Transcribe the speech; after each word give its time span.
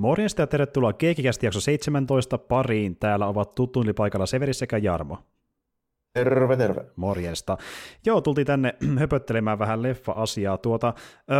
Morjesta 0.00 0.42
ja 0.42 0.46
tervetuloa 0.46 0.92
Keekikästi 0.92 1.46
jakso 1.46 1.60
17 1.60 2.38
pariin. 2.38 2.96
Täällä 2.96 3.26
ovat 3.26 3.54
tuttuun 3.54 3.86
paikalla 3.96 4.26
Severi 4.26 4.54
sekä 4.54 4.78
Jarmo. 4.78 5.18
Terve, 6.12 6.56
terve. 6.56 6.84
Morjesta. 6.96 7.56
Joo, 8.06 8.20
tultiin 8.20 8.46
tänne 8.46 8.74
höpöttelemään 9.00 9.58
vähän 9.58 9.82
leffa-asiaa. 9.82 10.58
Tuota, 10.58 10.94
öö, 11.30 11.38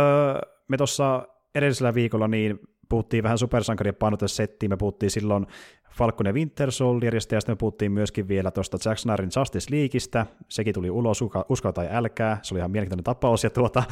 me 0.67 0.77
tuossa 0.77 1.27
edellisellä 1.55 1.93
viikolla 1.93 2.27
niin 2.27 2.59
puhuttiin 2.89 3.23
vähän 3.23 3.37
supersankarien 3.37 3.95
painotesettiin, 3.95 4.69
me 4.69 4.77
puhuttiin 4.77 5.11
silloin 5.11 5.47
Falcon 5.91 6.25
ja 6.25 6.33
Winter 6.33 6.71
Soldierista, 6.71 7.35
ja 7.35 7.41
sitten 7.41 7.53
me 7.53 7.57
puhuttiin 7.57 7.91
myöskin 7.91 8.27
vielä 8.27 8.51
tuosta 8.51 8.77
Jack 8.85 8.97
Snyderin 8.97 9.29
Justice 9.39 9.75
Leagueista, 9.75 10.25
sekin 10.49 10.73
tuli 10.73 10.89
ulos, 10.89 11.23
usko 11.49 11.71
tai 11.71 11.87
älkää, 11.91 12.39
se 12.41 12.53
oli 12.53 12.59
ihan 12.59 12.71
mielenkiintoinen 12.71 13.03
tapaus, 13.03 13.43
ja 13.43 13.49
tuota, 13.49 13.83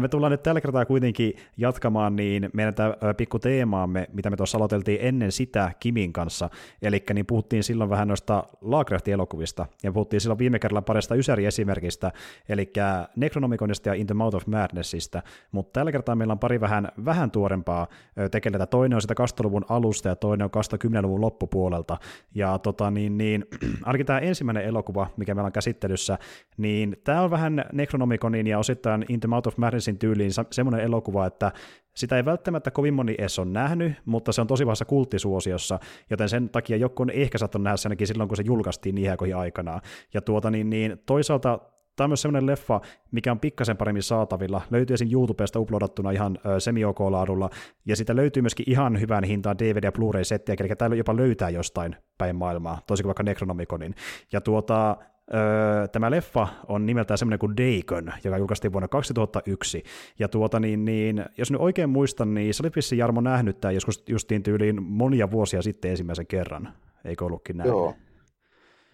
me 0.00 0.08
tullaan 0.08 0.30
nyt 0.30 0.42
tällä 0.42 0.60
kertaa 0.60 0.84
kuitenkin 0.84 1.34
jatkamaan 1.56 2.16
niin 2.16 2.50
meidän 2.52 2.74
tämä 2.74 2.94
pikku 3.16 3.38
teemaamme, 3.38 4.08
mitä 4.12 4.30
me 4.30 4.36
tuossa 4.36 4.58
aloiteltiin 4.58 4.98
ennen 5.02 5.32
sitä 5.32 5.72
Kimin 5.80 6.12
kanssa, 6.12 6.50
eli 6.82 7.04
niin 7.14 7.26
puhuttiin 7.26 7.64
silloin 7.64 7.90
vähän 7.90 8.08
noista 8.08 8.44
Laakrehtin 8.60 9.14
elokuvista, 9.14 9.66
ja 9.82 9.92
puhuttiin 9.92 10.20
silloin 10.20 10.38
viime 10.38 10.58
kerralla 10.58 10.82
parista 10.82 11.14
Ysäri-esimerkistä, 11.14 12.12
eli 12.48 12.72
Necronomiconista 13.16 13.88
ja 13.88 13.94
In 13.94 14.06
the 14.06 14.14
Mouth 14.14 14.36
of 14.36 14.46
Madnessista, 14.46 15.22
mutta 15.52 15.80
tällä 15.80 15.92
kertaa 15.92 16.14
meillä 16.14 16.32
on 16.32 16.38
pari 16.38 16.60
vähän, 16.60 16.88
vähän 17.04 17.30
tuorempaa 17.30 17.86
tekeletä, 18.30 18.66
toinen 18.66 18.96
on 18.96 19.02
sitä 19.02 19.14
20 19.14 19.74
alusta, 19.74 20.08
ja 20.08 20.16
toinen 20.16 20.48
on 20.54 20.64
2010-luvun 20.64 21.27
loppupuolelta. 21.28 21.96
Ja 22.34 22.58
tota, 22.58 22.90
niin, 22.90 23.18
niin, 23.18 23.44
ainakin 23.84 24.06
tämä 24.06 24.18
ensimmäinen 24.18 24.64
elokuva, 24.64 25.06
mikä 25.16 25.34
meillä 25.34 25.46
on 25.46 25.52
käsittelyssä, 25.52 26.18
niin 26.56 26.96
tämä 27.04 27.22
on 27.22 27.30
vähän 27.30 27.64
Necronomiconin 27.72 28.46
ja 28.46 28.58
osittain 28.58 29.04
In 29.08 29.20
the 29.20 29.28
Mouth 29.28 29.48
of 29.48 29.56
Madnessin 29.56 29.98
tyyliin 29.98 30.30
semmoinen 30.50 30.84
elokuva, 30.84 31.26
että 31.26 31.52
sitä 31.94 32.16
ei 32.16 32.24
välttämättä 32.24 32.70
kovin 32.70 32.94
moni 32.94 33.14
edes 33.18 33.38
ole 33.38 33.46
nähnyt, 33.46 33.92
mutta 34.04 34.32
se 34.32 34.40
on 34.40 34.46
tosi 34.46 34.66
vahvassa 34.66 34.84
kulttisuosiossa, 34.84 35.78
joten 36.10 36.28
sen 36.28 36.48
takia 36.48 36.76
joku 36.76 37.02
on 37.02 37.10
ehkä 37.10 37.38
saattanut 37.38 37.64
nähdä 37.64 37.76
sen 37.76 37.96
silloin, 38.04 38.28
kun 38.28 38.36
se 38.36 38.42
julkaistiin 38.46 38.94
niin 38.94 39.36
aikanaan. 39.36 39.80
Ja 40.14 40.20
tuota, 40.20 40.50
niin, 40.50 40.70
niin, 40.70 41.02
toisaalta 41.06 41.60
Tämä 41.98 42.06
on 42.06 42.10
myös 42.10 42.22
sellainen 42.22 42.46
leffa, 42.46 42.80
mikä 43.10 43.32
on 43.32 43.40
pikkasen 43.40 43.76
paremmin 43.76 44.02
saatavilla. 44.02 44.62
Löytyy 44.70 44.94
esim. 44.94 45.08
YouTubesta 45.12 45.60
uploadattuna 45.60 46.10
ihan 46.10 46.38
semi 46.58 46.84
laadulla 46.84 47.50
ja 47.86 47.96
sitä 47.96 48.16
löytyy 48.16 48.42
myöskin 48.42 48.70
ihan 48.70 49.00
hyvän 49.00 49.24
hintaan 49.24 49.56
DVD- 49.56 49.84
ja 49.84 49.92
Blu-ray-settiä, 49.92 50.54
eli 50.60 50.68
täällä 50.68 50.96
jopa 50.96 51.16
löytää 51.16 51.50
jostain 51.50 51.96
päin 52.18 52.36
maailmaa, 52.36 52.80
toisin 52.86 53.04
kuin 53.04 53.08
vaikka 53.08 53.22
Necronomiconin. 53.22 53.94
Ja 54.32 54.40
tuota, 54.40 54.96
Öö, 55.34 55.88
tämä 55.88 56.10
leffa 56.10 56.48
on 56.68 56.86
nimeltään 56.86 57.18
semmoinen 57.18 57.38
kuin 57.38 57.56
Dagon, 57.56 58.12
joka 58.24 58.38
julkaistiin 58.38 58.72
vuonna 58.72 58.88
2001. 58.88 59.82
Ja 60.18 60.28
tuota 60.28 60.60
niin, 60.60 60.84
niin 60.84 61.24
jos 61.38 61.50
nyt 61.50 61.60
oikein 61.60 61.90
muistan, 61.90 62.34
niin 62.34 62.54
olit 62.62 62.76
vissiin 62.76 62.98
Jarmo 62.98 63.20
nähnyt 63.20 63.60
tämä 63.60 63.72
joskus 63.72 64.04
justiin 64.08 64.42
tyyliin 64.42 64.82
monia 64.82 65.30
vuosia 65.30 65.62
sitten 65.62 65.90
ensimmäisen 65.90 66.26
kerran. 66.26 66.68
Eikö 67.04 67.24
ollutkin 67.24 67.56
näin? 67.56 67.68
Joo. 67.68 67.94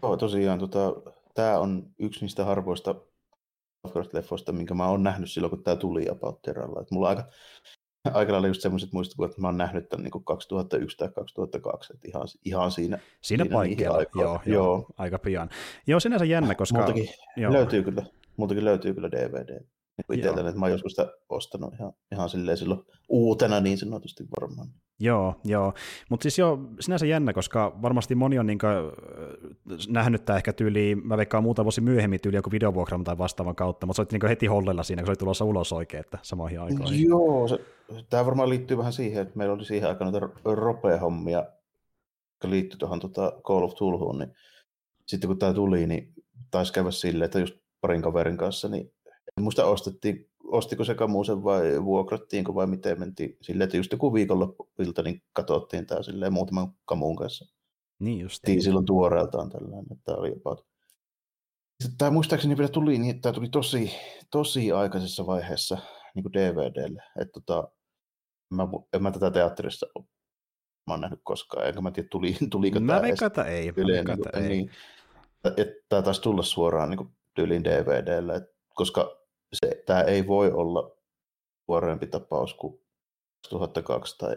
Joo, 0.02 0.16
tosiaan 0.16 0.58
tota, 0.58 0.94
tämä 1.34 1.58
on 1.58 1.90
yksi 1.98 2.20
niistä 2.20 2.44
harvoista 2.44 2.94
Lovecraft-leffoista, 3.84 4.52
minkä 4.52 4.74
mä 4.74 4.88
oon 4.88 5.02
nähnyt 5.02 5.30
silloin, 5.30 5.50
kun 5.50 5.62
tämä 5.62 5.76
tuli 5.76 6.08
About 6.08 6.42
Terralla. 6.42 6.80
Et 6.80 6.90
mulla 6.90 7.08
on 7.08 7.16
aika, 7.16 7.30
aika 8.18 8.32
lailla 8.32 8.48
just 8.48 8.60
semmoiset 8.60 8.92
muistukuvat, 8.92 9.30
että 9.30 9.40
mä 9.40 9.48
oon 9.48 9.56
nähnyt 9.56 9.88
tämän 9.88 10.04
niin 10.04 10.24
2001 10.24 10.96
tai 10.96 11.08
2002, 11.14 11.92
että 11.92 12.08
ihan, 12.08 12.28
ihan 12.44 12.70
siinä. 12.70 12.98
Siinä, 13.20 13.44
siinä 13.44 13.54
paikkeilla, 13.54 13.98
joo, 13.98 14.08
joo, 14.14 14.40
joo, 14.46 14.86
aika 14.96 15.18
pian. 15.18 15.50
Joo, 15.86 16.00
sinänsä 16.00 16.24
jännä, 16.24 16.54
koska... 16.54 16.78
Muutakin 16.78 17.08
joo. 17.36 17.52
löytyy 17.52 17.82
kyllä, 17.82 18.02
muutakin 18.36 18.64
löytyy 18.64 18.94
kyllä 18.94 19.10
DVD. 19.10 19.64
Itseltäni, 20.12 20.48
että 20.48 20.60
mä 20.60 20.66
oon 20.66 20.72
joskus 20.72 20.92
sitä 20.92 21.12
ostanut 21.28 21.74
ihan, 21.74 21.92
ihan 22.12 22.28
silleen 22.28 22.58
silloin 22.58 22.80
uutena 23.08 23.60
niin 23.60 23.78
sanotusti 23.78 24.24
varmaan. 24.40 24.68
Joo, 25.00 25.34
joo. 25.44 25.74
Mutta 26.10 26.22
siis 26.22 26.38
joo, 26.38 26.58
sinänsä 26.80 27.06
jännä, 27.06 27.32
koska 27.32 27.78
varmasti 27.82 28.14
moni 28.14 28.38
on 28.38 28.46
niinku 28.46 28.66
nähnyt 29.88 30.24
tämä 30.24 30.36
ehkä 30.36 30.52
tyyliin, 30.52 31.06
mä 31.06 31.16
veikkaan 31.16 31.42
muuta 31.42 31.64
vuosi 31.64 31.80
myöhemmin 31.80 32.20
tyyli 32.20 32.36
joku 32.36 32.50
videovuokran 32.50 33.04
tai 33.04 33.18
vastaavan 33.18 33.54
kautta, 33.54 33.86
mutta 33.86 33.96
se 33.96 34.02
oli 34.02 34.08
niinku 34.12 34.26
heti 34.26 34.46
hollella 34.46 34.82
siinä, 34.82 35.02
kun 35.02 35.06
se 35.06 35.10
oli 35.10 35.16
tulossa 35.16 35.44
ulos 35.44 35.72
oikein, 35.72 36.00
että 36.00 36.18
samoihin 36.22 36.60
aikoihin. 36.60 37.08
Joo, 37.08 37.48
se, 37.48 37.58
tämä 38.10 38.26
varmaan 38.26 38.48
liittyy 38.48 38.78
vähän 38.78 38.92
siihen, 38.92 39.22
että 39.22 39.38
meillä 39.38 39.54
oli 39.54 39.64
siihen 39.64 39.88
aikaan 39.88 40.12
noita 40.12 40.28
ropea-hommia, 40.54 41.44
jotka 42.32 42.50
liittyi 42.50 42.78
tuohon 42.78 43.00
tota 43.00 43.32
Call 43.44 43.62
of 43.62 43.74
Tulhuun, 43.74 44.18
niin 44.18 44.32
sitten 45.06 45.28
kun 45.28 45.38
tämä 45.38 45.54
tuli, 45.54 45.86
niin 45.86 46.12
taisi 46.50 46.72
käydä 46.72 46.90
silleen, 46.90 47.26
että 47.26 47.40
just 47.40 47.54
parin 47.80 48.02
kaverin 48.02 48.36
kanssa, 48.36 48.68
niin 48.68 48.93
muista 49.40 49.66
ostettiin 49.66 50.30
ostiko 50.44 50.84
se 50.84 50.94
kamuusen 50.94 51.44
vai 51.44 51.84
vuokrattiinko 51.84 52.54
vai 52.54 52.66
miten 52.66 53.00
mentiin 53.00 53.36
silleen, 53.40 53.64
että 53.64 53.76
just 53.76 53.92
joku 53.92 54.14
viikonloppuilta 54.14 55.02
niin 55.02 55.22
katsottiin 55.32 55.86
tämä 55.86 56.02
silleen 56.02 56.32
muutaman 56.32 56.74
kamuun 56.84 57.16
kanssa. 57.16 57.54
Niin 57.98 58.20
just. 58.20 58.42
Tiin 58.46 58.62
silloin 58.62 58.86
tuoreeltaan 58.86 59.50
tällainen, 59.50 59.86
että 59.92 60.04
tämä 60.04 60.18
oli 60.18 60.28
jopa... 60.28 60.56
Tämä 61.98 62.10
muistaakseni 62.10 62.56
vielä 62.56 62.70
tuli 62.70 62.98
niin, 62.98 63.10
että 63.10 63.22
tämä 63.22 63.32
tuli 63.32 63.48
tosi, 63.48 63.92
tosi 64.30 64.72
aikaisessa 64.72 65.26
vaiheessa 65.26 65.78
niin 66.14 66.22
kuin 66.22 66.32
DVDlle. 66.32 67.02
Että 67.20 67.40
tota, 67.40 67.68
mä, 68.50 68.68
en 68.92 69.02
mä 69.02 69.10
tätä 69.10 69.30
teatterissa 69.30 69.86
ole 69.94 70.04
mä 70.86 70.94
oon 70.94 71.00
nähnyt 71.00 71.20
koskaan, 71.22 71.66
enkä 71.66 71.80
mä 71.80 71.90
tiedä, 71.90 72.08
tuli, 72.10 72.36
tuliko 72.50 72.80
mä 72.80 72.92
tämä 72.92 73.06
edes 73.06 73.20
ei. 73.46 73.72
Yleen, 73.76 74.04
niin, 74.04 74.42
ei. 74.42 74.48
Niin, 74.48 74.70
että 75.44 75.74
tämä 75.88 76.02
taisi 76.02 76.22
tulla 76.22 76.42
suoraan 76.42 76.90
niin 76.90 76.98
kuin, 76.98 77.08
tyyliin 77.34 77.64
DVDlle, 77.64 78.34
että, 78.34 78.54
koska 78.74 79.23
se, 79.52 79.82
tämä 79.86 80.02
ei 80.02 80.26
voi 80.26 80.52
olla 80.52 80.96
tuoreempi 81.66 82.06
tapaus 82.06 82.54
kuin 82.54 82.80
2002 83.50 84.18
tai 84.18 84.36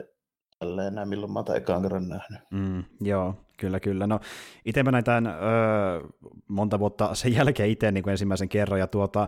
tälleen 0.59 0.95
näin, 0.95 1.09
milloin 1.09 1.31
mä 1.31 1.40
oon 1.40 1.57
ekaan 1.57 1.81
kerran 1.81 2.07
nähnyt. 2.07 2.41
Mm, 2.51 2.84
joo, 3.01 3.34
Kyllä, 3.57 3.79
kyllä. 3.79 4.07
No, 4.07 4.19
itse 4.66 4.84
mä 4.84 4.91
näin 4.91 5.03
tämän 5.03 5.28
öö, 5.28 6.01
monta 6.47 6.79
vuotta 6.79 7.16
sen 7.16 7.34
jälkeen 7.34 7.69
itse 7.69 7.91
niin 7.91 8.09
ensimmäisen 8.09 8.50
kerran, 8.50 8.79
ja 8.79 8.88
tuota, 8.88 9.28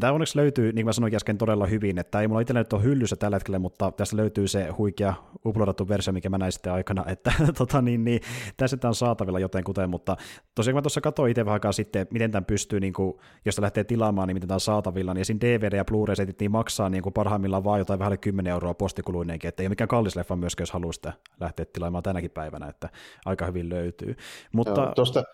tämä 0.00 0.12
onneksi 0.12 0.38
löytyy, 0.38 0.64
niin 0.64 0.74
kuin 0.74 0.84
mä 0.84 0.92
sanoin 0.92 1.16
äsken, 1.16 1.38
todella 1.38 1.66
hyvin, 1.66 1.98
että 1.98 2.20
ei 2.20 2.28
mulla 2.28 2.40
itsellä 2.40 2.60
nyt 2.60 2.72
ole 2.72 2.82
hyllyssä 2.82 3.16
tällä 3.16 3.36
hetkellä, 3.36 3.58
mutta 3.58 3.90
tästä 3.90 4.16
löytyy 4.16 4.48
se 4.48 4.68
huikea 4.68 5.14
uploadattu 5.46 5.88
versio, 5.88 6.12
mikä 6.12 6.30
mä 6.30 6.38
näin 6.38 6.52
sitten 6.52 6.72
aikana, 6.72 7.04
että 7.12 7.32
tota, 7.58 7.82
niin, 7.82 8.04
niin, 8.04 8.20
tässä 8.56 8.76
tämä 8.76 8.90
on 8.90 8.94
saatavilla 8.94 9.38
jotenkuten, 9.38 9.90
mutta 9.90 10.16
tosiaan 10.54 10.72
kun 10.72 10.78
mä 10.78 10.82
tuossa 10.82 11.00
katsoin 11.00 11.30
itse 11.30 11.44
vähän 11.44 11.60
sitten, 11.70 12.06
miten 12.10 12.30
tämän 12.30 12.44
pystyy, 12.44 12.80
niin 12.80 12.92
kuin, 12.92 13.14
jos 13.44 13.58
lähtee 13.58 13.84
tilaamaan, 13.84 14.28
niin 14.28 14.36
miten 14.36 14.48
tämä 14.48 14.56
on 14.56 14.60
saatavilla, 14.60 15.14
niin 15.14 15.24
siinä 15.24 15.40
DVD 15.40 15.76
ja 15.76 15.84
Blu-ray-setit 15.84 16.40
niin 16.40 16.50
maksaa 16.50 16.88
niin 16.88 17.02
kuin 17.02 17.12
parhaimmillaan 17.12 17.64
vaan 17.64 17.78
jotain 17.78 17.98
vähän 17.98 18.18
10 18.18 18.50
euroa 18.50 18.74
postikuluinenkin, 18.74 19.48
että 19.48 19.62
ei 19.62 19.66
ole 19.66 19.68
mikään 19.68 19.88
kallis 19.88 20.16
leffa 20.16 20.36
myöskään, 20.36 20.62
jos 20.62 20.72
haluaa 20.72 20.92
sitä 20.92 21.12
lähteä 21.40 21.66
tilaamaan 21.72 22.02
tänäkin 22.02 22.30
päivänä, 22.30 22.66
että 22.66 22.88
aika 23.24 23.46
hyvin 23.54 23.68
löytyy. 23.68 24.16
Mutta... 24.52 24.80
Joo, 24.80 24.92
tuosta 24.94 25.24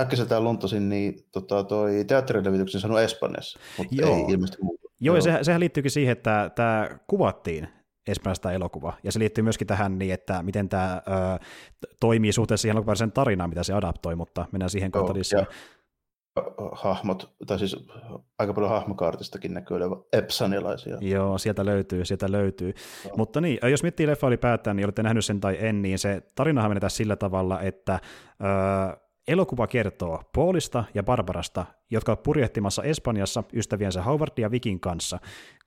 äkkiseltään 0.00 0.44
luntasin, 0.44 0.88
niin 0.88 1.14
tota, 1.32 1.64
toi 1.64 2.04
teatterilevityksen 2.04 2.80
sanoi 2.80 3.04
Espanjassa, 3.04 3.58
mutta 3.78 3.94
Joo. 3.94 4.16
ei 4.16 4.24
ilmeisesti 4.28 4.62
muuta. 4.62 4.82
Joo, 5.00 5.14
Joo. 5.14 5.16
ja 5.16 5.22
sehän, 5.22 5.44
sehän 5.44 5.60
liittyykin 5.60 5.90
siihen, 5.90 6.12
että 6.12 6.50
tämä 6.54 6.98
kuvattiin 7.06 7.68
Espanjasta 8.06 8.52
elokuva, 8.52 8.92
ja 9.02 9.12
se 9.12 9.18
liittyy 9.18 9.44
myöskin 9.44 9.66
tähän 9.66 9.98
niin, 9.98 10.14
että 10.14 10.42
miten 10.42 10.68
tämä 10.68 11.02
ö, 11.06 11.44
toimii 12.00 12.32
suhteessa 12.32 12.62
siihen 12.62 12.76
alkuperäiseen 12.76 13.12
tarinaan, 13.12 13.50
mitä 13.50 13.62
se 13.62 13.72
adaptoi, 13.72 14.16
mutta 14.16 14.46
mennään 14.52 14.70
siihen 14.70 14.90
kautta 14.90 15.14
lisää. 15.14 15.46
Hahmot, 16.72 17.34
tai 17.46 17.58
siis 17.58 17.76
aika 18.38 18.54
paljon 18.54 18.70
hahmokaartistakin 18.70 19.54
näkyy 19.54 19.76
olevan 19.76 20.02
epsanilaisia. 20.12 20.96
Joo, 21.00 21.38
sieltä 21.38 21.66
löytyy, 21.66 22.04
sieltä 22.04 22.32
löytyy. 22.32 22.74
No. 23.04 23.10
Mutta 23.16 23.40
niin, 23.40 23.58
jos 23.70 23.82
miettii 23.82 24.06
leffa 24.06 24.26
ylipäätään, 24.26 24.76
niin 24.76 24.86
olette 24.86 25.02
nähnyt 25.02 25.24
sen 25.24 25.40
tai 25.40 25.56
en, 25.60 25.82
niin 25.82 25.98
se 25.98 26.22
tarinahan 26.34 26.70
menetään 26.70 26.90
sillä 26.90 27.16
tavalla, 27.16 27.60
että 27.60 28.00
öö, 28.42 28.96
elokuva 29.28 29.66
kertoo 29.66 30.22
Paulista 30.34 30.84
ja 30.94 31.02
Barbarasta, 31.02 31.66
jotka 31.90 32.12
ovat 32.12 32.22
purjehtimassa 32.22 32.82
Espanjassa 32.82 33.44
ystäviensä 33.52 34.02
Howard 34.02 34.32
ja 34.36 34.50
Vikin 34.50 34.80
kanssa. 34.80 35.18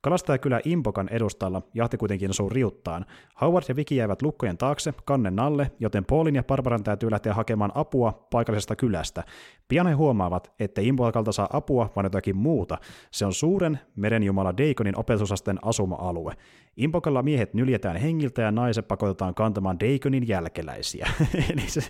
Kalastajakylä 0.02 0.60
Impokan 0.64 1.08
edustalla 1.08 1.62
jahti 1.74 1.96
kuitenkin 1.96 2.30
osuu 2.30 2.48
riuttaan. 2.48 3.04
Howard 3.40 3.64
ja 3.68 3.76
Viki 3.76 3.96
jäivät 3.96 4.22
lukkojen 4.22 4.58
taakse 4.58 4.94
kannen 5.04 5.38
alle, 5.38 5.70
joten 5.80 6.04
Paulin 6.04 6.34
ja 6.34 6.42
Barbaran 6.42 6.84
täytyy 6.84 7.10
lähteä 7.10 7.34
hakemaan 7.34 7.72
apua 7.74 8.26
paikallisesta 8.30 8.76
kylästä. 8.76 9.24
Pian 9.68 9.86
he 9.86 9.92
huomaavat, 9.92 10.52
että 10.60 10.80
Impokalta 10.80 11.32
saa 11.32 11.48
apua, 11.52 11.90
vaan 11.96 12.06
jotakin 12.06 12.36
muuta. 12.36 12.78
Se 13.10 13.26
on 13.26 13.32
suuren 13.32 13.78
merenjumala 13.96 14.56
Daikonin 14.56 14.98
opetusasten 14.98 15.58
asuma-alue. 15.62 16.34
Impokalla 16.76 17.22
miehet 17.22 17.54
nyljetään 17.54 17.96
hengiltä 17.96 18.42
ja 18.42 18.50
naiset 18.50 18.88
pakotetaan 18.88 19.34
kantamaan 19.34 19.80
Daikonin 19.80 20.28
jälkeläisiä. 20.28 21.08
Eli 21.52 21.60
se 21.66 21.80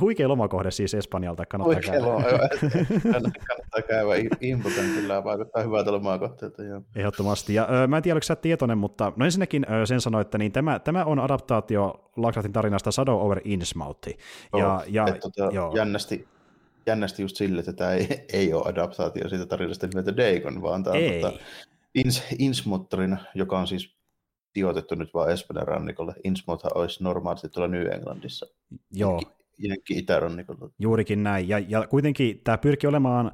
huikea 0.00 0.28
lomakohde 0.28 0.70
siis 0.70 0.94
Espanjalta, 0.94 1.46
kannattaa 1.46 1.74
Huikea 1.74 1.92
käydä. 1.92 2.06
Loma, 2.06 2.24
kannattaa 3.12 3.73
käydä. 3.82 4.36
Impokan 4.40 4.84
kyllä 4.94 5.24
vaikuttaa 5.24 5.62
hyvältä 5.62 5.92
lomakohteelta. 5.92 6.62
Joo. 6.62 6.82
Ehdottomasti. 6.96 7.54
Ja 7.54 7.68
ö, 7.84 7.86
mä 7.86 7.96
en 7.96 8.02
tiedä, 8.02 8.14
oliko 8.14 8.24
sä 8.24 8.36
tietoinen, 8.36 8.78
mutta 8.78 9.12
no 9.16 9.24
ensinnäkin 9.24 9.66
ö, 9.72 9.86
sen 9.86 10.00
sanoi, 10.00 10.20
että 10.20 10.38
niin 10.38 10.52
tämä, 10.52 10.78
tämä 10.78 11.04
on 11.04 11.18
adaptaatio 11.18 12.10
Lovecraftin 12.16 12.52
tarinasta 12.52 12.92
Shadow 12.92 13.20
over 13.20 13.40
Innsmouth. 13.44 14.08
Ja, 14.58 14.74
oh, 14.74 14.82
ja, 14.88 15.06
tota, 15.20 15.50
joo. 15.52 15.76
Jännästi, 15.76 16.28
jännästi 16.86 17.22
just 17.22 17.36
sille, 17.36 17.60
että 17.60 17.72
tämä 17.72 17.92
ei, 17.92 18.08
ei 18.32 18.52
ole 18.52 18.68
adaptaatio 18.68 19.28
siitä 19.28 19.46
tarinasta 19.46 19.86
nimeltä 19.86 20.16
Dagon, 20.16 20.62
vaan 20.62 20.84
tämä 20.84 20.96
on 20.96 21.02
tota, 21.20 21.38
Ins, 21.94 22.22
Innsmouth 22.38 22.96
joka 23.34 23.58
on 23.58 23.66
siis 23.66 23.96
sijoitettu 24.54 24.94
nyt 24.94 25.14
vaan 25.14 25.30
Espanjan 25.30 25.68
rannikolle. 25.68 26.14
Innsmouthhan 26.24 26.72
olisi 26.74 27.04
normaalisti 27.04 27.48
tuolla 27.48 27.68
New 27.68 27.92
Englandissa. 27.92 28.46
Joo. 28.92 29.20
Jenkki 29.58 29.98
itärannikolla. 29.98 30.70
Juurikin 30.78 31.22
näin, 31.22 31.48
ja, 31.48 31.58
ja 31.58 31.86
kuitenkin 31.86 32.40
tämä 32.44 32.58
pyrkii 32.58 32.88
olemaan 32.88 33.32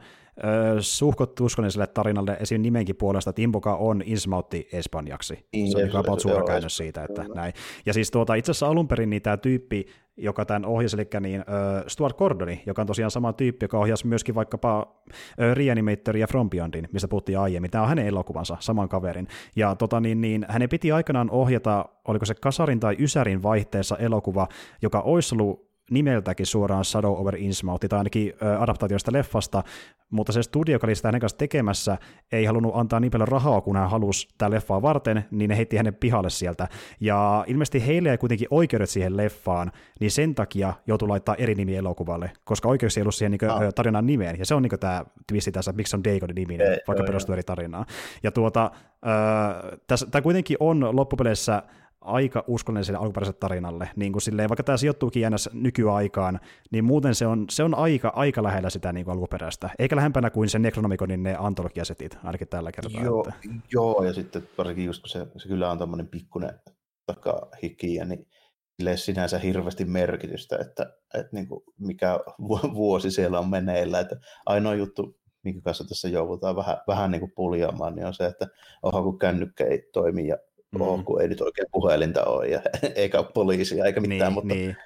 suhkot 0.81 1.41
uskolliselle 1.41 1.87
tarinalle 1.87 2.37
esim. 2.41 2.63
nimenkin 2.63 2.97
puolesta, 2.97 3.31
että 3.31 3.43
Imboka 3.43 3.77
on 3.77 4.03
Insmautti 4.05 4.69
espanjaksi. 4.73 5.35
Se 5.35 5.77
on 5.77 5.83
niin 5.83 5.97
about 5.97 6.21
suora 6.21 6.45
käännös 6.45 6.77
siitä, 6.77 7.05
että 7.05 7.25
näin. 7.35 7.53
Ja 7.87 7.93
siis 7.93 8.11
tuota, 8.11 8.35
itse 8.35 8.51
asiassa 8.51 8.67
alun 8.67 8.89
perin 8.89 9.11
niin 9.11 9.23
tämä 9.23 9.37
tyyppi, 9.37 9.87
joka 10.17 10.45
tämän 10.45 10.65
ohjasi, 10.65 10.97
eli 10.97 11.09
niin, 11.21 11.41
uh, 11.41 11.85
Stuart 11.87 12.17
Gordoni, 12.17 12.63
joka 12.67 12.83
on 12.83 12.87
tosiaan 12.87 13.11
sama 13.11 13.33
tyyppi, 13.33 13.65
joka 13.65 13.79
ohjasi 13.79 14.07
myöskin 14.07 14.35
vaikkapa 14.35 14.81
uh, 14.81 15.55
Reanimator 15.55 16.17
ja 16.17 16.27
From 16.27 16.51
Beyondin, 16.51 16.89
mistä 16.93 17.09
puhuttiin 17.09 17.39
aiemmin. 17.39 17.71
Tämä 17.71 17.83
on 17.83 17.89
hänen 17.89 18.07
elokuvansa, 18.07 18.57
saman 18.61 18.89
kaverin. 18.89 19.29
Ja 19.57 19.75
tota, 19.75 20.01
niin, 20.01 20.21
niin, 20.21 20.47
hänen 20.49 20.69
piti 20.69 20.93
aikanaan 20.93 21.31
ohjata, 21.31 21.85
oliko 22.09 22.25
se 22.25 22.35
Kasarin 22.35 22.81
tai 22.81 22.97
Ysärin 22.99 23.43
vaihteessa 23.43 23.97
elokuva, 23.97 24.49
joka 24.83 25.01
olisi 25.01 25.35
ollut 25.35 25.70
nimeltäkin 25.91 26.47
suoraan 26.47 26.85
Shadow 26.85 27.21
over 27.21 27.37
Innsmouth, 27.37 27.87
tai 27.89 27.99
ainakin 27.99 28.33
ö, 28.43 28.59
adaptaatioista 28.59 29.13
leffasta, 29.13 29.63
mutta 30.11 30.33
se 30.33 30.43
studio, 30.43 30.73
joka 30.73 30.87
oli 30.87 30.95
sitä 30.95 31.09
hänen 31.09 31.21
kanssa 31.21 31.39
tekemässä, 31.39 31.99
ei 32.33 32.45
halunnut 32.45 32.77
antaa 32.77 33.01
niin 33.01 33.11
paljon 33.11 33.29
rahaa, 33.29 33.61
kun 33.61 33.77
hän 33.77 33.91
halusi 33.91 34.29
tämä 34.39 34.51
leffaa 34.51 34.83
varten, 34.83 35.25
niin 35.31 35.49
ne 35.49 35.57
heitti 35.57 35.77
hänen 35.77 35.95
pihalle 35.95 36.31
sieltä. 36.31 36.69
Ja 37.01 37.45
ilmeisesti 37.47 37.87
heille 37.87 38.11
ei 38.11 38.19
kuitenkin 38.19 38.49
oikeudet 38.51 38.91
siihen 38.91 39.17
leffaan, 39.17 39.73
niin 40.01 40.11
sen 40.11 40.35
takia 40.35 40.75
joutui 40.87 41.09
laittaa 41.09 41.35
eri 41.35 41.55
nimi 41.55 41.77
elokuvalle, 41.77 42.31
koska 42.45 42.69
oikeus 42.69 42.97
ei 42.97 43.03
ollut 43.03 43.15
siihen 43.15 43.31
niin 43.31 43.51
ah. 43.51 43.75
tarinan 43.75 44.07
nimeen. 44.07 44.39
Ja 44.39 44.47
se 44.47 44.55
on 44.55 44.63
niin 44.63 44.81
tämä 44.81 45.05
twisti 45.27 45.53
tässä, 45.53 45.73
miksi 45.73 45.97
on 45.97 46.05
Dagonin 46.05 46.35
niminen, 46.35 46.73
ei, 46.73 46.79
vaikka 46.89 47.05
perustuu 47.05 47.33
eri 47.33 47.43
tarinaan. 47.43 47.87
Ja 48.23 48.31
tuota, 48.31 48.71
tämä 50.11 50.23
kuitenkin 50.23 50.57
on 50.61 50.97
loppupeleissä 50.97 51.63
aika 52.01 52.45
uskollinen 52.47 52.85
sille 52.85 52.99
alkuperäiselle 52.99 53.39
tarinalle. 53.41 53.91
Niin 53.97 54.13
kuin 54.13 54.23
silleen, 54.23 54.49
vaikka 54.49 54.63
tämä 54.63 54.77
sijoittuukin 54.77 55.23
jännäs 55.23 55.51
nykyaikaan, 55.53 56.41
niin 56.71 56.85
muuten 56.85 57.15
se 57.15 57.27
on, 57.27 57.47
se 57.51 57.63
on 57.63 57.75
aika, 57.75 58.13
aika 58.17 58.43
lähellä 58.43 58.71
sitä 58.71 58.93
niin 58.93 59.05
kuin 59.05 59.13
alkuperäistä. 59.13 59.71
Eikä 59.79 59.97
lähempänä 59.97 60.31
kuin 60.31 60.49
se 60.49 60.59
Necronomiconin 60.59 61.23
ne 61.23 61.37
antologiasetit, 61.39 62.19
ainakin 62.25 62.49
tällä 62.49 62.73
kertaa. 62.73 63.03
Joo, 63.03 63.25
että. 63.29 63.59
joo 63.73 64.05
ja 64.05 64.13
sitten 64.13 64.49
varsinkin 64.59 64.85
just 64.85 65.03
kun 65.03 65.09
se, 65.09 65.27
se 65.37 65.49
kyllä 65.49 65.71
on 65.71 65.79
tämmöinen 65.79 66.09
pikkuinen 66.09 66.61
takahikkiä, 67.07 68.05
niin 68.05 68.27
sille 68.81 68.97
sinänsä 68.97 69.39
hirveästi 69.39 69.85
merkitystä, 69.85 70.59
että, 70.61 70.83
että 71.15 71.29
niin 71.33 71.49
kuin 71.49 71.65
mikä 71.79 72.21
vuosi 72.75 73.11
siellä 73.11 73.39
on 73.39 73.51
meneillä. 73.51 74.01
Että 74.01 74.17
ainoa 74.47 74.75
juttu, 74.75 75.19
minkä 75.45 75.61
kanssa 75.61 75.85
tässä 75.85 76.09
joudutaan 76.09 76.57
vähän, 76.57 76.77
vähän 76.87 77.11
niin 77.11 77.21
kuin 77.21 77.33
puljaamaan, 77.37 77.95
niin 77.95 78.07
on 78.07 78.15
se, 78.15 78.27
että 78.27 78.47
onhan 78.83 79.03
kun 79.03 79.19
kännykkä 79.19 79.65
ei 79.65 79.89
toimi 79.93 80.27
ja 80.27 80.37
mm. 80.73 81.05
kun 81.05 81.23
ei 81.23 81.29
nyt 81.29 81.41
oikein 81.41 81.69
puhelinta 81.73 82.25
ole, 82.25 82.49
ja, 82.49 82.61
eikä 82.95 83.19
ole 83.19 83.27
poliisia 83.35 83.85
eikä 83.85 84.01
mitään, 84.01 84.21
niin, 84.21 84.33
mutta 84.33 84.55
niin. 84.55 84.77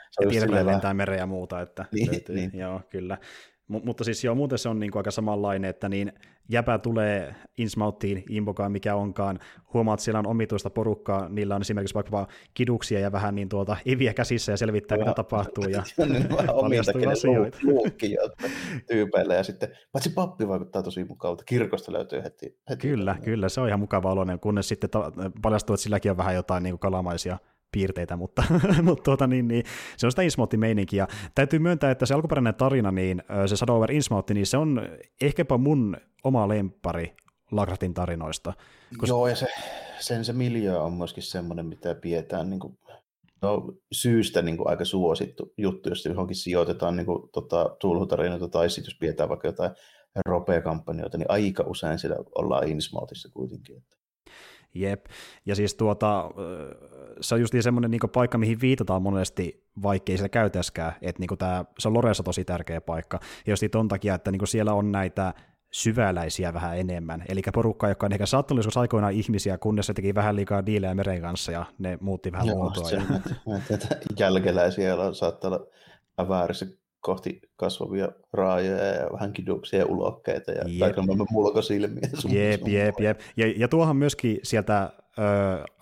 ja 0.50 0.66
lentää 0.66 0.94
mereen 0.94 1.19
ja 1.19 1.26
muuta, 1.26 1.60
että 1.60 1.84
niin, 1.92 2.10
löytyy, 2.10 2.36
niin. 2.36 2.50
joo, 2.54 2.81
kyllä. 2.90 3.19
M- 3.69 3.84
mutta 3.84 4.05
siis 4.05 4.25
joo, 4.25 4.34
muuten 4.34 4.58
se 4.58 4.69
on 4.69 4.81
niin 4.81 4.90
kuin 4.90 5.00
aika 5.00 5.11
samanlainen, 5.11 5.70
että 5.70 5.88
niin 5.88 6.12
jäpä 6.49 6.78
tulee 6.78 7.34
Innsmouthiin, 7.58 8.25
Imbokaan, 8.28 8.72
mikä 8.72 8.94
onkaan, 8.94 9.38
huomaat, 9.75 9.99
että 10.00 10.05
siellä 10.05 10.19
on 10.19 10.26
omituista 10.26 10.70
porukkaa, 10.70 11.28
niillä 11.28 11.55
on 11.55 11.61
esimerkiksi 11.61 11.94
vaikka 11.94 12.26
kiduksia 12.55 13.00
ja 13.00 13.12
vähän 13.12 13.34
niin 13.34 13.49
tuota 13.49 13.76
eviä 13.87 14.14
käsissä 14.14 14.52
ja 14.52 14.56
selvittää, 14.56 14.99
mitä 14.99 15.14
tapahtuu. 15.14 15.64
Ja 15.64 15.82
paljastuu 16.61 17.08
asioita. 17.12 17.58
Luukki 17.62 18.16
tyypeille 18.87 19.34
ja 19.34 19.43
sitten, 19.43 19.69
paitsi 19.93 20.10
pappi 20.10 20.49
vaikuttaa 20.49 20.82
tosi 20.82 21.05
mukavalta, 21.05 21.44
kirkosta 21.44 21.93
löytyy 21.93 22.22
heti. 22.22 22.58
heti 22.70 22.88
kyllä, 22.88 23.17
kyllä, 23.25 23.49
se 23.49 23.60
on 23.60 23.69
ihan 23.69 23.81
mukava 23.81 24.12
oloinen, 24.12 24.40
kunnes 24.40 24.69
sitten 24.69 24.90
ta- 24.90 25.12
paljastuu, 25.43 25.75
että 25.75 25.82
silläkin 25.82 26.10
on 26.10 26.17
vähän 26.17 26.34
jotain 26.34 26.62
niin 26.62 26.78
kalamaisia 26.78 27.38
piirteitä, 27.75 28.17
mutta, 28.17 28.43
mutta 28.82 29.03
tuota, 29.03 29.26
niin, 29.26 29.49
niin, 29.49 29.65
se 29.97 30.06
on 30.06 30.12
sitä 30.12 30.23
Innsmouth-meininkiä. 30.23 30.99
Ja 30.99 31.09
täytyy 31.35 31.59
myöntää, 31.59 31.91
että 31.91 32.06
se 32.06 32.15
alkuperäinen 32.15 32.55
tarina, 32.55 32.91
niin 32.91 33.23
se 33.47 33.56
Shadow 33.56 33.76
over 33.76 33.93
Innsmouth, 33.93 34.32
niin 34.32 34.47
se 34.47 34.56
on 34.56 34.82
ehkäpä 35.21 35.59
mun 35.59 35.97
oma 36.25 36.49
lempari 36.49 37.15
Lagratin 37.50 37.94
tarinoista. 37.94 38.53
Koska... 38.97 39.06
Joo, 39.06 39.29
ja 39.29 39.37
se, 39.37 39.47
sen 39.99 40.25
se 40.25 40.32
miljö 40.32 40.81
on 40.81 40.93
myöskin 40.93 41.23
semmoinen, 41.23 41.67
mitä 41.67 41.94
pidetään 41.94 42.50
niin 42.50 42.61
kuin, 42.61 42.79
no, 43.43 43.73
syystä 43.93 44.43
niin 44.43 44.56
kuin 44.56 44.69
aika 44.69 44.85
suosittu 44.85 45.53
juttu, 45.59 45.88
jos 45.88 46.05
johonkin 46.05 46.37
sijoitetaan 46.37 46.97
niin 46.97 47.06
kuin, 47.06 47.29
tota, 47.32 47.77
tulhutarinoita, 47.81 48.49
tai 48.49 48.70
sitten 48.70 48.91
jos 48.91 48.99
pidetään 48.99 49.29
vaikka 49.29 49.49
jotain 49.49 49.70
ropea-kampanjoita, 50.27 51.19
niin 51.19 51.31
aika 51.31 51.65
usein 51.67 51.99
siellä 51.99 52.17
ollaan 52.35 52.69
Innsmouthissa 52.69 53.29
kuitenkin. 53.32 53.77
Että. 53.77 53.97
Jep, 54.75 55.06
ja 55.47 55.55
siis 55.55 55.75
tuota, 55.75 56.31
se 57.21 57.35
on 57.35 57.41
just 57.41 57.55
niin 57.55 57.62
semmoinen 57.62 57.91
niin 57.91 58.00
paikka, 58.15 58.38
mihin 58.38 58.61
viitataan 58.61 59.03
monesti, 59.03 59.65
vaikkei 59.82 60.19
se 60.19 60.29
käytäskään, 60.29 60.93
että 61.03 61.21
niin 61.21 61.38
tämä, 61.38 61.65
se 61.79 61.88
on 61.88 61.94
Loreessa 61.94 62.23
tosi 62.23 62.44
tärkeä 62.44 62.81
paikka, 62.81 63.21
ja 63.47 63.53
just 63.53 63.62
ton 63.71 63.88
takia, 63.88 64.15
että 64.15 64.31
niin 64.31 64.47
siellä 64.47 64.73
on 64.73 64.93
näitä 64.93 65.35
syväläisiä 65.71 66.55
vähän 66.55 66.79
enemmän, 66.79 67.25
eli 67.29 67.43
porukka, 67.55 67.88
joka 67.88 68.06
on 68.06 68.12
ehkä 68.12 68.26
saattanut 68.26 68.59
joskus 68.59 68.76
aikoinaan 68.76 69.12
ihmisiä, 69.12 69.59
kunnes 69.59 69.87
se 69.87 69.94
teki 69.94 70.15
vähän 70.15 70.37
liikaa 70.37 70.67
diilejä 70.67 70.94
meren 70.94 71.20
kanssa, 71.20 71.53
ja 71.53 71.65
ne 71.79 71.99
muutti 72.00 72.32
vähän 72.32 72.47
Joo, 72.47 72.56
muotoa. 72.56 72.85
Se, 72.85 72.97
ja... 73.70 73.79
jälkeläisiä, 74.19 74.88
joilla 74.88 75.15
saattaa 75.15 75.49
olla 75.49 76.29
väärissä 76.29 76.67
kohti 77.05 77.41
kasvavia 77.56 78.09
raajoja 78.33 78.85
ja 78.85 79.11
vähän 79.12 79.33
kiduksia 79.33 79.79
ja 79.79 79.87
ulokkeita 79.87 80.53
ja 80.53 80.65
kaikenlainen 80.81 81.27
mulkosilmiä. 81.31 82.09
Jep, 82.29 82.69
jep, 82.69 83.01
jep. 83.01 83.21
Ja, 83.37 83.53
ja 83.56 83.69
tuohan 83.69 83.97
myöskin 83.97 84.39
sieltä 84.43 84.91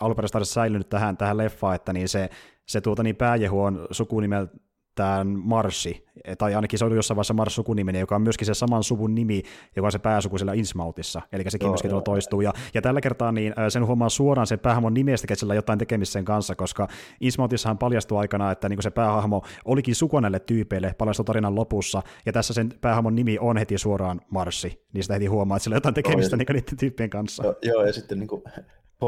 alkuperäistä 0.00 0.44
säilynyt 0.44 0.88
tähän, 0.88 1.16
tähän 1.16 1.36
leffaan, 1.36 1.74
että 1.74 1.92
niin 1.92 2.08
se, 2.08 2.30
se 2.66 2.80
tuota, 2.80 3.02
niin 3.02 3.16
pääjehu 3.16 3.62
on 3.62 3.86
sukunimeltä 3.90 4.56
tämän 4.94 5.26
Marsi, 5.28 6.04
tai 6.38 6.54
ainakin 6.54 6.78
se 6.78 6.84
oli 6.84 6.94
jossain 6.94 7.16
vaiheessa 7.16 7.34
Mars 7.34 7.54
sukuniminen, 7.54 8.00
joka 8.00 8.16
on 8.16 8.22
myöskin 8.22 8.46
se 8.46 8.54
saman 8.54 8.84
suvun 8.84 9.14
nimi, 9.14 9.42
joka 9.76 9.86
on 9.86 9.92
se 9.92 9.98
pääsuku 9.98 10.38
siellä 10.38 10.52
Innsmoutissa, 10.52 11.22
eli 11.32 11.44
sekin 11.48 11.66
joo, 11.66 11.72
myöskin 11.72 11.90
joo, 11.90 12.00
toistuu. 12.00 12.40
Ja, 12.40 12.52
ja, 12.74 12.82
tällä 12.82 13.00
kertaa 13.00 13.32
niin 13.32 13.54
sen 13.68 13.86
huomaa 13.86 14.08
suoraan 14.08 14.46
sen 14.46 14.58
päähahmon 14.58 14.94
nimestä, 14.94 15.24
että 15.24 15.40
sillä 15.40 15.54
jotain 15.54 15.78
tekemistä 15.78 16.12
sen 16.12 16.24
kanssa, 16.24 16.54
koska 16.54 16.88
Innsmoutissahan 17.20 17.78
paljastui 17.78 18.18
aikana, 18.18 18.50
että 18.50 18.68
niin 18.68 18.82
se 18.82 18.90
päähahmo 18.90 19.42
olikin 19.64 19.94
suku 19.94 20.20
näille 20.20 20.40
tyypeille, 20.40 20.94
paljastui 20.98 21.24
tarinan 21.24 21.54
lopussa, 21.54 22.02
ja 22.26 22.32
tässä 22.32 22.54
sen 22.54 22.74
päähahmon 22.80 23.14
nimi 23.14 23.38
on 23.40 23.56
heti 23.56 23.78
suoraan 23.78 24.20
Marsi, 24.30 24.82
niin 24.92 25.04
sitä 25.04 25.14
heti 25.14 25.26
huomaa, 25.26 25.56
että 25.56 25.64
sillä 25.64 25.74
on 25.74 25.76
jotain 25.76 25.94
tekemistä 25.94 26.36
joo, 26.36 26.38
niin 26.38 26.46
niiden 26.56 26.78
tyyppien 26.78 27.10
kanssa. 27.10 27.44
Joo, 27.44 27.54
joo 27.62 27.84
ja 27.84 27.92
sitten 27.92 28.18
niin 28.18 28.28
kuin 28.28 28.42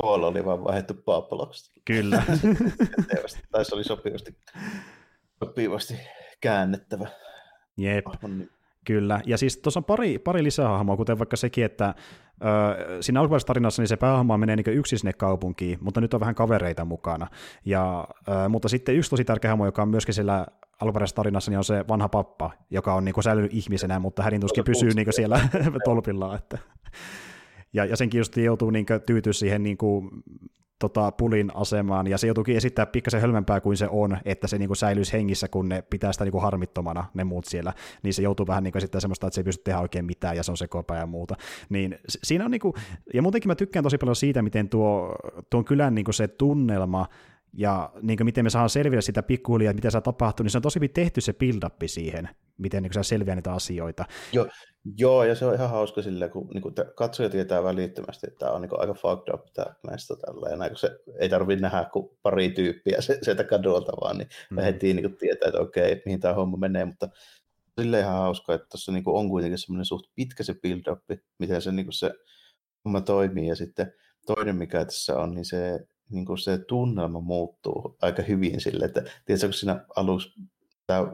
Paul 0.03 0.23
oli 0.23 0.45
vaan 0.45 0.65
vaihdettu 0.65 0.95
Paapaloksi. 0.95 1.73
Kyllä. 1.85 2.23
tai 3.53 3.65
se 3.65 3.75
oli 3.75 3.85
sopivasti 3.85 4.37
sopivasti 5.39 5.95
käännettävä. 6.41 7.09
Jep, 7.77 8.05
niin. 8.23 8.51
kyllä. 8.85 9.21
Ja 9.27 9.39
siis 9.39 9.57
tuossa 9.57 9.81
on 9.81 9.85
pari, 9.85 10.19
pari 10.19 10.45
lisähahmoa, 10.45 10.97
kuten 10.97 11.19
vaikka 11.19 11.37
sekin, 11.37 11.65
että 11.65 11.95
ö, 12.45 13.03
siinä 13.03 13.21
alkuperäisessä 13.21 13.47
tarinassa 13.47 13.83
niin 13.83 13.89
se 13.89 13.97
päähahmo 13.97 14.39
menee 14.39 14.57
niin 14.57 14.79
yksin 14.79 14.99
sinne 14.99 15.13
kaupunkiin, 15.13 15.79
mutta 15.81 16.01
nyt 16.01 16.15
on 16.15 16.21
vähän 16.21 16.35
kavereita 16.35 16.85
mukana. 16.85 17.27
Ja, 17.65 18.09
ö, 18.29 18.49
mutta 18.49 18.69
sitten 18.69 18.97
yksi 18.97 19.11
tosi 19.11 19.25
tärkeä 19.25 19.51
hahmo, 19.51 19.67
joka 19.67 19.83
on 19.83 19.89
myöskin 19.89 20.15
siellä 20.15 20.47
alkuperäisessä 20.81 21.17
tarinassa, 21.17 21.51
niin 21.51 21.59
on 21.59 21.65
se 21.65 21.85
vanha 21.89 22.09
pappa, 22.09 22.51
joka 22.71 22.95
on 22.95 23.05
niin 23.05 23.15
kuin 23.15 23.25
säilynyt 23.25 23.55
ihmisenä, 23.55 23.99
mutta 23.99 24.23
hänen 24.23 24.41
tuskin 24.41 24.65
pysyy 24.65 24.91
niin 24.95 25.07
kuin 25.07 25.15
siellä 25.15 25.49
tolpillaan. 25.85 26.39
Että. 26.39 26.59
Ja, 27.73 27.85
ja 27.85 27.97
senkin 27.97 28.19
just 28.19 28.37
joutuu 28.37 28.71
niin 28.71 28.87
tyytyä 29.07 29.33
siihen 29.33 29.63
niin 29.63 29.77
kuin, 29.77 30.11
tota, 30.79 31.13
pulin 31.13 31.51
asemaan, 31.55 32.07
ja 32.07 32.19
se 32.19 32.27
joutuukin 32.27 32.57
esittää 32.57 32.87
pikkasen 32.87 33.21
hölmempää 33.21 33.61
kuin 33.61 33.77
se 33.77 33.89
on, 33.91 34.19
että 34.25 34.47
se 34.47 34.59
niinku 34.59 34.75
säilyisi 34.75 35.13
hengissä, 35.13 35.49
kun 35.49 35.69
ne 35.69 35.83
pitää 35.83 36.13
sitä 36.13 36.25
niinku 36.25 36.41
harmittomana, 36.41 37.05
ne 37.15 37.25
muut 37.25 37.45
siellä, 37.45 37.73
niin 38.03 38.15
se 38.15 38.23
joutuu 38.23 38.47
vähän 38.47 38.63
niinku 38.65 38.79
esittämään 38.79 39.01
semmoista, 39.01 39.27
että 39.27 39.35
se 39.35 39.41
ei 39.41 39.45
pysty 39.45 39.63
tehdä 39.65 39.81
oikein 39.81 40.05
mitään, 40.05 40.37
ja 40.37 40.43
se 40.43 40.51
on 40.51 40.57
sekopää 40.57 40.99
ja 40.99 41.07
muuta. 41.07 41.37
Niin 41.69 41.99
siinä 42.09 42.45
on 42.45 42.51
niinku, 42.51 42.75
ja 43.15 43.23
muutenkin 43.23 43.49
mä 43.49 43.55
tykkään 43.55 43.83
tosi 43.83 43.99
paljon 43.99 44.17
siitä, 44.17 44.43
miten 44.43 44.69
tuo, 44.69 45.17
tuon 45.51 45.65
kylän 45.65 45.95
niinku 45.95 46.13
se 46.13 46.29
tunnelma, 46.29 47.07
ja 47.57 47.93
niin 48.03 48.17
kuin 48.17 48.25
miten 48.25 48.45
me 48.45 48.51
saadaan 48.51 48.71
selville 48.71 49.03
sitä 49.03 49.23
pikkuhiljaa, 49.23 49.75
mitä 49.75 49.91
se 49.91 50.01
tapahtuu, 50.01 50.45
niin 50.45 50.51
se 50.51 50.59
on 50.59 50.63
tosi 50.63 50.77
hyvin 50.77 50.91
tehty 50.91 51.21
se 51.21 51.33
build 51.33 51.63
siihen, 51.87 52.29
miten 52.59 52.83
niin 52.83 52.93
saa 52.93 53.03
selviää 53.03 53.37
niitä 53.37 53.53
asioita. 53.53 54.05
Joo, 54.33 54.47
joo, 54.97 55.25
ja 55.25 55.35
se 55.35 55.47
on 55.47 55.55
ihan 55.55 55.71
hauska 55.71 56.03
silleen, 56.03 56.31
kun 56.31 56.49
niin 56.49 56.63
kuin 56.63 56.75
katsoja 56.97 57.31
tietää 57.31 57.63
välittömästi, 57.63 58.27
että 58.27 58.39
tämä 58.39 58.53
on 58.53 58.61
niin 58.61 58.71
kuin 58.71 58.81
aika 58.81 58.95
fucked 58.95 59.35
up 59.35 59.45
tämä 59.55 59.75
meistä 59.91 60.15
tällä, 60.17 60.65
ja 60.65 60.69
kun 60.69 60.79
se 60.79 60.99
ei 61.19 61.29
tarvitse 61.29 61.63
nähdä 61.63 61.85
kuin 61.93 62.19
pari 62.23 62.51
tyyppiä 62.51 63.01
se, 63.01 63.19
sieltä 63.23 63.45
kadolta 63.45 63.93
vaan, 64.01 64.19
niin 64.19 64.29
mm. 64.51 64.59
heti 64.59 64.95
niin 64.95 65.05
kuin 65.05 65.17
tietää, 65.17 65.49
että 65.49 65.61
okei, 65.61 66.03
mihin 66.05 66.21
tämä 66.21 66.35
homma 66.35 66.57
menee, 66.57 66.85
mutta 66.85 67.09
sille 67.81 68.01
ihan 68.01 68.19
hauska, 68.19 68.55
että 68.55 68.67
tuossa 68.71 68.93
niin 68.93 69.03
on 69.07 69.29
kuitenkin 69.29 69.59
semmoinen 69.59 69.85
suht 69.85 70.07
pitkä 70.15 70.43
se 70.43 70.55
build 70.63 70.87
up, 70.91 71.21
miten 71.39 71.63
se, 71.63 71.73
niin 71.73 71.87
kuin 71.87 71.95
se 71.95 72.11
homma 72.85 73.01
toimii, 73.01 73.49
ja 73.49 73.57
sitten 73.57 73.93
toinen, 74.27 74.57
mikä 74.57 74.85
tässä 74.85 75.19
on, 75.19 75.35
niin 75.35 75.45
se 75.45 75.81
niin 76.11 76.25
kuin 76.25 76.39
se 76.39 76.59
tunnelma 76.59 77.21
muuttuu 77.21 77.97
aika 78.03 78.23
hyvin 78.23 78.61
sille, 78.61 78.85
että 78.85 79.03
tiedätkö, 79.25 79.47
kun 79.47 79.55
siinä 79.55 79.85
aluksi 79.97 80.33
tämä 80.87 81.07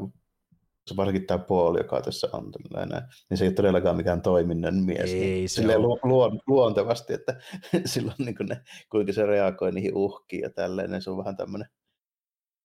varsinkin 0.97 1.26
tämä 1.26 1.38
puoli, 1.38 1.78
joka 1.78 2.00
tässä 2.00 2.28
on 2.32 2.52
tällainen, 2.52 3.02
niin 3.30 3.38
se 3.38 3.44
ei 3.44 3.49
ole 3.49 3.54
todellakaan 3.54 3.97
mikään 3.97 4.23
toiminnan 4.23 4.75
mies. 4.75 5.11
Ei 5.11 5.20
niin, 5.20 5.49
se 5.49 5.78
lu, 5.78 5.99
luon, 6.02 6.40
luontevasti, 6.47 7.12
että 7.12 7.40
silloin 7.85 8.16
niin 8.18 8.37
ne, 8.49 8.61
kuinka 8.90 9.12
se 9.12 9.26
reagoi 9.26 9.73
niihin 9.73 9.94
uhkiin 9.94 10.42
ja 10.42 10.50
tälleen, 10.50 10.90
niin 10.90 11.02
se 11.02 11.11
on 11.11 11.18
vähän 11.18 11.37
tämmöinen, 11.37 11.68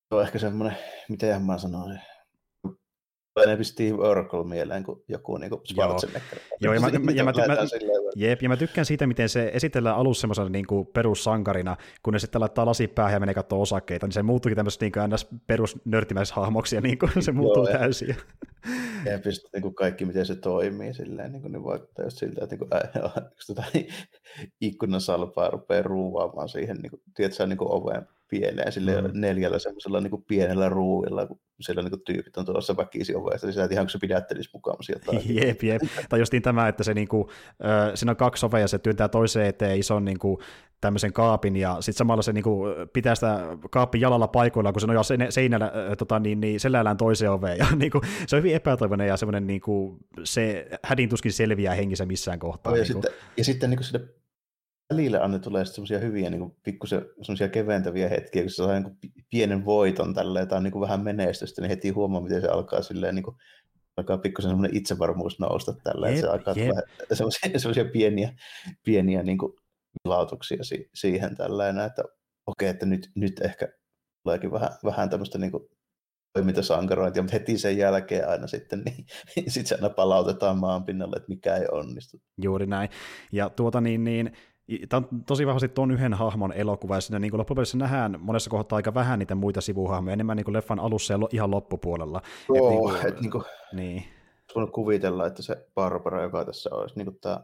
se 0.09 0.15
on 0.15 0.21
ehkä 0.21 0.39
semmoinen, 0.39 0.77
miten 1.09 1.41
mä 1.41 1.57
sanoisin, 1.57 2.01
enemmän 3.45 3.65
Steve 3.65 4.09
Urkel 4.09 4.43
mieleen 4.43 4.83
kuin 4.83 5.03
joku 5.07 5.37
niin 5.37 5.49
kuin 5.49 5.61
Schwarzenegger. 5.67 6.39
Joo, 6.61 6.73
ja 6.73 6.79
mä, 6.79 6.87
mä, 6.87 7.11
ja, 7.11 7.23
mä, 7.23 7.31
mä, 7.31 7.57
jep, 8.15 8.41
ja 8.41 8.49
mä 8.49 8.57
tykkään 8.57 8.85
siitä, 8.85 9.07
miten 9.07 9.29
se 9.29 9.51
esitellään 9.53 9.95
alussa 9.95 10.21
semmoisena 10.21 10.49
niin 10.49 10.67
kuin 10.67 10.87
perussankarina, 10.87 11.77
kun 12.03 12.13
ne 12.13 12.19
sitten 12.19 12.41
laittaa 12.41 12.65
lasipäähän 12.65 13.13
ja 13.13 13.19
menee 13.19 13.33
katsoa 13.35 13.59
osakkeita, 13.59 14.07
niin 14.07 14.13
se 14.13 14.23
muuttuukin 14.23 14.55
tämmöistä 14.55 14.85
niin 14.85 14.91
kuin 14.91 15.09
ns. 15.09 15.27
perusnörtimäishahmoksi, 15.47 16.75
ja 16.75 16.81
niin 16.81 16.99
kuin 16.99 17.11
se 17.23 17.31
muuttuu 17.31 17.67
Joo, 17.67 17.77
täysin. 17.77 18.15
Ja, 19.05 19.11
ja 19.11 19.19
pystyt 19.19 19.53
niin 19.53 19.61
kuin 19.61 19.75
kaikki, 19.75 20.05
miten 20.05 20.25
se 20.25 20.35
toimii, 20.35 20.93
silleen, 20.93 21.31
niin 21.31 21.41
kuin, 21.41 21.51
niin 21.51 21.63
vaikuttaa 21.63 22.05
just 22.05 22.17
siltä, 22.17 22.43
että 22.43 22.55
niin 22.55 22.69
kuin, 22.69 22.69
äh, 23.05 23.13
tota, 23.47 23.63
ikkunan 24.61 25.01
salpaa 25.01 25.49
rupeaa 25.49 25.83
ruuvaamaan 25.83 26.49
siihen, 26.49 26.77
niin 26.77 26.89
kuin, 26.89 27.01
tiedätkö, 27.15 27.47
niin 27.47 27.57
kuin 27.57 27.71
oveen 27.71 28.07
pieneen 28.29 28.71
sille 28.71 29.01
mm. 29.01 29.09
neljällä 29.13 29.59
semmoisella 29.59 30.01
niin 30.01 30.23
pienellä 30.27 30.69
ruuilla, 30.69 31.27
kun 31.27 31.39
siellä 31.61 31.81
niin 31.81 31.89
kuin 31.89 32.01
tyypit 32.01 32.37
on 32.37 32.45
tuossa 32.45 32.77
väkisi 32.77 33.15
ovesta, 33.15 33.47
niin 33.47 33.53
sä 33.53 33.63
et 33.63 33.71
ihan 33.71 33.85
kun 33.85 33.89
se 33.89 33.99
pidättelisi 33.99 34.49
mukaan 34.53 34.77
jotain. 34.89 35.21
Jep, 35.47 35.63
jep. 35.63 35.81
tai 36.09 36.19
justiin 36.19 36.43
tämä, 36.43 36.67
että 36.67 36.83
se 36.83 36.93
niin 36.93 37.07
kuin, 37.07 37.27
äh, 37.65 37.91
siinä 37.95 38.11
on 38.11 38.17
kaksi 38.17 38.45
ovea 38.45 38.59
ja 38.59 38.67
se 38.67 38.79
työntää 38.79 39.07
toiseen 39.07 39.47
eteen 39.47 39.79
ison 39.79 40.05
niin 40.05 40.19
kuin, 40.19 40.37
tämmöisen 40.81 41.13
kaapin, 41.13 41.55
ja 41.55 41.77
sitten 41.79 41.97
samalla 41.97 42.21
se 42.21 42.33
niinku 42.33 42.63
pitää 42.93 43.15
sitä 43.15 43.39
kaapin 43.71 44.01
jalalla 44.01 44.27
paikoilla, 44.27 44.71
kun 44.71 44.81
se 44.81 44.87
nojaa 44.87 45.03
seinällä, 45.29 45.65
äh, 45.65 45.97
tota, 45.97 46.19
niin, 46.19 46.41
niin 46.41 46.59
selällään 46.59 46.97
toiseen 46.97 47.31
oveen, 47.31 47.57
ja 47.63 47.65
niinku, 47.75 48.01
se 48.27 48.35
on 48.35 48.39
hyvin 48.39 48.55
epätoivoinen, 48.55 49.07
ja 49.07 49.17
semmoinen 49.17 49.47
niinku, 49.47 49.97
se 50.23 50.67
hädin 50.83 51.09
tuskin 51.09 51.33
selviää 51.33 51.75
hengissä 51.75 52.05
missään 52.05 52.39
kohtaa. 52.39 52.73
Oh, 52.73 52.77
ja, 52.77 52.83
niinku. 52.83 53.01
sitten, 53.01 53.19
ja 53.37 53.43
sitten 53.43 53.69
niinku 53.69 53.83
sinne 53.83 54.07
välillä 54.93 55.23
anne 55.23 55.39
tulee 55.39 55.65
semmoisia 55.65 55.99
hyviä 55.99 56.29
niin 56.29 56.55
pikkusen 56.63 57.05
semmoisia 57.21 57.49
keventäviä 57.49 58.09
hetkiä, 58.09 58.41
kun 58.41 58.49
se 58.49 58.55
saa 58.55 58.79
niin 58.79 58.97
pienen 59.29 59.65
voiton 59.65 60.13
tälle 60.13 60.45
tai 60.45 60.63
niin 60.63 60.81
vähän 60.81 61.03
menestystä, 61.03 61.61
niin 61.61 61.69
heti 61.69 61.89
huomaa, 61.89 62.21
miten 62.21 62.41
se 62.41 62.47
alkaa 62.47 62.81
silleen 62.81 63.15
niin 63.15 63.23
kuin, 63.23 63.35
alkaa 63.97 64.17
pikkusen 64.17 64.51
semmoinen 64.51 64.77
itsevarmuus 64.77 65.39
nousta 65.39 65.73
tällä, 65.83 66.09
että 66.09 66.21
se 66.21 66.27
alkaa 66.27 66.53
tulla 66.53 66.81
semmoisia, 67.13 67.59
semmoisia 67.59 67.85
pieniä, 67.85 68.33
pieniä 68.83 69.23
niin 69.23 69.37
kuin, 69.37 69.53
lautuksia 70.05 70.63
si- 70.63 70.89
siihen 70.93 71.35
tällainen, 71.35 71.85
että 71.85 72.03
okei, 72.47 72.69
että 72.69 72.85
nyt, 72.85 73.11
nyt 73.15 73.39
ehkä 73.39 73.67
tuleekin 74.23 74.51
vähän, 74.51 74.69
vähän 74.83 75.09
tämmöistä 75.09 75.37
niin 75.37 75.51
kuin, 75.51 75.63
toimintasankarointia, 76.33 77.23
mutta 77.23 77.37
heti 77.37 77.57
sen 77.57 77.77
jälkeen 77.77 78.29
aina 78.29 78.47
sitten, 78.47 78.81
niin, 78.85 79.05
niin 79.35 79.51
sitten 79.51 79.65
se 79.65 79.75
aina 79.75 79.89
palautetaan 79.89 80.57
maan 80.57 80.85
pinnalle, 80.85 81.15
että 81.15 81.29
mikä 81.29 81.55
ei 81.55 81.65
onnistu. 81.71 82.21
Juuri 82.41 82.65
näin. 82.65 82.89
Ja 83.31 83.49
tuota 83.49 83.81
niin, 83.81 84.03
niin 84.03 84.31
Tämä 84.89 85.07
on 85.11 85.23
tosi 85.23 85.47
vahvasti 85.47 85.69
tuon 85.69 85.91
yhden 85.91 86.13
hahmon 86.13 86.53
elokuva, 86.53 86.95
ja 86.95 87.01
siinä 87.01 87.19
niin 87.19 87.37
loppujen 87.37 87.65
nähdään 87.75 88.17
monessa 88.19 88.49
kohtaa 88.49 88.75
aika 88.75 88.93
vähän 88.93 89.19
niitä 89.19 89.35
muita 89.35 89.61
sivuhahmoja, 89.61 90.13
enemmän 90.13 90.37
niin 90.37 90.53
leffan 90.53 90.79
alussa 90.79 91.13
ja 91.13 91.19
ihan 91.31 91.51
loppupuolella. 91.51 92.21
Joo, 92.49 92.69
niin 92.69 92.79
kuin, 92.81 93.07
et 93.07 93.21
niin 93.21 93.31
kuin, 93.31 93.43
niin. 93.73 94.03
voinut 94.55 94.71
kuvitella, 94.71 95.27
että 95.27 95.41
se 95.41 95.67
Barbara, 95.75 96.23
joka 96.23 96.45
tässä 96.45 96.69
olisi 96.75 96.95
niin 96.95 97.05
kuin 97.05 97.17
tämä 97.21 97.43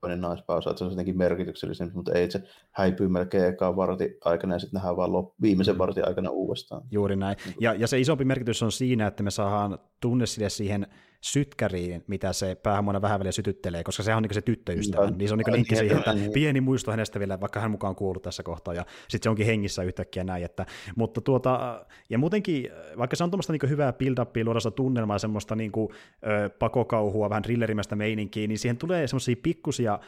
toinen 0.00 0.20
naispausa, 0.20 0.70
että 0.70 0.78
se 0.78 0.84
on 0.84 0.90
jotenkin 0.90 1.18
merkityksellisempi, 1.18 1.94
mutta 1.94 2.12
ei 2.12 2.30
se 2.30 2.42
häipyy 2.70 3.08
melkein 3.08 3.44
ekaan 3.44 3.76
vartin 3.76 4.14
aikana 4.24 4.54
ja 4.54 4.58
sitten 4.58 4.78
nähdään 4.78 4.96
vaan 4.96 5.10
lop- 5.10 5.34
viimeisen 5.42 5.74
mm. 5.74 5.78
vartin 5.78 6.08
aikana 6.08 6.30
uudestaan. 6.30 6.82
Juuri 6.90 7.16
näin. 7.16 7.36
Ja, 7.60 7.74
ja 7.74 7.86
se 7.86 7.98
isompi 7.98 8.24
merkitys 8.24 8.62
on 8.62 8.72
siinä, 8.72 9.06
että 9.06 9.22
me 9.22 9.30
saadaan 9.30 9.78
tunne 10.00 10.24
siihen 10.26 10.86
sytkäriin, 11.20 12.04
mitä 12.06 12.32
se 12.32 12.54
päähahmona 12.54 13.02
vähän 13.02 13.20
väliä 13.20 13.32
sytyttelee, 13.32 13.84
koska 13.84 14.02
sehän 14.02 14.16
on 14.16 14.22
niin 14.22 14.34
se 14.34 14.40
tyttöystävä, 14.40 15.04
no, 15.04 15.16
niin 15.16 15.28
se 15.28 15.34
on 15.34 15.38
niin 15.38 15.52
linkki 15.52 15.76
siihen, 15.76 15.98
että 15.98 16.14
pieni 16.34 16.60
muisto 16.60 16.90
hänestä 16.90 17.18
vielä, 17.18 17.40
vaikka 17.40 17.60
hän 17.60 17.70
mukaan 17.70 17.94
kuullut 17.94 18.22
tässä 18.22 18.42
kohtaa, 18.42 18.74
ja 18.74 18.86
sitten 19.08 19.22
se 19.22 19.30
onkin 19.30 19.46
hengissä 19.46 19.82
yhtäkkiä 19.82 20.24
näin, 20.24 20.44
että, 20.44 20.66
mutta 20.96 21.20
tuota, 21.20 21.86
ja 22.10 22.18
muutenkin, 22.18 22.68
vaikka 22.98 23.16
se 23.16 23.24
on 23.24 23.30
tuommoista 23.30 23.52
niin 23.52 23.70
hyvää 23.70 23.92
build-upia, 23.92 24.44
luoda 24.44 24.70
tunnelmaa, 24.70 25.18
semmoista 25.18 25.56
niin 25.56 25.72
kuin, 25.72 25.88
ö, 26.26 26.50
pakokauhua, 26.50 27.30
vähän 27.30 27.42
thrillerimästä 27.42 27.96
meininkiä, 27.96 28.46
niin 28.46 28.58
siihen 28.58 28.76
tulee 28.76 29.06
semmoisia 29.06 29.36
pikkusia 29.42 29.98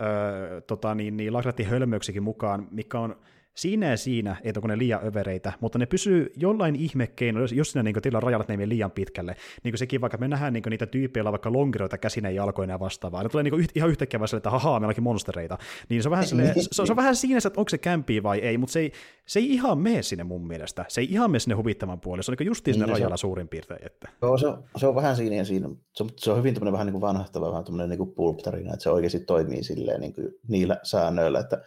ö, 0.00 0.60
tota, 0.60 0.94
niin, 0.94 1.16
niin, 1.16 1.32
hölmöyksikin 1.68 2.22
mukaan, 2.22 2.68
mikä 2.70 2.98
on 2.98 3.16
siinä 3.54 3.90
ja 3.90 3.96
siinä, 3.96 4.36
että 4.44 4.58
onko 4.58 4.68
ne 4.68 4.78
liian 4.78 5.06
övereitä, 5.06 5.52
mutta 5.60 5.78
ne 5.78 5.86
pysyy 5.86 6.32
jollain 6.36 6.76
ihmekeinoilla, 6.76 7.44
jos, 7.44 7.52
jos 7.52 7.72
siinä 7.72 7.82
niin 7.82 8.02
tilaa 8.02 8.20
rajalle, 8.20 8.56
ne 8.56 8.68
liian 8.68 8.90
pitkälle. 8.90 9.36
Niin 9.64 9.72
kuin 9.72 9.78
sekin 9.78 10.00
vaikka 10.00 10.18
me 10.18 10.28
nähdään 10.28 10.52
niin 10.52 10.62
niitä 10.70 10.86
tyyppejä, 10.86 11.24
vaikka 11.24 11.52
lonkeroita 11.52 11.98
käsinä 11.98 12.30
ja 12.30 12.34
jalkoina 12.34 12.72
ja 12.72 12.80
vastaavaa. 12.80 13.22
Ne 13.22 13.28
tulee 13.28 13.42
niin 13.42 13.66
ihan 13.74 13.90
yhtäkkiä 13.90 14.20
vaan 14.20 14.36
että 14.36 14.50
hahaa, 14.50 14.80
meillä 14.80 14.90
onkin 14.90 15.04
monstereita. 15.04 15.58
Niin 15.88 16.02
se 16.02 16.08
on 16.08 16.10
vähän, 16.10 16.26
silleen, 16.26 16.54
se, 16.54 16.68
se, 16.72 16.92
on 16.92 16.96
vähän 16.96 17.16
siinä, 17.16 17.38
että 17.38 17.60
onko 17.60 17.68
se 17.68 17.78
kämpii 17.78 18.22
vai 18.22 18.38
ei, 18.38 18.58
mutta 18.58 18.72
se 18.72 18.80
ei, 18.80 18.92
se 19.26 19.38
ei 19.38 19.52
ihan 19.52 19.78
mene 19.78 20.02
sinne 20.02 20.24
mun 20.24 20.46
mielestä. 20.46 20.84
Se 20.88 21.00
ei 21.00 21.08
ihan 21.10 21.30
mene 21.30 21.38
sinne 21.38 21.54
huvittavan 21.54 22.00
puolelle. 22.00 22.22
Se 22.22 22.30
on 22.30 22.36
niin 22.38 22.46
justiin 22.46 22.74
sinne 22.74 22.86
niin, 22.86 22.92
rajalla 22.92 23.16
se, 23.16 23.20
suurin 23.20 23.48
piirtein. 23.48 23.86
Että. 23.86 24.08
Joo, 24.22 24.38
se, 24.38 24.46
on, 24.46 24.64
se 24.76 24.86
on 24.86 24.94
vähän 24.94 25.16
siinä 25.16 25.36
ja 25.36 25.44
siinä. 25.44 25.68
Se 25.94 26.02
on, 26.02 26.10
se 26.16 26.30
on 26.30 26.38
hyvin 26.38 26.72
vähän 26.72 26.86
niin 26.86 26.92
kuin 26.92 27.00
vanhahtava, 27.00 27.50
vähän 27.50 27.64
tämmöinen 27.64 27.98
niin 27.98 28.14
pulp-tarina, 28.14 28.72
että 28.72 28.82
se 28.82 28.90
oikeasti 28.90 29.20
toimii 29.20 29.62
silleen 29.62 30.00
niin 30.00 30.14
kuin 30.14 30.28
niillä 30.48 30.76
säännöillä, 30.82 31.40
että 31.40 31.62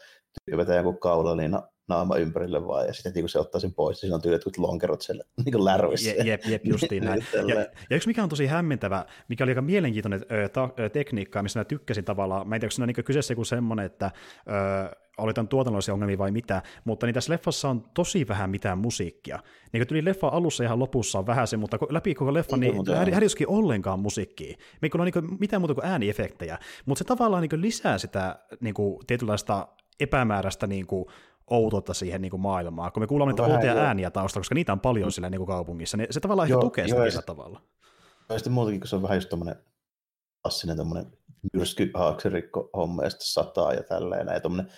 tyyppi 0.46 0.58
vetää 0.58 0.78
joku 0.78 0.94
kaula, 0.94 1.36
niin 1.36 1.52
no, 1.52 1.68
naama 1.88 2.18
ympärille 2.18 2.68
vaan, 2.68 2.88
ja 2.88 2.94
sitten 2.94 3.14
kun 3.14 3.30
se 3.30 3.40
ottaa 3.40 3.62
sen 3.62 3.74
pois, 3.74 3.96
niin 3.96 4.00
siinä 4.00 4.16
on 4.16 4.22
tyylit 4.22 4.58
lonkerot 4.58 5.02
siellä 5.02 5.24
niin 5.46 5.66
lärvissä. 5.66 6.10
Jep, 6.10 6.26
jep, 6.26 6.46
jep 6.46 6.66
justiin 6.66 7.04
näin. 7.04 7.26
ja, 7.48 7.56
ja 7.90 7.96
yksi 7.96 8.08
mikä 8.08 8.24
on 8.24 8.30
tosi 8.30 8.48
hämmentävä, 8.48 9.06
mikä 9.28 9.44
oli 9.44 9.52
aika 9.52 9.62
mielenkiintoinen 9.62 10.26
ö, 10.32 10.50
ta, 10.50 10.70
ö, 10.80 10.90
tekniikka, 10.90 11.44
missä 11.44 11.60
mä 11.60 11.64
tykkäsin 11.64 12.06
tavallaan, 12.06 12.48
mä 12.48 12.56
en 12.56 12.62
tiedä, 12.62 12.68
onko 12.68 12.72
siinä 12.72 12.86
niin 12.86 13.06
kyseessä 13.06 13.32
joku 13.32 13.46
semmoinen, 13.46 13.86
että 13.86 14.12
ö, 14.48 14.96
oli 15.18 15.34
tämän 15.34 15.48
tuotannollisia 15.48 15.94
ongelmia 15.94 16.18
vai 16.18 16.32
mitä, 16.32 16.62
mutta 16.86 17.06
niin 17.06 17.14
tässä 17.14 17.34
leffassa 17.34 17.70
on 17.70 17.86
tosi 17.94 18.28
vähän 18.28 18.50
mitään 18.50 18.78
musiikkia. 18.78 19.40
Niin 19.74 19.80
kuin 19.80 19.88
tuli 19.88 20.06
leffa 20.06 20.28
alussa 20.28 20.64
ihan 20.64 20.80
lopussa 20.80 21.20
on 21.20 21.28
vähän 21.28 21.48
se, 21.48 21.58
mutta 21.58 21.78
läpi 21.90 22.16
koko 22.16 22.34
leffa, 22.34 22.58
niin 22.58 22.74
häiriöskin 23.12 23.50
ollenkaan 23.50 24.00
musiikkia. 24.00 24.58
Mikä 24.82 24.98
on 24.98 25.06
niin 25.06 25.40
mitään 25.40 25.62
muuta 25.62 25.74
kuin 25.74 25.86
ääniefektejä, 25.86 26.60
mutta 26.86 26.98
se 27.00 27.04
tavallaan 27.04 27.48
niin 27.52 27.62
lisää 27.62 27.98
sitä 27.98 28.40
niin 28.60 28.74
kuin, 28.74 29.06
tietynlaista 29.08 29.68
epämääräistä 30.00 30.68
niin 30.68 30.88
kuin, 30.88 31.06
outoutta 31.50 31.94
siihen 31.94 32.22
niin 32.22 32.32
kuin 32.32 32.42
maailmaan, 32.42 32.92
kun 32.92 33.04
me 33.04 33.08
kuulemme 33.08 33.32
niitä 33.32 33.44
outoja 33.44 33.74
ääniä 33.74 34.12
taustalla, 34.12 34.42
koska 34.42 34.56
niitä 34.56 34.72
on 34.72 34.80
paljon 34.80 35.12
sillä 35.12 35.30
niin 35.30 35.40
kuin 35.40 35.48
kaupungissa, 35.48 35.98
niin 35.98 36.08
se 36.12 36.20
tavallaan 36.20 36.50
joo, 36.50 36.62
tukee 36.62 36.88
sitä 36.88 37.06
jo, 37.06 37.22
tavalla. 37.22 37.62
Ja 38.30 38.38
sitten 38.38 38.54
muutenkin, 38.54 38.82
kun 38.82 38.88
se 38.88 38.96
on 38.96 39.02
vähän 39.02 39.18
just 39.18 39.30
tommoinen 39.30 39.56
klassinen 40.42 40.78
tommoinen 40.78 41.18
myrsky 41.54 41.92
haaksirikko 41.94 42.70
homma 42.74 43.04
ja 43.04 43.10
sitten 43.10 43.28
sataa 43.28 43.74
ja 43.74 43.84
tälleen, 43.84 44.28
ja 44.28 44.40
tommoinen 44.40 44.72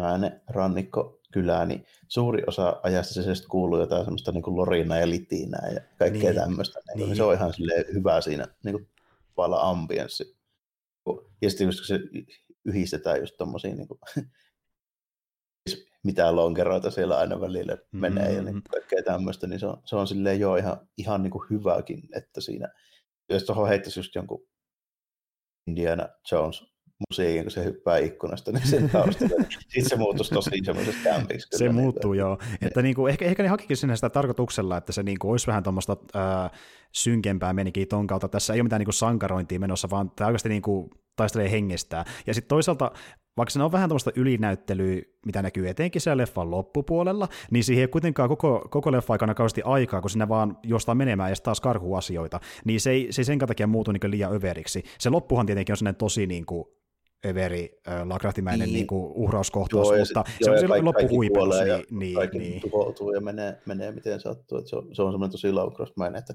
ääne 0.00 0.40
rannikko 0.48 1.20
kylää, 1.32 1.66
niin 1.66 1.86
suuri 2.08 2.42
osa 2.46 2.80
ajasta 2.82 3.14
se 3.14 3.22
sitten 3.22 3.50
kuuluu 3.50 3.80
jotain 3.80 4.04
semmoista 4.04 4.32
niin 4.32 4.42
kuin 4.42 4.56
lorinaa 4.56 4.98
ja 4.98 5.08
litinää 5.08 5.70
ja 5.74 5.80
kaikkea 5.98 6.30
niin, 6.30 6.40
tämmöistä. 6.40 6.80
Niin. 6.94 7.06
niin. 7.06 7.16
Se 7.16 7.22
on 7.22 7.34
ihan 7.34 7.52
hyvä 7.94 8.20
siinä 8.20 8.46
niin 8.64 8.72
kuin 8.74 8.88
ambienssi. 9.60 10.36
Ja 11.42 11.50
sitten 11.50 11.66
kun 11.66 11.74
se 11.74 12.00
yhdistetään 12.64 13.20
just 13.20 13.34
tommosiin 13.36 13.76
niin 13.76 13.88
kuin, 13.88 13.98
mitä 16.04 16.36
lonkeroita 16.36 16.90
siellä 16.90 17.18
aina 17.18 17.40
välillä 17.40 17.78
menee 17.92 18.24
mm-hmm. 18.24 18.36
ja 18.36 18.42
niin 18.42 18.62
kaikkea 18.62 19.02
tämmöistä, 19.02 19.46
niin 19.46 19.60
se 19.60 19.66
on, 19.66 19.82
se 19.84 19.96
on 19.96 20.08
silleen 20.08 20.40
jo 20.40 20.56
ihan, 20.56 20.76
ihan 20.98 21.22
niin 21.22 21.30
kuin 21.30 21.44
hyväkin, 21.50 22.08
että 22.16 22.40
siinä, 22.40 22.68
jos 23.28 23.44
tuohon 23.44 23.68
heittäisi 23.68 24.00
just 24.00 24.14
jonkun 24.14 24.46
Indiana 25.66 26.08
Jones 26.32 26.72
musiikin, 27.10 27.42
kun 27.42 27.50
se 27.50 27.64
hyppää 27.64 27.98
ikkunasta, 27.98 28.52
niin 28.52 28.68
sen 28.68 28.90
taustalla. 28.90 29.44
Sitten 29.48 29.88
se 29.88 29.96
muuttuisi 29.96 30.34
tosi 30.34 30.50
semmoisesta 30.64 31.02
kämpiksi. 31.04 31.48
Se 31.58 31.64
niin 31.64 31.74
muuttuu, 31.74 32.14
joo. 32.14 32.38
Että 32.62 32.82
niin 32.82 32.94
kuin, 32.94 33.10
ehkä, 33.10 33.24
ehkä 33.24 33.42
ne 33.42 33.48
hakikin 33.48 33.76
sinne 33.76 33.96
sitä 33.96 34.10
tarkoituksella, 34.10 34.76
että 34.76 34.92
se 34.92 35.02
niin 35.02 35.18
kuin, 35.18 35.30
olisi 35.30 35.46
vähän 35.46 35.62
tuommoista 35.62 35.96
äh, 36.16 36.50
synkempää 36.92 37.52
menikin 37.52 37.88
ton 37.88 38.06
kautta. 38.06 38.28
Tässä 38.28 38.52
ei 38.52 38.60
ole 38.60 38.62
mitään 38.62 38.80
niin 38.80 38.86
kuin 38.86 38.94
sankarointia 38.94 39.60
menossa, 39.60 39.90
vaan 39.90 40.10
tämä 40.10 40.28
oikeasti 40.28 40.48
niin 40.48 40.62
kuin, 40.62 40.90
taistelee 41.16 41.50
hengestään. 41.50 42.04
Ja 42.26 42.34
sitten 42.34 42.48
toisaalta 42.48 42.92
vaikka 43.36 43.50
se 43.50 43.62
on 43.62 43.72
vähän 43.72 43.88
tämmöistä 43.88 44.10
ylinäyttelyä, 44.16 45.02
mitä 45.26 45.42
näkyy 45.42 45.68
etenkin 45.68 46.00
siellä 46.00 46.20
leffan 46.20 46.50
loppupuolella, 46.50 47.28
niin 47.50 47.64
siihen 47.64 47.80
ei 47.80 47.88
kuitenkaan 47.88 48.28
koko, 48.28 48.68
koko 48.70 48.92
leffa 48.92 49.14
aikana 49.14 49.34
kauheasti 49.34 49.62
aikaa, 49.64 50.00
kun 50.00 50.10
sinne 50.10 50.28
vaan 50.28 50.58
jostain 50.62 50.98
menemään 50.98 51.30
ja 51.30 51.36
taas 51.42 51.60
karhuasioita, 51.60 52.40
niin 52.64 52.80
se 52.80 52.90
ei, 52.90 53.08
se 53.10 53.20
ei 53.20 53.24
sen 53.24 53.38
takia 53.38 53.66
muutu 53.66 53.92
niin 53.92 54.10
liian 54.10 54.34
överiksi. 54.34 54.82
Se 54.98 55.10
loppuhan 55.10 55.46
tietenkin 55.46 55.72
on 55.72 55.76
sellainen 55.76 55.98
tosi 55.98 56.26
niin 56.26 56.46
kuin, 56.46 56.64
överi, 57.26 57.80
äh, 57.88 58.06
lakrahtimäinen 58.06 58.66
niin. 58.66 58.74
niin 58.74 58.86
kuin 58.86 59.12
uhrauskohtaus, 59.14 59.88
joo, 59.88 59.98
mutta 59.98 60.24
se, 60.38 60.44
se 60.44 60.50
on 60.50 60.58
se 60.58 60.66
loppuhuipennus. 60.66 61.56
Niin, 61.56 61.68
ja 61.68 61.82
niin, 61.90 62.14
kaikki 62.14 62.38
niin. 62.38 62.60
tuhoutuu 62.60 63.12
ja 63.12 63.20
menee, 63.20 63.60
menee 63.66 63.92
miten 63.92 64.20
sattuu. 64.20 64.58
Että 64.58 64.70
se, 64.70 64.76
on, 64.76 64.94
se 64.94 65.02
on 65.02 65.12
semmoinen 65.12 65.30
tosi 65.30 65.52
laukrahtimäinen, 65.52 66.18
että 66.18 66.34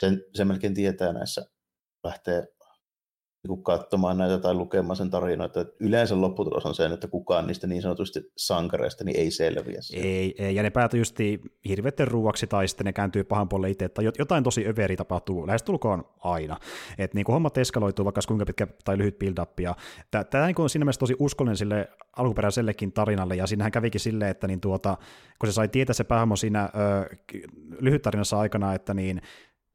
sen, 0.00 0.24
sen 0.34 0.48
melkein 0.48 0.74
tietää 0.74 1.12
näissä 1.12 1.46
lähtee 2.04 2.46
niin 3.48 3.62
katsomaan 3.62 4.18
näitä 4.18 4.38
tai 4.38 4.54
lukemaan 4.54 4.96
sen 4.96 5.10
tarinoita. 5.10 5.60
Että 5.60 5.76
yleensä 5.80 6.20
lopputulos 6.20 6.66
on 6.66 6.74
se, 6.74 6.86
että 6.86 7.08
kukaan 7.08 7.46
niistä 7.46 7.66
niin 7.66 7.82
sanotusti 7.82 8.32
sankareista 8.36 9.04
niin 9.04 9.16
ei 9.16 9.30
selviä. 9.30 9.80
Ei, 9.94 10.34
ei, 10.38 10.54
ja 10.54 10.62
ne 10.62 10.70
päätyy 10.70 11.00
just 11.00 11.16
hirveiden 11.68 12.08
ruuaksi 12.08 12.46
tai 12.46 12.68
sitten 12.68 12.84
ne 12.84 12.92
kääntyy 12.92 13.24
pahan 13.24 13.48
puolelle 13.48 13.70
itse, 13.70 13.88
tai 13.88 14.04
jotain 14.18 14.44
tosi 14.44 14.66
överi 14.66 14.96
tapahtuu 14.96 15.46
lähestulkoon 15.46 16.04
aina. 16.20 16.56
Että 16.98 17.14
niin 17.14 17.26
hommat 17.28 17.58
eskaloituu 17.58 18.04
vaikka 18.04 18.20
kuinka 18.28 18.46
pitkä 18.46 18.66
tai 18.84 18.98
lyhyt 18.98 19.18
build-up, 19.18 19.60
ja 19.60 19.74
tämä 20.30 20.46
niin 20.46 20.60
on 20.60 20.70
siinä 20.70 20.84
mielessä 20.84 21.00
tosi 21.00 21.16
uskollinen 21.18 21.56
sille 21.56 21.88
alkuperäisellekin 22.16 22.92
tarinalle, 22.92 23.36
ja 23.36 23.46
siinähän 23.46 23.72
kävikin 23.72 24.00
silleen, 24.00 24.30
että 24.30 24.46
niin 24.46 24.60
tuota, 24.60 24.96
kun 25.38 25.48
se 25.48 25.52
sai 25.52 25.68
tietää 25.68 25.94
se 25.94 26.04
päähmo 26.04 26.36
siinä 26.36 26.64
ö, 26.64 27.16
lyhyt 27.80 28.02
tarinassa 28.02 28.38
aikana, 28.38 28.74
että 28.74 28.94
niin 28.94 29.20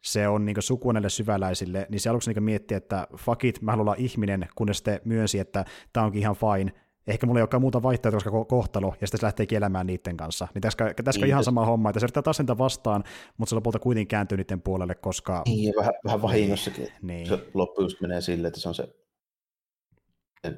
se 0.03 0.27
on 0.27 0.45
niin 0.45 0.55
suku 0.60 0.91
näille 0.91 1.10
syväläisille, 1.10 1.88
niin 1.89 2.00
se 2.00 2.10
aluksi 2.10 2.33
niin 2.33 2.43
miettiä, 2.43 2.77
että 2.77 3.07
fuck 3.17 3.43
it, 3.43 3.62
mä 3.62 3.72
haluan 3.72 3.88
olla 3.88 3.95
ihminen, 4.00 4.48
kunnes 4.55 4.77
sitten 4.77 5.01
myönsi, 5.05 5.39
että 5.39 5.65
tämä 5.93 6.05
onkin 6.05 6.22
ihan 6.22 6.36
fine, 6.36 6.74
ehkä 7.07 7.25
mulla 7.25 7.39
ei 7.39 7.41
olekaan 7.41 7.62
muuta 7.62 7.83
vaihtoehtoa, 7.83 8.17
koska 8.17 8.45
kohtalo, 8.45 8.95
ja 9.01 9.07
sitten 9.07 9.19
se 9.19 9.25
lähtee 9.25 9.45
elämään 9.51 9.88
niiden 9.88 10.17
kanssa. 10.17 10.48
Niin 10.53 10.62
tässä, 10.62 10.93
tässä 11.03 11.22
niin, 11.22 11.27
ihan 11.29 11.43
sama 11.43 11.65
homma, 11.65 11.89
että 11.89 12.00
se 12.00 12.05
yrittää 12.05 12.24
taas 12.24 12.39
vastaan, 12.57 13.03
mutta 13.38 13.50
se 13.50 13.55
lopulta 13.55 13.79
kuitenkin 13.79 14.07
kääntyy 14.07 14.38
niiden 14.38 14.62
puolelle, 14.62 14.95
koska... 14.95 15.43
Niin, 15.45 15.67
ja 15.67 15.74
vähän, 15.77 15.93
vähän 16.05 16.22
vahingossakin. 16.22 16.88
Niin. 17.01 17.27
Se 17.27 17.48
loppu 17.53 17.81
just 17.81 18.01
menee 18.01 18.22
silleen, 18.22 18.48
että 18.48 18.60
se 18.60 18.69
on 18.69 18.75
se 18.75 18.88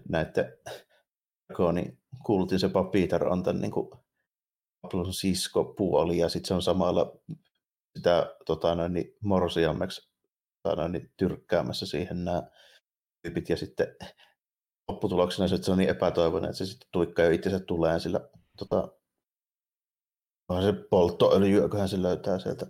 näette 0.09 0.57
niin 1.73 1.97
kuultiin 2.25 2.59
se 2.59 2.69
Peter 2.91 3.27
on 3.27 3.43
tämän 3.43 3.61
niin 3.61 3.71
kuin, 3.71 3.89
sisko 5.11 5.63
puoli, 5.63 6.17
ja 6.17 6.29
sitten 6.29 6.47
se 6.47 6.53
on 6.53 6.61
samalla 6.61 7.17
sitä 7.95 8.35
tota, 8.45 8.75
noin, 8.75 8.93
niin 8.93 9.17
morsiammeksi 9.23 10.09
tota, 10.63 10.75
noin, 10.75 10.91
niin 10.91 11.13
tyrkkäämässä 11.17 11.85
siihen 11.85 12.25
nämä 12.25 12.43
tyypit, 13.21 13.49
ja 13.49 13.57
sitten 13.57 13.87
lopputuloksena 14.87 15.47
se, 15.47 15.55
että 15.55 15.65
se 15.65 15.71
on 15.71 15.77
niin 15.77 15.89
epätoivoinen, 15.89 16.49
että 16.49 16.57
se 16.57 16.65
sitten 16.65 16.89
tuikkaa 16.91 17.25
jo 17.25 17.31
itsensä 17.31 17.59
tuleen 17.59 17.99
sillä 17.99 18.19
tota, 18.57 18.87
on 20.49 20.63
se 20.63 20.73
polttoöljy, 20.73 21.61
se 21.87 22.01
löytää 22.01 22.39
sieltä 22.39 22.67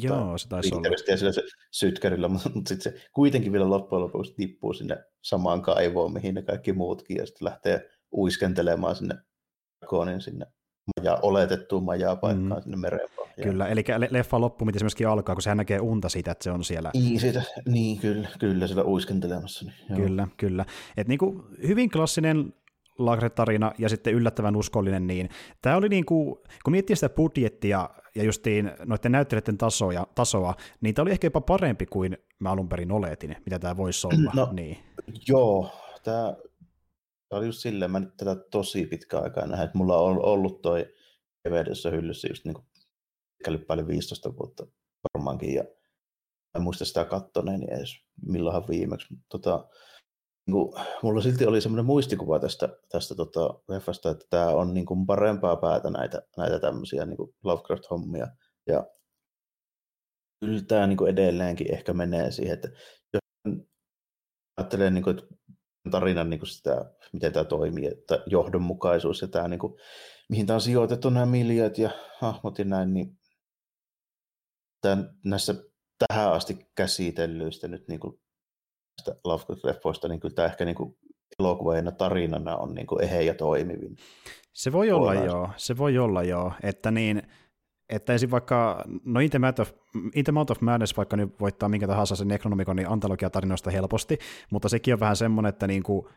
Joo, 0.00 0.38
se 0.38 0.48
taisi 0.48 0.74
olla. 0.74 0.88
Ja 1.08 1.16
sillä 1.16 1.32
se 1.32 1.42
sytkärillä, 1.70 2.28
mutta, 2.32 2.50
mutta 2.54 2.68
sitten 2.68 2.92
se 2.92 3.08
kuitenkin 3.12 3.52
vielä 3.52 3.70
loppujen 3.70 4.02
lopuksi 4.02 4.34
tippuu 4.34 4.72
sinne 4.72 5.04
samaan 5.22 5.62
kaivoon, 5.62 6.12
mihin 6.12 6.34
ne 6.34 6.42
kaikki 6.42 6.72
muutkin, 6.72 7.16
ja 7.16 7.26
sitten 7.26 7.46
lähtee 7.46 7.90
uiskentelemaan 8.12 8.96
sinne 8.96 9.14
koonin 9.86 10.20
sinne 10.20 10.46
majaa, 11.00 11.18
oletettuun 11.22 11.84
majaa 11.84 12.16
paikkaan 12.16 12.60
mm. 12.60 12.62
sinne 12.62 12.76
mereen. 12.76 13.08
Kyllä, 13.42 13.68
eli 13.68 13.84
leffa 14.10 14.40
loppu, 14.40 14.64
miten 14.64 14.78
se 14.78 14.84
myöskin 14.84 15.08
alkaa, 15.08 15.34
kun 15.34 15.42
se 15.42 15.54
näkee 15.54 15.80
unta 15.80 16.08
siitä, 16.08 16.30
että 16.30 16.44
se 16.44 16.50
on 16.50 16.64
siellä. 16.64 16.90
Niin, 16.94 17.20
siitä, 17.20 17.42
niin 17.68 17.98
kyllä, 17.98 18.28
kyllä, 18.38 18.66
siellä 18.66 18.84
uiskentelemassa. 18.84 19.64
Niin, 19.64 19.76
joo. 19.88 19.98
Kyllä, 19.98 20.28
kyllä. 20.36 20.64
Et 20.96 21.08
niin 21.08 21.18
kuin 21.18 21.42
hyvin 21.68 21.90
klassinen 21.90 22.54
Lagre-tarina 22.98 23.72
ja 23.78 23.88
sitten 23.88 24.14
yllättävän 24.14 24.56
uskollinen, 24.56 25.06
niin 25.06 25.28
tämä 25.62 25.76
oli 25.76 25.88
niin 25.88 26.04
kuin, 26.04 26.36
kun 26.64 26.70
miettii 26.70 26.96
sitä 26.96 27.08
budjettia 27.08 27.90
ja 28.14 28.24
justiin 28.24 28.70
noiden 28.84 29.12
näyttelijöiden 29.12 29.58
tasoja, 29.58 30.06
tasoa, 30.14 30.54
niin 30.80 30.94
tämä 30.94 31.02
oli 31.02 31.10
ehkä 31.10 31.26
jopa 31.26 31.40
parempi 31.40 31.86
kuin 31.86 32.18
mä 32.38 32.50
alun 32.50 32.68
perin 32.68 32.92
oletin, 32.92 33.36
mitä 33.44 33.58
tämä 33.58 33.76
voisi 33.76 34.06
olla. 34.06 34.32
No, 34.34 34.48
niin. 34.52 34.78
Joo, 35.28 35.70
tämä 36.04 36.34
Tämä 37.32 37.38
oli 37.38 37.46
just 37.46 37.60
silleen, 37.60 37.90
mä 37.90 38.00
nyt 38.00 38.16
tätä 38.16 38.36
tosi 38.50 38.86
pitkä 38.86 39.18
aikaa 39.18 39.46
nähdä, 39.46 39.64
että 39.64 39.78
mulla 39.78 39.96
on 39.96 40.24
ollut 40.24 40.62
toi 40.62 40.94
DVDssä 41.44 41.90
hyllyssä 41.90 42.28
just 42.28 42.44
niin 42.44 42.54
kuin 42.54 42.66
päälle 43.66 43.86
15 43.86 44.36
vuotta 44.36 44.66
varmaankin, 45.14 45.54
ja 45.54 45.64
en 46.56 46.62
muista 46.62 46.84
sitä 46.84 47.04
kattoneeni 47.04 47.66
edes 47.70 47.96
milloinhan 48.26 48.68
viimeksi, 48.68 49.14
tota, 49.28 49.68
niin 50.46 50.52
kuin, 50.52 50.84
mulla 51.02 51.20
silti 51.20 51.46
oli 51.46 51.60
semmoinen 51.60 51.84
muistikuva 51.84 52.38
tästä, 52.38 52.68
tästä 52.88 53.14
tota, 53.14 53.60
leffasta, 53.68 54.10
että 54.10 54.26
tämä 54.30 54.48
on 54.48 54.74
niin 54.74 54.86
kuin 54.86 55.06
parempaa 55.06 55.56
päätä 55.56 55.90
näitä, 55.90 56.22
näitä 56.36 56.58
tämmöisiä 56.58 57.06
niin 57.06 57.34
Lovecraft-hommia, 57.44 58.28
ja 58.66 58.86
kyllä 60.40 60.62
tämä 60.68 60.86
niin 60.86 60.98
kuin 60.98 61.10
edelleenkin 61.10 61.74
ehkä 61.74 61.92
menee 61.92 62.30
siihen, 62.30 62.54
että 62.54 62.68
jos 63.14 63.54
ajattelee, 64.56 64.90
niin 64.90 65.04
kuin, 65.04 65.18
että 65.18 65.34
tarinan 65.90 66.30
niin 66.30 66.40
kuin 66.40 66.48
sitä, 66.48 66.94
miten 67.12 67.32
tämä 67.32 67.44
toimii, 67.44 67.86
että 67.86 68.22
johdonmukaisuus 68.26 69.22
ja 69.22 69.28
tämä, 69.28 69.48
niin 69.48 69.60
kuin, 69.60 69.74
mihin 70.28 70.46
tämä 70.46 70.54
on 70.54 70.60
sijoitettu 70.60 71.10
nämä 71.10 71.26
miljööt 71.26 71.78
ja 71.78 71.90
hahmot 72.20 72.58
ja 72.58 72.64
näin, 72.64 72.94
niin 72.94 73.18
tämän, 74.80 75.10
näissä 75.24 75.54
tähän 76.08 76.32
asti 76.32 76.66
käsitellyistä 76.74 77.68
nyt 77.68 77.88
niin 77.88 78.00
kuin, 78.00 78.18
Lovecraft-leffoista, 79.24 80.08
niin 80.08 80.20
kyllä 80.20 80.34
tämä 80.34 80.46
ehkä 80.46 80.64
niin 80.64 80.74
kuin, 80.74 80.98
elokuvajana 81.38 81.92
tarinana 81.92 82.56
on 82.56 82.74
niin 82.74 82.86
kuin 82.86 83.04
eheä 83.04 83.20
ja 83.20 83.34
toimivin. 83.34 83.96
Se 84.52 84.72
voi 84.72 84.92
olla 84.92 85.14
joo, 85.14 85.50
se 85.56 85.76
voi 85.76 85.98
olla 85.98 86.22
joo, 86.22 86.52
että 86.62 86.90
niin, 86.90 87.22
että 87.92 88.12
esim. 88.12 88.30
vaikka, 88.30 88.84
no 89.04 89.20
In 89.20 89.30
the, 89.30 89.38
of, 89.60 89.72
In 90.14 90.24
the 90.24 90.32
Mount 90.32 90.50
of 90.50 90.60
Madness 90.60 90.96
vaikka 90.96 91.16
nyt 91.16 91.40
voittaa 91.40 91.68
minkä 91.68 91.86
tahansa 91.86 92.16
sen 92.16 92.28
Necronomiconin 92.28 92.88
antologiatarinoista 92.88 93.70
helposti, 93.70 94.18
mutta 94.50 94.68
sekin 94.68 94.94
on 94.94 95.00
vähän 95.00 95.16
semmoinen, 95.16 95.48
että 95.48 95.66
niinku, 95.66 96.08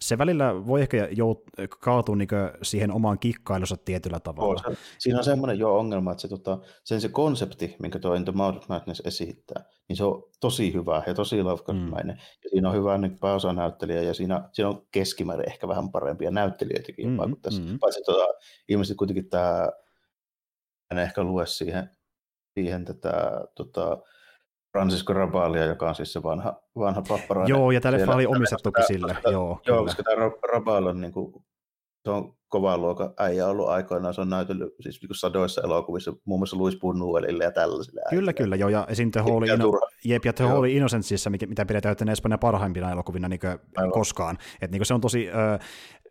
se 0.00 0.18
välillä 0.18 0.66
voi 0.66 0.80
ehkä 0.80 1.08
jout, 1.10 1.42
kaatua 1.80 2.16
niin 2.16 2.28
siihen 2.62 2.92
omaan 2.92 3.18
kikkailussa 3.18 3.76
tietyllä 3.76 4.20
tavalla. 4.20 4.62
Oh, 4.66 4.76
siinä 4.98 5.18
on 5.18 5.24
semmoinen 5.24 5.58
jo 5.58 5.78
ongelma, 5.78 6.12
että 6.12 6.22
se, 6.22 6.28
tota, 6.28 6.58
sen 6.84 7.00
se 7.00 7.08
konsepti, 7.08 7.76
minkä 7.78 7.98
tuo 7.98 8.14
In 8.14 8.24
the 8.24 8.32
Mount 8.32 8.56
of 8.56 8.68
Madness 8.68 9.02
esittää, 9.04 9.64
niin 9.88 9.96
se 9.96 10.04
on 10.04 10.22
tosi 10.40 10.74
hyvä 10.74 11.02
ja 11.06 11.14
tosi 11.14 11.42
Lovecraft-mainen. 11.42 12.16
Mm. 12.16 12.22
Ja 12.44 12.50
siinä 12.50 12.68
on 12.68 12.74
hyvä 12.74 12.98
niin 12.98 13.18
pääosanäyttelijä 13.18 14.02
ja 14.02 14.14
siinä, 14.14 14.48
siinä 14.52 14.68
on 14.68 14.86
keskimäärin 14.90 15.48
ehkä 15.48 15.68
vähän 15.68 15.90
parempia 15.90 16.30
näyttelijöitäkin. 16.30 17.08
Mm, 17.08 17.16
mm. 17.60 17.78
Paitsi 17.78 18.02
tota, 18.06 18.26
ilmeisesti 18.68 18.96
kuitenkin 18.96 19.28
tämä 19.28 19.68
en 20.90 20.98
ehkä 20.98 21.22
lue 21.22 21.46
siihen, 21.46 21.90
siihen 22.54 22.84
tätä 22.84 23.12
tota, 23.54 23.98
Francisco 24.72 25.12
Rabalia, 25.12 25.64
joka 25.64 25.88
on 25.88 25.94
siis 25.94 26.12
se 26.12 26.22
vanha, 26.22 26.62
vanha 26.78 27.02
papparainen. 27.08 27.50
Joo, 27.50 27.70
ja 27.70 27.80
tälle 27.80 28.14
oli 28.14 28.26
omistettukin 28.26 28.84
sille. 28.86 29.14
Koska, 29.14 29.30
joo, 29.30 29.60
joo 29.66 29.84
koska 29.84 30.02
tämä 30.02 30.30
Rabal 30.52 30.86
on, 30.86 31.00
niin 31.00 31.12
kuin, 31.12 31.44
se 32.04 32.10
on 32.10 32.34
kova 32.48 32.78
luokan 32.78 33.14
äijä 33.18 33.46
ollut 33.46 33.68
aikoinaan. 33.68 34.14
Se 34.14 34.20
on 34.20 34.30
näytellyt 34.30 34.72
siis 34.80 35.02
niin 35.02 35.14
sadoissa 35.14 35.60
elokuvissa, 35.60 36.12
muun 36.24 36.40
muassa 36.40 36.58
Louis 36.58 36.74
Buñuelille 36.74 37.42
ja 37.42 37.50
tällaisille. 37.50 38.00
Kyllä, 38.10 38.32
kyllä, 38.32 38.56
joo, 38.56 38.68
ja 38.68 38.86
esim. 38.88 39.10
The 39.10 39.20
Holy, 39.20 39.46
Inno- 39.46 39.88
jep, 40.04 40.24
ja 40.24 40.32
The 40.32 40.44
Holy 40.44 40.70
Innocenceissa, 40.70 41.30
mitä 41.30 41.66
pidetään 41.66 41.92
että 41.92 42.12
Espanjan 42.12 42.38
parhaimpina 42.38 42.90
elokuvina 42.90 43.28
niin 43.28 43.40
koskaan. 43.92 44.38
Et, 44.60 44.70
niin 44.70 44.86
se 44.86 44.94
on 44.94 45.00
tosi 45.00 45.28
ö, 45.28 45.58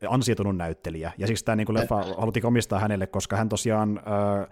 ansioitunut 0.08 0.58
näyttelijä, 0.58 1.12
ja 1.18 1.28
siksi 1.28 1.46
tämä 1.46 1.56
niin 1.56 1.74
leffa 1.74 2.04
haluttiin 2.18 2.46
omistaa 2.46 2.80
hänelle, 2.80 3.08
koska 3.08 3.36
hän 3.36 3.50
tosiaan... 3.50 4.02
Ö, 4.44 4.48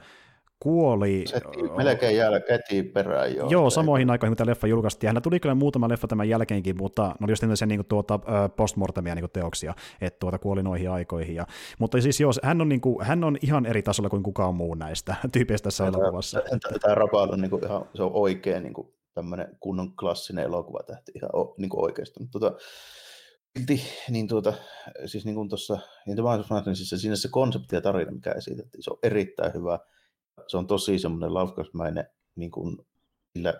kuoli... 0.59 1.23
Se 1.25 1.41
melkein 1.77 2.17
jälkeen 2.17 2.61
perään 2.93 3.35
joo. 3.35 3.49
Joo, 3.49 3.69
samoihin 3.69 4.09
aikoihin, 4.09 4.31
kun 4.31 4.37
tämä 4.37 4.49
leffa 4.49 4.67
julkaistiin. 4.67 5.07
Hänellä 5.07 5.21
tuli 5.21 5.39
kyllä 5.39 5.55
muutama 5.55 5.89
leffa 5.89 6.07
tämän 6.07 6.29
jälkeenkin, 6.29 6.77
mutta 6.77 7.03
ne 7.19 7.23
oli 7.23 7.31
just 7.31 7.41
tämmöisiä 7.41 7.65
niin 7.65 7.85
tuota, 7.85 8.19
postmortemia 8.55 9.15
niin 9.15 9.29
teoksia, 9.33 9.73
että 10.01 10.19
tuota, 10.19 10.39
kuoli 10.39 10.63
noihin 10.63 10.89
aikoihin. 10.89 11.35
Ja, 11.35 11.47
mutta 11.79 12.01
siis 12.01 12.19
joo, 12.19 12.31
hän 12.43 12.61
on, 12.61 12.69
niin 12.69 12.81
kuin, 12.81 13.05
hän 13.05 13.23
on 13.23 13.37
ihan 13.41 13.65
eri 13.65 13.81
tasolla 13.81 14.09
kuin 14.09 14.23
kukaan 14.23 14.55
muu 14.55 14.73
näistä 14.73 15.15
tyypeistä 15.33 15.63
tässä 15.63 15.87
elokuvassa. 15.87 16.41
Tämä 16.81 16.95
Rapal 16.95 17.29
on, 17.29 17.41
niin 17.41 17.49
kuin, 17.49 17.65
ihan, 17.65 17.85
se 17.93 18.03
on 18.03 18.11
oikein 18.13 18.63
niin 18.63 18.73
kuin, 18.73 18.87
tämmöinen 19.13 19.47
kunnon 19.59 19.95
klassinen 19.95 20.45
elokuvatähti 20.45 21.11
ihan 21.15 21.29
niin 21.57 21.69
kuin 21.69 21.83
oikeasti. 21.83 22.19
Mutta 22.19 22.39
tuota, 22.39 22.57
silti, 23.57 23.81
niin 24.09 24.27
tuota, 24.27 24.53
siis 25.05 25.25
niin 25.25 25.35
kuin 25.35 25.49
tuossa, 25.49 25.79
niin 26.05 26.75
siis 26.75 27.01
siinä 27.01 27.15
se 27.15 27.27
konsepti 27.31 27.75
ja 27.75 27.81
tarina, 27.81 28.11
mikä 28.11 28.31
esitettiin, 28.31 28.83
se 28.83 28.91
on 28.91 28.99
erittäin 29.03 29.53
hyvä 29.53 29.79
se 30.47 30.57
on 30.57 30.67
tosi 30.67 30.99
semmoinen 30.99 31.33
Lovecraft-mäinen, 31.33 32.05
niin 32.35 32.51
kuin, 32.51 32.77
sillä, 33.33 33.53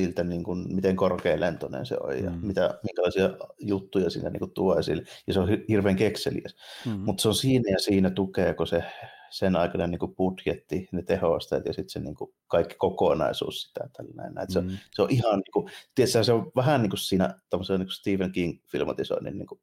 siltä, 0.00 0.24
niin 0.24 0.44
kuin, 0.44 0.74
miten 0.74 0.96
korkealentoinen 0.96 1.86
se 1.86 1.96
on 2.00 2.24
ja 2.24 2.30
mm. 2.30 2.46
mitä, 2.46 2.78
minkälaisia 2.82 3.30
juttuja 3.58 4.10
siinä 4.10 4.30
niin 4.30 4.38
kuin, 4.38 4.50
tuo 4.50 4.78
esille. 4.78 5.02
Ja 5.26 5.34
se 5.34 5.40
on 5.40 5.48
hirveän 5.68 5.96
kekseliäs. 5.96 6.56
Mm. 6.86 7.00
Mutta 7.00 7.22
se 7.22 7.28
on 7.28 7.34
siinä 7.34 7.70
ja 7.70 7.78
siinä 7.78 8.10
tukeeko 8.10 8.66
se 8.66 8.84
sen 9.32 9.56
aikana 9.56 9.86
niin 9.86 9.98
kuin 9.98 10.14
budjetti, 10.14 10.88
ne 10.92 11.02
tehosteet 11.02 11.66
ja 11.66 11.72
sitten 11.72 11.90
se 11.90 12.00
niin 12.00 12.14
kuin 12.14 12.34
kaikki 12.46 12.74
kokonaisuus 12.78 13.62
sitä 13.62 13.88
tällainen. 13.92 14.34
Mm. 14.34 14.40
Se, 14.48 14.62
se, 14.94 15.02
on 15.02 15.10
ihan, 15.10 15.38
niin 15.38 15.52
kuin, 15.52 15.70
tiedätkö, 15.94 16.24
se 16.24 16.32
on 16.32 16.52
vähän 16.56 16.82
niin 16.82 16.90
kuin 16.90 16.98
siinä 16.98 17.40
niin 17.50 17.78
kuin 17.78 17.90
Stephen 17.90 18.32
King-filmatisoinnin 18.32 19.38
niin 19.38 19.46
kuin 19.46 19.60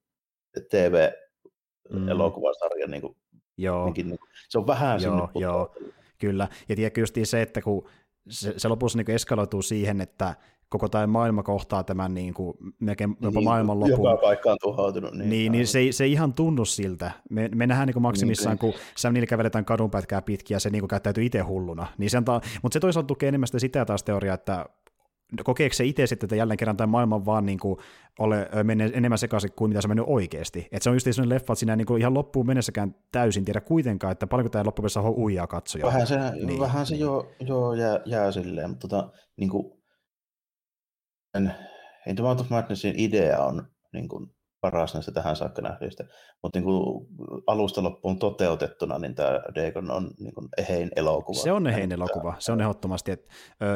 TV-elokuvasarja 0.69 2.88
mm. 2.88 2.91
niin 2.91 3.01
kuin, 3.01 3.15
Joo. 3.58 3.93
Niin 3.95 4.10
kuin, 4.10 4.19
se 4.49 4.58
on 4.58 4.67
vähän 4.67 5.01
joo, 5.01 5.17
sinne 5.17 5.41
joo. 5.41 5.75
Kyllä, 6.17 6.47
ja 6.69 6.75
tiedätkö 6.75 7.01
just 7.01 7.15
se, 7.23 7.41
että 7.41 7.62
kun 7.62 7.89
se, 8.29 8.53
se 8.58 8.67
lopussa 8.67 8.97
niin 8.97 9.12
eskaloituu 9.12 9.62
siihen, 9.62 10.01
että 10.01 10.36
koko 10.69 10.89
tämä 10.89 11.08
maailma 11.08 11.43
kohtaa 11.43 11.84
tämän 11.84 12.13
niin 12.13 12.34
kuin, 12.34 12.58
melkein 12.79 13.17
jopa 13.21 13.39
niin, 13.39 13.43
maailman 13.43 13.79
lopun. 13.79 14.10
Joka 14.10 14.21
paikka 14.21 14.51
on 14.51 14.58
tuhoutunut. 14.62 15.13
Niin, 15.13 15.29
niin, 15.29 15.51
niin 15.51 15.67
se, 15.67 15.79
se 15.91 16.03
ei 16.03 16.12
ihan 16.12 16.34
tunnu 16.34 16.65
siltä. 16.65 17.12
Me, 17.29 17.49
me 17.55 17.67
nähdään 17.67 17.88
niin 17.88 17.93
kuin 17.93 18.03
maksimissaan, 18.03 18.58
niin, 18.62 18.73
kun 18.73 18.82
Sam 18.97 19.13
Neill 19.13 19.25
käveletään 19.25 19.65
kadunpätkää 19.65 20.21
pitkin 20.21 20.55
ja 20.55 20.60
se 20.60 20.69
niin 20.69 20.82
kuin, 20.82 20.89
käyttäytyy 20.89 21.25
itse 21.25 21.39
hulluna. 21.39 21.88
Niin 21.97 22.10
se 22.10 22.17
antaa, 22.17 22.41
mutta 22.63 22.73
se 22.73 22.79
toisaalta 22.79 23.08
tukee 23.08 23.29
enemmän 23.29 23.47
sitä 23.58 23.86
taas 23.86 24.03
teoriaa, 24.03 24.36
että 24.36 24.65
kokeeko 25.43 25.73
se 25.73 25.86
itse 25.86 26.08
sitten, 26.08 26.27
että 26.27 26.36
jälleen 26.36 26.58
kerran 26.58 26.77
tämä 26.77 26.88
maailma 26.88 27.25
vaan 27.25 27.45
niin 27.45 27.60
kuin 27.60 27.79
ole, 28.19 28.49
menee 28.63 28.91
enemmän 28.93 29.17
sekaisin 29.17 29.51
kuin 29.55 29.69
mitä 29.69 29.82
se 29.82 29.88
on 29.88 29.89
mennyt 29.89 30.05
oikeasti. 30.08 30.67
Että 30.71 30.84
se 30.84 30.89
on 30.89 30.95
just 30.95 31.05
sellainen 31.12 31.36
leffa, 31.36 31.53
että 31.53 31.60
siinä 31.60 31.75
niin 31.75 31.88
kuin 31.88 32.01
ihan 32.01 32.13
loppuun 32.13 32.45
mennessäkään 32.45 32.95
täysin 33.12 33.45
tiedä 33.45 33.62
kuitenkaan, 33.62 34.12
että 34.12 34.27
paljonko 34.27 34.49
tämä 34.49 34.65
loppupeleissä 34.65 34.99
on 34.99 35.17
uijaa 35.17 35.47
katsoja. 35.47 35.86
Vähän 35.86 36.08
se, 36.08 36.17
niin. 36.45 36.60
vähän 36.60 36.86
se 36.86 36.95
jo, 36.95 37.32
jo 37.39 37.73
jää, 37.73 37.99
jää 38.05 38.32
silleen, 38.32 38.69
mutta 38.69 38.88
tota, 38.88 39.10
niin 39.38 39.49
kuin, 39.49 39.79
en, 41.36 41.56
Into 42.08 42.30
of 42.30 42.50
Madnessin 42.50 42.94
idea 42.98 43.44
on 43.44 43.68
niin 43.94 44.08
kuin, 44.08 44.30
paras 44.62 44.94
näistä 44.94 45.12
tähän 45.12 45.36
saakka 45.36 45.62
nähdyistä. 45.62 46.04
Mutta 46.44 46.60
niin 46.60 46.63
kuin 46.63 47.08
alusta 47.48 47.84
loppuun 47.84 48.20
toteutettuna, 48.20 49.00
niin 49.00 49.15
tämä 49.15 49.30
Dagon 49.56 49.92
on 49.92 50.12
niin 50.20 50.34
kuin 50.34 50.48
ehein 50.58 50.89
elokuva. 50.96 51.39
Se 51.39 51.52
on 51.52 51.68
ehein 51.68 51.92
elokuva, 51.92 52.36
se 52.39 52.52
on 52.52 52.62
ehdottomasti. 52.62 53.12
Että, 53.12 53.34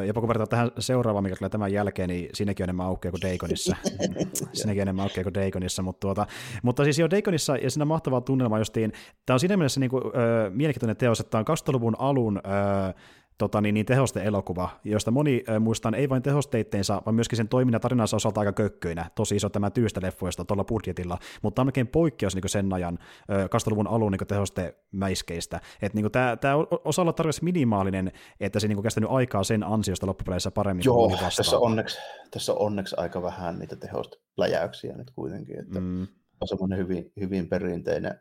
jopa 0.07 0.19
kun 0.19 0.27
vertaa 0.27 0.47
tähän 0.47 0.71
seuraavaan, 0.79 1.23
mikä 1.23 1.35
tulee 1.35 1.49
tämän 1.49 1.73
jälkeen, 1.73 2.09
niin 2.09 2.29
siinäkin 2.33 2.63
on 2.63 2.65
enemmän 2.65 2.85
aukea 2.85 3.11
kuin 3.11 3.21
Dagonissa. 3.21 3.75
siinäkin 4.53 4.81
on 4.81 4.87
enemmän 4.87 5.03
aukea 5.03 5.23
kuin 5.23 5.33
Dagonissa. 5.33 5.81
Mutta, 5.81 5.99
tuota, 5.99 6.27
mutta 6.63 6.83
siis 6.83 6.99
jo 6.99 7.09
Dagonissa, 7.09 7.57
ja 7.57 7.71
siinä 7.71 7.85
mahtavaa 7.85 8.21
tunnelma 8.21 8.59
justiin, 8.59 8.91
tämä 9.25 9.35
on 9.35 9.39
siinä 9.39 9.57
mielessä 9.57 9.79
niin 9.79 9.91
kuin, 9.91 10.03
ö, 10.05 10.49
mielenkiintoinen 10.49 10.97
teos, 10.97 11.19
että 11.19 11.31
tämä 11.31 11.43
on 11.47 11.57
2000-luvun 11.57 11.95
alun 11.99 12.37
ö, 12.37 12.93
tota, 13.37 13.61
niin, 13.61 13.73
niin 13.73 13.85
tehoste-elokuva, 13.85 14.69
josta 14.83 15.11
moni 15.11 15.43
äh, 15.49 15.59
muistaa 15.59 15.91
ei 15.95 16.09
vain 16.09 16.23
tehosteitteensa, 16.23 17.01
vaan 17.05 17.15
myöskin 17.15 17.37
sen 17.37 17.49
toiminnan 17.49 17.81
tarinansa 17.81 18.15
osalta 18.15 18.39
aika 18.39 18.51
kökköinä. 18.51 19.09
Tosi 19.15 19.35
iso 19.35 19.49
tämä 19.49 19.69
tyystä 19.69 20.01
leffoista 20.03 20.45
tuolla 20.45 20.63
budjetilla, 20.63 21.17
mutta 21.41 21.61
on 21.61 21.65
melkein 21.65 21.87
poikkeus 21.87 22.35
niin 22.35 22.49
sen 22.49 22.73
ajan 22.73 22.99
äh, 23.31 23.45
2000-luvun 23.45 23.87
alun 23.87 24.11
niin 24.11 24.27
tehostemäiskeistä. 24.27 25.59
Että 25.81 26.01
niin 26.01 26.11
tämä, 26.11 26.37
tämä 26.37 26.55
osa 26.85 27.01
olla 27.01 27.13
tarvitsisi 27.13 27.43
minimaalinen, 27.43 28.11
että 28.39 28.59
se 28.59 28.67
niin 28.67 28.83
kestänyt 28.83 29.09
aikaa 29.11 29.43
sen 29.43 29.63
ansiosta 29.63 30.07
loppupeleissä 30.07 30.51
paremmin 30.51 30.85
Joo, 30.85 31.07
kuin 31.07 31.19
tässä 31.37 31.57
onneksi, 31.57 31.97
tässä 32.31 32.53
on 32.53 32.59
onneksi 32.59 32.95
aika 32.99 33.21
vähän 33.21 33.59
niitä 33.59 33.75
tehostepläjäyksiä 33.75 34.97
nyt 34.97 35.11
kuitenkin, 35.11 35.59
että 35.59 35.79
mm. 35.79 36.07
on 36.41 36.47
semmoinen 36.47 36.79
hyvin, 36.79 37.11
hyvin 37.19 37.49
perinteinen 37.49 38.19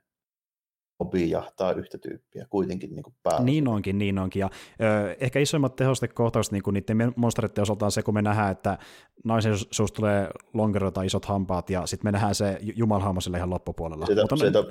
hobi 1.05 1.31
jahtaa 1.31 1.73
yhtä 1.73 1.99
tyyppiä 1.99 2.47
kuitenkin 2.51 2.95
niin 2.95 3.03
kuin 3.03 3.15
Niin 3.45 3.69
onkin, 3.69 3.99
niin 3.99 4.19
onkin. 4.19 4.41
Ja, 4.41 4.51
ö, 4.81 5.17
ehkä 5.21 5.39
isoimmat 5.39 5.77
tehostekohtaukset 5.77 6.53
niin 6.53 6.63
kuin 6.63 6.75
niiden 6.75 7.13
monsteritten 7.17 7.63
osalta 7.63 7.85
on 7.85 7.93
se, 7.93 8.03
kun 8.03 8.15
me 8.15 8.23
nähdään, 8.23 8.53
että 8.53 8.79
naisen 9.25 9.55
suusta 9.71 9.97
tulee 9.97 10.29
lonkero 10.55 10.91
tai 10.91 11.07
isot 11.07 11.25
hampaat, 11.25 11.71
ja 11.71 11.87
sitten 11.87 12.09
me 12.09 12.13
nähdään 12.13 12.35
se 12.35 12.59
jumalhaamo 12.77 13.21
sille 13.21 13.37
ihan 13.37 13.51
loppupuolella. 13.51 14.07
Siitä, 14.07 14.23
Mutta, 14.23 14.37
siitä 14.37 14.65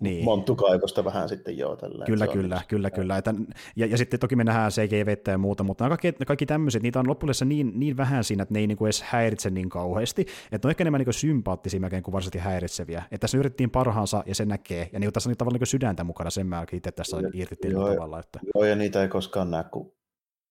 niin. 0.00 0.24
monttukaivosta 0.24 1.04
vähän 1.04 1.28
sitten 1.28 1.58
joo. 1.58 1.76
Tälleen, 1.76 2.06
kyllä, 2.06 2.26
kyllä, 2.26 2.60
kyllä, 2.68 2.90
kyllä. 2.90 3.16
Että, 3.16 3.34
ja, 3.76 3.86
ja, 3.86 3.98
sitten 3.98 4.20
toki 4.20 4.36
me 4.36 4.44
nähdään 4.44 4.70
CG-vettä 4.70 5.30
ja 5.30 5.38
muuta, 5.38 5.64
mutta 5.64 5.84
nämä 5.84 5.96
kaikki, 5.96 6.24
kaikki 6.24 6.46
tämmöiset, 6.46 6.82
niitä 6.82 7.00
on 7.00 7.08
loppuudessa 7.08 7.44
niin, 7.44 7.72
niin 7.74 7.96
vähän 7.96 8.24
siinä, 8.24 8.42
että 8.42 8.54
ne 8.54 8.60
ei 8.60 8.66
niin 8.66 8.78
kuin 8.78 8.86
edes 8.86 9.02
häiritse 9.02 9.50
niin 9.50 9.68
kauheasti, 9.68 10.22
että 10.52 10.66
ne 10.66 10.68
on 10.68 10.70
ehkä 10.70 10.82
enemmän 10.82 11.00
niin 11.00 11.14
sympaattisia 11.14 11.80
melkein 11.80 12.02
kuin 12.02 12.12
varsinaisesti 12.12 12.38
häiritseviä. 12.38 12.98
Että 12.98 13.18
tässä 13.18 13.38
yritettiin 13.38 13.70
parhaansa 13.70 14.22
ja 14.26 14.34
se 14.34 14.44
näkee, 14.44 14.88
ja 14.92 14.98
niin 14.98 15.12
tässä 15.12 15.30
on 15.30 15.36
tavallaan 15.36 15.60
niin 15.60 15.66
sydäntä 15.76 16.04
mukana, 16.04 16.30
sen 16.30 16.46
mä 16.46 16.64
itse 16.72 16.92
tässä 16.92 17.16
irti 17.32 17.70
tavalla. 17.74 18.20
Että... 18.20 18.40
Joo, 18.54 18.64
ja 18.64 18.76
niitä 18.76 19.02
ei 19.02 19.08
koskaan 19.08 19.50
näe 19.50 19.64
kuin 19.64 19.92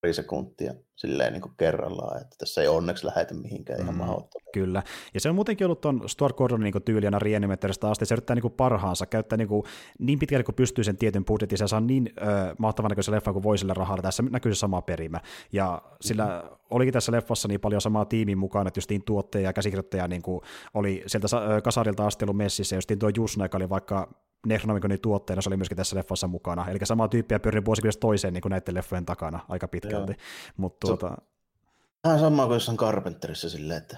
pari 0.02 0.14
sekuntia 0.14 0.74
silleen 0.96 1.34
niin 1.34 1.42
kuin 1.42 1.54
kerrallaan, 1.58 2.22
että 2.22 2.36
tässä 2.38 2.62
ei 2.62 2.68
onneksi 2.68 3.06
lähetä 3.06 3.34
mihinkään 3.34 3.82
ihan 3.82 3.96
mm. 3.96 4.02
Kyllä, 4.54 4.84
ja 5.14 5.20
se 5.20 5.30
on 5.30 5.36
muutenkin 5.36 5.66
ollut 5.66 5.82
tuon 5.82 6.10
Stuart 6.10 6.38
Gordonin 6.38 6.74
niin 6.74 6.84
tyyli 6.84 7.08
aina 7.08 7.20
Reanimatorista 7.20 7.92
asti, 7.92 8.06
se 8.06 8.16
yrittää 8.16 8.36
niin 8.36 8.52
parhaansa, 8.52 9.06
käyttää 9.06 9.38
niin, 9.38 9.48
kuin, 9.48 9.64
niin 10.00 10.20
pitkälle 10.20 10.44
kuin 10.44 10.56
pystyy 10.56 10.84
sen 10.84 10.98
tietyn 10.98 11.26
budjetin, 11.26 11.58
se 11.58 11.68
saa 11.68 11.82
niin 11.82 12.10
ö, 12.18 12.56
mahtavan 12.58 12.90
näköisen 12.90 13.16
leffa 13.16 13.34
kuin 13.34 13.44
voi 13.44 13.58
sillä 13.58 13.74
rahalla, 13.74 14.02
tässä 14.02 14.24
näkyy 14.30 14.54
se 14.54 14.60
sama 14.60 14.82
perimä, 14.82 15.20
ja 15.52 15.82
sillä 16.02 16.26
mm-hmm. 16.26 16.58
olikin 16.70 16.94
tässä 16.94 17.12
leffassa 17.12 17.48
niin 17.48 17.60
paljon 17.60 17.82
samaa 17.82 18.06
tiimin 18.06 18.38
mukana, 18.38 18.68
että 18.68 18.78
justiin 18.78 19.04
tuottaja 19.04 19.44
ja 19.44 19.54
käsikirjoittaja 19.54 20.08
niin 20.08 20.22
kuin 20.22 20.42
oli 20.74 21.04
sieltä 21.08 21.28
kasarilta 21.64 22.06
asti 22.06 22.26
ollut 22.26 22.38
messissä, 22.38 22.76
ja 22.76 22.78
justiin 22.78 23.00
tuo 23.00 23.10
Jusna, 23.16 23.46
joka 23.46 23.58
oli 23.58 23.70
vaikka 23.70 24.10
Necronomiconin 24.46 25.02
tuotteena, 25.02 25.42
se 25.42 25.50
oli 25.50 25.58
myöskin 25.58 25.78
tässä 25.78 25.96
leffassa 25.96 26.28
mukana. 26.28 26.70
Eli 26.70 26.80
samaa 26.84 27.08
tyyppiä 27.08 27.40
pyörin 27.40 27.66
vuosikymmenestä 27.66 28.00
toiseen 28.00 28.34
niin 28.34 28.42
kuin 28.42 28.50
näiden 28.50 28.76
leffojen 28.76 29.06
takana 29.06 29.40
aika 29.50 29.68
pitkälti. 29.68 30.14
Mut, 30.58 30.78
tuota... 30.98 31.18
Vähän 32.04 32.20
sama 32.20 32.46
kuin 32.46 32.54
jossain 32.54 32.78
Carpenterissa 32.78 33.50
silleen, 33.50 33.78
että 33.78 33.98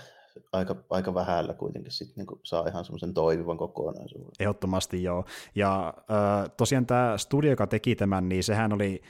aika, 0.52 0.76
aika 0.90 1.14
vähällä 1.14 1.54
kuitenkin 1.54 1.92
sit 1.92 2.16
niinku 2.16 2.40
saa 2.44 2.68
ihan 2.68 2.86
semmoisen 2.86 3.14
toimivan 3.14 3.58
kokonaisuuden. 3.58 4.32
Ehdottomasti 4.40 5.04
joo. 5.04 5.26
Ja 5.56 5.94
äh, 5.98 6.52
tosiaan 6.58 6.86
tämä 6.86 7.18
studio, 7.18 7.50
joka 7.50 7.68
teki 7.68 7.96
tämän, 7.96 8.30
niin 8.30 8.44
sehän 8.44 8.74
oli 8.74 9.02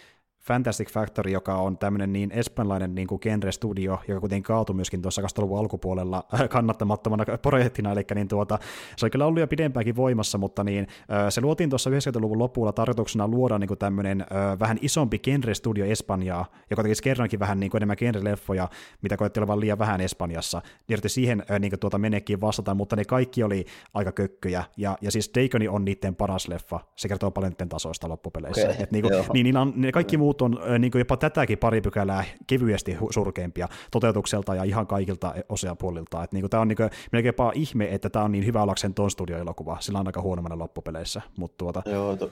Fantastic 0.48 0.92
Factory, 0.92 1.32
joka 1.32 1.56
on 1.56 1.78
tämmöinen 1.78 2.14
niin 2.14 2.32
espanjalainen 2.32 2.96
niin 2.96 3.08
kuin 3.08 3.22
genre-studio, 3.22 4.00
joka 4.08 4.20
kuitenkin 4.20 4.44
kaatui 4.44 4.76
myöskin 4.76 5.02
tuossa 5.02 5.22
2000-luvun 5.22 5.60
alkupuolella 5.60 6.24
äh, 6.34 6.50
kannattamattomana 6.50 7.26
projektina, 7.42 7.92
eli 7.92 8.06
niin 8.16 8.28
tuota, 8.28 8.60
se 8.98 9.06
on 9.06 9.12
kyllä 9.12 9.26
ollut 9.26 9.40
jo 9.40 9.48
pidempäänkin 9.48 9.96
voimassa, 9.96 10.38
mutta 10.38 10.64
niin, 10.64 10.88
äh, 11.12 11.26
se 11.30 11.42
luotiin 11.42 11.70
tuossa 11.70 11.90
90-luvun 11.90 12.40
lopulla 12.40 12.72
tarkoituksena 12.72 13.28
luoda 13.28 13.60
niin 13.60 13.68
kuin 13.68 13.78
tämmöinen 13.78 14.22
äh, 14.22 14.60
vähän 14.60 14.78
isompi 14.82 15.20
genre-studio 15.20 15.86
Espanjaa, 15.86 16.46
joka 16.70 16.84
tekisi 16.84 17.04
kerrankin 17.04 17.40
vähän 17.40 17.60
niin 17.60 17.72
kuin 17.72 17.80
enemmän 17.80 17.98
genre-leffoja, 17.98 18.68
mitä 19.02 19.18
koettiin 19.18 19.42
olevan 19.42 19.60
liian 19.60 19.80
vähän 19.80 20.02
Espanjassa. 20.02 20.62
Niin 20.88 21.00
siihen 21.08 21.44
niin 21.60 21.72
kuin 21.72 21.80
tuota 21.80 21.98
menekin 21.98 22.42
vastata, 22.42 22.74
mutta 22.74 22.96
ne 22.96 23.06
kaikki 23.06 23.44
oli 23.44 23.66
aika 23.94 24.12
kökköjä, 24.12 24.64
ja, 24.78 24.98
ja 25.02 25.12
siis 25.12 25.32
Daconi 25.36 25.68
on 25.68 25.86
niiden 25.86 26.16
paras 26.16 26.48
leffa, 26.48 26.80
se 26.96 27.08
kertoo 27.08 27.32
paljon 27.32 27.52
niiden 27.52 27.70
tasoista 27.70 28.10
loppupeleissä. 28.10 28.70
Okay, 28.70 28.84
Et 28.84 28.92
niin, 28.92 29.02
kuin, 29.02 29.14
niin, 29.34 29.44
niin 29.44 29.74
ne 29.76 29.92
kaikki 29.92 30.18
muut 30.18 30.37
on 30.42 30.60
niin 30.80 30.92
kuin 30.92 31.00
jopa 31.00 31.18
tätäkin 31.18 31.58
pari 31.58 31.82
pykälää 31.82 32.24
kevyesti 32.48 32.98
surkeimpia 33.14 33.68
toteutukselta 33.92 34.56
ja 34.56 34.64
ihan 34.64 34.88
kaikilta 34.88 35.34
osapuolilta. 35.50 36.24
Että 36.24 36.36
niin 36.36 36.50
tämä 36.50 36.62
on 36.62 36.68
niin 36.68 36.78
kuin, 36.78 36.90
melkein 37.12 37.30
jopa 37.30 37.52
ihme, 37.56 37.88
että 37.92 38.10
tämä 38.10 38.26
on 38.26 38.32
niin 38.32 38.46
hyvä 38.46 38.64
ollakseen 38.64 38.94
tuon 38.94 39.12
studioelokuva. 39.12 39.78
Sillä 39.80 40.00
on 40.00 40.08
aika 40.08 40.22
huonommana 40.22 40.58
loppupeleissä. 40.58 41.22
Mutta 41.38 41.58
tuota... 41.58 41.82
Joo, 41.86 42.16
to... 42.16 42.32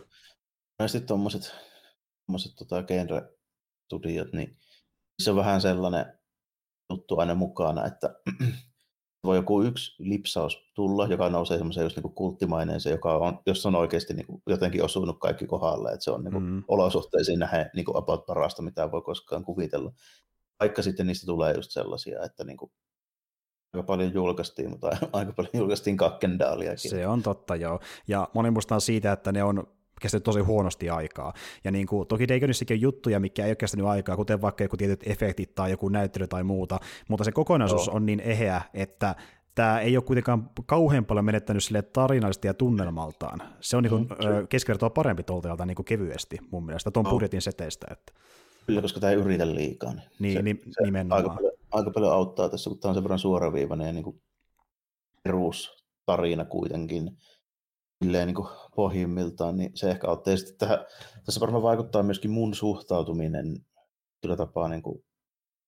sitten 0.88 1.08
tuommoiset 1.08 1.54
tota, 2.58 2.84
genre-studiot, 2.84 4.34
niin 4.34 4.58
se 5.24 5.32
on 5.32 5.38
vähän 5.38 5.62
sellainen 5.62 6.06
juttu 6.90 7.20
aina 7.20 7.36
mukana, 7.36 7.86
että 7.86 8.16
voi 9.26 9.38
joku 9.38 9.62
yksi 9.62 9.96
lipsaus 10.00 10.72
tulla, 10.74 11.08
joka 11.08 11.30
nousee 11.30 11.58
semmoiseen 11.58 11.86
just 11.86 11.98
niin 11.98 12.14
kulttimaineeseen, 12.14 12.94
joka 12.94 13.18
on, 13.18 13.40
jos 13.46 13.66
on 13.66 13.76
oikeasti 13.76 14.14
niin 14.14 14.26
kuin 14.26 14.42
jotenkin 14.48 14.84
osunut 14.84 15.20
kaikki 15.20 15.48
kohdalle, 15.48 15.92
että 15.92 16.04
se 16.04 16.12
on 16.12 16.24
niin 16.24 16.32
kuin 16.32 16.44
mm. 16.44 16.64
olosuhteisiin 16.68 17.40
nähden 17.40 17.70
niin 17.76 17.86
kuin 17.86 17.98
about 17.98 18.26
parasta, 18.26 18.62
mitä 18.62 18.92
voi 18.92 19.02
koskaan 19.02 19.44
kuvitella. 19.44 19.92
Vaikka 20.60 20.82
sitten 20.82 21.08
niistä 21.08 21.26
tulee 21.26 21.54
just 21.54 21.72
sellaisia, 21.72 22.24
että 22.24 22.44
niin 22.44 22.58
kuin 22.58 22.72
aika 23.74 23.84
paljon 23.84 24.14
julkaistiin, 24.14 24.70
mutta 24.70 24.98
aika 25.14 25.34
paljon 25.34 25.52
julkaistiin 25.54 25.98
kakkendaaliakin. 25.98 26.92
Se 26.92 27.08
on 27.08 27.24
totta, 27.24 27.56
joo. 27.56 27.80
Ja 28.08 28.30
moni 28.34 28.52
muistaa 28.52 28.80
siitä, 28.80 29.12
että 29.12 29.32
ne 29.32 29.44
on 29.44 29.68
kestänyt 30.06 30.24
tosi 30.24 30.40
huonosti 30.40 30.90
aikaa. 30.90 31.34
Ja 31.64 31.72
niin 31.72 31.88
kuin, 31.88 32.08
toki 32.08 32.28
Dagonissakin 32.28 32.76
on 32.76 32.82
juttuja, 32.82 33.20
mikä 33.20 33.46
ei 33.46 33.50
ole 33.50 33.56
kestänyt 33.56 33.86
aikaa, 33.86 34.16
kuten 34.16 34.42
vaikka 34.42 34.64
joku 34.64 34.78
tietyt 34.78 35.08
efektit 35.08 35.56
tai 35.56 35.72
joku 35.72 35.90
näyttely 35.90 36.28
tai 36.28 36.44
muuta, 36.44 36.80
mutta 37.10 37.24
se 37.24 37.32
kokonaisuus 37.32 37.90
on 37.90 38.06
niin 38.06 38.20
eheä, 38.20 38.62
että 38.74 39.16
tämä 39.56 39.80
ei 39.80 39.98
ole 39.98 40.04
kuitenkaan 40.04 40.50
kauhean 40.66 41.06
paljon 41.06 41.26
menettänyt 41.26 41.64
sille 41.64 41.82
tarinallisesti 41.82 42.48
ja 42.48 42.54
tunnelmaltaan. 42.54 43.42
Se 43.60 43.78
on 43.78 43.84
niin 43.84 43.90
kuin, 43.90 44.04
mm, 44.04 44.48
keskivertoa 44.50 44.90
parempi 44.90 45.24
tuolta 45.24 45.66
niin 45.66 45.76
kuin 45.76 45.86
kevyesti 45.86 46.38
mun 46.52 46.66
mielestä, 46.66 46.92
tuon 46.92 47.08
oh. 47.08 47.12
budjetin 47.12 47.42
seteistä. 47.42 47.88
Että. 47.92 48.14
Kyllä, 48.68 48.82
koska 48.82 49.00
tämä 49.00 49.12
ei 49.12 49.18
yritä 49.18 49.56
liikaa. 49.56 49.94
Niin, 49.94 50.04
niin 50.20 50.38
se, 50.38 50.42
ni, 50.42 50.60
se 50.72 50.84
nimenomaan. 50.84 51.22
Aika 51.22 51.36
paljon, 51.36 51.54
aika 51.72 51.92
paljon 51.92 52.14
auttaa 52.14 52.50
tässä, 52.50 52.70
kun 52.70 52.80
tämä 52.80 52.90
on 52.90 52.96
sen 52.96 53.04
verran 53.04 53.20
suoraviivainen 53.20 53.88
ja 53.88 53.94
niin 53.94 54.04
kuin 54.04 54.22
perustarina 55.24 56.46
kuitenkin 56.46 57.18
silleen 58.06 58.28
niin 58.28 58.36
kuin 58.36 58.48
pohjimmiltaan, 58.76 59.58
niin 59.58 59.72
se 59.76 59.92
ehkä 59.92 60.08
auttaa. 60.08 60.38
Sitten 60.38 60.58
tähän, 60.58 60.86
tässä 61.26 61.42
varmaan 61.42 61.64
vaikuttaa 61.64 62.04
myöskin 62.04 62.32
mun 62.32 62.56
suhtautuminen 62.56 63.66
kyllä 64.22 64.36
tapaa 64.36 64.68
niin 64.68 64.82
kuin, 64.82 65.04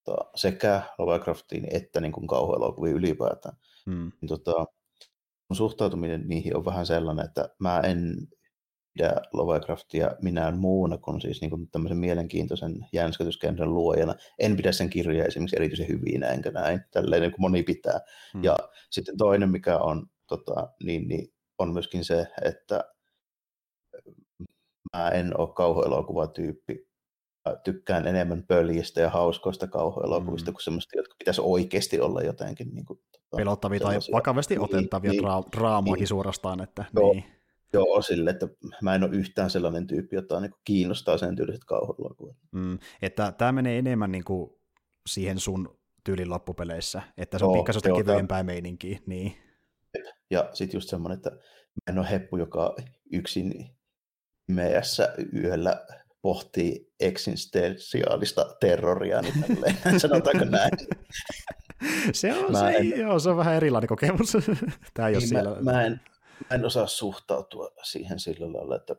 tota, 0.04 0.30
sekä 0.34 0.82
Lovecraftiin 0.98 1.66
että 1.72 2.00
niin 2.00 2.12
kuin 2.12 2.26
kauhuelokuviin 2.26 2.96
ylipäätään. 2.96 3.56
Hmm. 3.86 4.12
Niin, 4.20 4.28
tota, 4.28 4.66
mun 5.48 5.56
suhtautuminen 5.56 6.28
niihin 6.28 6.56
on 6.56 6.64
vähän 6.64 6.86
sellainen, 6.86 7.24
että 7.24 7.48
mä 7.58 7.80
en 7.80 8.16
pidä 8.94 9.12
Lovecraftia 9.32 10.10
minään 10.22 10.58
muuna 10.58 10.98
kuin 10.98 11.20
siis 11.20 11.40
niin 11.40 11.50
kuin 11.50 11.70
tämmöisen 11.70 11.98
mielenkiintoisen 11.98 12.86
jänskätyskenren 12.92 13.74
luojana. 13.74 14.14
En 14.38 14.56
pidä 14.56 14.72
sen 14.72 14.90
kirjoja 14.90 15.24
esimerkiksi 15.24 15.56
erityisen 15.56 15.88
hyvinä, 15.88 16.28
enkä 16.28 16.50
näin, 16.50 16.80
tälleen 16.90 17.22
niin 17.22 17.32
kuin 17.32 17.40
moni 17.40 17.62
pitää. 17.62 18.00
Hmm. 18.32 18.44
Ja 18.44 18.56
sitten 18.90 19.16
toinen, 19.16 19.50
mikä 19.50 19.78
on 19.78 20.06
tota, 20.28 20.68
niin, 20.84 21.08
niin 21.08 21.37
on 21.58 21.72
myöskin 21.72 22.04
se, 22.04 22.26
että 22.44 22.84
mä 24.96 25.08
en 25.08 25.40
ole 25.40 25.48
kauhuelokuvatyyppi. 25.54 26.88
Tykkään 27.64 28.06
enemmän 28.06 28.44
pöljistä 28.48 29.00
ja 29.00 29.10
hauskoista 29.10 29.66
kauhuelokuvista 29.66 30.50
mm. 30.50 30.54
kuin 30.54 30.62
semmoista, 30.62 30.98
jotka 30.98 31.14
pitäisi 31.18 31.40
oikeasti 31.44 32.00
olla 32.00 32.22
jotenkin 32.22 32.74
niin 32.74 32.86
kuin, 32.86 32.98
tota, 33.12 33.36
pelottavia 33.36 33.80
tai 33.80 33.98
vakavasti 34.12 34.54
niin, 34.54 34.62
otettavia 34.62 35.10
niin, 35.10 35.24
dra- 35.24 35.48
draamoakin 35.56 36.00
niin, 36.00 36.08
suorastaan. 36.08 36.60
Että, 36.60 36.84
joo, 36.94 37.12
niin. 37.12 37.24
Joo, 37.72 38.02
sille, 38.02 38.30
että 38.30 38.48
mä 38.82 38.94
en 38.94 39.04
ole 39.04 39.16
yhtään 39.16 39.50
sellainen 39.50 39.86
tyyppi, 39.86 40.16
jota 40.16 40.40
niin 40.40 40.54
kiinnostaa 40.64 41.18
sen 41.18 41.36
tyyliset 41.36 41.64
kauhuelokuvat. 41.64 42.36
Mm, 42.52 42.78
että 43.02 43.32
tämä 43.32 43.52
menee 43.52 43.78
enemmän 43.78 44.12
niin 44.12 44.24
kuin 44.24 44.50
siihen 45.06 45.38
sun 45.38 45.78
tyylin 46.04 46.30
loppupeleissä, 46.30 47.02
että 47.16 47.38
se 47.38 47.44
on 47.44 47.52
pikkasen 47.52 47.94
kevyempää 47.96 48.42
meininkiä. 48.42 48.98
Niin. 49.06 49.47
Ja 50.30 50.50
sitten 50.52 50.76
just 50.76 50.88
semmoinen, 50.88 51.16
että 51.16 51.30
mä 51.30 51.92
en 51.92 51.98
ole 51.98 52.10
heppu, 52.10 52.36
joka 52.36 52.76
yksin 53.12 53.78
meässä 54.48 55.14
yöllä 55.34 55.86
pohtii 56.22 56.92
eksistensiaalista 57.00 58.56
terroria, 58.60 59.22
niin 59.22 59.34
tälleen, 59.40 59.76
sanotaanko 60.00 60.44
näin. 60.44 60.70
se, 62.12 62.34
on, 62.34 62.56
se, 62.56 62.66
en, 62.76 63.00
joo, 63.00 63.18
se 63.18 63.30
on 63.30 63.36
vähän 63.36 63.54
erilainen 63.54 63.88
kokemus. 63.88 64.32
Tämä 64.94 65.08
ei 65.08 65.14
niin, 65.14 65.28
siellä... 65.28 65.50
mä, 65.50 65.72
mä, 65.72 65.82
en, 65.82 66.00
mä 66.50 66.54
en 66.54 66.64
osaa 66.64 66.86
suhtautua 66.86 67.70
siihen 67.82 68.18
sillä 68.18 68.52
lailla, 68.52 68.76
että 68.76 68.96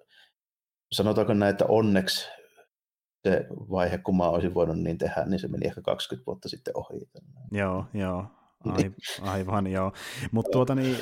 sanotaanko 0.92 1.34
näin, 1.34 1.52
että 1.52 1.66
onneksi 1.66 2.28
se 3.24 3.46
vaihe, 3.50 3.98
kun 3.98 4.18
mä 4.18 4.30
olisin 4.30 4.54
voinut 4.54 4.80
niin 4.80 4.98
tehdä, 4.98 5.26
niin 5.26 5.40
se 5.40 5.48
meni 5.48 5.68
ehkä 5.68 5.82
20 5.82 6.26
vuotta 6.26 6.50
sitten 6.50 6.78
ohi. 6.78 7.10
Joo, 7.52 7.86
joo. 7.94 8.26
Ai, 8.66 8.92
aivan, 9.22 9.68
joo. 9.68 9.94
Mutta 10.32 10.52
tuota 10.52 10.76
niin, 10.76 10.98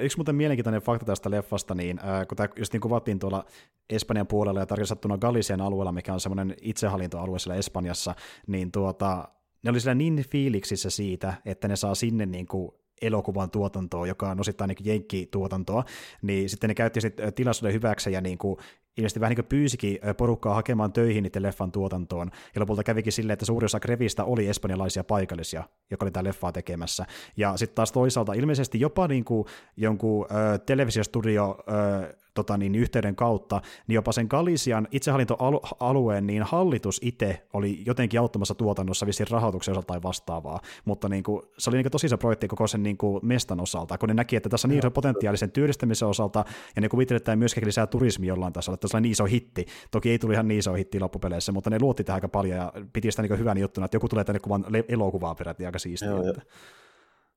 yksi 0.00 0.18
muuten 0.18 0.34
mielenkiintoinen 0.34 0.82
fakta 0.82 1.06
tästä 1.06 1.30
leffasta, 1.30 1.74
niin 1.74 2.00
kun 2.28 2.36
tämä 2.36 2.48
just 2.56 2.72
niin 2.72 2.80
kuvattiin 2.80 3.18
tuolla 3.18 3.44
Espanjan 3.90 4.26
puolella 4.26 4.60
ja 4.60 4.66
tarkastettuina 4.66 5.18
Galician 5.18 5.60
alueella, 5.60 5.92
mikä 5.92 6.12
on 6.12 6.20
semmoinen 6.20 6.54
itsehallintoalue 6.62 7.38
siellä 7.38 7.58
Espanjassa, 7.58 8.14
niin 8.46 8.72
tuota, 8.72 9.28
ne 9.62 9.70
oli 9.70 9.80
siellä 9.80 9.94
niin 9.94 10.24
fiiliksissä 10.30 10.90
siitä, 10.90 11.34
että 11.44 11.68
ne 11.68 11.76
saa 11.76 11.94
sinne 11.94 12.26
niin 12.26 12.46
kuin 12.46 12.72
elokuvan 13.02 13.50
tuotantoa, 13.50 14.06
joka 14.06 14.30
on 14.30 14.40
osittain 14.40 14.68
niin 14.68 14.86
jenkkituotantoa, 14.86 15.84
niin 16.22 16.50
sitten 16.50 16.68
ne 16.68 16.74
käytti 16.74 17.00
sitten 17.00 17.34
tilaisuuden 17.34 17.74
hyväksi 17.74 18.12
ja 18.12 18.20
niin 18.20 18.38
kuin 18.38 18.56
ilmeisesti 18.96 19.20
vähän 19.20 19.30
niin 19.30 19.36
kuin 19.36 19.48
pyysikin 19.48 19.98
porukkaa 20.16 20.54
hakemaan 20.54 20.92
töihin 20.92 21.22
niiden 21.22 21.42
leffan 21.42 21.72
tuotantoon, 21.72 22.30
ja 22.54 22.60
lopulta 22.60 22.82
kävikin 22.82 23.12
silleen, 23.12 23.32
että 23.32 23.44
suuri 23.44 23.64
osa 23.64 23.80
Grevistä 23.80 24.24
oli 24.24 24.48
espanjalaisia 24.48 25.04
paikallisia, 25.04 25.64
joka 25.90 26.04
oli 26.04 26.10
tämä 26.10 26.24
leffaa 26.24 26.52
tekemässä. 26.52 27.06
Ja 27.36 27.56
sitten 27.56 27.74
taas 27.74 27.92
toisaalta 27.92 28.32
ilmeisesti 28.32 28.80
jopa 28.80 29.08
niin 29.08 29.24
kuin 29.24 29.46
jonkun 29.76 30.26
ö, 30.30 30.58
televisiostudio 30.58 31.58
ö, 31.58 32.22
tota 32.34 32.56
niin, 32.56 32.74
yhteyden 32.74 33.16
kautta, 33.16 33.60
niin 33.86 33.94
jopa 33.94 34.12
sen 34.12 34.26
Galisian 34.30 34.88
itsehallintoalueen 34.90 36.26
niin 36.26 36.42
hallitus 36.42 37.00
itse 37.02 37.46
oli 37.52 37.82
jotenkin 37.86 38.20
auttamassa 38.20 38.54
tuotannossa 38.54 39.06
vissiin 39.06 39.30
rahoituksen 39.30 39.72
osalta 39.72 39.86
tai 39.86 40.02
vastaavaa, 40.02 40.60
mutta 40.84 41.08
niin 41.08 41.22
kuin, 41.22 41.42
se 41.58 41.70
oli 41.70 41.76
niin 41.76 41.84
kuin 41.84 41.92
tosi 41.92 42.08
se 42.08 42.16
projekti 42.16 42.48
koko 42.48 42.66
sen 42.66 42.82
niin 42.82 42.96
kuin 42.96 43.26
mestan 43.26 43.60
osalta, 43.60 43.98
kun 43.98 44.08
ne 44.08 44.14
näki, 44.14 44.36
että 44.36 44.48
tässä 44.48 44.68
on 44.68 44.70
niin 44.70 44.78
iso 44.78 44.90
potentiaalisen 44.90 45.52
työllistämisen 45.52 46.08
osalta, 46.08 46.44
ja 46.76 46.82
ne 46.82 46.88
kuvittelivat, 46.88 47.20
että 47.20 47.26
tämä 47.26 47.36
myöskin 47.36 47.66
lisää 47.66 47.86
turismi 47.86 48.26
jollain 48.26 48.52
tasolla, 48.52 48.76
että 48.86 48.88
se 48.88 48.96
oli 48.96 49.02
niin 49.02 49.12
iso 49.12 49.24
hitti. 49.24 49.66
Toki 49.90 50.10
ei 50.10 50.18
tuli 50.18 50.32
ihan 50.32 50.48
niin 50.48 50.58
iso 50.58 50.74
hitti 50.74 51.00
loppupeleissä, 51.00 51.52
mutta 51.52 51.70
ne 51.70 51.78
luotti 51.80 52.04
tähän 52.04 52.16
aika 52.16 52.28
paljon 52.28 52.58
ja 52.58 52.72
piti 52.92 53.10
sitä 53.10 53.22
niin 53.22 53.38
hyvän 53.38 53.58
juttuna, 53.58 53.84
että 53.84 53.96
joku 53.96 54.08
tulee 54.08 54.24
tänne 54.24 54.40
kuvan 54.40 54.64
elokuvaa 54.88 55.34
peräti 55.34 55.66
aika 55.66 55.78
siistiä. 55.78 56.08
Joo, 56.08 56.28
että... 56.28 56.42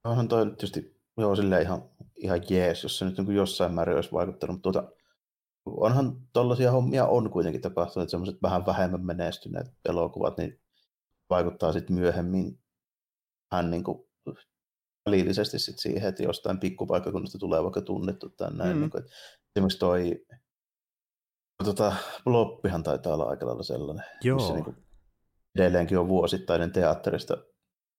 Onhan 0.03 0.27
toi 0.27 0.45
tietysti 0.45 1.01
joo, 1.17 1.35
silleen 1.35 1.61
ihan, 1.61 1.83
ihan 2.15 2.41
jees, 2.49 2.83
jos 2.83 2.97
se 2.97 3.05
nyt 3.05 3.17
niin 3.17 3.35
jossain 3.35 3.73
määrin 3.73 3.95
olisi 3.95 4.11
vaikuttanut. 4.11 4.55
Mutta 4.55 4.71
tuota, 4.71 4.91
onhan 5.65 6.21
tollaisia 6.33 6.71
hommia 6.71 7.05
on 7.05 7.29
kuitenkin 7.29 7.61
tapahtunut, 7.61 8.03
että 8.03 8.11
semmoiset 8.11 8.41
vähän 8.41 8.65
vähemmän 8.65 9.05
menestyneet 9.05 9.67
elokuvat, 9.89 10.37
niin 10.37 10.59
vaikuttaa 11.29 11.73
sitten 11.73 11.95
myöhemmin 11.95 12.59
hän 13.51 13.71
niin 13.71 13.83
kuin 13.83 13.97
välillisesti 15.05 15.59
sit 15.59 15.79
siihen, 15.79 16.09
että 16.09 16.23
jostain 16.23 16.59
pikkupaikkakunnasta 16.59 17.37
tulee 17.37 17.63
vaikka 17.63 17.81
tunnettu 17.81 18.29
tai 18.29 18.53
näin. 18.53 18.75
Mm. 18.75 18.79
Niin 18.81 18.89
kuin, 18.89 19.03
että 19.03 19.15
esimerkiksi 19.55 19.79
toi 19.79 20.25
tota, 21.63 21.95
Bloppihan 22.23 22.83
taitaa 22.83 23.13
olla 23.13 23.23
aika 23.23 23.45
lailla 23.45 23.63
sellainen, 23.63 24.05
Joo. 24.23 24.37
missä 24.37 24.53
niin 24.53 24.63
kuin 24.63 24.77
edelleenkin 25.55 25.97
on 25.97 26.07
vuosittainen 26.07 26.71
teatterista 26.71 27.37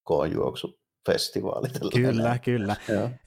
koonjuoksu 0.03 0.81
festivaali. 1.07 1.69
Kyllä, 1.95 2.39
kyllä. 2.39 2.77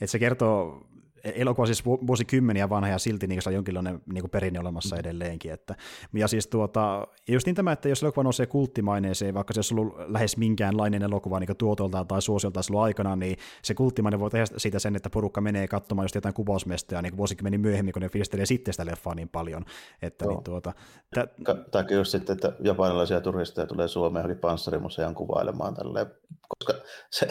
Et 0.02 0.10
se 0.10 0.20
kertoo 0.20 0.88
elokuva 1.24 1.66
siis 1.66 1.86
vuosikymmeniä 1.86 2.70
vanha 2.70 2.90
ja 2.90 2.98
silti 2.98 3.28
niin 3.28 3.42
on 3.48 3.54
jonkinlainen 3.54 4.02
niin 4.14 4.22
kuin 4.22 4.32
perinne 4.32 4.60
olemassa 4.60 4.96
mm. 4.96 5.00
edelleenkin. 5.00 5.52
Että, 5.52 5.76
ja 6.14 6.28
siis 6.28 6.48
tuota, 6.48 7.08
just 7.30 7.46
niin 7.46 7.56
tämä, 7.56 7.72
että 7.72 7.90
jos 7.90 8.04
elokuva 8.04 8.24
nousee 8.24 8.46
kulttimaineeseen, 8.46 9.34
vaikka 9.34 9.54
se 9.54 9.58
olisi 9.58 9.74
ollut 9.74 9.96
lähes 10.08 10.38
minkäänlainen 10.38 11.02
elokuva 11.02 11.40
niin 11.40 11.58
tuotoltaan 11.58 12.08
tai 12.08 12.22
suosioltaan 12.22 12.64
silloin 12.64 12.84
aikana, 12.84 13.16
niin 13.16 13.38
se 13.62 13.74
kulttimainen 13.74 14.20
voi 14.20 14.30
tehdä 14.30 14.46
siitä 14.58 14.80
sen, 14.80 14.96
että 14.96 15.10
porukka 15.10 15.42
menee 15.42 15.68
katsomaan 15.68 16.04
just 16.04 16.16
jotain 16.16 16.34
kuvausmestoja 16.34 17.02
niin 17.02 17.18
vuosikymmenen 17.18 17.62
myöhemmin, 17.62 17.94
kun 17.94 18.02
ne 18.02 18.10
fiilistelee 18.10 18.46
sitten 18.46 18.74
sitä 18.74 18.86
leffaa 18.86 19.16
niin 19.16 19.30
paljon. 19.30 19.66
Että, 20.02 20.26
niin 20.26 20.44
tuota, 20.44 20.74
tä... 21.16 21.28
Tai 21.72 21.86
just 21.90 22.12
sitten, 22.12 22.34
että 22.34 22.54
japanilaisia 22.60 23.22
turisteja 23.22 23.68
tulee 23.68 23.88
Suomeen 23.88 24.24
johonkin 24.24 24.42
panssarimuseon 24.42 25.16
kuvailemaan 25.16 25.74
tälleen, 25.74 26.06
koska 26.48 26.86
se, 27.12 27.28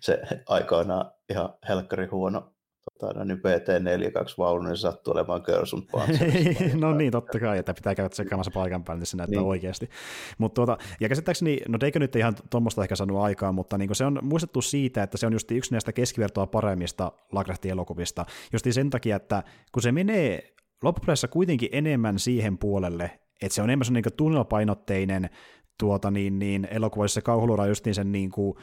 se 0.00 0.22
aikoinaan 0.46 1.10
ihan 1.30 1.54
helkkari 1.68 2.06
huono 2.06 2.52
no 3.06 3.24
niin 3.24 3.38
PT42 3.38 4.34
vaunu, 4.38 4.62
niin 4.62 4.76
sattuu 4.76 5.12
olemaan 5.12 5.42
Körsun 5.42 5.86
No 6.80 6.94
niin, 6.94 7.12
totta 7.12 7.40
kai, 7.40 7.58
että 7.58 7.74
pitää 7.74 7.94
käydä 7.94 8.08
tsekkaamassa 8.08 8.50
paikan 8.54 8.84
päälle, 8.84 8.98
niin 8.98 9.06
se 9.06 9.16
näyttää 9.16 9.40
niin. 9.40 9.48
oikeasti. 9.48 9.88
Mutta 10.38 10.54
tuota, 10.54 10.78
ja 11.00 11.08
käsittääkseni, 11.08 11.60
no 11.68 11.78
eikö 11.84 11.98
nyt 11.98 12.16
ihan 12.16 12.34
tuommoista 12.50 12.82
ehkä 12.82 12.96
saanut 12.96 13.18
aikaa, 13.18 13.52
mutta 13.52 13.78
niin 13.78 13.94
se 13.94 14.04
on 14.04 14.18
muistettu 14.22 14.62
siitä, 14.62 15.02
että 15.02 15.18
se 15.18 15.26
on 15.26 15.32
just 15.32 15.50
yksi 15.50 15.72
näistä 15.72 15.92
keskivertoa 15.92 16.46
paremmista 16.46 17.12
Lagrahtin 17.32 17.70
elokuvista, 17.70 18.26
just 18.52 18.66
sen 18.70 18.90
takia, 18.90 19.16
että 19.16 19.42
kun 19.72 19.82
se 19.82 19.92
menee 19.92 20.54
loppupeleissä 20.82 21.28
kuitenkin 21.28 21.68
enemmän 21.72 22.18
siihen 22.18 22.58
puolelle, 22.58 23.10
että 23.42 23.54
se 23.54 23.62
on 23.62 23.70
enemmän 23.70 23.86
niin 23.92 24.04
tunnelpainotteinen 24.16 25.30
tuota, 25.78 26.10
niin, 26.10 26.38
niin 26.38 26.68
elokuvissa 26.70 27.14
se 27.14 27.20
kauhuluura 27.20 27.66
justiin 27.66 27.94
sen 27.94 28.12
niin 28.12 28.30
kuin, 28.30 28.56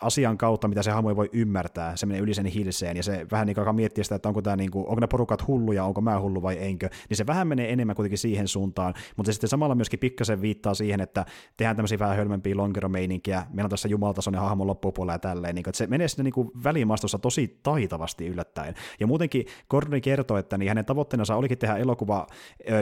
asian 0.00 0.38
kautta, 0.38 0.68
mitä 0.68 0.82
se 0.82 0.90
hahmo 0.90 1.08
ei 1.08 1.16
voi 1.16 1.30
ymmärtää, 1.32 1.96
se 1.96 2.06
menee 2.06 2.20
yli 2.20 2.34
sen 2.34 2.46
hilseen, 2.46 2.96
ja 2.96 3.02
se 3.02 3.26
vähän 3.30 3.46
niin 3.46 3.54
kuin 3.54 3.76
miettiä 3.76 4.04
sitä, 4.04 4.14
että 4.14 4.28
onko, 4.28 4.42
tämä 4.42 4.56
niin 4.56 4.70
kuin, 4.70 4.86
onko 4.88 5.00
ne 5.00 5.06
porukat 5.06 5.46
hulluja, 5.46 5.84
onko 5.84 6.00
mä 6.00 6.20
hullu 6.20 6.42
vai 6.42 6.56
enkö, 6.60 6.88
niin 7.08 7.16
se 7.16 7.26
vähän 7.26 7.48
menee 7.48 7.72
enemmän 7.72 7.96
kuitenkin 7.96 8.18
siihen 8.18 8.48
suuntaan, 8.48 8.94
mutta 9.16 9.32
sitten 9.32 9.50
samalla 9.50 9.74
myöskin 9.74 9.98
pikkasen 9.98 10.40
viittaa 10.40 10.74
siihen, 10.74 11.00
että 11.00 11.24
tehdään 11.56 11.76
tämmöisiä 11.76 11.98
vähän 11.98 12.16
hölmempiä 12.16 12.56
lonkeromeininkiä, 12.56 13.46
meillä 13.52 13.66
on 13.66 13.70
tässä 13.70 13.88
jumaltasoinen 13.88 14.40
hahmo 14.40 14.66
loppupuolella 14.66 15.14
ja 15.14 15.18
tälleen, 15.18 15.54
niin 15.54 15.62
kuin, 15.62 15.70
että 15.70 15.78
se 15.78 15.86
menee 15.86 16.08
sinne 16.08 16.24
niin 16.24 16.34
kuin 16.34 16.50
välimastossa 16.64 17.18
tosi 17.18 17.60
taitavasti 17.62 18.26
yllättäen, 18.26 18.74
ja 19.00 19.06
muutenkin 19.06 19.46
Gordon 19.70 20.00
kertoo, 20.00 20.36
että 20.36 20.58
niin 20.58 20.68
hänen 20.68 20.84
tavoitteensa 20.84 21.36
olikin 21.36 21.58
tehdä 21.58 21.76
elokuva, 21.76 22.26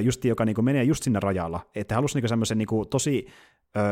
just, 0.02 0.24
joka 0.24 0.44
niin 0.44 0.54
kuin 0.54 0.64
menee 0.64 0.84
just 0.84 1.02
sinne 1.02 1.20
rajalla, 1.20 1.60
että 1.74 1.94
halusi 1.94 2.20
niin 2.20 2.28
semmoisen 2.28 2.58
niin 2.58 2.68
kuin, 2.68 2.88
tosi 2.88 3.26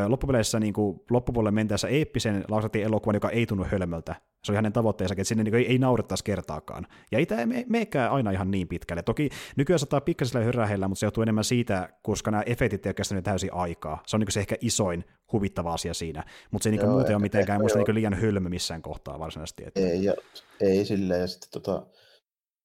loppupeleissä 0.07 0.61
niin 0.61 0.73
kuin, 0.73 1.01
loppupuolelle 1.11 1.51
mentäessä 1.63 1.89
eeppisen 1.89 2.45
Lausratin 2.49 2.83
elokuvan, 2.83 3.15
joka 3.17 3.31
ei 3.31 3.47
tunnu 3.47 3.65
hölmöltä. 3.65 4.15
Se 4.45 4.53
oli 4.53 4.57
hänen 4.57 4.73
tavoitteensa, 4.73 5.13
että 5.13 5.25
sinne 5.25 5.45
niin 5.45 5.55
ei, 5.55 5.67
ei 5.67 5.79
naurettaisi 5.79 6.25
kertaakaan. 6.25 6.87
Ja 7.13 7.19
ei 7.19 7.27
tämä 7.27 7.47
me, 7.47 7.65
meekään 7.69 8.13
aina 8.13 8.31
ihan 8.31 8.51
niin 8.51 8.69
pitkälle. 8.69 9.03
Toki 9.03 9.29
nykyään 9.57 9.79
saattaa 9.79 10.01
pikkaisella 10.01 10.45
höräheillä, 10.45 10.89
mutta 10.89 11.01
se 11.01 11.07
johtuu 11.07 11.23
enemmän 11.23 11.45
siitä, 11.45 11.89
koska 12.03 12.31
nämä 12.31 12.43
efektit 12.47 12.87
ei 12.87 12.93
ole 13.13 13.23
täysin 13.23 13.53
aikaa. 13.53 14.03
Se 14.07 14.17
on 14.17 14.21
niin 14.21 14.33
se 14.33 14.41
ehkä 14.41 14.57
isoin 14.61 15.05
huvittava 15.33 15.73
asia 15.73 15.95
siinä. 15.95 16.25
Mutta 16.51 16.63
se 16.63 16.69
ei 16.69 16.77
niin 16.77 16.87
Joo, 16.87 16.93
muuten 16.93 17.17
ole 17.17 17.23
mitenkään 17.23 17.61
muista 17.61 17.79
niin 17.79 17.95
liian 17.95 18.15
hölmö 18.15 18.49
missään 18.49 18.83
kohtaa 18.83 19.19
varsinaisesti. 19.19 19.65
Että... 19.67 19.81
Ei, 19.81 20.05
ja, 20.05 20.15
ei 20.61 20.85
silleen. 20.85 21.21
Ja 21.21 21.27
sitten 21.27 21.51
tota, 21.51 21.87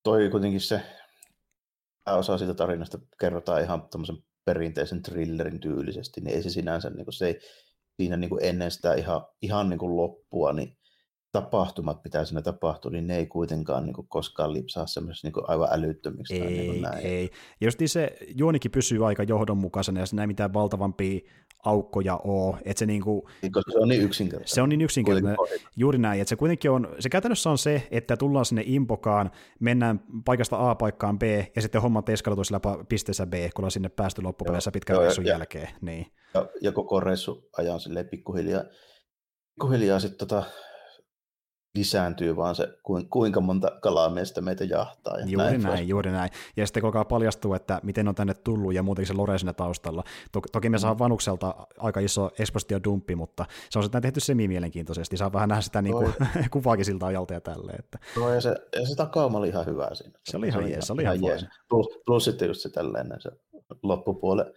toi 0.03 0.29
kuitenkin 0.29 0.61
se 0.61 0.81
osa 2.05 2.37
siitä 2.37 2.53
tarinasta 2.53 2.99
kerrotaan 3.19 3.61
ihan 3.61 3.89
tämmöisen 3.89 4.17
perinteisen 4.45 5.01
thrillerin 5.01 5.59
tyylisesti, 5.59 6.21
niin 6.21 6.35
ei 6.35 6.43
se 6.43 6.49
sinänsä, 6.49 6.89
niin 6.89 7.05
kuin 7.05 7.13
se 7.13 7.27
ei, 7.27 7.39
siinä 7.97 8.17
niin 8.17 8.29
kuin 8.29 8.45
ennen 8.45 8.71
sitä 8.71 8.93
ihan, 8.93 9.21
ihan 9.41 9.69
niin 9.69 9.79
kuin 9.79 9.97
loppua, 9.97 10.53
niin 10.53 10.77
tapahtumat, 11.31 12.03
mitä 12.03 12.25
siinä 12.25 12.41
tapahtuu, 12.41 12.91
niin 12.91 13.07
ne 13.07 13.17
ei 13.17 13.25
kuitenkaan 13.25 13.85
niin 13.85 13.93
kuin 13.93 14.07
koskaan 14.07 14.53
lipsaa 14.53 14.87
semmoisiksi 14.87 15.27
niin 15.27 15.45
aivan 15.47 15.69
älyttömiksi. 15.71 16.33
Ei, 16.33 16.39
tai 16.39 16.49
niin 16.49 16.65
kuin 16.65 16.81
näin. 16.81 17.05
ei. 17.05 17.29
Ja 17.61 17.67
just 17.67 17.79
se 17.85 18.17
juonikin 18.35 18.71
pysyy 18.71 19.07
aika 19.07 19.23
johdonmukaisena, 19.23 19.99
ja 19.99 20.05
siinä 20.05 20.23
ei 20.23 20.27
mitään 20.27 20.53
valtavampia 20.53 21.19
aukkoja 21.65 22.17
ole. 22.17 22.57
Että 22.65 22.79
se, 22.79 22.85
niinku, 22.85 23.29
niin, 23.41 23.51
koska 23.51 23.71
se 23.71 23.79
on 23.79 23.87
niin 23.87 24.01
yksinkertainen. 24.01 24.47
Se 24.47 24.61
on 24.61 24.69
niin 24.69 24.81
yksinkertainen, 24.81 25.37
juuri 25.75 25.97
näin. 25.97 26.21
Että 26.21 26.29
se 26.29 26.35
kuitenkin 26.35 26.71
on, 26.71 26.95
se 26.99 27.09
käytännössä 27.09 27.49
on 27.49 27.57
se, 27.57 27.87
että 27.91 28.17
tullaan 28.17 28.45
sinne 28.45 28.63
impokaan, 28.65 29.31
mennään 29.59 29.99
paikasta 30.25 30.69
A 30.69 30.75
paikkaan 30.75 31.19
B, 31.19 31.23
ja 31.55 31.61
sitten 31.61 31.81
hommat 31.81 32.09
eskaloituu 32.09 32.43
sillä 32.43 32.59
pisteessä 32.89 33.25
B, 33.25 33.33
kun 33.33 33.51
ollaan 33.57 33.71
sinne 33.71 33.89
päästy 33.89 34.21
loppupeleissä 34.21 34.71
pitkän 34.71 34.97
reissun 34.97 35.25
ja, 35.25 35.31
jälkeen. 35.31 35.69
Niin. 35.81 36.05
Ja, 36.33 36.49
ja 36.61 36.71
koko 36.71 36.99
reissu 36.99 37.49
ajan 37.57 37.79
silleen 37.79 38.09
pikkuhiljaa, 38.09 38.63
pikkuhiljaa 39.55 39.99
sitten 39.99 40.27
tota, 40.27 40.43
lisääntyy 41.75 42.35
vaan 42.35 42.55
se, 42.55 42.67
kuinka 43.09 43.41
monta 43.41 43.71
kalamiestä 43.81 44.41
meitä 44.41 44.63
jahtaa. 44.63 45.17
Ja 45.17 45.25
juuri 45.25 45.37
näin, 45.37 45.61
näin 45.61 45.87
juuri 45.87 46.11
näin. 46.11 46.29
Ja 46.57 46.67
sitten 46.67 46.81
koko 46.81 46.97
ajan 46.97 47.05
paljastuu, 47.05 47.53
että 47.53 47.79
miten 47.83 48.07
on 48.07 48.15
tänne 48.15 48.33
tullut 48.33 48.73
ja 48.73 48.83
muutenkin 48.83 49.07
se 49.07 49.13
Lore 49.13 49.37
siinä 49.37 49.53
taustalla. 49.53 50.03
Toki 50.51 50.69
me 50.69 50.79
saa 50.79 50.93
mm. 50.93 50.99
vanukselta 50.99 51.55
aika 51.77 51.99
iso 51.99 52.29
dumppi, 52.83 53.15
mutta 53.15 53.45
se 53.69 53.79
on 53.79 53.83
sitten 53.83 54.01
tehty 54.01 54.19
semi-mielenkiintoisesti. 54.19 55.17
Saa 55.17 55.33
vähän 55.33 55.49
nähdä 55.49 55.61
sitä 55.61 55.81
niin 55.81 55.93
kuin, 55.93 56.13
kuvaakin 56.51 56.85
siltä 56.85 57.05
ajalta 57.05 57.33
ja 57.33 57.41
tälleen. 57.41 57.79
Että. 57.79 57.99
No 58.15 58.33
ja 58.33 58.41
se, 58.41 58.55
ja 58.75 58.87
se 58.87 58.95
takauma 58.95 59.37
oli 59.37 59.49
ihan 59.49 59.65
hyvä 59.65 59.89
siinä. 59.93 60.19
Se 60.23 60.37
oli 60.37 60.47
ihan, 60.47 60.69
jees, 60.69 60.87
se 60.87 60.93
oli 60.93 61.01
ihan, 61.01 61.15
ihan 61.15 61.29
jees. 61.31 61.45
Plus, 61.69 61.87
plus 62.05 62.25
sitten 62.25 62.47
just 62.47 62.61
se 62.61 62.69
tälleen 62.69 63.07
se 63.19 63.31
loppupuole 63.83 64.53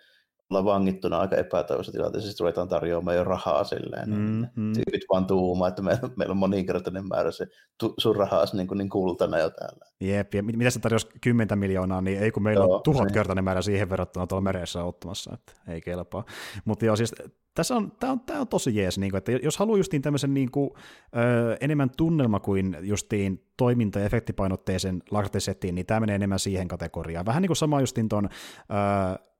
olla 0.50 0.64
vangittuna 0.64 1.18
aika 1.18 1.36
epätoivoisessa 1.36 1.92
tilanteessa, 1.92 2.28
sitten 2.28 2.44
ruvetaan 2.44 2.68
tarjoamaan 2.68 3.16
jo 3.16 3.24
rahaa 3.24 3.64
silleen. 3.64 4.10
Mm, 4.10 4.46
mm. 4.56 4.72
Tyypit 4.72 5.02
vaan 5.12 5.26
tuumaa, 5.26 5.68
että 5.68 5.82
meillä, 5.82 6.08
meillä 6.16 6.32
on 6.32 6.36
moninkertainen 6.36 7.08
määrä 7.08 7.30
se 7.30 7.46
tu, 7.78 7.94
sun 7.98 8.16
rahaa 8.16 8.44
niin, 8.52 8.68
kuin, 8.68 8.78
niin 8.78 8.88
kultana 8.88 9.38
jo 9.38 9.50
täällä. 9.50 9.86
Jep, 10.00 10.34
ja 10.34 10.42
mitä 10.42 10.70
se 10.70 10.80
tarjosi 10.80 11.08
10 11.20 11.58
miljoonaa, 11.58 12.00
niin 12.00 12.18
ei 12.18 12.30
kun 12.30 12.42
meillä 12.42 12.64
joo, 12.64 12.76
on 12.76 12.82
tuhatkertainen 12.82 13.44
määrä 13.44 13.62
siihen 13.62 13.90
verrattuna 13.90 14.26
tuolla 14.26 14.42
meressä 14.42 14.84
ottamassa, 14.84 15.30
että 15.34 15.52
ei 15.68 15.80
kelpaa. 15.80 16.24
Mutta 16.64 16.84
joo, 16.84 16.96
siis 16.96 17.14
tässä 17.54 17.76
on, 17.76 17.92
tämä, 18.00 18.12
on, 18.12 18.20
on 18.40 18.48
tosi 18.48 18.76
jees, 18.76 18.98
niin 18.98 19.10
kuin, 19.10 19.18
että 19.18 19.32
jos 19.32 19.58
haluaa 19.58 19.78
justiin 19.78 20.02
tämmöisen 20.02 20.34
niin 20.34 20.50
kuin, 20.50 20.70
ö, 21.16 21.56
enemmän 21.60 21.90
tunnelma 21.96 22.40
kuin 22.40 22.76
justiin 22.80 23.44
toiminta- 23.56 23.98
ja 23.98 24.04
efektipainotteisen 24.04 25.02
laksatesettiin, 25.10 25.74
niin 25.74 25.86
tämä 25.86 26.00
menee 26.00 26.14
enemmän 26.14 26.38
siihen 26.38 26.68
kategoriaan. 26.68 27.26
Vähän 27.26 27.42
niin 27.42 27.48
kuin 27.48 27.56
sama 27.56 27.80
justiin 27.80 28.08
tuon 28.08 28.28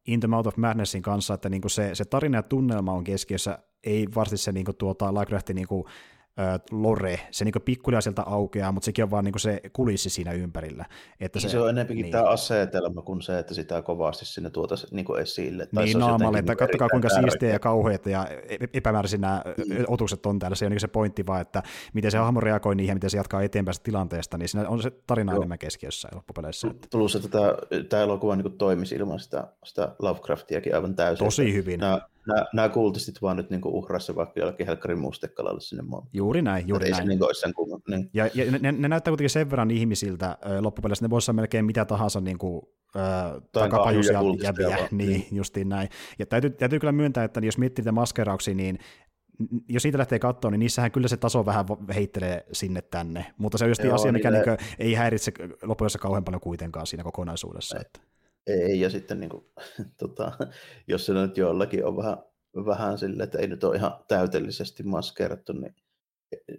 In 0.07 0.21
the 0.21 0.29
Mouth 0.29 0.49
of 0.49 0.57
Madnessin 0.57 1.03
kanssa, 1.03 1.35
että 1.35 1.49
niin 1.49 1.61
kuin 1.61 1.71
se, 1.71 1.95
se 1.95 2.05
tarina 2.05 2.39
ja 2.39 2.43
tunnelma 2.43 2.93
on 2.93 3.05
keskiössä, 3.05 3.59
ei 3.85 4.07
varsinaisesti 4.15 4.45
se 4.45 4.53
niin 4.53 4.65
kuin, 4.65 4.77
tuota, 4.77 5.15
Lovecraftin 5.15 5.57
niin 5.57 5.69
kuin, 5.69 5.85
lore, 6.71 7.21
se 7.31 7.45
niin 7.45 7.55
pikkulia 7.64 8.01
sieltä 8.01 8.23
aukeaa, 8.23 8.73
mutta 8.73 8.85
sekin 8.85 9.05
on 9.05 9.11
vaan 9.11 9.25
niin 9.25 9.38
se 9.38 9.61
kulissi 9.73 10.11
siinä 10.11 10.33
ympärillä. 10.33 10.85
Että 11.21 11.40
se, 11.40 11.49
se 11.49 11.59
on 11.59 11.69
enemmänkin 11.71 12.03
niin. 12.03 12.12
tämä 12.12 12.25
asetelma 12.25 13.03
kuin 13.03 13.23
se, 13.23 13.38
että 13.38 13.55
sitä 13.55 13.83
kovasti 13.83 14.25
sinne 14.25 14.51
tuota 14.51 14.75
niin 14.90 15.07
esille. 15.21 15.66
Tai 15.75 15.85
niin 15.85 15.99
naamalle, 15.99 16.38
että 16.38 16.57
katsokaa 16.57 16.88
kuinka 16.88 17.09
siistiä 17.09 17.51
ja 17.51 17.59
kauheita 17.59 18.11
ja 18.11 18.27
e-, 18.27 18.55
e-, 18.55 18.69
epämääräisiä 18.75 19.19
nämä 19.19 19.43
mm. 19.57 19.85
otukset 19.88 20.27
on 20.27 20.38
täällä. 20.38 20.55
Se 20.55 20.64
on 20.64 20.71
niin 20.71 20.81
se 20.81 20.88
pointti 20.88 21.27
vaan, 21.27 21.40
että 21.40 21.62
miten 21.93 22.11
se 22.11 22.19
hahmo 22.19 22.40
reagoi 22.40 22.75
niihin 22.75 22.90
ja 22.90 22.95
miten 22.95 23.11
se 23.11 23.16
jatkaa 23.16 23.43
eteenpäin 23.43 23.77
tilanteesta, 23.83 24.38
niin 24.38 24.49
siinä 24.49 24.69
on 24.69 24.83
se 24.83 24.90
tarina 25.07 25.33
Joo. 25.33 25.40
enemmän 25.40 25.59
keskiössä 25.59 26.09
loppupeleissä. 26.14 26.69
Plus, 26.90 27.16
että 27.16 27.29
tämä, 27.29 27.55
tämä 27.88 28.03
elokuva 28.03 28.37
niin 28.37 28.53
toimisi 28.59 28.95
ilman 28.95 29.21
sitä, 29.21 29.47
sitä 29.64 29.88
Lovecraftiakin 29.99 30.75
aivan 30.75 30.95
täysin. 30.95 31.27
Tosi 31.27 31.55
hyvin. 31.55 31.81
Nämä, 31.81 32.01
nämä, 32.35 32.47
nämä 32.53 32.69
kultistit 32.69 33.23
vaan 33.23 33.37
nyt 33.37 33.51
niin 33.51 33.61
urassa 33.64 34.14
vaikka 34.14 34.40
jollekin 34.40 34.66
Helkkarin 34.66 34.99
mustekkalalle 34.99 35.61
sinne 35.61 35.83
maan. 35.83 36.07
Juuri 36.12 36.43
näin, 36.43 36.69
juuri 36.69 36.90
näin. 36.90 37.09
Niin 37.09 37.21
sen 37.40 37.55
kumman, 37.55 37.81
niin. 37.88 38.11
Ja, 38.14 38.31
ja 38.35 38.51
ne, 38.51 38.73
ne, 38.73 38.88
näyttää 38.88 39.12
kuitenkin 39.12 39.31
sen 39.31 39.51
verran 39.51 39.71
ihmisiltä 39.71 40.38
loppupeleissä, 40.61 41.05
ne 41.05 41.11
voisi 41.11 41.31
olla 41.31 41.37
melkein 41.37 41.64
mitä 41.64 41.85
tahansa 41.85 42.21
niin 42.21 42.38
kuin, 42.38 42.62
äh, 42.97 43.43
takapajuisia 43.53 44.21
jäviä, 44.43 44.77
niin, 44.90 45.09
niin, 45.09 45.27
justiin 45.33 45.69
näin. 45.69 45.88
Ja 46.19 46.27
täytyy, 46.27 46.51
täytyy 46.51 46.79
kyllä 46.79 46.93
myöntää, 46.93 47.25
että 47.25 47.40
jos 47.40 47.59
miettii 47.59 47.83
niitä 47.83 47.93
maskerauksia, 47.93 48.55
niin 48.55 48.79
jos 49.69 49.83
siitä 49.83 49.99
lähtee 49.99 50.19
katsoa, 50.19 50.51
niin 50.51 50.59
niissähän 50.59 50.93
kyllä 50.93 51.09
se 51.09 51.16
taso 51.16 51.47
vähän 51.47 51.66
heittelee 51.95 52.47
sinne 52.53 52.83
tänne, 52.83 53.27
mutta 53.38 53.59
se 53.59 53.64
on 53.64 53.71
just 53.71 53.85
Joo, 53.85 53.95
asia, 53.95 54.12
mikä 54.12 54.31
niin 54.31 54.45
ei 54.79 54.95
häiritse 54.95 55.33
loppujen 55.62 55.90
kauhean 56.01 56.25
paljon 56.25 56.40
kuitenkaan 56.40 56.87
siinä 56.87 57.05
kokonaisuudessa. 57.05 57.79
Että. 57.81 58.01
Ei, 58.46 58.81
ja 58.81 58.90
sitten 58.90 59.20
niin 59.20 59.31
kuin, 59.31 59.44
tota, 60.00 60.33
jos 60.88 61.07
se 61.07 61.12
nyt 61.12 61.37
jollakin 61.37 61.85
on 61.85 61.96
vähän, 61.96 62.16
vähän 62.55 62.98
sille, 62.98 63.22
että 63.22 63.38
ei 63.38 63.46
nyt 63.46 63.64
ole 63.64 63.76
ihan 63.76 64.05
täytellisesti 64.09 64.83
maskeerattu, 64.83 65.53
niin 65.53 65.74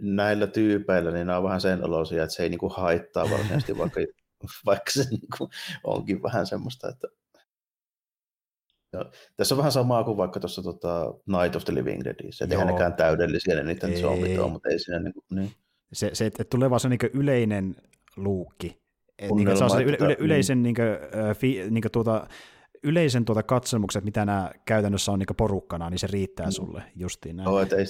näillä 0.02 0.48
tyypeillä 0.48 1.12
niin 1.12 1.28
nämä 1.28 1.38
on 1.38 1.44
vähän 1.44 1.62
sen 1.62 1.86
olosia, 1.86 2.24
että 2.24 2.36
se 2.36 2.44
ei 2.44 2.50
niin 2.50 2.60
kuin 2.60 2.74
haittaa 2.76 3.30
varsinaisesti, 3.30 3.78
vaikka, 3.78 4.00
vaikka 4.66 4.92
se 4.92 5.04
niin 5.10 5.28
kuin 5.38 5.50
onkin 5.84 6.24
vähän 6.24 6.48
semmoista, 6.48 6.90
että 6.90 7.08
ja, 8.94 9.06
tässä 9.38 9.56
on 9.56 9.58
vähän 9.58 9.72
samaa 9.72 10.04
kuin 10.04 10.18
vaikka 10.18 10.40
tuossa 10.40 10.64
tota, 10.64 11.14
Night 11.26 11.56
of 11.56 11.66
the 11.66 11.74
Living 11.74 12.04
Deadissä, 12.04 12.46
että 12.46 12.56
eihän 12.56 12.68
nekään 12.68 12.94
täydellisiä 12.94 13.56
ne 13.56 13.64
niiden 13.64 14.00
zombit 14.02 14.40
on, 14.40 14.52
mutta 14.52 14.70
ei 14.70 14.80
siinä 14.80 15.00
niin, 15.00 15.14
kuin, 15.14 15.26
niin. 15.30 15.52
Se, 15.94 16.10
se 16.14 16.26
että 16.26 16.44
tulee 16.44 16.70
vaan 16.70 16.80
se 16.80 16.90
niin 16.90 17.00
yleinen 17.14 17.76
luukki, 18.16 18.81
niin 19.36 19.58
se 19.58 19.64
on 19.64 19.70
se 19.70 19.84
yle, 19.84 19.98
yle, 20.00 20.16
yleisen, 20.20 20.64
niin 20.64 20.76
kuin, 20.76 20.88
fi, 21.34 21.64
niin 21.70 21.82
kuin 21.82 21.92
tuota, 21.92 22.28
yleisen 22.84 23.26
tuota 23.26 23.44
katsomukset, 23.44 24.04
mitä 24.04 24.26
nämä 24.26 24.52
käytännössä 24.66 25.12
on 25.12 25.20
niin 25.20 25.28
porukkana, 25.38 25.90
niin 25.90 26.00
se 26.00 26.08
riittää 26.08 26.46
mm. 26.46 26.52
sulle 26.52 26.84
justiin 26.96 27.36
näin. 27.36 27.46
No, 27.46 27.60
että 27.60 27.76
ei, 27.76 27.84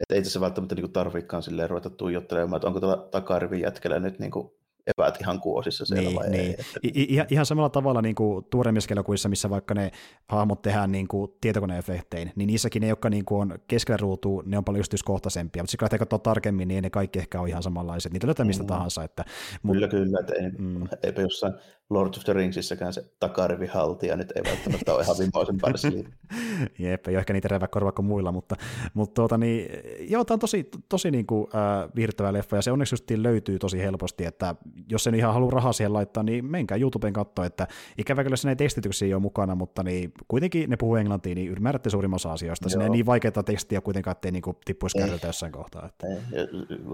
että 0.00 0.14
ei 0.14 0.22
tässä 0.22 0.40
välttämättä 0.40 0.74
niin 0.74 0.92
tarvikaan 0.92 1.42
silleen 1.42 1.70
ruveta 1.70 1.90
tuijottelemaan, 1.90 2.56
että 2.56 2.66
onko 2.66 2.80
tuolla 2.80 3.08
takarivin 3.10 3.60
jätkellä 3.60 3.98
nyt 4.00 4.18
niin 4.18 4.30
kuin 4.30 4.50
epäät 4.86 5.20
ihan 5.20 5.40
kuosissa 5.40 5.84
siellä 5.84 6.08
niin, 6.08 6.16
vai 6.16 6.30
niin. 6.30 6.40
ei. 6.44 6.56
I, 6.84 7.06
ihan, 7.14 7.26
ihan 7.30 7.46
samalla 7.46 7.68
tavalla 7.68 8.02
niin 8.02 8.14
kuin 8.14 8.44
tuoremiskelokuvissa, 8.44 9.28
missä 9.28 9.50
vaikka 9.50 9.74
ne 9.74 9.90
hahmot 10.28 10.62
tehdään 10.62 10.92
niin 10.92 11.08
kuin 11.08 11.32
tietokoneefektein, 11.40 12.32
niin 12.36 12.46
niissäkin 12.46 12.82
ne, 12.82 12.88
jotka 12.88 13.10
niin 13.10 13.24
kuin 13.24 13.40
on 13.40 13.58
keskellä 13.68 13.96
ruutua, 13.96 14.42
ne 14.46 14.58
on 14.58 14.64
paljon 14.64 14.80
yksityiskohtaisempia, 14.80 15.62
mutta 15.62 15.70
sitten 15.70 15.88
kun 15.88 15.98
katsoa 15.98 16.18
tarkemmin, 16.18 16.68
niin 16.68 16.82
ne 16.82 16.90
kaikki 16.90 17.18
ehkä 17.18 17.40
on 17.40 17.48
ihan 17.48 17.62
samanlaiset, 17.62 18.12
niitä 18.12 18.26
löytää 18.26 18.46
mistä 18.46 18.62
mm. 18.62 18.66
tahansa. 18.66 19.04
Että, 19.04 19.24
mutta, 19.62 19.74
kyllä, 19.74 19.88
kyllä, 19.88 20.20
että 20.20 20.32
ei, 20.34 20.50
mm. 20.58 20.88
eipä 21.02 21.22
jossain 21.22 21.54
Lord 21.90 22.14
of 22.16 22.24
the 22.24 22.32
Ringsissäkään 22.32 22.92
se 22.92 23.04
takarivihaltija 23.20 24.16
nyt 24.16 24.32
ei 24.36 24.42
välttämättä 24.44 24.94
ole 24.94 25.02
ihan 25.02 25.16
vimmoisen 25.18 25.58
parsili. 25.60 26.04
Jep, 26.78 27.08
ei 27.08 27.14
ole 27.14 27.18
ehkä 27.18 27.32
niitä 27.32 27.48
reväkkoa 27.48 27.74
korvaa 27.74 27.92
kuin 27.92 28.06
muilla, 28.06 28.32
mutta, 28.32 28.56
mutta 28.94 29.14
tuota, 29.14 29.38
niin, 29.38 29.70
joo, 30.00 30.24
tämä 30.24 30.34
on 30.34 30.38
tosi, 30.38 30.68
tosi 30.88 31.10
niin 31.10 31.26
kuin, 31.26 31.46
äh, 31.54 31.90
viihdyttävä 31.96 32.32
leffa, 32.32 32.56
ja 32.56 32.62
se 32.62 32.72
onneksi 32.72 32.92
just 32.92 33.10
löytyy 33.10 33.58
tosi 33.58 33.78
helposti, 33.78 34.24
että 34.24 34.54
jos 34.90 35.06
en 35.06 35.14
ihan 35.14 35.34
halua 35.34 35.50
rahaa 35.50 35.72
siihen 35.72 35.92
laittaa, 35.92 36.22
niin 36.22 36.44
menkää 36.44 36.78
YouTubeen 36.78 37.12
katsoa, 37.12 37.46
että 37.46 37.66
ikävä 37.98 38.24
kyllä 38.24 38.36
sinne 38.36 38.54
tekstityksiä 38.54 39.06
ei 39.06 39.14
ole 39.14 39.22
mukana, 39.22 39.54
mutta 39.54 39.82
niin, 39.82 40.12
kuitenkin 40.28 40.70
ne 40.70 40.76
puhuu 40.76 40.96
englantia, 40.96 41.34
niin 41.34 41.50
ymmärrätte 41.50 41.90
suurimman 41.90 42.16
osa 42.16 42.32
asioista. 42.32 42.68
Sinne 42.68 42.84
ei 42.84 42.90
niin 42.90 43.06
vaikeaa 43.06 43.42
tekstiä 43.44 43.80
kuitenkaan, 43.80 44.12
ettei 44.12 44.32
niin 44.32 44.42
kuin, 44.42 44.56
tippuisi 44.64 44.98
kärryltä 44.98 45.26
jossain 45.26 45.52
kohtaa. 45.52 45.86
Että. 45.86 46.06
Ei, 46.06 46.48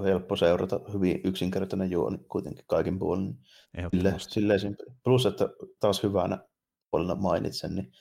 helppo 0.05 0.37
seurata, 0.37 0.81
hyvin 0.93 1.21
yksinkertainen 1.25 1.91
juoni 1.91 2.19
kuitenkin 2.29 2.65
kaikin 2.67 2.99
puolin. 2.99 3.39
Sille, 3.91 4.15
silleen 4.19 4.77
Plus, 5.05 5.27
että 5.27 5.49
taas 5.81 6.03
hyvänä 6.03 6.39
puolella 6.91 7.15
mainitsen, 7.15 7.75
niin 7.75 7.93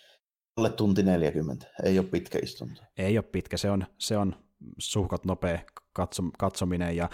alle 0.57 0.69
tunti 0.69 1.03
40. 1.03 1.65
Ei 1.83 1.99
ole 1.99 2.07
pitkä 2.07 2.39
istunto. 2.43 2.81
Ei 2.97 3.17
ole 3.17 3.25
pitkä, 3.31 3.57
se 3.57 3.71
on, 3.71 3.85
se 3.97 4.17
on 4.17 4.35
suhkat 4.77 5.25
nopea 5.25 5.59
katsom, 5.93 6.31
katsominen. 6.39 6.95
Ja 6.95 7.09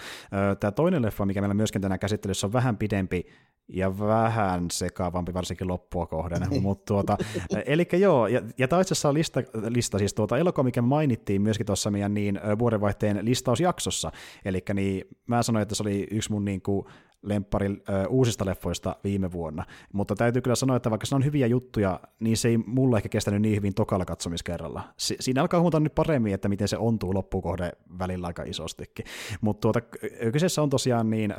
tämä 0.60 0.70
toinen 0.70 1.02
leffa, 1.02 1.26
mikä 1.26 1.40
meillä 1.40 1.54
myöskin 1.54 1.82
tänään 1.82 1.98
käsittelyssä 2.00 2.46
on 2.46 2.52
vähän 2.52 2.76
pidempi 2.76 3.26
ja 3.68 3.98
vähän 3.98 4.70
sekaavampi, 4.70 5.34
varsinkin 5.34 5.68
loppua 5.68 6.06
kohden. 6.06 6.42
Mutta 6.60 6.84
tuota, 6.94 7.16
eli 7.66 7.88
joo, 7.92 8.26
ja, 8.26 8.42
ja 8.58 8.68
tämä 8.68 8.82
itse 8.82 8.92
asiassa 8.94 9.14
lista, 9.14 9.42
lista 9.68 9.98
siis 9.98 10.14
tuota 10.14 10.38
elokuva, 10.38 10.64
mikä 10.64 10.82
mainittiin 10.82 11.42
myöskin 11.42 11.66
tuossa 11.66 11.90
meidän 11.90 12.14
niin, 12.14 12.40
vuodenvaihteen 12.58 13.24
listausjaksossa. 13.24 14.12
Eli 14.44 14.62
niin, 14.74 15.04
mä 15.26 15.42
sanoin, 15.42 15.62
että 15.62 15.74
se 15.74 15.82
oli 15.82 16.06
yksi 16.10 16.32
mun 16.32 16.44
niin 16.44 16.62
kuin, 16.62 16.86
lemppari 17.22 17.66
ö, 17.66 18.06
uusista 18.08 18.46
leffoista 18.46 18.96
viime 19.04 19.32
vuonna. 19.32 19.64
Mutta 19.92 20.14
täytyy 20.14 20.42
kyllä 20.42 20.54
sanoa, 20.54 20.76
että 20.76 20.90
vaikka 20.90 21.06
se 21.06 21.14
on 21.14 21.24
hyviä 21.24 21.46
juttuja, 21.46 22.00
niin 22.20 22.36
se 22.36 22.48
ei 22.48 22.58
mulla 22.58 22.96
ehkä 22.96 23.08
kestänyt 23.08 23.42
niin 23.42 23.56
hyvin 23.56 23.74
tokalla 23.74 24.04
katsomiskerralla. 24.04 24.82
Si- 24.96 25.16
siinä 25.20 25.40
alkaa 25.40 25.60
huomata 25.60 25.80
nyt 25.80 25.94
paremmin, 25.94 26.34
että 26.34 26.48
miten 26.48 26.68
se 26.68 26.76
ontuu 26.78 27.14
loppukohde 27.14 27.72
välillä 27.98 28.26
aika 28.26 28.42
isostikin. 28.42 29.04
Mutta 29.40 29.60
tuota, 29.60 29.80
kyseessä 30.32 30.62
on 30.62 30.70
tosiaan 30.70 31.10
niin, 31.10 31.30
ö, 31.30 31.34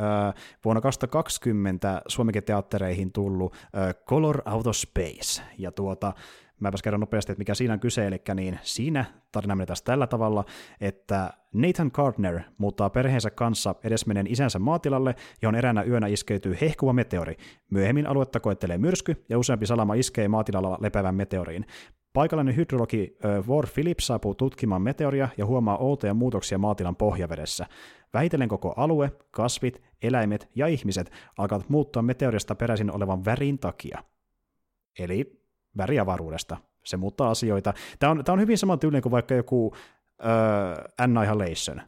vuonna 0.66 0.82
2020 0.82 2.02
Suomenkin 2.08 2.44
teattereihin 2.44 3.12
tullut 3.12 3.56
ö, 3.56 3.94
Color 3.94 4.42
Out 4.52 4.68
of 4.68 4.76
Space. 4.76 5.42
Ja 5.58 5.72
tuota, 5.72 6.13
Mäpäs 6.60 6.82
kerron 6.82 7.00
nopeasti, 7.00 7.32
että 7.32 7.39
mikä 7.39 7.54
siinä 7.54 7.74
on 7.74 7.80
kyse, 7.80 8.08
eli 8.08 8.22
niin 8.36 8.60
siinä 8.62 9.06
tarina 9.32 9.56
menee 9.56 9.65
taas 9.65 9.82
tällä 9.82 10.08
tavalla, 10.08 10.46
että 10.82 11.34
Nathan 11.54 11.91
Gardner 11.93 12.41
muuttaa 12.58 12.89
perheensä 12.89 13.30
kanssa 13.30 13.76
edesmenen 13.84 14.28
isänsä 14.28 14.60
maatilalle, 14.60 15.15
johon 15.41 15.56
eräänä 15.56 15.84
yönä 15.84 16.08
iskeytyy 16.08 16.58
hehkuva 16.62 16.93
meteori. 16.93 17.38
Myöhemmin 17.72 18.08
aluetta 18.08 18.39
koettelee 18.39 18.78
myrsky, 18.78 19.26
ja 19.30 19.39
useampi 19.39 19.65
salama 19.65 19.93
iskee 19.93 20.28
maatilalla 20.28 20.78
lepäävän 20.82 21.15
meteoriin. 21.15 21.65
Paikallinen 22.13 22.56
hydrologi 22.56 23.17
War 23.48 23.67
Phillips 23.74 24.08
saapuu 24.08 24.36
tutkimaan 24.36 24.82
meteoria 24.82 25.30
ja 25.38 25.46
huomaa 25.46 25.78
outoja 25.78 26.13
muutoksia 26.13 26.58
maatilan 26.58 26.96
pohjavedessä. 26.96 27.65
Vähitellen 28.13 28.50
koko 28.50 28.74
alue, 28.78 29.12
kasvit, 29.32 29.82
eläimet 30.02 30.50
ja 30.56 30.67
ihmiset 30.67 31.12
alkavat 31.38 31.70
muuttua 31.70 32.02
meteorista 32.02 32.56
peräisin 32.56 32.96
olevan 32.96 33.26
värin 33.26 33.60
takia. 33.60 34.04
Eli 35.00 35.37
väriavaruudesta. 35.78 36.58
Se 36.86 36.98
muuttaa 36.98 37.30
asioita. 37.30 37.74
Tämä 38.00 38.12
on, 38.12 38.24
tämä 38.26 38.34
on 38.34 38.40
hyvin 38.40 38.58
saman 38.58 38.80
tyylinen 38.80 39.02
kuin 39.02 39.12
vaikka 39.12 39.34
joku 39.34 39.66
uh, 39.68 39.74
Annihilation, 40.98 41.82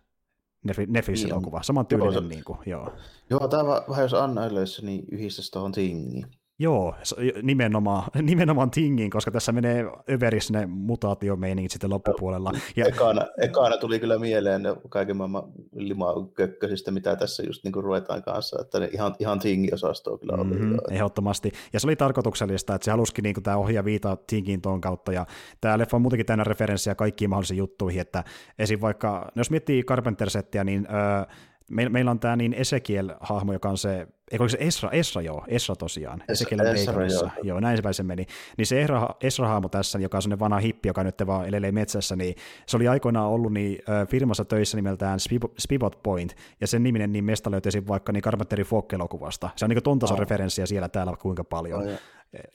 Netflix-elokuva. 0.87 1.57
Niin 1.57 1.65
saman 1.65 1.87
tyylinen. 1.87 2.13
Joo, 2.13 2.29
niin 2.29 2.43
kuin, 2.43 2.59
joo. 2.65 2.93
joo 3.29 3.47
tämä 3.47 3.63
vähän 3.63 4.03
jos 4.03 4.13
Annihilation, 4.13 4.85
niin 4.85 5.05
yhdistäisi 5.11 5.51
tuohon 5.51 5.71
Tingiin. 5.71 6.25
Joo, 6.61 6.95
nimenomaan, 7.41 8.03
nimenomaan 8.21 8.71
Tingin, 8.71 9.09
koska 9.09 9.31
tässä 9.31 9.51
menee 9.51 9.85
överis 10.11 10.51
ne 10.51 10.65
mutaatiomeiningit 10.65 11.71
sitten 11.71 11.89
loppupuolella. 11.89 12.51
Ja... 12.75 12.85
Ekana, 12.85 13.25
ekana 13.41 13.77
tuli 13.77 13.99
kyllä 13.99 14.19
mieleen 14.19 14.61
kaiken 14.89 15.17
maailman 15.17 15.43
limakökkösistä, 15.75 16.91
mitä 16.91 17.15
tässä 17.15 17.43
just 17.43 17.63
niin 17.63 17.73
ruvetaan 17.73 18.23
kanssa, 18.23 18.61
että 18.61 18.79
ne 18.79 18.89
ihan, 18.93 19.15
ihan 19.19 19.39
Ting-osastoa 19.39 20.17
kyllä 20.17 20.33
oli. 20.33 20.43
Mm-hmm, 20.43 20.77
ehdottomasti. 20.91 21.51
Ja 21.73 21.79
se 21.79 21.87
oli 21.87 21.95
tarkoituksellista, 21.95 22.75
että 22.75 22.85
se 22.85 22.91
halusikin 22.91 23.23
niin 23.23 23.43
tämä 23.43 23.57
ohjaa 23.57 23.85
viitaa 23.85 24.17
Tingin 24.27 24.61
tuon 24.61 24.81
kautta, 24.81 25.11
ja 25.11 25.25
tämä 25.61 25.77
leffa 25.77 25.97
on 25.97 26.01
muutenkin 26.01 26.25
täynnä 26.25 26.43
referenssiä 26.43 26.95
kaikkiin 26.95 27.29
mahdollisiin 27.29 27.57
juttuihin, 27.57 28.01
että 28.01 28.23
esim. 28.59 28.81
vaikka, 28.81 29.31
no 29.35 29.39
jos 29.39 29.51
miettii 29.51 29.83
Carpenter-settiä, 29.83 30.63
niin 30.63 30.87
öö, 30.89 31.35
meillä, 31.69 31.89
meillä 31.89 32.11
on 32.11 32.19
tämä 32.19 32.35
niin 32.35 32.53
Ezekiel-hahmo, 32.53 33.53
joka 33.53 33.69
on 33.69 33.77
se, 33.77 34.07
eikö 34.31 34.49
se 34.49 34.57
Esra, 34.61 34.89
Esra 34.91 35.21
joo, 35.21 35.45
Esra 35.47 35.75
tosiaan, 35.75 36.23
es, 36.27 36.41
Ezekiel 36.41 36.59
Esra, 36.59 37.05
joo. 37.05 37.29
joo, 37.43 37.59
näin 37.59 37.77
se 37.77 37.81
päin 37.81 37.93
se 37.93 38.03
meni. 38.03 38.25
Niin 38.57 38.65
se 38.65 38.81
Esra, 38.81 39.09
Esra-hahmo 39.21 39.69
tässä, 39.69 39.99
joka 39.99 40.17
on 40.17 40.21
sellainen 40.21 40.39
vanha 40.39 40.59
hippi, 40.59 40.89
joka 40.89 41.03
nyt 41.03 41.15
vaan 41.27 41.47
elelee 41.47 41.71
metsässä, 41.71 42.15
niin 42.15 42.35
se 42.67 42.77
oli 42.77 42.87
aikoinaan 42.87 43.27
ollut 43.27 43.53
niin, 43.53 43.79
firmassa 44.09 44.45
töissä 44.45 44.77
nimeltään 44.77 45.19
Spivot 45.57 46.03
Point, 46.03 46.35
ja 46.61 46.67
sen 46.67 46.83
niminen 46.83 47.11
niin 47.11 47.25
mesta 47.25 47.51
löytyisi 47.51 47.87
vaikka 47.87 48.11
niin 48.11 48.23
Carpenteri 48.23 48.63
Fock-elokuvasta. 48.63 49.49
Se 49.55 49.65
on 49.65 49.69
niin 49.69 49.83
ton 49.83 49.99
tason 49.99 50.15
oh. 50.15 50.19
referenssiä 50.19 50.65
siellä 50.65 50.89
täällä 50.89 51.13
kuinka 51.21 51.43
paljon. 51.43 51.83
Oh, 51.83 51.99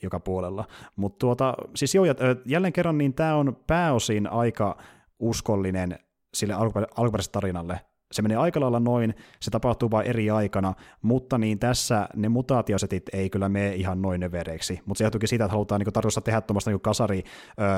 joka 0.03 0.19
puolella. 0.19 0.65
Mutta 0.95 1.19
tuota, 1.19 1.53
siis 1.75 1.95
joo, 1.95 2.05
jälleen 2.45 2.73
kerran 2.73 2.97
niin 2.97 3.13
tämä 3.13 3.35
on 3.35 3.57
pääosin 3.67 4.31
aika 4.31 4.77
uskollinen 5.19 5.99
sille 6.33 6.53
alkuperäiselle 6.53 7.31
tarinalle. 7.31 7.79
Se 8.11 8.21
menee 8.21 8.37
aika 8.37 8.59
lailla 8.59 8.79
noin, 8.79 9.15
se 9.41 9.51
tapahtuu 9.51 9.91
vain 9.91 10.07
eri 10.07 10.29
aikana, 10.29 10.73
mutta 11.01 11.37
niin 11.37 11.59
tässä 11.59 12.09
ne 12.15 12.29
mutaatiosetit 12.29 13.03
ei 13.13 13.29
kyllä 13.29 13.49
mene 13.49 13.75
ihan 13.75 14.01
noin 14.01 14.23
övereiksi. 14.23 14.79
Mutta 14.85 14.97
se 14.97 15.03
johtuukin 15.03 15.29
siitä, 15.29 15.45
että 15.45 15.51
halutaan 15.51 15.79
niin 15.79 15.93
tarkoitusta 15.93 16.21
tehdä 16.21 16.41
tuommoista 16.41 16.71
niin 16.71 16.81
kasari 16.81 17.23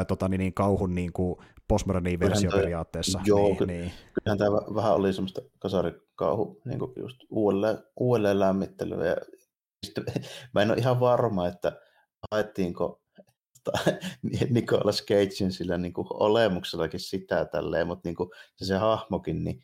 ö, 0.02 0.06
tota, 0.06 0.30
niin, 0.30 0.40
niin, 0.40 0.54
kauhun 0.54 0.96
niin 0.96 1.12
postmoderniin 1.68 2.20
versio 2.20 2.52
toi, 2.52 2.60
periaatteessa. 2.60 3.20
Joo, 3.26 3.40
niin, 3.40 3.58
ky- 3.58 3.66
niin. 3.66 3.92
kyllähän 4.14 4.38
tämä 4.38 4.76
vähän 4.76 4.96
oli 4.96 5.14
semmoista 5.14 5.42
kasarikauhu 5.60 6.62
niin 6.66 6.80
just 6.96 7.18
uudelleen, 7.30 7.78
uudelleen 8.00 8.40
lämmittelyä. 8.40 9.06
Ja 9.06 9.16
mä 10.54 10.62
en 10.62 10.72
ole 10.72 10.78
ihan 10.78 11.00
varma, 11.00 11.48
että 11.48 11.72
haettiinko 12.32 13.02
Nicolas 14.50 15.02
Cagein 15.02 15.52
sillä 15.52 15.78
niin 15.78 15.94
kuin 15.94 16.08
olemuksellakin 16.10 17.00
sitä 17.00 17.46
tälleen, 17.46 17.88
mutta 17.88 18.10
niin 18.10 18.16
kuin 18.16 18.30
se, 18.56 18.66
se 18.66 18.78
hahmokin, 18.78 19.44
niin 19.44 19.64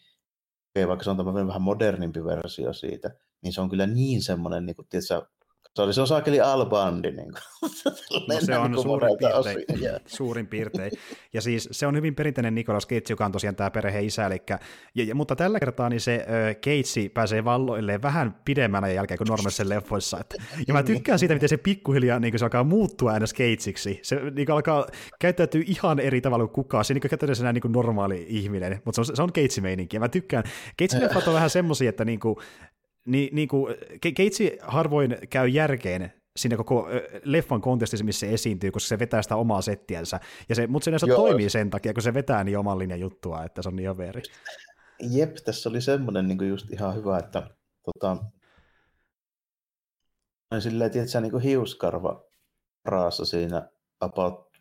vaikka 0.88 1.04
se 1.04 1.10
on 1.10 1.18
tämmöinen 1.18 1.48
vähän 1.48 1.62
modernimpi 1.62 2.24
versio 2.24 2.74
siitä, 2.74 3.12
niin 3.42 3.54
se 3.54 3.62
on 3.62 3.70
kyllä 3.70 3.88
niin 3.88 4.22
semmoinen, 4.22 4.66
niin 4.66 4.76
kuin, 4.76 4.88
tiedätkö, 4.90 5.28
se 5.76 5.82
oli 5.82 5.94
se 5.94 6.02
on 6.02 6.08
saakeli 6.08 6.42
Albandi. 6.42 7.12
Niin 7.12 7.32
kuin. 7.32 7.44
No, 8.28 8.36
se 8.40 8.58
on 8.58 8.72
niin 8.72 8.84
suurin 8.84 9.18
piirtein, 9.18 10.00
suurin 10.06 10.48
piirtein. 10.48 10.92
Ja 11.34 11.42
siis 11.42 11.70
se 11.72 11.88
on 11.88 11.96
hyvin 11.96 12.16
perinteinen 12.16 12.56
Nicolas 12.56 12.88
Cage, 12.88 13.04
joka 13.10 13.26
on 13.26 13.32
tosiaan 13.32 13.56
tämä 13.56 13.72
perhe 13.72 14.02
isä. 14.02 14.26
Eli, 14.26 14.44
ja, 14.96 15.04
ja, 15.04 15.16
mutta 15.16 15.36
tällä 15.36 15.60
kertaa 15.60 15.90
niin 15.90 16.02
se 16.02 16.16
äh, 16.16 16.56
Cage 16.56 17.10
pääsee 17.14 17.46
valloilleen 17.46 18.02
vähän 18.02 18.36
pidemmänä 18.46 18.88
jälkeen 18.88 19.18
kuin 19.18 19.28
normaalissa 19.28 19.70
leffoissa. 19.70 20.18
Että, 20.20 20.36
ja 20.68 20.74
mä 20.74 20.84
tykkään 20.84 21.20
siitä, 21.20 21.34
miten 21.34 21.50
se 21.50 21.58
pikkuhiljaa 21.58 22.20
niin 22.20 22.40
se 22.40 22.46
alkaa 22.46 22.64
muuttua 22.64 23.12
aina 23.12 23.26
Cageiksi. 23.26 24.00
Se 24.02 24.22
niin 24.36 24.52
alkaa 24.52 24.86
käyttäytyy 25.20 25.64
ihan 25.68 26.00
eri 26.00 26.22
tavalla 26.22 26.48
kuin 26.48 26.54
kukaan. 26.54 26.86
Se 26.86 26.94
niin 26.94 27.02
käyttäytyy 27.02 27.52
niin 27.54 27.62
kuin 27.62 27.72
normaali 27.72 28.26
ihminen, 28.30 28.82
mutta 28.86 29.04
se 29.04 29.12
on, 29.12 29.16
se 29.16 29.24
on 29.24 29.34
Cage-meininki. 29.34 29.96
Ja 29.96 30.00
mä 30.00 30.10
tykkään. 30.10 30.44
Cage-leffat 30.82 31.28
on 31.28 31.34
vähän 31.34 31.50
semmoisia, 31.50 31.90
että 31.90 32.06
niin 32.06 32.20
kuin, 32.20 32.36
niin, 33.06 33.36
niin 33.36 33.48
kuin, 33.48 33.76
Keitsi 34.16 34.58
harvoin 34.62 35.18
käy 35.30 35.48
järkeen 35.48 36.14
siinä 36.36 36.58
koko 36.58 36.88
leffan 37.24 37.62
kontekstissa, 37.62 38.06
missä 38.06 38.28
se 38.28 38.34
esiintyy, 38.34 38.72
koska 38.72 38.88
se 38.88 39.00
vetää 39.00 39.22
sitä 39.22 39.36
omaa 39.36 39.62
settiänsä. 39.62 40.20
Ja 40.50 40.56
se, 40.56 40.68
mutta 40.68 40.86
se 40.86 40.90
yleensä 40.90 41.08
toimii 41.08 41.50
sen 41.50 41.70
takia, 41.70 41.94
kun 41.94 42.04
se 42.04 42.14
vetää 42.14 42.44
niin 42.44 42.58
oman 42.58 42.80
linjan 42.80 43.00
juttua, 43.00 43.44
että 43.44 43.62
se 43.62 43.70
on 43.70 43.76
niin 43.76 43.90
overi. 43.90 44.22
Jep, 45.00 45.36
tässä 45.36 45.70
oli 45.70 45.82
semmoinen 45.82 46.28
niin 46.28 46.48
just 46.48 46.72
ihan 46.72 46.96
hyvä, 46.96 47.18
että 47.18 47.50
tota, 47.84 48.18
silleen, 50.60 50.92
tiedätkö, 50.92 51.22
niin 51.22 51.32
kuin 51.32 51.44
hiuskarva 51.44 52.24
raassa 52.86 53.26
siinä 53.26 53.70
about 54.00 54.54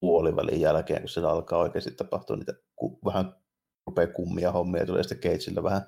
puolivälin 0.00 0.60
jälkeen, 0.60 1.00
kun 1.00 1.08
siellä 1.08 1.30
alkaa 1.30 1.58
oikeasti 1.58 1.90
tapahtua 1.90 2.36
niitä 2.36 2.52
vähän 3.04 3.34
rupeaa 3.86 4.06
kummia 4.06 4.52
hommia, 4.52 4.86
tulee 4.86 5.02
sitten 5.02 5.32
Cageillä 5.32 5.62
vähän 5.62 5.82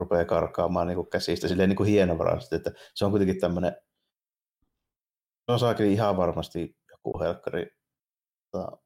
rupeaa 0.00 0.24
karkaamaan 0.24 0.86
niin 0.86 0.96
kuin 0.96 1.10
käsistä 1.10 1.48
silleen 1.48 1.68
niin 1.68 1.76
kuin 1.76 1.88
hienovaraisesti, 1.88 2.56
että 2.56 2.72
se 2.94 3.04
on 3.04 3.10
kuitenkin 3.10 3.40
tämmöinen, 3.40 3.72
se 5.46 5.52
on 5.52 5.58
saakin 5.58 5.86
ihan 5.86 6.16
varmasti 6.16 6.76
joku 6.90 7.20
helkkari, 7.20 7.66
tota, 8.52 8.78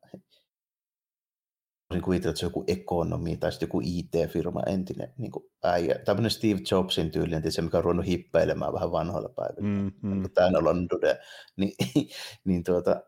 voisin 1.91 2.05
kuvitella, 2.05 2.31
että 2.31 2.41
se 2.41 2.47
on 2.47 2.51
joku 2.51 2.65
ekonomi 2.67 3.37
tai 3.37 3.53
sitten 3.53 3.67
joku 3.67 3.81
IT-firma 3.85 4.63
entinen 4.67 5.15
niin 5.19 5.33
kuin 5.33 5.45
äijä. 5.65 5.99
Tämmöinen 6.05 6.31
Steve 6.31 6.61
Jobsin 6.71 7.11
tyylinen, 7.11 7.53
se 7.53 7.63
mikä 7.63 7.79
on 7.79 7.85
ruvennut 7.85 8.07
hippeilemään 8.07 8.73
vähän 8.73 8.93
vanhoilla 8.93 9.29
päivillä. 9.29 9.69
Mm, 9.69 9.93
mm. 10.03 10.31
Tämä 10.35 10.71
on 10.71 10.89
Dude. 10.91 11.19
Niin, 11.57 11.73
niin 12.47 12.65
tuota, 12.65 13.03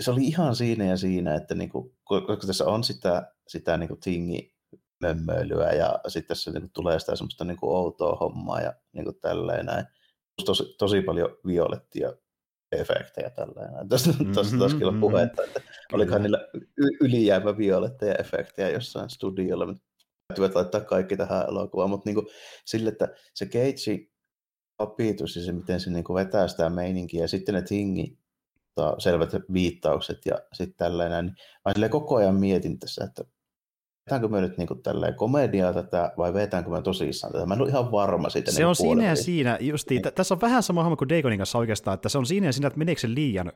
se 0.00 0.10
oli 0.10 0.24
ihan 0.24 0.56
siinä 0.56 0.84
ja 0.84 0.96
siinä, 0.96 1.34
että 1.34 1.54
niin 1.54 1.70
kuin, 1.70 1.96
koska 2.04 2.46
tässä 2.46 2.64
on 2.64 2.84
sitä, 2.84 3.32
sitä 3.48 3.76
niin 3.76 3.88
kuin 3.88 4.00
tingi, 4.00 4.53
mömmöilyä 5.04 5.72
ja 5.72 6.00
sitten 6.08 6.28
tässä 6.28 6.50
niin 6.50 6.62
kuin, 6.62 6.70
tulee 6.72 6.98
sitä 6.98 7.16
semmoista 7.16 7.44
niin 7.44 7.56
kuin, 7.56 7.76
outoa 7.76 8.16
hommaa 8.16 8.60
ja 8.60 8.72
niin 8.92 9.04
kuin, 9.04 9.20
tälleen 9.20 9.66
näin. 9.66 9.86
Tosi, 10.44 10.74
tosi 10.78 11.02
paljon 11.02 11.36
violettia 11.46 12.12
efektejä 12.72 13.30
tällainen. 13.30 13.88
Tuossa 13.88 14.10
mm-hmm, 14.10 14.58
taas 14.58 14.74
kyllä 14.74 15.00
puhetta, 15.00 15.44
että 15.44 15.60
kyllä. 15.60 15.72
olikohan 15.92 16.22
niillä 16.22 16.48
ylijäämä 17.00 17.56
violetteja 17.56 18.14
efektejä 18.14 18.70
jossain 18.70 19.10
studiolla, 19.10 19.66
mutta 19.66 19.84
täytyvät 20.28 20.54
laittaa 20.54 20.80
kaikki 20.80 21.16
tähän 21.16 21.48
elokuvaan, 21.48 21.90
mutta 21.90 22.08
niin 22.08 22.14
kuin, 22.14 22.26
sille, 22.64 22.88
että 22.88 23.08
se 23.34 23.46
Cage 23.46 24.08
opitus 24.78 25.36
ja 25.36 25.42
se, 25.42 25.52
miten 25.52 25.80
se 25.80 25.90
niin 25.90 26.04
kuin 26.04 26.14
vetää 26.14 26.48
sitä 26.48 26.70
meininkiä 26.70 27.20
ja 27.20 27.28
sitten 27.28 27.54
ne 27.54 27.62
tingi 27.62 28.18
selvät 28.98 29.30
viittaukset 29.52 30.18
ja 30.26 30.38
sitten 30.52 30.76
tällainen, 30.76 31.24
niin 31.66 31.80
mä 31.80 31.88
koko 31.88 32.16
ajan 32.16 32.34
mietin 32.34 32.78
tässä, 32.78 33.04
että 33.04 33.24
vetäänkö 34.06 34.28
me 34.28 34.40
nyt 34.40 34.58
niin 34.58 34.82
tälleen 34.82 35.14
komediaa 35.14 35.72
tätä 35.72 36.12
vai 36.18 36.34
vetäänkö 36.34 36.70
me 36.70 36.82
tosissaan 36.82 37.32
tätä? 37.32 37.46
Mä 37.46 37.54
en 37.54 37.60
ole 37.60 37.68
ihan 37.68 37.92
varma 37.92 38.28
siitä. 38.28 38.50
Se 38.50 38.58
niin 38.58 38.66
on 38.66 38.76
siinä 38.76 39.04
ja 39.04 39.16
siinä, 39.16 39.58
justiin, 39.60 40.02
niin. 40.02 40.14
tässä 40.14 40.34
on 40.34 40.40
vähän 40.40 40.62
sama 40.62 40.82
homma 40.82 40.96
kuin 40.96 41.08
Dagonin 41.08 41.38
kanssa 41.38 41.58
oikeastaan, 41.58 41.94
että 41.94 42.08
se 42.08 42.18
on 42.18 42.26
siinä 42.26 42.46
ja 42.46 42.52
siinä, 42.52 42.66
että 42.66 42.78
meneekö 42.78 43.00
se 43.00 43.14
liian 43.14 43.52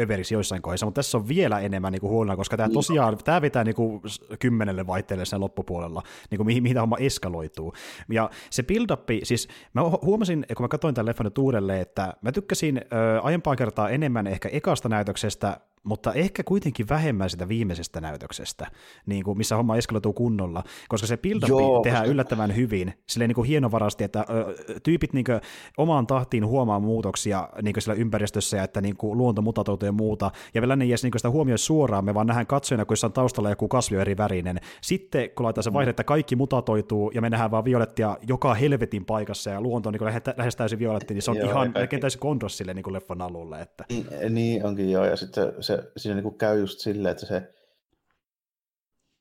överiksi 0.00 0.34
joissain 0.34 0.62
kohdissa, 0.62 0.86
mutta 0.86 0.98
tässä 0.98 1.18
on 1.18 1.28
vielä 1.28 1.60
enemmän 1.60 1.92
niin 1.92 2.02
huolena, 2.02 2.36
koska 2.36 2.56
tämä 2.56 2.66
niin. 2.66 2.74
tosiaan, 2.74 3.18
tämä 3.24 3.42
vetää 3.42 3.64
niin 3.64 3.74
kuin 3.74 4.02
kymmenelle 4.38 4.86
vaihteelle 4.86 5.24
sen 5.24 5.40
loppupuolella, 5.40 6.02
niin 6.30 6.36
kuin 6.36 6.46
mihin, 6.46 6.62
mihin 6.62 6.74
tämä 6.74 6.82
homma 6.82 6.96
eskaloituu. 6.98 7.72
Ja 8.10 8.30
se 8.50 8.62
build 8.62 8.90
siis 9.22 9.48
mä 9.74 9.82
huomasin, 10.02 10.46
kun 10.56 10.64
mä 10.64 10.68
katsoin 10.68 10.94
tämän 10.94 11.06
leffan 11.06 11.24
nyt 11.24 11.38
uudelleen, 11.38 11.80
että 11.80 12.12
mä 12.22 12.32
tykkäsin 12.32 12.78
ö, 12.78 13.20
aiempaa 13.22 13.56
kertaa 13.56 13.90
enemmän 13.90 14.26
ehkä 14.26 14.48
ekasta 14.48 14.88
näytöksestä, 14.88 15.60
mutta 15.86 16.12
ehkä 16.12 16.42
kuitenkin 16.42 16.88
vähemmän 16.88 17.30
sitä 17.30 17.48
viimeisestä 17.48 18.00
näytöksestä, 18.00 18.66
niin 19.06 19.24
kuin 19.24 19.38
missä 19.38 19.56
homma 19.56 19.76
eskaloituu 19.76 20.12
kunnolla, 20.12 20.62
koska 20.88 21.06
se 21.06 21.16
build 21.16 21.40
tehdään 21.82 22.02
koska... 22.02 22.12
yllättävän 22.12 22.56
hyvin, 22.56 22.94
silleen 23.08 23.28
niin 23.28 23.34
kuin 23.34 23.48
hienovarasti, 23.48 24.04
että 24.04 24.24
ö, 24.30 24.54
tyypit 24.82 25.12
niin 25.12 25.24
kuin, 25.24 25.40
omaan 25.76 26.06
tahtiin 26.06 26.46
huomaa 26.46 26.80
muutoksia 26.80 27.48
niin 27.62 27.72
kuin 27.72 27.82
siellä 27.82 28.00
ympäristössä 28.00 28.56
ja 28.56 28.62
että 28.62 28.80
niin 28.80 28.96
kuin, 28.96 29.18
luonto 29.18 29.42
mutautuu 29.42 29.86
ja 29.86 29.92
muuta, 29.92 30.30
ja 30.54 30.62
vielä 30.62 30.76
ne 30.76 30.84
niin 30.84 30.98
kuin 31.00 31.18
sitä 31.18 31.30
huomioi 31.30 31.58
suoraan, 31.58 32.04
me 32.04 32.14
vaan 32.14 32.26
nähdään 32.26 32.46
katsojana, 32.46 32.84
kun 32.84 32.96
on 33.04 33.12
taustalla 33.12 33.50
joku 33.50 33.68
kasvi 33.68 33.96
eri 33.96 34.16
värinen. 34.16 34.60
Sitten 34.80 35.30
kun 35.30 35.44
laitetaan 35.44 35.62
se 35.62 35.72
vaihe, 35.72 35.90
että 35.90 36.04
kaikki 36.04 36.36
mutatoituu 36.36 37.10
ja 37.14 37.20
me 37.20 37.30
nähdään 37.30 37.50
vaan 37.50 37.64
violettia 37.64 38.16
joka 38.28 38.54
helvetin 38.54 39.04
paikassa 39.04 39.50
ja 39.50 39.60
luonto 39.60 39.88
on 39.88 39.92
niin 39.92 40.04
lähes, 40.04 40.22
lähes 40.36 40.56
täysin 40.56 40.78
violetti, 40.78 41.14
niin 41.14 41.22
se 41.22 41.30
on 41.30 41.36
joo, 41.36 41.50
ihan 41.50 41.72
melkein 41.74 42.00
täysin 42.00 42.20
sille 42.46 42.74
niin 42.74 42.82
kuin 42.82 42.94
leffan 42.94 43.22
alulle. 43.22 43.60
Että... 43.60 43.84
Niin, 43.88 44.06
niin 44.34 44.66
onkin 44.66 44.90
joo, 44.90 45.04
ja 45.04 45.16
sitten 45.16 45.52
se 45.60 45.75
siinä 45.96 46.14
niin 46.14 46.22
kuin 46.22 46.38
käy 46.38 46.60
just 46.60 46.78
silleen, 46.78 47.12
että 47.12 47.26
se 47.26 47.52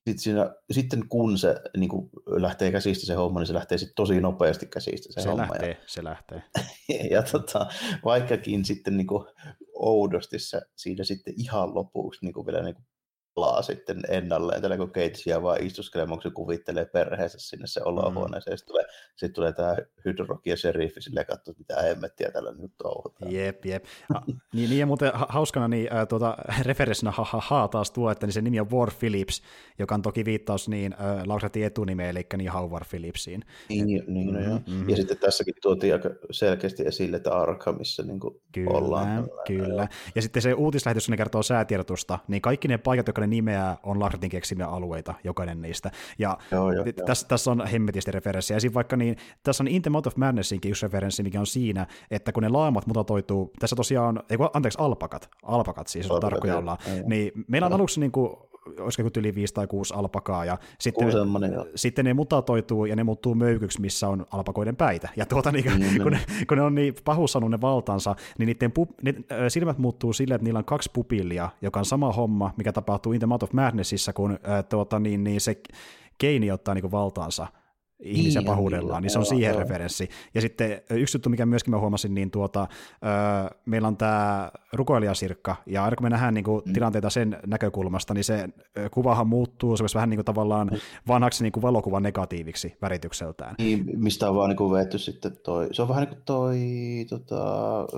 sitten, 0.09 0.19
siinä, 0.19 0.55
sitten 0.71 1.09
kun 1.09 1.37
se 1.37 1.55
niin 1.77 1.89
kuin 1.89 2.09
lähtee 2.27 2.71
käsistä 2.71 3.05
se 3.05 3.13
homma, 3.13 3.39
niin 3.39 3.47
se 3.47 3.53
lähtee 3.53 3.77
sitten 3.77 3.95
tosi 3.95 4.21
nopeasti 4.21 4.65
käsistä 4.65 5.13
se, 5.13 5.21
se 5.21 5.29
homma. 5.29 5.41
Lähtee, 5.41 5.69
ja, 5.69 5.75
se 5.87 6.03
lähtee. 6.03 6.43
ja 7.11 7.23
tota, 7.23 7.65
vaikkakin 8.05 8.65
sitten 8.65 8.97
niin 8.97 9.07
kuin 9.07 9.25
oudosti 9.73 10.39
se 10.39 10.61
siinä 10.75 11.03
sitten 11.03 11.33
ihan 11.37 11.75
lopuksi 11.75 12.25
niin 12.25 12.33
kuin 12.33 12.45
vielä 12.45 12.63
niin 12.63 12.75
kuin 12.75 12.85
palaa 13.35 13.61
sitten 13.61 14.01
ennalleen, 14.09 14.61
tällä 14.61 14.77
kun 14.77 14.91
Keitsi 14.91 15.29
vaan 15.41 15.63
istuskelemaan, 15.63 16.17
kun 16.17 16.23
se 16.23 16.35
kuvittelee 16.35 16.85
perheensä 16.85 17.37
sinne 17.39 17.67
se 17.67 17.81
olohuoneeseen. 17.83 18.53
Mm. 18.53 18.57
Sitten 18.57 18.67
tulee, 18.67 18.85
sitten 19.15 19.33
tulee 19.33 19.53
tämä 19.53 19.75
hydroki 20.05 20.49
ja 20.49 20.57
sheriffi 20.57 21.01
sille 21.01 21.25
katsoo, 21.25 21.53
mitä 21.57 21.81
hemmettiä 21.81 22.31
tällä 22.31 22.51
nyt 22.51 22.71
touhutaan. 22.77 23.31
Jep, 23.31 23.65
jep. 23.65 23.85
Ha, 24.13 24.21
niin, 24.27 24.39
niin, 24.53 24.79
ja 24.79 24.85
muuten 24.85 25.11
hauskana 25.13 25.67
niin, 25.67 25.93
äh, 25.93 26.07
tuota, 26.07 26.37
referenssinä 26.61 27.11
ha, 27.11 27.23
ha, 27.23 27.39
ha, 27.39 27.67
taas 27.67 27.91
tuo, 27.91 28.11
että 28.11 28.25
niin 28.25 28.33
se 28.33 28.41
nimi 28.41 28.59
on 28.59 28.71
War 28.71 28.91
Phillips, 28.99 29.41
joka 29.79 29.95
on 29.95 30.01
toki 30.01 30.25
viittaus 30.25 30.69
niin 30.69 30.93
äh, 30.93 31.23
Lauratin 31.25 31.65
etunimeen, 31.65 32.09
eli 32.09 32.25
niin 32.37 32.51
Howard 32.51 32.85
Phillipsiin. 32.89 33.41
Niin, 33.69 34.03
niin 34.07 34.33
no, 34.33 34.39
mm-hmm. 34.39 34.53
mm-hmm. 34.53 34.89
Ja 34.89 34.95
sitten 34.95 35.17
tässäkin 35.17 35.53
tuotiin 35.61 35.93
aika 35.93 36.09
selkeästi 36.31 36.83
esille, 36.87 37.17
että 37.17 37.33
Arkhamissa 37.33 38.03
niin 38.03 38.19
kyllä, 38.51 38.71
ollaan. 38.77 39.29
Kyllä, 39.47 39.87
ja 40.15 40.21
sitten 40.21 40.41
se 40.41 40.53
uutislähetys, 40.53 41.09
ne 41.09 41.17
kertoo 41.17 41.43
säätiedotusta, 41.43 42.19
niin 42.27 42.41
kaikki 42.41 42.67
ne 42.67 42.77
paikat, 42.77 43.07
jotka 43.07 43.24
ne 43.27 43.35
nimeää, 43.35 43.77
on 43.83 43.99
Lartin 43.99 44.29
keksimiä 44.29 44.67
alueita, 44.67 45.13
jokainen 45.23 45.61
niistä. 45.61 45.91
Ja 46.19 46.37
joo, 46.51 46.71
joo, 46.71 46.85
tässä, 47.05 47.27
tässä 47.27 47.51
on 47.51 47.67
hemmetisti 47.67 48.11
referenssiä. 48.11 48.57
Ja 48.63 48.73
vaikka 48.73 48.97
niin, 48.97 49.17
tässä 49.43 49.63
on 49.63 49.67
In 49.67 49.81
the 49.81 49.89
Mouth 49.89 50.07
of 50.07 50.15
Madnessinkin 50.15 50.69
yksi 50.69 50.85
referenssi, 50.85 51.23
mikä 51.23 51.39
on 51.39 51.47
siinä, 51.47 51.87
että 52.11 52.31
kun 52.31 52.43
ne 52.43 52.49
laamat 52.49 52.87
mutatoituu, 52.87 53.51
tässä 53.59 53.75
tosiaan 53.75 54.23
ei, 54.29 54.37
anteeksi, 54.53 54.79
alpakat, 54.81 55.29
alpakat 55.43 55.87
siis, 55.87 56.11
on 56.11 56.21
tarkkoja 56.21 56.57
ollaan, 56.57 56.77
niin 57.05 57.31
meillä 57.47 57.65
on 57.65 57.73
aluksi 57.73 57.99
niin 57.99 58.11
kuin, 58.11 58.37
olisiko 58.79 59.09
yli 59.17 59.35
5 59.35 59.53
tai 59.53 59.67
6 59.67 59.93
alpakaa, 59.93 60.45
ja 60.45 60.57
sitten, 60.79 61.07
jo. 61.53 61.67
sitten 61.75 62.05
ne 62.05 62.13
mutatoituu 62.13 62.85
ja 62.85 62.95
ne 62.95 63.03
muuttuu 63.03 63.35
möykyksi, 63.35 63.81
missä 63.81 64.07
on 64.07 64.25
alpakoiden 64.31 64.75
päitä. 64.75 65.09
Ja 65.15 65.25
tuota, 65.25 65.51
niin, 65.51 65.65
mm, 65.65 66.03
kun, 66.03 66.11
ne, 66.11 66.19
kun 66.47 66.57
ne 66.57 66.63
on 66.63 66.75
niin 66.75 66.95
pahussannut 67.03 67.51
ne 67.51 67.61
valtansa, 67.61 68.15
niin 68.37 68.47
niiden 68.47 68.71
pu, 68.71 68.87
ne, 69.01 69.13
silmät 69.47 69.77
muuttuu 69.77 70.13
silleen, 70.13 70.35
että 70.35 70.43
niillä 70.43 70.57
on 70.57 70.65
kaksi 70.65 70.89
pupillia, 70.93 71.49
joka 71.61 71.79
on 71.79 71.85
sama 71.85 72.13
homma, 72.13 72.53
mikä 72.57 72.71
tapahtuu 72.71 73.13
In 73.13 73.19
the 73.19 73.27
Mouth 73.27 73.43
of 73.43 73.53
Madnessissa, 73.53 74.13
kun 74.13 74.31
äh, 74.31 74.65
tuota, 74.69 74.99
niin, 74.99 75.23
niin 75.23 75.41
se 75.41 75.57
Keini 76.17 76.51
ottaa 76.51 76.73
niin 76.73 76.91
valtaansa 76.91 77.47
ihmisiä 77.99 78.41
niin, 78.41 78.47
pahuudellaan, 78.47 79.03
niin 79.03 79.09
se 79.09 79.19
on 79.19 79.25
siihen 79.25 79.51
joo. 79.51 79.59
referenssi. 79.59 80.09
Ja 80.33 80.41
sitten 80.41 80.81
yksi 80.89 81.17
juttu, 81.17 81.29
mikä 81.29 81.45
myöskin 81.45 81.71
mä 81.71 81.79
huomasin, 81.79 82.15
niin 82.15 82.31
tuota, 82.31 82.67
ö, 82.93 83.55
meillä 83.65 83.87
on 83.87 83.97
tämä 83.97 84.51
rukoilijasirkka, 84.73 85.55
ja 85.65 85.83
aina 85.83 85.95
kun 85.95 86.05
me 86.05 86.09
nähdään 86.09 86.33
niin 86.33 86.43
kuin, 86.43 86.61
mm. 86.65 86.73
tilanteita 86.73 87.09
sen 87.09 87.37
näkökulmasta, 87.45 88.13
niin 88.13 88.23
se 88.23 88.49
kuvahan 88.91 89.27
muuttuu, 89.27 89.77
se 89.77 89.83
vähän 89.95 90.09
niin 90.09 90.17
kuin, 90.17 90.25
tavallaan 90.25 90.67
mm. 90.67 90.77
vanhaksi 91.07 91.43
niin 91.43 91.51
kuin 91.51 91.61
valokuvan 91.61 92.03
negatiiviksi 92.03 92.77
väritykseltään. 92.81 93.55
Niin, 93.57 93.85
mistä 93.95 94.29
on 94.29 94.35
vaan 94.35 94.49
niin 94.49 94.57
kuin 94.57 94.71
vetty 94.71 94.97
sitten 94.97 95.37
toi, 95.43 95.67
se 95.71 95.81
on 95.81 95.87
vähän 95.87 96.03
niin 96.03 96.15
kuin 96.15 96.25
toi 96.25 96.59
tota, 97.09 97.41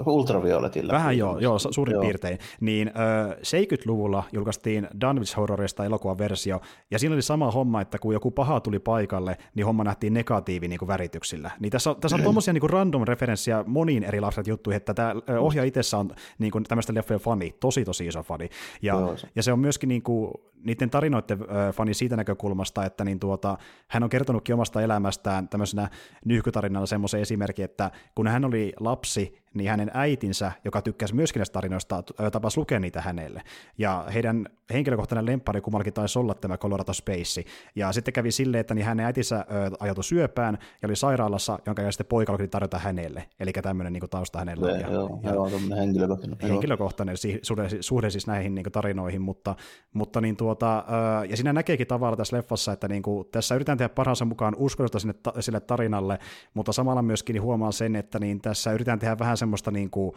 ultravioletilla. 0.05 0.93
Vähän 0.93 1.17
joo, 1.17 1.39
joo 1.39 1.59
suurin 1.59 1.93
joo. 1.93 2.01
piirtein. 2.01 2.37
Niin 2.61 2.87
ö, 2.87 3.33
70-luvulla 3.33 4.23
julkaistiin 4.31 4.87
Dunwich 5.01 5.37
Horrorista 5.37 5.85
elokuvan 5.85 6.17
versio, 6.17 6.61
ja 6.91 6.99
siinä 6.99 7.15
oli 7.15 7.21
sama 7.21 7.51
homma, 7.51 7.81
että 7.81 7.99
kun 7.99 8.13
joku 8.13 8.31
paha 8.31 8.59
tuli 8.59 8.79
paikalle, 8.79 9.37
niin 9.55 9.65
homma 9.65 9.86
nähtiin 9.87 10.13
negatiivi 10.13 10.67
niin 10.67 10.79
kuin 10.79 10.87
värityksillä. 10.87 11.51
Niin 11.59 11.71
tässä 11.71 11.89
on, 11.89 11.95
tässä 11.95 12.15
on 12.15 12.23
tuommoisia 12.23 12.53
niin 12.53 12.69
random 12.69 13.03
referenssiä 13.07 13.63
moniin 13.67 14.03
eri 14.03 14.21
lapset 14.21 14.47
juttuihin, 14.47 14.77
että 14.77 14.93
tämä 14.93 15.13
ohjaaja 15.39 15.67
itsessä 15.67 15.97
on 15.97 16.11
niin 16.39 16.51
kuin, 16.51 16.63
tämmöistä 16.63 16.93
leffojen 16.93 17.21
fani, 17.21 17.55
tosi 17.59 17.85
tosi 17.85 18.07
iso 18.07 18.23
fani. 18.23 18.49
Ja, 18.81 18.93
Joo. 18.93 19.15
ja 19.35 19.43
se 19.43 19.51
on 19.53 19.59
myöskin 19.59 19.87
niin 19.89 20.01
kuin, 20.01 20.31
niiden 20.63 20.89
tarinoiden 20.89 21.39
fani 21.73 21.93
siitä 21.93 22.15
näkökulmasta, 22.15 22.85
että 22.85 23.03
niin 23.03 23.19
tuota, 23.19 23.57
hän 23.87 24.03
on 24.03 24.09
kertonutkin 24.09 24.55
omasta 24.55 24.81
elämästään 24.81 25.49
tämmöisenä 25.49 25.89
nyhkytarinalla 26.25 26.85
semmoisen 26.85 27.21
esimerkin, 27.21 27.65
että 27.65 27.91
kun 28.15 28.27
hän 28.27 28.45
oli 28.45 28.73
lapsi, 28.79 29.46
niin 29.53 29.69
hänen 29.69 29.91
äitinsä, 29.93 30.51
joka 30.65 30.81
tykkäsi 30.81 31.15
myöskin 31.15 31.39
näistä 31.39 31.53
tarinoista, 31.53 32.03
tapasi 32.31 32.59
lukea 32.59 32.79
niitä 32.79 33.01
hänelle. 33.01 33.41
Ja 33.77 34.05
heidän 34.13 34.45
henkilökohtainen 34.73 35.25
lemppari 35.25 35.61
kummallakin 35.61 35.93
taisi 35.93 36.19
olla 36.19 36.33
tämä 36.33 36.57
Colorado 36.57 36.93
Space. 36.93 37.43
Ja 37.75 37.91
sitten 37.91 38.13
kävi 38.13 38.31
silleen, 38.31 38.61
että 38.61 38.73
niin 38.73 38.85
hänen 38.85 39.05
äitinsä 39.05 39.45
ajautui 39.79 40.03
syöpään 40.03 40.57
ja 40.81 40.87
oli 40.87 40.95
sairaalassa, 40.95 41.59
jonka 41.65 41.81
ja 41.81 41.91
sitten 41.91 42.07
poika 42.07 42.33
oli 42.33 42.47
tarjota 42.47 42.79
hänelle. 42.79 43.23
Eli 43.39 43.53
tämmöinen 43.53 43.93
niin 43.93 44.09
tausta 44.09 44.39
hänellä. 44.39 44.71
Ja, 44.71 44.91
joo, 44.91 45.19
ja, 45.23 45.33
joo, 45.33 45.49
henkilökohtainen. 45.77 46.37
Henkilökohtainen 46.41 47.15
suhde, 47.41 47.67
suhde 47.81 48.09
siis 48.09 48.27
näihin 48.27 48.55
niin 48.55 48.71
tarinoihin, 48.71 49.21
mutta, 49.21 49.55
mutta 49.93 50.21
niin 50.21 50.37
tuota, 50.37 50.85
ja 51.29 51.37
siinä 51.37 51.53
näkeekin 51.53 51.87
tavalla 51.87 52.17
tässä 52.17 52.37
leffassa, 52.37 52.71
että 52.71 52.87
niin 52.87 53.03
kuin, 53.03 53.27
tässä 53.31 53.55
yritetään 53.55 53.77
tehdä 53.77 53.89
parhaansa 53.89 54.25
mukaan 54.25 54.55
uskollisuutta 54.57 54.99
sinne, 54.99 55.15
sille 55.39 55.59
tarinalle, 55.59 56.19
mutta 56.53 56.73
samalla 56.73 57.01
myöskin 57.01 57.41
huomaan 57.41 57.73
sen, 57.73 57.95
että 57.95 58.19
niin 58.19 58.41
tässä 58.41 58.71
yritetään 58.71 58.99
tehdä 58.99 59.19
vähän 59.19 59.36
semmoista, 59.37 59.71
niin 59.71 59.89
kuin, 59.89 60.11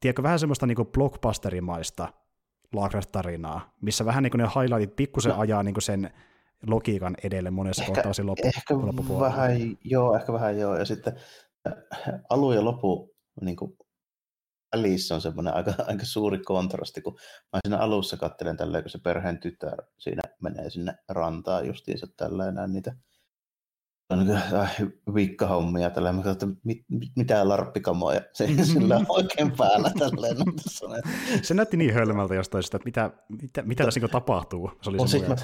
tiedätkö, 0.00 0.22
vähän 0.22 0.38
semmoista 0.38 0.66
niin 0.66 0.76
kuin 0.76 0.88
blockbusterimaista 0.88 2.08
Lovecraft-tarinaa, 2.72 3.60
missä 3.80 4.04
vähän 4.04 4.22
niin 4.22 4.30
kuin 4.30 4.38
ne 4.38 4.48
highlightit 4.56 4.96
pikkusen 4.96 5.32
no. 5.32 5.40
ajaa 5.40 5.62
niin 5.62 5.74
kuin 5.74 5.82
sen 5.82 6.10
logiikan 6.66 7.16
edelle 7.24 7.50
monessa 7.50 7.82
ehkä, 7.82 7.94
kohtaa 7.94 8.26
loppu, 8.26 8.46
ehkä 8.46 8.74
vähän, 9.20 9.56
joo, 9.84 10.16
ehkä 10.16 10.32
vähän 10.32 10.58
joo, 10.58 10.76
ja 10.76 10.84
sitten 10.84 11.16
äh, 11.66 11.74
alu 12.30 12.52
ja 12.52 12.64
lopu 12.64 13.14
niin 13.40 13.56
kuin 13.56 13.76
välissä 14.76 15.14
on 15.14 15.20
semmoinen 15.20 15.54
aika, 15.54 15.74
aika 15.88 16.04
suuri 16.04 16.38
kontrasti, 16.38 17.02
kun 17.02 17.18
mä 17.52 17.58
siinä 17.64 17.78
alussa 17.78 18.16
katselen 18.16 18.56
tälleen, 18.56 18.84
kun 18.84 18.90
se 18.90 18.98
perheen 18.98 19.40
tytär 19.40 19.82
siinä 19.98 20.22
menee 20.42 20.70
sinne 20.70 20.94
rantaan 21.08 21.66
justiinsa 21.66 22.06
tällä 22.16 22.52
näin 22.52 22.72
niitä 22.72 22.96
viikkahommia 25.14 25.90
tällä, 25.90 26.12
mä 26.12 26.30
että 26.30 26.46
mit, 26.64 26.84
mit, 26.88 27.10
mitä 27.16 27.48
larppikamoja 27.48 28.20
se 28.32 28.48
sillä 28.62 28.96
on 28.96 29.06
oikein 29.08 29.52
päällä 29.56 29.90
tälleen. 29.98 30.36
se 31.42 31.54
näytti 31.54 31.76
niin 31.76 31.94
hölmältä 31.94 32.34
jostain 32.34 32.64
sitä, 32.64 32.76
että 32.76 32.84
mitä, 32.84 33.10
mitä, 33.42 33.62
mitä 33.62 33.84
tässä 33.84 34.00
niin 34.00 34.10
tapahtuu. 34.10 34.70
Se 34.82 34.90
oli 34.90 35.08
se 35.08 35.18
mä, 35.28 35.34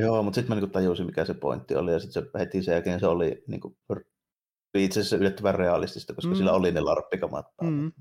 joo, 0.00 0.22
mutta 0.22 0.34
sitten 0.34 0.56
mä 0.56 0.60
niin 0.60 0.70
tajusin, 0.70 1.06
mikä 1.06 1.24
se 1.24 1.34
pointti 1.34 1.74
oli, 1.74 1.92
ja 1.92 1.98
sitten 1.98 2.22
se 2.22 2.38
heti 2.38 2.62
sen 2.62 2.72
jälkeen 2.72 3.00
se 3.00 3.06
oli 3.06 3.44
niin 3.46 3.60
kuin, 3.60 3.76
itse 4.74 5.00
asiassa 5.00 5.16
yllättävän 5.16 5.54
realistista, 5.54 6.14
koska 6.14 6.30
mm. 6.30 6.36
sillä 6.36 6.52
oli 6.52 6.72
ne 6.72 6.80
larppikamat 6.80 7.46
Mm. 7.62 7.92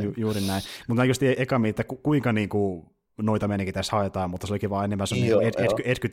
Ju, 0.00 0.12
juuri 0.16 0.40
näin. 0.40 0.62
Mutta 0.88 1.04
just 1.04 1.22
eka 1.22 1.60
että 1.68 1.84
kuinka 1.84 2.32
niin 2.32 2.48
kuin 2.48 2.86
noita 3.22 3.48
menikin 3.48 3.74
tässä 3.74 3.96
haetaan, 3.96 4.30
mutta 4.30 4.46
se 4.46 4.52
olikin 4.52 4.70
vaan 4.70 4.84
enemmän 4.84 5.06
se 5.06 5.14
niin 5.14 5.42
ed, 5.42 5.54
ed, 5.58 5.70
edky 5.84 6.08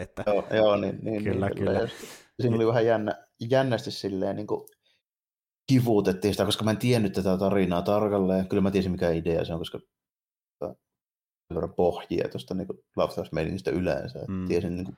Että... 0.00 0.24
Joo, 0.26 0.46
joo 0.50 0.76
niin, 0.76 0.98
niin, 1.02 1.24
kyllä, 1.24 1.46
niin, 1.46 1.58
kyllä. 1.58 1.80
kyllä. 1.80 1.88
Siinä 2.42 2.56
oli 2.56 2.66
vähän 2.66 2.86
jännä, 2.86 3.26
jännästi 3.50 3.90
silleen 3.90 4.36
niin 4.36 4.46
kuin 4.46 4.68
kivuutettiin 5.66 6.34
sitä, 6.34 6.44
koska 6.44 6.64
mä 6.64 6.70
en 6.70 6.76
tiennyt 6.76 7.12
tätä 7.12 7.38
tarinaa 7.38 7.82
tarkalleen. 7.82 8.48
Kyllä 8.48 8.62
mä 8.62 8.70
tiesin, 8.70 8.92
mikä 8.92 9.10
idea 9.10 9.44
se 9.44 9.52
on, 9.52 9.58
koska 9.58 9.80
verran 11.54 11.74
pohjia 11.74 12.28
tuosta 12.28 12.54
niin 12.54 12.68
Lovecraft-meiningistä 12.96 13.70
yleensä. 13.70 14.18
Mm. 14.28 14.46
Tiesin 14.46 14.76
niin 14.76 14.84
kuin, 14.84 14.96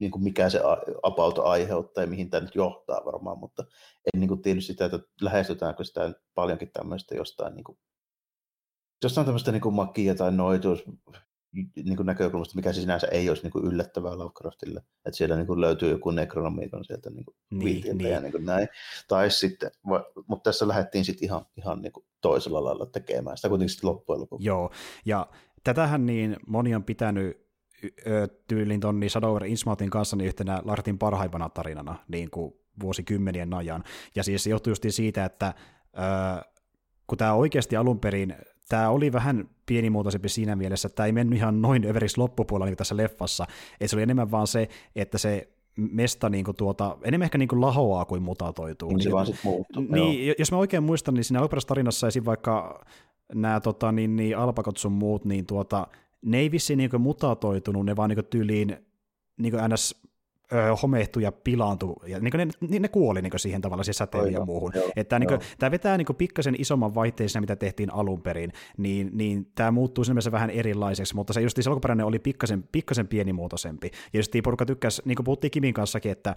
niin 0.00 0.10
kuin 0.10 0.22
mikä 0.22 0.50
se 0.50 0.60
about 1.02 1.38
aiheuttaa 1.38 2.04
ja 2.04 2.10
mihin 2.10 2.30
tämä 2.30 2.44
nyt 2.44 2.54
johtaa 2.54 3.04
varmaan, 3.04 3.38
mutta 3.38 3.64
en 4.14 4.20
niin 4.20 4.28
kuin 4.28 4.42
tiennyt 4.42 4.64
sitä, 4.64 4.84
että 4.84 4.98
lähestytäänkö 5.20 5.84
sitä 5.84 6.12
paljonkin 6.34 6.70
tämmöistä 6.72 7.14
jostain 7.14 7.54
niin 7.54 7.64
kuin 7.64 7.78
jostain 9.04 9.24
tämmöistä 9.24 9.52
niin 9.52 9.62
kuin 9.62 9.74
makia 9.74 10.14
tai 10.14 10.32
noituus 10.32 10.84
niin 11.84 11.96
kuin 11.96 12.06
näkökulmasta, 12.06 12.56
mikä 12.56 12.72
sinänsä 12.72 13.06
ei 13.06 13.28
olisi 13.28 13.42
niin 13.42 13.50
kuin 13.50 13.64
yllättävää 13.64 14.18
Lovecraftille. 14.18 14.80
Että 14.80 15.16
siellä 15.16 15.36
niin 15.36 15.46
kuin 15.46 15.60
löytyy 15.60 15.90
joku 15.90 16.10
nekronomikon 16.10 16.84
sieltä 16.84 17.10
niin 17.10 17.24
kuin 17.24 17.36
niin, 17.50 17.98
niin. 17.98 18.10
ja 18.10 18.20
niin 18.20 18.32
kuin 18.32 18.46
näin. 18.46 18.68
Tai 19.08 19.30
sitten, 19.30 19.70
mutta 20.26 20.50
tässä 20.50 20.68
lähdettiin 20.68 21.04
sitten 21.04 21.24
ihan, 21.24 21.46
ihan 21.56 21.82
niin 21.82 21.92
kuin 21.92 22.06
toisella 22.20 22.64
lailla 22.64 22.86
tekemään 22.86 23.36
sitä 23.36 23.48
kuitenkin 23.48 23.70
sitten 23.70 23.90
loppujen 23.90 24.20
lopuksi. 24.20 24.46
Joo, 24.46 24.70
ja 25.04 25.26
tätähän 25.64 26.06
niin 26.06 26.36
moni 26.46 26.74
on 26.74 26.84
pitänyt 26.84 27.42
tyylin 28.48 28.80
tonni 28.80 29.00
niin 29.00 29.10
Shadow 29.10 29.36
kanssa 29.90 30.16
niin 30.16 30.26
yhtenä 30.26 30.62
Lartin 30.64 30.98
parhaimpana 30.98 31.48
tarinana 31.48 31.98
niin 32.08 32.30
kuin 32.30 32.52
vuosikymmenien 32.80 33.54
ajan. 33.54 33.84
Ja 34.14 34.22
siis 34.22 34.44
se 34.44 34.50
johtuu 34.50 34.70
just 34.70 34.84
siitä, 34.88 35.24
että 35.24 35.54
kun 37.06 37.18
tämä 37.18 37.34
oikeasti 37.34 37.76
alun 37.76 38.00
perin 38.00 38.34
tämä 38.72 38.90
oli 38.90 39.12
vähän 39.12 39.48
pienimuotoisempi 39.66 40.28
siinä 40.28 40.56
mielessä, 40.56 40.86
että 40.86 40.96
tämä 40.96 41.06
ei 41.06 41.12
mennyt 41.12 41.38
ihan 41.38 41.62
noin 41.62 41.86
överiksi 41.86 42.18
loppupuolella 42.18 42.66
niin 42.66 42.76
tässä 42.76 42.96
leffassa, 42.96 43.46
että 43.72 43.86
se 43.88 43.96
oli 43.96 44.02
enemmän 44.02 44.30
vaan 44.30 44.46
se, 44.46 44.68
että 44.96 45.18
se 45.18 45.48
mesta 45.76 46.28
niin 46.28 46.44
kuin 46.44 46.56
tuota, 46.56 46.98
enemmän 47.02 47.24
ehkä 47.24 47.38
niin 47.38 47.48
kuin 47.48 47.60
lahoaa 47.60 48.04
kuin 48.04 48.22
mutatoituu. 48.22 48.88
Niin 48.88 49.02
se 49.02 49.10
vaan 49.10 49.26
muuttuu. 49.44 49.82
Niin, 49.88 50.26
joo. 50.26 50.34
jos 50.38 50.52
mä 50.52 50.58
oikein 50.58 50.82
muistan, 50.82 51.14
niin 51.14 51.24
siinä 51.24 51.40
alkuperäisessä 51.40 51.68
tarinassa 51.68 52.08
esim. 52.08 52.24
vaikka 52.24 52.84
nämä 53.34 53.60
tota, 53.60 53.92
niin, 53.92 54.16
niin, 54.16 54.38
alpakot 54.38 54.76
sun 54.76 54.92
muut, 54.92 55.24
niin 55.24 55.46
tuota, 55.46 55.86
ne 56.22 56.38
ei 56.38 56.50
vissiin 56.50 56.76
niin 56.76 56.90
mutatoitunut, 56.98 57.86
ne 57.86 57.96
vaan 57.96 58.10
niin 58.10 58.24
tyyliin 58.30 58.76
niin 59.36 59.54
ns 59.68 60.02
ö, 60.54 60.76
homehtui 60.82 61.22
ja 61.22 61.32
pilaantui, 61.32 61.94
ja 62.06 62.20
niin 62.20 62.32
ne, 62.36 62.48
niin 62.68 62.82
ne 62.82 62.88
kuoli 62.88 63.22
niin 63.22 63.32
siihen 63.36 63.60
tavallaan 63.60 63.84
siis 63.84 63.96
säteilyyn 63.96 64.32
ja 64.32 64.44
muuhun. 64.44 64.72
Joo, 64.74 64.90
että 64.96 65.18
niin 65.18 65.28
kuin, 65.28 65.40
tämä 65.58 65.70
vetää 65.70 65.96
niin 65.96 66.06
pikkasen 66.18 66.54
isomman 66.58 66.94
vaihteeseen, 66.94 67.42
mitä 67.42 67.56
tehtiin 67.56 67.94
alun 67.94 68.22
perin, 68.22 68.52
niin, 68.76 69.10
niin 69.12 69.46
tämä 69.54 69.70
muuttuu 69.70 70.04
siinä 70.04 70.20
vähän 70.32 70.50
erilaiseksi, 70.50 71.14
mutta 71.14 71.32
se 71.32 71.40
just 71.40 71.56
se 71.60 71.70
alkuperäinen 71.70 72.06
oli 72.06 72.18
pikkasen, 72.18 72.64
pikkasen 72.72 73.08
pienimuotoisempi. 73.08 73.90
Ja 74.12 74.18
just 74.18 74.32
porukka 74.44 74.66
tykkäsi, 74.66 75.02
niin 75.04 75.16
kuin 75.16 75.24
puhuttiin 75.24 75.50
Kimin 75.50 75.74
kanssakin, 75.74 76.12
että 76.12 76.34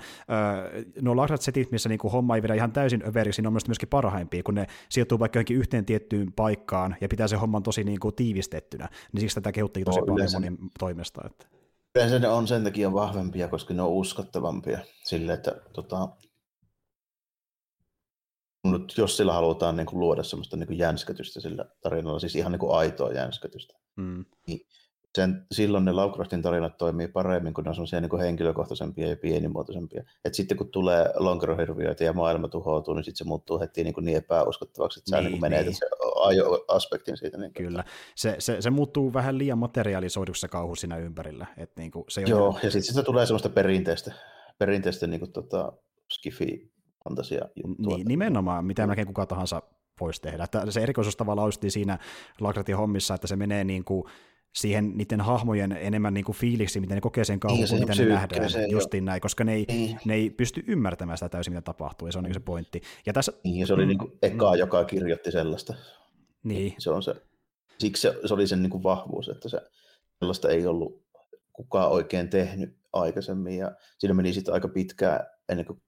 ö, 0.74 0.86
nuo 1.02 1.16
lagrat 1.16 1.42
setit, 1.42 1.72
missä 1.72 1.90
niin 1.90 2.00
kuin 2.00 2.12
homma 2.12 2.36
ei 2.36 2.42
vedä 2.44 2.54
ihan 2.54 2.72
täysin 2.72 3.04
överiksi, 3.08 3.42
niin 3.42 3.48
on 3.48 3.60
myöskin 3.68 3.90
parhaimpia, 3.90 4.44
kun 4.44 4.56
ne 4.56 4.68
sijoittuu 4.90 5.20
vaikka 5.20 5.38
johonkin 5.38 5.58
yhteen 5.58 5.86
tiettyyn 5.86 6.34
paikkaan 6.34 6.96
ja 7.02 7.08
pitää 7.08 7.28
se 7.28 7.36
homman 7.36 7.64
tosi 7.64 7.84
niin 7.84 8.00
kuin 8.00 8.16
tiivistettynä. 8.16 8.90
Niin 9.14 9.22
siksi 9.22 9.36
tätä 9.36 9.52
kehuttiin 9.52 9.86
tosi 9.86 10.00
no, 10.00 10.06
paljon 10.06 10.30
monien 10.34 10.58
toimesta. 10.80 11.22
Että. 11.26 11.55
Yleensä 11.96 12.20
ne 12.20 12.28
on 12.28 12.48
sen 12.48 12.64
takia 12.64 12.94
vahvempia, 12.94 13.48
koska 13.48 13.74
ne 13.74 13.82
on 13.82 13.90
uskottavampia. 13.90 14.80
Sille, 15.04 15.34
että 15.34 15.56
tota, 15.74 16.10
nyt 18.64 18.94
jos 18.98 19.18
sillä 19.18 19.34
halutaan 19.34 19.76
niin 19.76 19.86
kuin 19.88 20.00
luoda 20.00 20.24
semmoista 20.24 20.58
niin 20.58 20.68
kuin 20.68 20.78
jänskätystä 20.78 21.40
sillä 21.40 21.66
tarinalla, 21.82 22.20
siis 22.20 22.36
ihan 22.36 22.52
niin 22.52 22.60
kuin 22.60 22.78
aitoa 22.78 23.12
jänskätystä, 23.12 23.74
mm. 23.96 24.26
niin 24.48 24.68
sen, 25.16 25.46
silloin 25.52 25.86
ne 25.86 25.92
Lovecraftin 25.92 26.42
tarinat 26.42 26.78
toimii 26.78 27.08
paremmin, 27.08 27.54
kun 27.54 27.64
ne 27.64 27.70
on 27.70 27.76
semmoisia 27.76 28.02
niin 28.02 28.20
henkilökohtaisempia 28.20 29.08
ja 29.08 29.18
pienimuotoisempia. 29.18 30.04
Et 30.26 30.34
sitten 30.34 30.58
kun 30.58 30.70
tulee 30.70 31.10
lonkerohirviöitä 31.16 32.04
ja 32.04 32.14
maailma 32.14 32.48
tuhoutuu, 32.48 32.94
niin 32.94 33.04
sitten 33.04 33.18
se 33.18 33.24
muuttuu 33.24 33.60
heti 33.60 33.84
niin, 33.84 33.94
kuin 33.94 34.06
niin 34.06 34.18
epäuskottavaksi, 34.18 35.00
että 35.00 35.16
niin, 35.16 35.24
sä 35.24 35.30
niin 35.30 35.42
menetät 35.42 35.66
niin. 35.66 35.76
se 35.76 35.86
ajo-aspektin 36.16 37.18
siitä. 37.18 37.38
Niin 37.38 37.54
Kyllä, 37.54 37.84
se, 38.16 38.36
se, 38.40 38.62
se, 38.62 38.70
muuttuu 38.70 39.14
vähän 39.14 39.38
liian 39.38 39.58
materialisoiduksi 39.58 40.42
se 40.42 40.48
kauhu 40.48 40.76
siinä 40.76 40.98
ympärillä. 40.98 41.46
Et 41.58 41.72
niin 41.78 41.92
kuin 41.92 42.06
se 42.10 42.22
Joo, 42.22 42.48
on... 42.48 42.56
ja 42.64 42.72
sitten 42.72 42.96
sit 42.96 43.06
tulee 43.06 43.26
semmoista 43.26 43.50
perinteistä, 43.50 44.14
perinteistä 44.58 45.08
niin 45.08 45.20
kuin 45.20 45.32
tota, 45.32 45.74
skifi 46.12 46.72
fantasia 47.04 47.46
juttua. 47.56 47.98
Niin, 47.98 48.08
nimenomaan, 48.08 48.66
mitä 48.66 48.88
melkein 48.88 49.08
kuka 49.08 49.26
tahansa 49.26 49.62
voisi 50.02 50.22
tehdä. 50.22 50.44
Että 50.44 50.72
se 50.72 50.82
erikoisuus 50.82 51.16
tavallaan 51.16 51.52
siinä 51.68 52.00
Lagrantin 52.40 52.78
hommissa, 52.78 53.14
että 53.14 53.28
se 53.28 53.36
menee 53.36 53.64
niin 53.64 53.84
kuin 53.84 54.04
siihen 54.56 54.98
niiden 54.98 55.22
hahmojen 55.22 55.72
enemmän 55.72 56.14
niin 56.14 56.26
kuin 56.26 56.36
fiiliksi, 56.36 56.80
miten 56.80 56.96
ne 56.96 57.02
kokee 57.02 57.24
sen 57.24 57.40
kauhun, 57.40 57.66
niin, 57.66 57.80
mitä 57.80 57.96
ne 57.96 58.06
nähdään, 58.06 58.72
justiin 58.72 59.06
näin, 59.06 59.22
koska 59.22 59.44
ne 59.44 59.54
ei, 59.54 59.66
niin. 59.68 60.00
ne 60.06 60.14
ei 60.14 60.30
pysty 60.30 60.64
ymmärtämään 60.68 61.18
sitä 61.18 61.30
täysin, 61.30 61.54
mitä 61.54 61.62
tapahtuu, 61.62 62.08
ja 62.08 62.12
se 62.12 62.18
on 62.18 62.24
niin 62.24 62.34
se 62.34 62.40
pointti. 62.40 62.82
Ja 63.06 63.14
tässä, 63.14 63.34
niin, 63.44 63.68
se 63.68 63.74
oli 63.74 63.84
mm, 63.84 63.88
niin 63.88 63.98
kuin 63.98 64.12
eka, 64.22 64.56
joka 64.56 64.86
kirjoitti 64.86 65.32
sellaista. 65.32 65.74
Niin. 66.44 66.76
Se 66.78 66.92
on 66.92 67.04
se, 67.04 67.16
siksi 67.80 68.02
se, 68.02 68.16
se 68.26 68.34
oli 68.34 68.48
sen 68.48 68.62
niin 68.62 68.70
kuin 68.70 68.84
vahvuus, 68.84 69.30
että 69.30 69.50
se, 69.50 69.62
sellaista 70.20 70.50
ei 70.50 70.68
ollut 70.68 71.06
kukaan 71.54 71.92
oikein 71.92 72.30
tehnyt 72.30 72.78
aikaisemmin, 72.94 73.58
ja 73.58 73.72
siinä 73.98 74.14
meni 74.14 74.34
sitten 74.34 74.54
aika 74.54 74.68
pitkään 74.68 75.20
ennen 75.50 75.66
kuin 75.66 75.82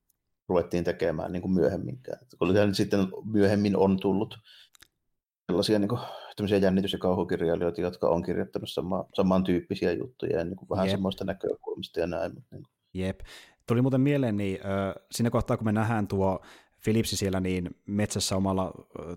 ruvettiin 0.48 0.84
tekemään 0.84 1.32
niin 1.32 1.42
kuin 1.42 1.52
myöhemminkään. 1.52 2.18
Kun 2.38 2.74
sitten 2.74 3.08
myöhemmin 3.24 3.76
on 3.76 4.00
tullut 4.00 4.38
sellaisia 5.46 5.78
niin 5.78 5.88
kuin, 5.88 6.00
jännitys- 6.60 6.92
ja 6.92 6.98
kauhukirjailijoita, 6.98 7.80
jotka 7.80 8.08
on 8.08 8.22
kirjoittanut 8.22 8.70
sama, 8.70 9.04
samantyyppisiä 9.14 9.92
juttuja 9.92 10.38
ja 10.38 10.44
niin 10.44 10.56
kuin 10.56 10.68
vähän 10.68 10.86
Jep. 10.86 10.92
semmoista 10.92 11.24
näkökulmista 11.24 12.00
ja 12.00 12.06
näin. 12.06 12.34
Mutta 12.34 12.56
niin 12.56 12.62
kuin. 12.62 12.72
Jep. 12.94 13.20
Tuli 13.66 13.82
muuten 13.82 14.00
mieleen, 14.00 14.36
niin 14.36 14.58
äh, 14.66 14.94
siinä 15.10 15.30
kohtaa 15.30 15.56
kun 15.56 15.64
me 15.66 15.72
nähdään 15.72 16.08
tuo 16.08 16.40
Philipsi 16.84 17.16
siellä 17.16 17.40
niin 17.40 17.70
metsässä 17.86 18.36
omalla 18.36 18.72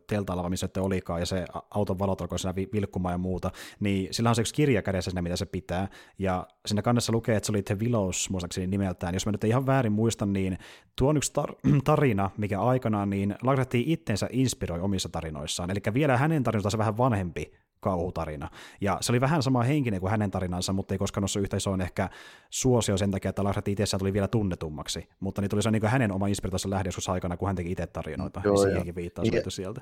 teltaalla, 0.07 0.49
missä 0.49 0.69
se 0.73 0.81
olikaan, 0.81 1.19
ja 1.19 1.25
se 1.25 1.45
auton 1.69 1.99
valot 1.99 2.21
alkoi 2.21 2.39
siinä 2.39 2.55
vilkkumaan 2.55 3.13
ja 3.13 3.17
muuta, 3.17 3.51
niin 3.79 4.13
sillä 4.13 4.29
on 4.29 4.35
se 4.35 4.41
yksi 4.41 4.53
kirja 4.53 4.81
kädessä 4.81 5.11
siinä, 5.11 5.21
mitä 5.21 5.35
se 5.35 5.45
pitää, 5.45 5.87
ja 6.19 6.47
siinä 6.65 6.81
kannessa 6.81 7.11
lukee, 7.11 7.35
että 7.35 7.45
se 7.45 7.51
oli 7.51 7.63
The 7.63 7.79
Willows, 7.79 8.29
muistaakseni 8.29 8.67
nimeltään. 8.67 9.13
Jos 9.13 9.25
mä 9.25 9.31
nyt 9.31 9.43
ihan 9.43 9.65
väärin 9.65 9.91
muistan, 9.91 10.33
niin 10.33 10.57
tuo 10.95 11.09
on 11.09 11.17
yksi 11.17 11.33
tar- 11.41 11.79
tarina, 11.83 12.29
mikä 12.37 12.61
aikanaan 12.61 13.09
niin 13.09 13.35
Lagratti 13.43 13.83
itsensä 13.87 14.27
inspiroi 14.31 14.79
omissa 14.79 15.09
tarinoissaan, 15.09 15.71
eli 15.71 15.79
vielä 15.93 16.17
hänen 16.17 16.43
tarinansa 16.43 16.77
vähän 16.77 16.97
vanhempi 16.97 17.51
kauhutarina. 17.81 18.49
Ja 18.81 18.97
se 19.01 19.11
oli 19.11 19.21
vähän 19.21 19.43
sama 19.43 19.63
henkinen 19.63 19.99
kuin 19.99 20.11
hänen 20.11 20.31
tarinansa, 20.31 20.73
mutta 20.73 20.93
ei 20.93 20.97
koskaan 20.97 21.21
noussut 21.21 21.41
yhtä 21.41 21.57
isoon 21.57 21.81
ehkä 21.81 22.09
suosio 22.49 22.97
sen 22.97 23.11
takia, 23.11 23.29
että 23.29 23.43
Lars 23.43 23.57
itsessään 23.67 23.99
tuli 23.99 24.13
vielä 24.13 24.27
tunnetummaksi. 24.27 25.09
Mutta 25.19 25.41
niin 25.41 25.49
tuli 25.49 25.61
se 25.61 25.71
niin 25.71 25.85
hänen 25.85 26.11
oma 26.11 26.27
inspiraatiossa 26.27 26.69
lähde 26.69 26.87
joskus 26.87 27.09
aikana, 27.09 27.37
kun 27.37 27.47
hän 27.47 27.55
teki 27.55 27.71
itse 27.71 27.87
tarinoita. 27.87 28.41
Joo, 28.43 28.53
niin 28.53 28.63
siihenkin 28.63 28.95
viittaus 28.95 29.27
ja, 29.27 29.41
sieltä. 29.47 29.81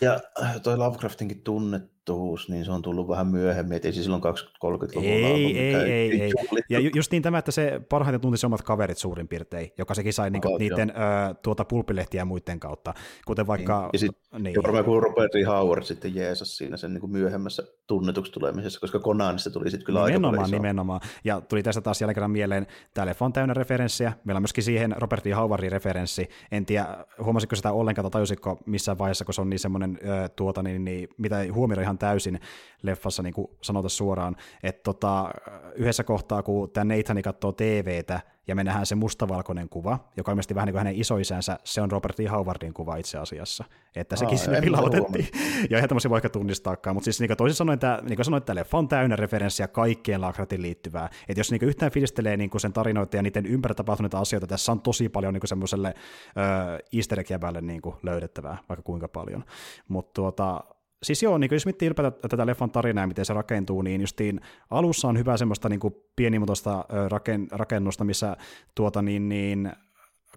Ja 0.00 0.20
toi 0.62 0.76
Lovecraftinkin 0.76 1.42
tunnettuus, 1.42 2.48
niin 2.48 2.64
se 2.64 2.72
on 2.72 2.82
tullut 2.82 3.08
vähän 3.08 3.26
myöhemmin, 3.26 3.76
että 3.76 3.88
ei 3.88 3.92
se 3.92 4.02
silloin 4.02 4.22
20-30-luvulla 4.22 5.08
ei, 5.08 5.24
ollut 5.24 5.56
ei, 5.56 5.74
ei, 5.74 6.22
ei. 6.22 6.32
Ja 6.68 6.80
ju, 6.80 6.90
just 6.94 7.12
niin 7.12 7.22
tämä, 7.22 7.38
että 7.38 7.50
se 7.50 7.80
parhaiten 7.88 8.20
tunti 8.20 8.46
omat 8.46 8.62
kaverit 8.62 8.98
suurin 8.98 9.28
piirtein, 9.28 9.70
joka 9.78 9.94
sekin 9.94 10.12
sai 10.12 10.30
niinku 10.30 10.56
niiden 10.58 10.90
ö, 10.90 11.34
tuota 11.42 11.64
pulpilehtiä 11.64 12.24
muiden 12.24 12.60
kautta, 12.60 12.94
kuten 13.26 13.46
vaikka... 13.46 13.80
Niin. 13.80 13.90
Ja, 13.92 13.98
sit, 13.98 14.10
niin. 14.38 14.54
ja 14.54 14.62
Robert 14.62 15.34
E. 15.34 15.44
Howard 15.44 15.82
sitten 15.82 16.14
jeesas 16.14 16.56
siinä 16.56 16.76
sen 16.76 16.92
niin 16.94 17.00
kuin 17.00 17.12
myöhemmässä 17.38 17.62
tunnetuksi 17.86 18.32
tulemisessa, 18.32 18.80
koska 18.80 18.98
Conanista 18.98 19.50
tuli 19.50 19.70
sitten 19.70 19.86
kyllä 19.86 20.06
nimenomaan, 20.06 20.38
aika 20.38 20.56
Nimenomaan, 20.56 21.00
ja 21.24 21.40
tuli 21.40 21.62
tästä 21.62 21.80
taas 21.80 22.00
jälleen 22.00 22.14
kerran 22.14 22.30
mieleen, 22.30 22.66
tämä 22.94 23.06
leffa 23.06 23.24
on 23.24 23.32
täynnä 23.32 23.54
referenssiä, 23.54 24.12
meillä 24.24 24.38
on 24.38 24.42
myöskin 24.42 24.64
siihen 24.64 24.94
Robert 24.96 25.26
E. 25.26 25.32
Howardin 25.32 25.72
referenssi, 25.72 26.28
en 26.52 26.66
tiedä, 26.66 27.04
huomasitko 27.22 27.56
sitä 27.56 27.72
ollenkaan 27.72 28.04
tai 28.04 28.10
tajusitko 28.10 28.58
missään 28.66 28.98
vaiheessa, 28.98 29.24
kun 29.24 29.34
se 29.34 29.40
on 29.40 29.50
niin 29.50 29.58
semmoinen, 29.58 29.98
tuota, 30.36 30.62
niin, 30.62 30.84
niin, 30.84 31.08
mitä 31.18 31.40
ei 31.40 31.48
huomioida 31.48 31.82
ihan 31.82 31.98
täysin 31.98 32.40
leffassa, 32.82 33.22
niin 33.22 33.34
kuin 33.34 33.48
sanota 33.62 33.88
suoraan, 33.88 34.36
että 34.62 34.82
tota, 34.82 35.30
yhdessä 35.74 36.04
kohtaa, 36.04 36.42
kun 36.42 36.70
tämä 36.70 36.94
Nathani 36.94 37.22
katsoo 37.22 37.52
TVtä, 37.52 38.20
ja 38.48 38.54
me 38.54 38.64
nähdään 38.64 38.86
se 38.86 38.94
mustavalkoinen 38.94 39.68
kuva, 39.68 39.98
joka 40.16 40.30
on 40.30 40.32
ilmeisesti 40.32 40.54
vähän 40.54 40.66
niin 40.66 40.72
kuin 40.72 40.80
hänen 40.80 41.00
isoisänsä, 41.00 41.58
se 41.64 41.80
on 41.80 41.90
Robert 41.90 42.20
E. 42.20 42.26
Howardin 42.26 42.74
kuva 42.74 42.96
itse 42.96 43.18
asiassa, 43.18 43.64
että 43.96 44.16
sekin 44.16 44.38
Aa, 44.38 44.44
sinne 44.44 44.60
pilautettiin, 44.60 45.28
ja 45.70 45.76
eihän 45.76 45.88
tämmöisiä 45.88 46.10
voi 46.10 46.18
ehkä 46.18 46.28
tunnistaakaan, 46.28 46.96
mutta 46.96 47.04
siis 47.04 47.20
niin 47.20 47.28
kuin 47.28 47.36
toisin 47.36 47.56
sanoen, 47.56 47.78
tämä, 47.78 47.98
niin 48.02 48.16
kuin 48.16 48.24
sanoin, 48.24 48.40
että 48.40 48.54
leffa 48.54 48.78
on 48.78 48.88
täynnä 48.88 49.16
referenssiä 49.16 49.68
kaikkeen 49.68 50.20
Lakratin 50.20 50.62
liittyvää, 50.62 51.08
että 51.28 51.40
jos 51.40 51.50
niin 51.50 51.58
kuin 51.58 51.68
yhtään 51.68 51.92
fiilistelee 51.92 52.36
niin 52.36 52.50
kuin 52.50 52.60
sen 52.60 52.72
tarinoita 52.72 53.16
ja 53.16 53.22
niiden 53.22 53.46
ympärillä 53.46 53.76
tapahtuneita 53.76 54.18
asioita, 54.18 54.46
tässä 54.46 54.72
on 54.72 54.80
tosi 54.80 55.08
paljon 55.08 55.34
niin 55.34 55.40
kuin 55.40 55.48
semmoiselle 55.48 55.88
äh, 55.88 56.78
easter 56.92 57.18
niin 57.60 57.82
kuin 57.82 57.96
löydettävää, 58.02 58.58
vaikka 58.68 58.82
kuinka 58.82 59.08
paljon, 59.08 59.44
mutta 59.88 60.12
tuota, 60.14 60.64
siis 61.02 61.22
joo, 61.22 61.38
niin 61.38 61.48
jos 61.52 61.66
miettii 61.66 61.86
ylipäätään 61.86 62.30
tätä 62.30 62.46
leffan 62.46 62.70
tarinaa 62.70 63.02
ja 63.02 63.08
miten 63.08 63.24
se 63.24 63.32
rakentuu, 63.32 63.82
niin 63.82 64.00
justiin 64.00 64.40
alussa 64.70 65.08
on 65.08 65.18
hyvä 65.18 65.36
semmoista 65.36 65.68
niin 65.68 65.80
kuin 65.80 65.94
pienimuotoista 66.16 66.84
rakennusta, 67.50 68.04
missä 68.04 68.36
tuota 68.74 69.02
niin, 69.02 69.28
niin 69.28 69.72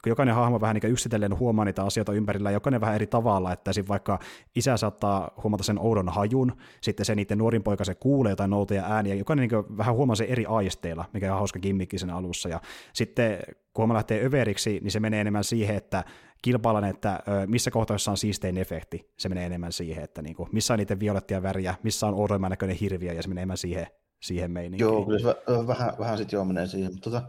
jokainen 0.10 0.36
hahmo 0.36 0.62
vähän 0.62 0.76
niin 0.76 0.92
yksitellen 0.92 1.40
huomaa 1.40 1.66
niitä 1.66 1.84
asioita 1.84 2.14
ympärillä, 2.14 2.52
jokainen 2.52 2.82
vähän 2.82 2.96
eri 2.96 3.08
tavalla, 3.08 3.54
että 3.54 3.72
esim. 3.72 3.86
vaikka 3.88 4.20
isä 4.56 4.78
saattaa 4.78 5.32
huomata 5.44 5.64
sen 5.64 5.80
oudon 5.80 6.10
hajun, 6.10 6.52
sitten 6.82 7.06
se 7.06 7.16
niiden 7.16 7.38
nuorin 7.38 7.64
poika 7.64 7.84
se 7.84 7.96
kuulee 7.96 8.30
jotain 8.30 8.50
noutoja 8.50 8.86
ääniä, 8.86 9.16
jokainen 9.16 9.50
niin 9.50 9.78
vähän 9.78 9.96
huomaa 9.96 10.16
se 10.16 10.24
eri 10.24 10.46
aisteilla, 10.46 11.06
mikä 11.14 11.34
on 11.34 11.40
hauska 11.40 11.60
gimmikki 11.60 11.98
sen 11.98 12.10
alussa, 12.10 12.50
ja 12.50 12.62
sitten 12.94 13.40
kun 13.74 13.84
homma 13.84 13.94
lähtee 13.94 14.26
överiksi, 14.26 14.80
niin 14.84 14.92
se 14.92 15.00
menee 15.00 15.22
enemmän 15.22 15.44
siihen, 15.44 15.76
että 15.76 16.04
kilpaillaan, 16.42 16.86
että 16.86 17.20
missä 17.48 17.72
kohtaa 17.72 17.98
on 18.10 18.18
siistein 18.18 18.58
efekti, 18.58 19.12
se 19.18 19.30
menee 19.30 19.46
enemmän 19.46 19.72
siihen, 19.72 20.04
että 20.04 20.22
niin 20.22 20.36
kuin, 20.36 20.50
missä 20.52 20.74
on 20.74 20.80
niiden 20.80 21.00
violettia 21.00 21.44
väriä, 21.44 21.76
missä 21.84 22.08
on 22.08 22.14
oudoimman 22.14 22.50
näköinen 22.50 22.78
hirviö, 22.78 23.14
ja 23.14 23.24
se 23.24 23.30
menee 23.30 23.42
enemmän 23.42 23.58
siihen, 23.58 23.88
siihen 24.22 24.52
meininkiin. 24.52 24.88
Joo, 24.88 25.06
kyllä 25.06 25.20
se 25.20 25.36
vähän, 25.68 25.94
vähän 26.00 26.18
sitten 26.18 26.38
joo 26.38 26.46
menee 26.46 26.68
siihen, 26.68 26.92
mutta 26.92 27.10
tota, 27.10 27.28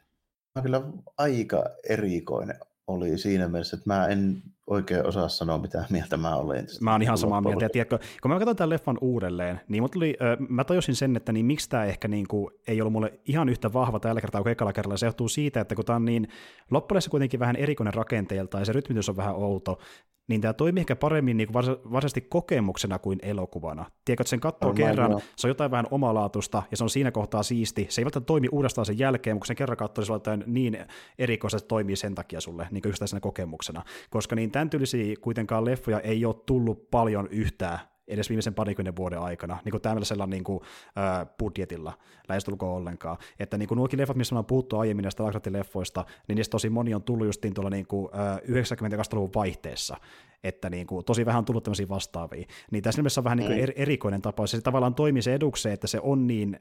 mä 0.55 0.61
kyllä 0.61 0.81
aika 1.17 1.63
erikoinen 1.89 2.55
oli 2.87 3.17
siinä 3.17 3.47
mielessä, 3.47 3.77
että 3.77 3.89
mä 3.93 4.07
en 4.07 4.43
oikein 4.67 5.07
osaa 5.07 5.29
sanoa, 5.29 5.57
mitä 5.57 5.85
mieltä 5.89 6.17
mä 6.17 6.35
olen. 6.35 6.67
Mä 6.81 6.91
oon 6.91 7.01
ihan 7.01 7.17
samaa 7.17 7.41
mieltä. 7.41 7.65
Ja 7.65 7.69
tiedätkö, 7.69 7.99
kun 8.21 8.31
mä 8.31 8.39
katsoin 8.39 8.57
tämän 8.57 8.69
leffan 8.69 8.97
uudelleen, 9.01 9.61
niin 9.67 9.91
tuli, 9.91 10.17
mä 10.49 10.63
tajusin 10.63 10.95
sen, 10.95 11.15
että 11.15 11.31
niin 11.31 11.45
miksi 11.45 11.69
tämä 11.69 11.85
ehkä 11.85 12.07
niin 12.07 12.27
kuin, 12.27 12.53
ei 12.67 12.81
ollut 12.81 12.93
mulle 12.93 13.13
ihan 13.25 13.49
yhtä 13.49 13.73
vahva 13.73 13.99
tällä 13.99 14.21
kertaa 14.21 14.41
kuin 14.41 14.51
ekalla 14.51 14.73
kerralla. 14.73 14.97
Se 14.97 15.05
johtuu 15.05 15.29
siitä, 15.29 15.61
että 15.61 15.75
kun 15.75 15.85
tämä 15.85 15.95
on 15.95 16.05
niin 16.05 16.27
loppujen 16.71 17.01
kuitenkin 17.09 17.39
vähän 17.39 17.55
erikoinen 17.55 17.93
rakenteelta 17.93 18.59
ja 18.59 18.65
se 18.65 18.73
rytmitys 18.73 19.09
on 19.09 19.17
vähän 19.17 19.35
outo, 19.35 19.79
niin 20.27 20.41
tämä 20.41 20.53
toimii 20.53 20.81
ehkä 20.81 20.95
paremmin 20.95 21.37
niin 21.37 21.47
kuin 21.47 21.53
varsinaisesti 21.65 22.21
kokemuksena 22.21 22.99
kuin 22.99 23.19
elokuvana. 23.21 23.85
Tiedätkö, 24.05 24.21
että 24.21 24.29
sen 24.29 24.39
katsoo 24.39 24.69
on 24.69 24.75
kerran, 24.75 25.11
jo. 25.11 25.21
se 25.35 25.47
on 25.47 25.49
jotain 25.49 25.71
vähän 25.71 25.87
omalaatusta, 25.91 26.63
ja 26.71 26.77
se 26.77 26.83
on 26.83 26.89
siinä 26.89 27.11
kohtaa 27.11 27.43
siisti. 27.43 27.87
Se 27.89 28.01
ei 28.01 28.05
välttämättä 28.05 28.27
toimi 28.27 28.47
uudestaan 28.51 28.85
sen 28.85 28.99
jälkeen, 28.99 29.35
mutta 29.35 29.47
sen 29.47 29.55
kerran 29.55 29.77
katsoo, 29.77 30.05
se 30.05 30.13
on 30.13 30.21
niin 30.45 30.77
erikoista, 31.19 31.57
että 31.57 31.67
toimii 31.67 31.95
sen 31.95 32.15
takia 32.15 32.41
sulle 32.41 32.67
niin 32.71 32.83
yksittäisenä 32.85 33.19
kokemuksena. 33.19 33.83
Koska 34.09 34.35
niin 34.35 34.51
tämän 34.51 34.69
tyylisiä 34.69 35.15
kuitenkaan 35.21 35.65
leffoja 35.65 35.99
ei 35.99 36.25
ole 36.25 36.35
tullut 36.45 36.91
paljon 36.91 37.27
yhtään 37.27 37.79
edes 38.07 38.29
viimeisen 38.29 38.53
parikymmenen 38.53 38.95
vuoden 38.95 39.19
aikana, 39.19 39.57
niin 39.65 39.71
kuin 39.71 39.81
tämmöisellä 39.81 40.27
niin 40.27 40.43
kuin, 40.43 40.59
äh, 40.97 41.27
budjetilla, 41.39 41.93
lähestulkoon 42.29 42.77
ollenkaan. 42.77 43.17
Että 43.39 43.57
niin 43.57 43.67
kuin 43.67 43.75
nuokin 43.77 43.99
leffat, 43.99 44.17
missä 44.17 44.35
on 44.35 44.45
puhuttu 44.45 44.79
aiemmin 44.79 45.03
näistä 45.03 45.23
leffoista, 45.49 46.05
niin 46.27 46.35
niistä 46.35 46.51
tosi 46.51 46.69
moni 46.69 46.93
on 46.93 47.03
tullut 47.03 47.27
justiin 47.27 47.53
tuolla 47.53 47.69
niin 47.69 47.87
kuin, 47.87 48.09
äh, 48.15 48.37
90-luvun 48.37 49.31
vaihteessa, 49.35 49.97
että 50.43 50.69
niin 50.69 50.87
kuin, 50.87 51.05
tosi 51.05 51.25
vähän 51.25 51.39
on 51.39 51.45
tullut 51.45 51.63
tämmöisiä 51.63 51.89
vastaavia. 51.89 52.45
Niin 52.71 52.83
tässä 52.83 52.99
nimessä 52.99 53.21
on 53.21 53.23
vähän 53.23 53.37
niin 53.37 53.47
kuin 53.47 53.59
er, 53.59 53.71
erikoinen 53.75 54.21
tapaus, 54.21 54.51
se 54.51 54.61
tavallaan 54.61 54.95
toimii 54.95 55.21
se 55.21 55.33
edukseen, 55.33 55.73
että 55.73 55.87
se 55.87 55.99
on 56.03 56.27
niin 56.27 56.59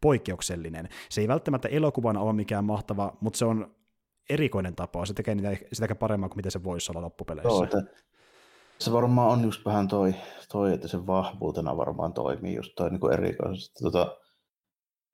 poikkeuksellinen. 0.00 0.88
Se 1.08 1.20
ei 1.20 1.28
välttämättä 1.28 1.68
elokuvana 1.68 2.20
ole 2.20 2.32
mikään 2.32 2.64
mahtava, 2.64 3.16
mutta 3.20 3.38
se 3.38 3.44
on 3.44 3.74
erikoinen 4.30 4.76
tapaus, 4.76 5.08
se 5.08 5.14
tekee 5.14 5.34
niitä 5.34 5.56
sitäkään 5.72 5.98
paremmin 5.98 6.30
kuin 6.30 6.38
miten 6.38 6.52
se 6.52 6.64
voisi 6.64 6.92
olla 6.92 7.02
loppupeleissä. 7.02 7.76
Joo, 7.76 7.82
se 8.78 8.92
varmaan 8.92 9.30
on 9.30 9.44
just 9.44 9.64
vähän 9.64 9.88
toi, 9.88 10.14
toi 10.52 10.72
että 10.72 10.88
se 10.88 11.06
vahvuutena 11.06 11.76
varmaan 11.76 12.12
toimii 12.12 12.54
just 12.54 12.72
toi 12.76 12.90
niin 12.90 13.12
erikoisesti. 13.12 13.84
Tota, 13.84 14.16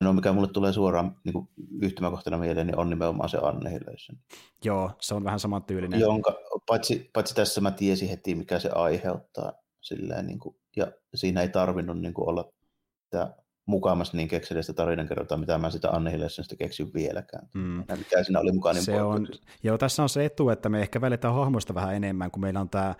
no 0.00 0.12
mikä 0.12 0.32
mulle 0.32 0.48
tulee 0.48 0.72
suoraan 0.72 1.16
niin 1.24 1.32
kuin 1.32 1.48
yhtymäkohtana 1.82 2.38
mieleen, 2.38 2.66
niin 2.66 2.78
on 2.78 2.90
nimenomaan 2.90 3.28
se 3.28 3.38
Annihilation. 3.42 4.18
Joo, 4.64 4.90
se 5.00 5.14
on 5.14 5.24
vähän 5.24 5.40
samantyylinen. 5.40 6.00
Jonka, 6.00 6.34
paitsi, 6.66 7.10
paitsi 7.12 7.34
tässä 7.34 7.60
mä 7.60 7.70
tiesin 7.70 8.08
heti, 8.08 8.34
mikä 8.34 8.58
se 8.58 8.70
aiheuttaa. 8.70 9.52
Silleen, 9.80 10.26
niin 10.26 10.38
kuin, 10.38 10.56
ja 10.76 10.92
siinä 11.14 11.40
ei 11.42 11.48
tarvinnut 11.48 12.00
niin 12.00 12.14
kuin 12.14 12.28
olla 12.28 12.52
tämä 13.10 13.34
mukaamassa 13.66 14.16
niin 14.16 14.28
kekseliästä 14.28 14.72
tarinankerrontaa, 14.72 15.38
mitä 15.38 15.58
mä 15.58 15.70
sitä 15.70 15.90
Annihilationista 15.90 16.56
keksin 16.56 16.94
vieläkään. 16.94 17.48
Mm. 17.54 17.84
Mikä 17.98 18.22
siinä 18.22 18.40
oli 18.40 18.52
mukaan 18.52 18.74
niin 18.74 18.84
se 18.84 19.02
on, 19.02 19.28
Joo, 19.62 19.78
tässä 19.78 20.02
on 20.02 20.08
se 20.08 20.24
etu, 20.24 20.48
että 20.48 20.68
me 20.68 20.80
ehkä 20.80 21.00
välitään 21.00 21.34
hahmoista 21.34 21.74
vähän 21.74 21.94
enemmän, 21.94 22.30
kun 22.30 22.40
meillä 22.40 22.60
on 22.60 22.68
tämä 22.68 22.94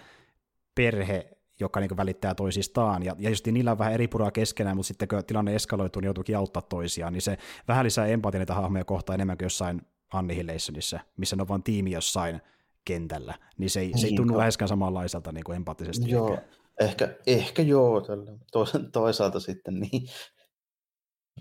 perhe, 0.81 1.31
joka 1.61 1.81
niin 1.81 1.97
välittää 1.97 2.35
toisistaan, 2.35 3.03
ja, 3.03 3.17
ja 3.19 3.31
just 3.31 3.47
niillä 3.47 3.73
on 3.73 3.79
vähän 3.79 3.93
eri 3.93 4.09
puraa 4.09 4.31
keskenään, 4.31 4.77
mutta 4.77 4.89
sitten 4.89 5.09
kun 5.09 5.25
tilanne 5.25 5.55
eskaloituu, 5.55 6.01
niin 6.01 6.07
joutuukin 6.07 6.37
auttaa 6.37 6.63
toisiaan, 6.63 7.13
niin 7.13 7.23
se 7.23 7.39
vähän 7.69 7.85
lisää 7.85 8.07
empatia 8.07 8.39
niitä 8.39 8.55
hahmoja 8.55 8.85
kohtaan 8.85 9.15
enemmän 9.15 9.39
kuin 9.39 9.45
jossain 9.47 9.83
Annihilationissa, 10.13 11.01
missä 11.17 11.37
ne 11.37 11.43
on 11.43 11.49
vain 11.49 11.63
tiimi 11.63 11.91
jossain 11.91 12.41
kentällä, 12.85 13.35
niin 13.59 13.71
se 13.71 13.81
ei, 13.81 13.93
se 13.99 14.07
ei 14.07 14.17
tunnu 14.17 14.39
läheskään 14.39 14.69
samanlaiselta 14.69 15.33
niin 15.33 15.45
kuin 15.45 15.57
empaattisesti. 15.57 16.11
Joo, 16.11 16.33
ehkä, 16.33 16.45
ehkä, 16.81 17.17
ehkä 17.27 17.63
joo, 17.63 18.01
tällä. 18.01 18.33
toisaalta 18.93 19.41
sitten 19.41 19.81
niin, 19.81 20.09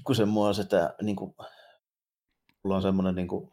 kun 0.04 0.16
se 0.16 0.26
mua 0.26 0.54
sitä, 0.54 0.96
niin 1.02 1.16
kuin, 1.16 1.36
mulla 2.64 2.76
on 2.76 2.82
semmoinen 2.82 3.16
niin 3.16 3.28
kuin, 3.28 3.52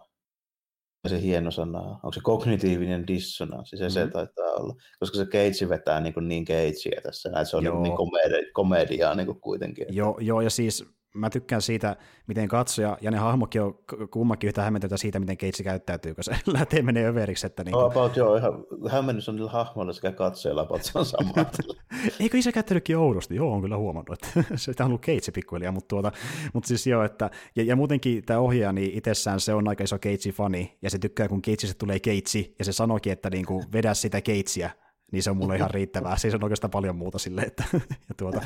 se 1.09 1.23
hieno 1.23 1.51
sana 1.51 1.81
Onko 1.81 2.13
se 2.13 2.21
kognitiivinen 2.23 3.07
dissonanssi? 3.07 3.77
Se 3.77 3.83
mm-hmm. 3.83 3.93
se 3.95 4.07
taitaa 4.07 4.53
olla. 4.53 4.75
Koska 4.99 5.19
se 5.19 5.27
keitsi 5.27 5.69
vetää 5.69 6.01
niin, 6.01 6.15
niin 6.21 6.45
keitsiä 6.45 7.01
tässä. 7.03 7.29
Että 7.29 7.45
se 7.45 7.57
on 7.57 7.65
niin, 7.65 7.83
niin 7.83 7.97
komedi- 7.97 8.51
komediaa 8.53 9.15
niin 9.15 9.27
kuin 9.27 9.41
kuitenkin. 9.41 9.87
Joo, 9.91 10.19
joo, 10.21 10.41
ja 10.41 10.51
siis 10.51 10.85
mä 11.17 11.31
tykkään 11.31 11.63
siitä, 11.63 11.97
miten 12.27 12.49
katsoja 12.49 12.99
ja 13.01 13.11
ne 13.11 13.19
hahmokin 13.19 13.63
on 13.63 13.79
kummakin 14.11 14.49
yhtä 14.49 14.63
hämmentyä 14.63 14.97
siitä, 14.97 15.21
miten 15.21 15.37
keitsi 15.37 15.65
käyttäytyy, 15.65 16.15
kun 16.15 16.25
se 16.25 16.37
lähtee 16.47 16.83
menee 16.83 17.07
överiksi. 17.07 17.47
Että 17.47 17.65
niin 17.65 17.73
kuin... 17.73 17.87
about, 17.87 18.17
joo, 18.17 18.37
ihan 18.37 18.65
hämmennys 18.91 19.29
on 19.29 19.37
niillä 19.37 19.51
hahmoilla 19.51 19.93
sekä 19.93 20.13
katsojilla, 20.13 20.63
about 20.63 20.83
se 20.83 20.99
on 20.99 21.07
sama. 21.07 21.33
Eikö 22.21 22.39
isä 22.39 22.53
käyttänytkin 22.53 22.97
oudosti? 22.97 23.37
Joo, 23.37 23.53
on 23.53 23.63
kyllä 23.63 23.77
huomannut, 23.77 24.19
että 24.23 24.45
se 24.57 24.73
on 24.81 24.87
ollut 24.87 25.03
keitsi 25.03 25.33
pikkuhiljaa, 25.33 25.73
mutta, 25.73 25.89
tuota, 25.89 26.13
mutta 26.53 26.69
siis 26.69 26.87
joo, 26.87 27.05
että, 27.05 27.31
ja, 27.57 27.65
ja 27.65 27.77
muutenkin 27.77 28.25
tämä 28.25 28.41
ohjaaja, 28.41 28.73
niin 28.73 28.99
itsessään 28.99 29.41
se 29.41 29.55
on 29.55 29.69
aika 29.69 29.85
iso 29.85 29.99
keitsi-fani, 29.99 30.79
ja 30.83 30.91
se 30.91 30.99
tykkää, 30.99 31.29
kun 31.29 31.43
keitsistä 31.43 31.79
tulee 31.79 32.01
keitsi, 32.01 32.55
ja 32.59 32.65
se 32.65 32.73
sanoikin, 32.73 33.13
että 33.13 33.31
niin 33.31 33.47
kuin, 33.47 33.65
vedä 33.73 33.95
sitä 33.95 34.21
keitsiä, 34.21 34.71
niin 35.13 35.23
se 35.23 35.31
on 35.31 35.37
mulle 35.37 35.57
ihan 35.57 35.71
riittävää. 35.71 36.17
Siis 36.17 36.35
on 36.35 36.45
oikeastaan 36.45 36.71
paljon 36.71 36.97
muuta 36.97 37.19
sille, 37.19 37.41
että, 37.41 37.65
ja 37.83 38.15
tuota, 38.17 38.41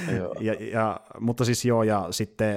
ja, 0.40 0.54
ja, 0.72 1.00
mutta 1.20 1.44
siis 1.44 1.64
joo, 1.64 1.82
ja 1.82 2.08
sitten 2.10 2.56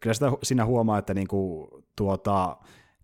kyllä 0.00 0.14
sitä 0.14 0.32
siinä 0.42 0.64
huomaa, 0.64 0.98
että 0.98 1.14
niinku, 1.14 1.68
tuota, 1.96 2.56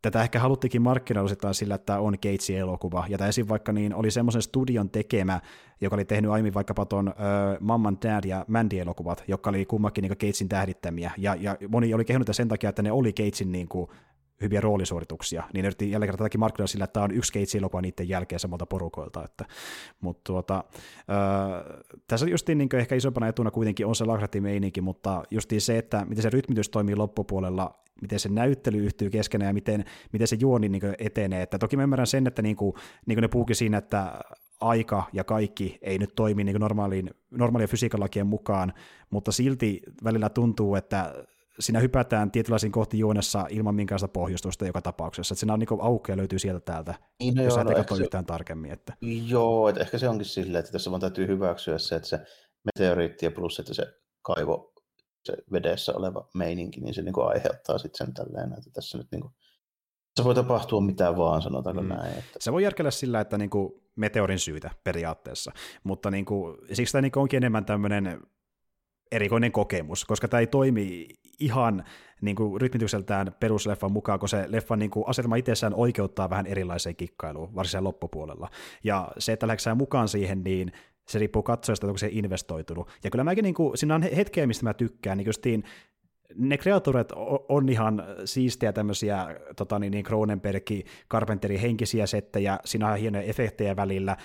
tätä 0.03 0.23
ehkä 0.23 0.41
haluttikin 0.41 0.83
markkinoilla 0.83 1.53
sillä, 1.53 1.75
että 1.75 2.01
on 2.01 2.19
Keitsi 2.19 2.57
elokuva, 2.57 3.05
ja 3.09 3.19
tämä 3.19 3.29
esim. 3.29 3.49
vaikka 3.49 3.73
niin 3.73 3.95
oli 3.95 4.11
semmoisen 4.11 4.43
studion 4.43 4.91
tekemä, 4.91 5.41
joka 5.81 5.97
oli 5.97 6.05
tehnyt 6.05 6.31
aiemmin 6.31 6.55
vaikkapa 6.55 6.87
tuon 6.87 7.09
uh, 7.09 7.15
Mamman 7.61 7.99
Dad 8.03 8.25
ja 8.25 8.45
Mandy-elokuvat, 8.49 9.25
jotka 9.29 9.51
oli 9.51 9.67
kummakin 9.67 10.03
niin 10.03 10.17
Keitsin 10.17 10.49
tähdittämiä, 10.49 11.11
ja, 11.17 11.35
ja 11.35 11.57
moni 11.69 11.95
oli 11.95 12.05
kehunut 12.05 12.29
sen 12.33 12.49
takia, 12.49 12.71
että 12.71 12.83
ne 12.83 12.93
oli 12.93 13.13
Keitsin 13.13 13.53
niin 13.53 13.69
kuin, 13.69 13.89
hyviä 14.41 14.61
roolisuorituksia, 14.61 15.43
niin 15.55 15.63
ne 15.63 15.67
yritti 15.67 15.91
jälleen 15.91 16.13
tätäkin 16.13 16.41
markkinoida 16.41 16.67
sillä, 16.67 16.85
että 16.85 16.93
tämä 16.93 17.05
on 17.05 17.11
yksi 17.11 17.33
keitsi-elokuva 17.33 17.81
niiden 17.81 18.09
jälkeen 18.09 18.41
samalta 18.41 18.67
porukoilta. 18.67 19.25
Että, 19.25 19.45
mutta 20.01 20.21
tuota, 20.25 20.65
äh, 20.99 21.97
tässä 22.07 22.27
justiin 22.27 22.59
niin 22.59 22.77
ehkä 22.77 22.95
isompana 22.95 23.29
etuna 23.29 23.51
kuitenkin 23.51 23.87
on 23.87 23.97
se 23.97 24.05
Lagratti-meininki, 24.05 24.81
mutta 24.81 25.23
justiin 25.31 25.61
se, 25.61 25.79
että 25.79 26.05
miten 26.05 26.23
se 26.23 26.31
rytmitys 26.31 26.69
toimii 26.69 26.97
loppupuolella, 26.97 27.75
miten 28.03 28.21
se 28.21 28.29
näyttely 28.29 28.79
yhtyy 28.79 29.11
keskenään 29.11 29.49
ja 29.49 29.55
miten, 29.55 29.85
miten 30.13 30.29
se 30.29 30.37
juoni 30.41 30.69
niin 30.69 30.83
etenee. 30.99 31.43
Että 31.43 31.59
toki 31.59 31.77
mä 31.77 31.83
ymmärrän 31.83 32.07
sen, 32.07 32.27
että 32.27 32.43
niin 32.43 32.57
kuin, 32.57 32.75
niin 33.07 33.17
kuin 33.17 33.23
ne 33.23 33.29
puhukin 33.29 33.57
siinä, 33.57 33.79
että 33.79 34.21
aika 34.61 35.05
ja 35.13 35.25
kaikki 35.25 35.79
ei 35.83 35.99
nyt 35.99 36.15
toimi 36.15 36.45
niin 36.45 36.61
normaaliin, 36.61 37.11
normaalien 37.31 37.69
fysiikalakien 37.69 38.27
mukaan, 38.27 38.73
mutta 39.11 39.33
silti 39.33 39.83
välillä 40.05 40.29
tuntuu, 40.29 40.75
että 40.75 41.15
siinä 41.61 41.81
hypätään 41.81 42.31
tietynlaisiin 42.31 42.73
kohti 42.73 42.99
juonessa 42.99 43.47
ilman 43.51 43.75
minkäänlaista 43.75 44.09
pohjustusta 44.09 44.67
joka 44.67 44.83
tapauksessa. 44.83 45.33
Että 45.33 45.41
siinä 45.41 45.53
on 45.53 45.59
niin 45.59 45.81
aukeaa 45.81 46.17
löytyy 46.17 46.39
sieltä 46.39 46.61
täältä, 46.61 46.95
niin, 47.21 47.35
no 47.35 47.43
jos 47.43 47.57
joo, 47.57 47.65
no, 47.65 47.97
se... 47.97 48.03
yhtään 48.03 48.27
tarkemmin. 48.27 48.73
Että... 48.73 48.93
Joo, 49.27 49.69
että 49.69 49.81
ehkä 49.81 49.99
se 49.99 50.09
onkin 50.09 50.27
silleen, 50.27 50.61
että 50.61 50.73
tässä 50.73 50.91
vaan 50.91 51.01
täytyy 51.01 51.27
hyväksyä 51.27 51.79
se, 51.79 51.97
että 51.97 52.09
se 52.09 52.21
meteoriitti 52.65 53.27
ja 53.27 53.31
plus, 53.31 53.59
että 53.59 53.75
se 53.75 53.87
kaivo, 54.23 54.73
se 55.25 55.37
vedessä 55.53 55.95
oleva 55.95 56.29
meininki, 56.35 56.81
niin 56.81 56.95
se 56.95 57.03
niin 57.03 57.13
kuin 57.13 57.29
aiheuttaa 57.29 57.79
sitten 57.79 58.07
sen 58.07 58.15
tälleen, 58.15 58.53
että 58.53 58.71
tässä 58.73 58.99
nyt 58.99 59.07
niin 59.13 59.21
kuin, 59.21 59.33
se 60.17 60.25
voi 60.25 60.35
tapahtua 60.35 60.81
mitä 60.81 61.17
vaan, 61.17 61.43
sanotaanko 61.43 61.83
mm. 61.83 61.89
näin. 61.89 62.19
Että... 62.19 62.39
Se 62.41 62.53
voi 62.53 62.63
järkellä 62.63 62.91
sillä, 62.91 63.21
että 63.21 63.39
niin 63.39 63.51
kuin 63.51 63.73
meteorin 63.97 64.39
syytä 64.39 64.71
periaatteessa, 64.85 65.53
mutta 65.85 66.11
niin 66.11 66.25
kuin, 66.25 66.59
siksi 66.73 66.93
tämä 66.93 67.03
niin 67.03 67.19
onkin 67.19 67.37
enemmän 67.37 67.65
tämmöinen 67.65 68.21
erikoinen 69.13 69.53
kokemus, 69.53 70.05
koska 70.05 70.29
tämä 70.29 70.41
ei 70.41 70.47
toimi 70.47 71.09
ihan 71.39 71.85
niin 72.21 72.37
kuin 72.37 72.61
rytmitykseltään 72.61 73.33
perusleffan 73.41 73.93
mukaan, 73.93 74.19
kun 74.19 74.29
se 74.29 74.45
leffan 74.49 74.79
niin 74.79 74.91
kuin 74.91 75.05
asetelma 75.09 75.37
itsessään 75.37 75.75
oikeuttaa 75.75 76.31
vähän 76.31 76.47
erilaiseen 76.47 76.97
kikkailuun, 76.97 77.55
varsinkin 77.55 77.85
loppupuolella. 77.85 78.51
Ja 78.85 79.13
se, 79.19 79.33
että 79.33 79.47
lähdetään 79.47 79.77
mukaan 79.77 80.09
siihen, 80.09 80.45
niin 80.45 80.73
se 81.09 81.19
riippuu 81.19 81.43
katsojasta, 81.43 81.87
onko 81.87 81.99
se 81.99 82.09
investoitunut. 82.13 82.89
Ja 83.05 83.11
kyllä 83.11 83.25
mäkin, 83.25 83.43
niin 83.43 83.55
kuin, 83.55 83.79
siinä 83.79 83.95
on 83.95 84.03
hetkeä, 84.03 84.47
mistä 84.47 84.65
mä 84.65 84.75
tykkään, 84.75 85.19
niin 85.19 85.27
justiin 85.27 85.65
ne 86.35 86.59
kreaturet 86.59 87.13
on 87.49 87.69
ihan 87.69 88.05
siistiä 88.25 88.73
tämmöisiä 88.73 89.27
tota 89.57 89.79
niin, 89.79 89.91
niin 89.91 90.05
Cronenberg, 90.05 90.67
Carpenteri 91.11 91.63
henkisiä 91.63 92.07
settejä, 92.07 92.59
siinä 92.65 92.93
on 92.93 92.99
hienoja 92.99 93.25
efektejä 93.25 93.77
välillä, 93.77 94.17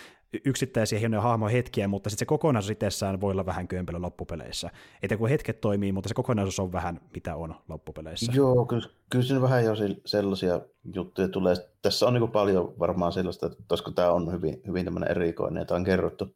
yksittäisiä 0.45 0.99
hienoja 0.99 1.21
hahmoja 1.21 1.51
hetkiä, 1.51 1.87
mutta 1.87 2.09
sitten 2.09 2.19
se 2.19 2.29
kokonaisuus 2.29 2.71
itsessään 2.71 3.21
voi 3.21 3.31
olla 3.31 3.45
vähän 3.45 3.67
kömpelö 3.67 3.99
loppupeleissä. 3.99 4.69
Että 5.03 5.17
kun 5.17 5.29
hetket 5.29 5.61
toimii, 5.61 5.91
mutta 5.91 6.07
se 6.07 6.13
kokonaisuus 6.13 6.59
on 6.59 6.71
vähän 6.71 7.01
mitä 7.15 7.35
on 7.35 7.55
loppupeleissä. 7.69 8.31
Joo, 8.35 8.65
kyllä, 8.65 8.87
kyllä 9.09 9.25
siinä 9.25 9.41
vähän 9.41 9.65
jo 9.65 9.73
sellaisia 10.05 10.61
juttuja 10.95 11.27
tulee. 11.27 11.55
Tässä 11.81 12.07
on 12.07 12.13
niin 12.13 12.31
paljon 12.31 12.79
varmaan 12.79 13.11
sellaista, 13.11 13.45
että 13.45 13.57
koska 13.67 13.91
tämä 13.91 14.11
on 14.11 14.31
hyvin, 14.31 14.61
hyvin 14.67 14.85
tämmöinen 14.85 15.11
erikoinen, 15.11 15.61
ja 15.61 15.65
tämä 15.65 15.77
on 15.77 15.83
kerrottu 15.83 16.35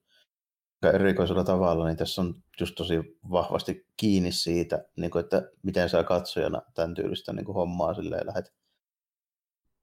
erikoisella 0.93 1.43
tavalla, 1.43 1.85
niin 1.85 1.97
tässä 1.97 2.21
on 2.21 2.35
just 2.59 2.75
tosi 2.75 3.17
vahvasti 3.31 3.85
kiinni 3.97 4.31
siitä, 4.31 4.85
niin 4.95 5.11
kuin, 5.11 5.23
että 5.23 5.51
miten 5.63 5.89
sä 5.89 6.03
katsojana 6.03 6.61
tämän 6.73 6.93
tyylistä 6.93 7.33
niin 7.33 7.45
kuin 7.45 7.55
hommaa 7.55 7.93
silleen 7.93 8.27
lähdet 8.27 8.53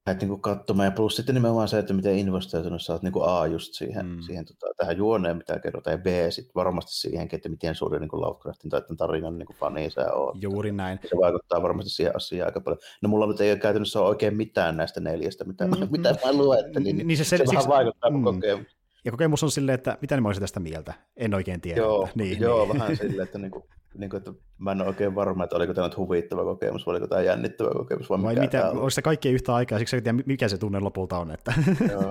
lähdet 0.06 0.28
niin 0.28 0.40
katsomaan. 0.40 0.86
Ja 0.86 0.90
plus 0.90 1.16
sitten 1.16 1.34
nimenomaan 1.34 1.68
se, 1.68 1.78
että 1.78 1.94
miten 1.94 2.18
investoitunut 2.18 2.82
sä 2.82 2.92
oot 2.92 3.02
niin 3.02 3.12
A 3.22 3.46
just 3.46 3.74
siihen, 3.74 4.06
mm. 4.06 4.20
siihen 4.20 4.44
tota, 4.44 4.74
tähän 4.76 4.96
juoneen, 4.96 5.36
mitä 5.36 5.58
kerrotaan, 5.58 5.94
ja 5.94 5.98
B 5.98 6.06
sitten 6.30 6.54
varmasti 6.54 6.92
siihen, 6.92 7.28
että 7.32 7.48
miten 7.48 7.74
suuri 7.74 8.00
niin 8.00 8.10
Lovecraftin 8.12 8.70
tai 8.70 8.82
tämän 8.82 8.96
tarinan 8.96 9.38
niin 9.38 9.48
fani 9.54 9.90
sä 9.90 10.12
oot. 10.12 10.42
Juuri 10.42 10.72
näin. 10.72 10.98
Se 11.02 11.16
vaikuttaa 11.16 11.62
varmasti 11.62 11.90
siihen 11.90 12.16
asiaan 12.16 12.46
aika 12.46 12.60
paljon. 12.60 12.80
No 13.02 13.08
mulla 13.08 13.26
nyt 13.26 13.40
ei 13.40 13.50
ole 13.50 13.58
käytännössä 13.58 14.00
ole 14.00 14.08
oikein 14.08 14.36
mitään 14.36 14.76
näistä 14.76 15.00
neljästä, 15.00 15.44
mitä, 15.44 15.66
mm-hmm. 15.66 15.88
mitä 15.96 16.14
mä 16.24 16.32
luettelin. 16.32 16.96
Niin, 16.96 17.06
niin 17.06 17.18
se, 17.18 17.24
se, 17.24 17.36
se 17.36 17.44
vähän 17.46 17.68
vaikuttaa 17.68 18.10
mm. 18.10 18.24
kokemus. 18.24 18.83
Ja 19.04 19.10
kokemus 19.10 19.42
on 19.42 19.50
silleen, 19.50 19.74
että 19.74 19.98
mitä 20.00 20.20
mä 20.20 20.28
olisin 20.28 20.42
tästä 20.42 20.60
mieltä? 20.60 20.94
En 21.16 21.34
oikein 21.34 21.60
tiedä. 21.60 21.80
Joo, 21.80 22.08
niin, 22.14 22.40
joo 22.40 22.64
niin. 22.64 22.78
vähän 22.78 22.96
silleen, 23.02 23.22
että, 23.22 23.38
niinku, 23.38 23.68
niinku, 23.98 24.16
että 24.16 24.32
mä 24.58 24.72
en 24.72 24.80
ole 24.80 24.88
oikein 24.88 25.14
varma, 25.14 25.44
että 25.44 25.56
oliko 25.56 25.74
tämä 25.74 25.86
nyt 25.86 25.96
huvittava 25.96 26.44
kokemus 26.44 26.86
vai 26.86 26.92
oliko 26.92 27.06
tämä 27.06 27.22
jännittävä 27.22 27.70
kokemus. 27.70 28.10
Vai, 28.10 28.22
vai 28.22 28.34
mitä, 28.34 28.70
onko 28.70 28.90
se 28.90 29.02
kaikki 29.02 29.30
yhtä 29.30 29.54
aikaa, 29.54 29.78
siksi 29.78 30.02
tiedä, 30.02 30.18
mikä 30.26 30.48
se 30.48 30.58
tunne 30.58 30.80
lopulta 30.80 31.18
on, 31.18 31.30
että 31.30 31.54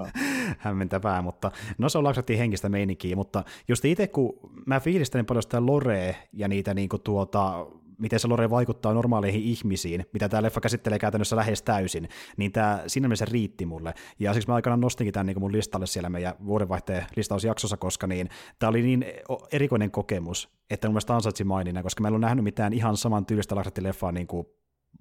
hämmentävää, 0.57 1.21
mutta 1.21 1.51
no 1.77 1.89
se 1.89 1.97
on 1.97 2.03
laksattiin 2.03 2.39
henkistä 2.39 2.69
meininkiä, 2.69 3.15
mutta 3.15 3.43
just 3.67 3.85
itse 3.85 4.07
kun 4.07 4.39
mä 4.65 4.79
fiilistelen 4.79 5.25
paljon 5.25 5.43
sitä 5.43 5.65
Lorea 5.65 6.13
ja 6.33 6.47
niitä 6.47 6.73
niinku 6.73 6.97
tuota, 6.97 7.65
miten 7.97 8.19
se 8.19 8.27
lore 8.27 8.49
vaikuttaa 8.49 8.93
normaaleihin 8.93 9.41
ihmisiin, 9.41 10.05
mitä 10.13 10.29
tämä 10.29 10.43
leffa 10.43 10.61
käsittelee 10.61 10.99
käytännössä 10.99 11.35
lähes 11.35 11.61
täysin, 11.61 12.09
niin 12.37 12.51
tämä 12.51 12.83
siinä 12.87 13.07
mielessä 13.07 13.25
riitti 13.25 13.65
mulle. 13.65 13.93
Ja 14.19 14.33
siksi 14.33 14.47
mä 14.47 14.55
aikana 14.55 14.77
nostinkin 14.77 15.13
tämän 15.13 15.25
niin 15.25 15.39
mun 15.39 15.51
listalle 15.51 15.85
siellä 15.85 16.09
meidän 16.09 16.33
vuodenvaihteen 16.45 17.05
listausjaksossa, 17.15 17.77
koska 17.77 18.07
niin, 18.07 18.29
tämä 18.59 18.69
oli 18.69 18.81
niin 18.81 19.05
erikoinen 19.51 19.91
kokemus, 19.91 20.49
että 20.69 20.87
mun 20.87 20.93
mielestä 20.93 21.15
ansaitsi 21.15 21.43
maininnan, 21.43 21.83
koska 21.83 22.01
mä 22.01 22.07
en 22.07 22.13
ole 22.13 22.21
nähnyt 22.21 22.43
mitään 22.43 22.73
ihan 22.73 22.97
saman 22.97 23.25
tyylistä 23.25 23.55
leffaa 23.81 24.11
niin 24.11 24.27
kuin, 24.27 24.47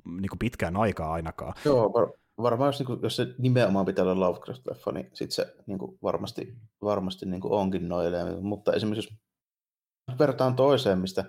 niin 0.05 0.29
kuin 0.29 0.39
pitkään 0.39 0.77
aikaa 0.77 1.13
ainakaan. 1.13 1.55
Joo, 1.65 1.93
var- 1.93 2.13
varmaan 2.43 2.69
jos, 2.69 2.79
niin 2.79 2.87
kuin, 2.87 2.99
jos 3.03 3.17
se 3.17 3.27
nimenomaan 3.39 3.87
pitää 3.87 4.05
olla 4.05 4.33
Lovecraft-leffa, 4.33 4.93
niin 4.93 5.11
sitten 5.15 5.35
se 5.35 5.55
niin 5.67 5.79
kuin 5.79 5.99
varmasti, 6.03 6.55
varmasti 6.83 7.27
niin 7.27 7.41
kuin 7.41 7.53
onkin 7.53 7.89
noille. 7.89 8.41
Mutta 8.41 8.73
esimerkiksi 8.73 9.15
jos 10.09 10.19
vertaan 10.19 10.57
toiseen, 10.57 10.99
mistä 10.99 11.25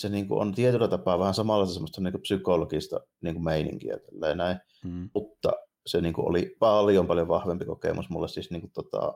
se 0.00 0.08
niin 0.08 0.28
kuin 0.28 0.40
on 0.40 0.54
tietyllä 0.54 0.88
tapaa 0.88 1.18
vähän 1.18 1.34
samalla 1.34 1.66
semmoista 1.66 2.00
niin 2.00 2.12
kuin 2.12 2.22
psykologista 2.22 3.00
niin 3.20 3.34
kuin 3.34 3.44
meininkiä. 3.44 3.96
Näin. 4.34 4.58
Mm. 4.84 5.10
Mutta 5.14 5.52
se 5.86 6.00
niin 6.00 6.14
kuin 6.14 6.28
oli 6.28 6.56
paljon 6.58 7.06
paljon 7.06 7.28
vahvempi 7.28 7.64
kokemus 7.64 8.10
mulle 8.10 8.28
siis 8.28 8.50
niin 8.50 8.60
kuin, 8.60 8.72
tota, 8.72 9.14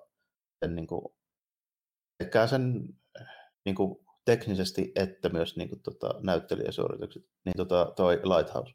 sen, 0.64 0.74
niin 0.74 0.87
kuin, 0.87 1.05
sekä 2.22 2.47
sen 2.47 2.89
niin 3.64 3.74
kuin, 3.74 3.97
teknisesti 4.24 4.93
että 4.97 5.28
myös 5.28 5.57
niin 5.57 5.68
kuin, 5.68 5.83
tota, 5.83 6.14
näyttelijäsuoritukset, 6.22 7.22
niin 7.45 7.57
tota, 7.57 7.93
toi 7.97 8.20
Lighthouse. 8.24 8.74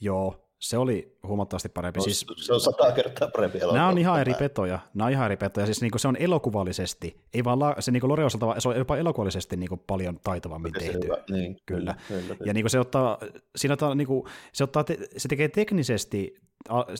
Joo, 0.00 0.43
se 0.64 0.78
oli 0.78 1.16
huomattavasti 1.26 1.68
parempi. 1.68 1.98
No, 1.98 2.04
siis, 2.04 2.26
se 2.36 2.52
on 2.52 2.60
sata 2.60 2.92
kertaa 2.92 3.28
parempi 3.28 3.58
elokuva. 3.58 3.78
Nämä 3.78 3.88
on 3.88 3.98
ihan 3.98 4.20
eri 4.20 4.34
petoja. 4.34 4.78
Nämä 4.94 5.06
on 5.06 5.12
ihan 5.12 5.26
eri 5.26 5.36
petoja. 5.36 5.66
Siis 5.66 5.80
niinku 5.80 5.98
se 5.98 6.08
on 6.08 6.16
elokuvallisesti, 6.16 7.20
ei 7.34 7.44
vaan 7.44 7.60
la, 7.60 7.76
se 7.78 7.90
niinku 7.90 8.08
Lore 8.08 8.24
osalta, 8.24 8.60
se 8.60 8.68
on 8.68 8.76
jopa 8.76 8.96
elokuvallisesti 8.96 9.56
niinku 9.56 9.76
paljon 9.76 10.20
taitavammin 10.24 10.72
se 10.74 10.78
tehty. 10.78 11.06
Hyvä. 11.06 11.16
Niin, 11.30 11.56
kyllä. 11.66 11.94
kyllä. 12.08 12.22
kyllä. 12.22 12.36
Ja 12.44 12.54
niinku 12.54 12.68
se 12.68 12.80
ottaa, 12.80 13.18
siinä 13.56 13.72
ottaa, 13.72 13.94
niinku, 13.94 14.28
se, 14.52 14.64
ottaa 14.64 14.84
te, 14.84 14.98
se 15.16 15.28
tekee 15.28 15.48
teknisesti, 15.48 16.34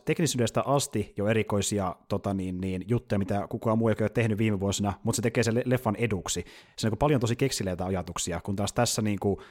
teknisyydestä 0.05 0.63
asti 0.63 1.13
jo 1.17 1.27
erikoisia 1.27 1.97
tota, 2.09 2.35
niin, 2.35 2.61
niin, 2.61 2.85
juttuja, 2.89 3.19
mitä 3.19 3.47
kukaan 3.49 3.79
muu 3.79 3.89
ei 3.89 3.95
ole 4.01 4.09
tehnyt 4.09 4.39
viime 4.39 4.61
vuosina, 4.61 4.93
mutta 5.03 5.17
se 5.17 5.23
tekee 5.23 5.45
sen 5.45 5.63
leffan 5.65 5.97
eduksi. 5.97 6.45
Se 6.77 6.87
on 6.87 6.89
niinku 6.89 6.97
paljon 6.97 7.21
tosi 7.21 7.37
keksileitä 7.37 7.85
ajatuksia, 7.85 8.41
kun 8.41 8.57
taas 8.57 8.73
tässä 8.73 9.03
niinku, 9.03 9.43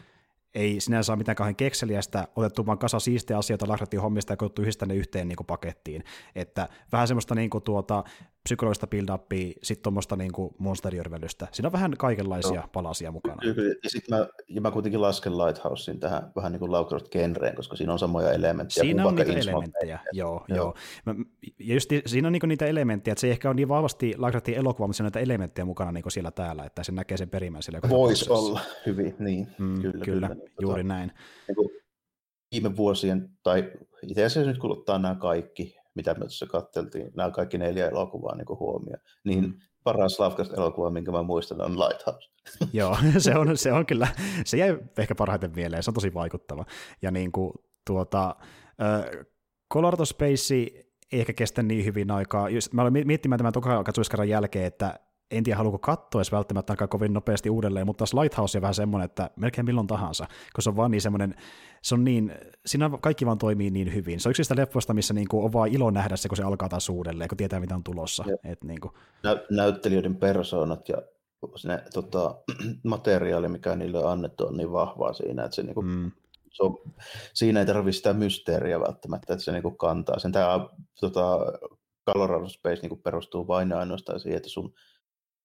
ei 0.55 0.79
sinänsä 0.79 1.11
ole 1.11 1.17
mitään 1.17 1.35
kauhean 1.35 1.55
kekseliästä, 1.55 2.27
otettu 2.35 2.65
vaan 2.65 2.77
kasa 2.77 2.99
siistejä 2.99 3.37
asioita, 3.37 3.67
lahdattiin 3.67 4.01
hommista 4.01 4.33
ja 4.33 4.37
koottu 4.37 4.61
yhdistä 4.61 4.85
ne 4.85 4.95
yhteen 4.95 5.27
niin 5.27 5.35
kuin 5.35 5.47
pakettiin. 5.47 6.03
Että 6.35 6.69
vähän 6.91 7.07
semmoista 7.07 7.35
niin 7.35 7.49
kuin 7.49 7.63
tuota, 7.63 8.03
psykologista 8.43 8.87
build-upia, 8.87 9.53
sitten 9.63 9.83
tuommoista 9.83 10.15
niin 10.15 10.31
monsterijörvelystä. 10.57 11.47
Siinä 11.51 11.67
on 11.67 11.71
vähän 11.71 11.93
kaikenlaisia 11.97 12.61
no. 12.61 12.67
palasia 12.73 13.11
mukana. 13.11 13.37
Kyllä, 13.41 13.75
ja 13.83 13.89
sitten 13.89 14.17
mä, 14.17 14.27
ja 14.47 14.61
mä 14.61 14.71
kuitenkin 14.71 15.01
lasken 15.01 15.37
Lighthousein 15.37 15.99
tähän 15.99 16.31
vähän 16.35 16.51
niin 16.51 16.59
kuin 16.59 16.71
Lovecraft-genreen, 16.71 17.55
koska 17.55 17.75
siinä 17.75 17.93
on 17.93 17.99
samoja 17.99 18.31
elementtejä. 18.31 18.83
Siinä 18.83 19.07
on 19.07 19.15
niitä 19.15 19.33
elementtejä, 19.33 19.99
joo, 20.11 20.45
joo. 20.47 20.57
joo. 20.57 20.75
Mä, 21.05 21.15
ja 21.59 21.73
just 21.73 21.89
siinä 22.05 22.27
on 22.27 22.31
niin 22.31 22.41
niitä 22.47 22.65
elementtejä, 22.65 23.11
että 23.11 23.21
se 23.21 23.27
ei 23.27 23.31
ehkä 23.31 23.49
ole 23.49 23.55
niin 23.55 23.69
vahvasti 23.69 24.13
Lovecraftin 24.17 24.55
elokuva, 24.55 24.87
mutta 24.87 24.97
siinä 24.97 25.07
on 25.07 25.11
näitä 25.13 25.19
elementtejä 25.19 25.65
mukana 25.65 25.91
niin 25.91 26.11
siellä 26.11 26.31
täällä, 26.31 26.65
että 26.65 26.83
se 26.83 26.91
näkee 26.91 27.17
sen 27.17 27.29
perimän 27.29 27.63
sille. 27.63 27.79
Voisi 27.89 28.29
olla 28.29 28.61
hyvin, 28.85 29.15
niin. 29.19 29.47
Mm, 29.57 29.81
kyllä, 29.81 30.05
kyllä, 30.05 30.27
kyllä, 30.27 30.35
juuri 30.61 30.83
tota, 30.83 30.93
näin. 30.93 31.11
Niin 31.47 31.55
kuin 31.55 31.69
viime 32.51 32.77
vuosien, 32.77 33.29
tai 33.43 33.71
itse 34.07 34.25
asiassa 34.25 34.51
nyt 34.51 34.59
kun 34.59 34.71
ottaa 34.71 34.99
nämä 34.99 35.15
kaikki, 35.15 35.75
mitä 35.95 36.13
me 36.13 36.19
tuossa 36.19 36.45
katteltiin, 36.45 37.11
nämä 37.15 37.31
kaikki 37.31 37.57
neljä 37.57 37.87
elokuvaa 37.87 38.35
niin 38.35 38.59
huomioon, 38.59 38.99
niin 39.23 39.43
mm. 39.43 39.53
paras 39.83 40.19
Lovecraft-elokuva, 40.19 40.89
minkä 40.89 41.11
mä 41.11 41.23
muistan, 41.23 41.61
on 41.61 41.79
Lighthouse. 41.79 42.29
Joo, 42.73 42.97
se 43.17 43.35
on, 43.35 43.57
se 43.57 43.73
on 43.73 43.85
kyllä, 43.85 44.07
se 44.45 44.57
jäi 44.57 44.77
ehkä 44.97 45.15
parhaiten 45.15 45.51
mieleen, 45.55 45.83
se 45.83 45.89
on 45.89 45.93
tosi 45.95 46.13
vaikuttava. 46.13 46.65
Ja 47.01 47.11
niin 47.11 47.31
kuin 47.31 47.53
tuota, 47.87 48.35
äh, 48.81 49.25
Color 49.73 50.01
of 50.01 50.07
Space 50.07 50.55
ei 50.55 50.93
ehkä 51.11 51.33
kestä 51.33 51.63
niin 51.63 51.85
hyvin 51.85 52.11
aikaa. 52.11 52.49
Just, 52.49 52.73
mä 52.73 52.81
olen 52.81 53.07
miettimään 53.07 53.37
tämän 53.37 53.53
toka 53.53 53.83
jälkeen, 54.29 54.65
että 54.65 54.99
en 55.33 55.43
tiedä 55.43 55.57
haluuko 55.57 55.79
katsoa 55.79 56.19
edes 56.19 56.31
välttämättä 56.31 56.73
aika 56.73 56.87
kovin 56.87 57.13
nopeasti 57.13 57.49
uudelleen, 57.49 57.85
mutta 57.85 57.97
taas 57.97 58.13
Lighthouse 58.13 58.57
on 58.57 58.61
vähän 58.61 58.73
semmoinen, 58.73 59.05
että 59.05 59.29
melkein 59.35 59.65
milloin 59.65 59.87
tahansa, 59.87 60.25
koska 60.25 60.61
se 60.61 60.69
on 60.69 60.75
vaan 60.75 60.91
niin 60.91 61.01
semmoinen, 61.01 61.35
se 61.81 61.95
on 61.95 62.03
niin, 62.03 62.35
siinä 62.65 62.89
kaikki 63.01 63.25
vaan 63.25 63.37
toimii 63.37 63.69
niin 63.69 63.93
hyvin. 63.93 64.19
Se 64.19 64.29
on 64.29 64.31
yksi 64.31 64.43
sitä 64.43 64.55
leffoista, 64.61 64.93
missä 64.93 65.13
niin 65.13 65.27
kuin 65.27 65.45
on 65.45 65.53
vaan 65.53 65.69
ilo 65.69 65.91
nähdä 65.91 66.15
se, 66.15 66.29
kun 66.29 66.37
se 66.37 66.43
alkaa 66.43 66.69
taas 66.69 66.89
uudelleen, 66.89 67.27
kun 67.27 67.37
tietää, 67.37 67.59
mitä 67.59 67.75
on 67.75 67.83
tulossa. 67.83 68.25
Et 68.43 68.63
niin 68.63 68.81
kuin. 68.81 68.93
Nä- 69.23 69.43
näyttelijöiden 69.49 70.15
persoonat 70.15 70.89
ja 70.89 70.97
ne, 71.65 71.83
tota, 71.93 72.35
materiaali, 72.83 73.47
mikä 73.47 73.75
niille 73.75 74.03
on 74.03 74.11
annettu, 74.11 74.47
on 74.47 74.57
niin 74.57 74.71
vahvaa 74.71 75.13
siinä, 75.13 75.43
että 75.43 75.55
se, 75.55 75.63
niin 75.63 75.75
kuin, 75.75 75.85
mm. 75.85 76.11
se 76.49 76.63
on, 76.63 76.77
siinä 77.33 77.59
ei 77.59 77.65
tarvitse 77.65 77.97
sitä 77.97 78.13
mysteeriä 78.13 78.79
välttämättä, 78.79 79.33
että 79.33 79.45
se 79.45 79.51
niin 79.51 79.77
kantaa 79.77 80.19
sen. 80.19 80.31
Tämä 80.31 80.67
tota, 80.99 81.39
Colorado 82.11 82.49
Space 82.49 82.81
niin 82.81 82.89
kuin 82.89 83.01
perustuu 83.01 83.47
vain 83.47 83.69
ja 83.69 83.79
ainoastaan 83.79 84.19
siihen, 84.19 84.37
että 84.37 84.49
sun 84.49 84.73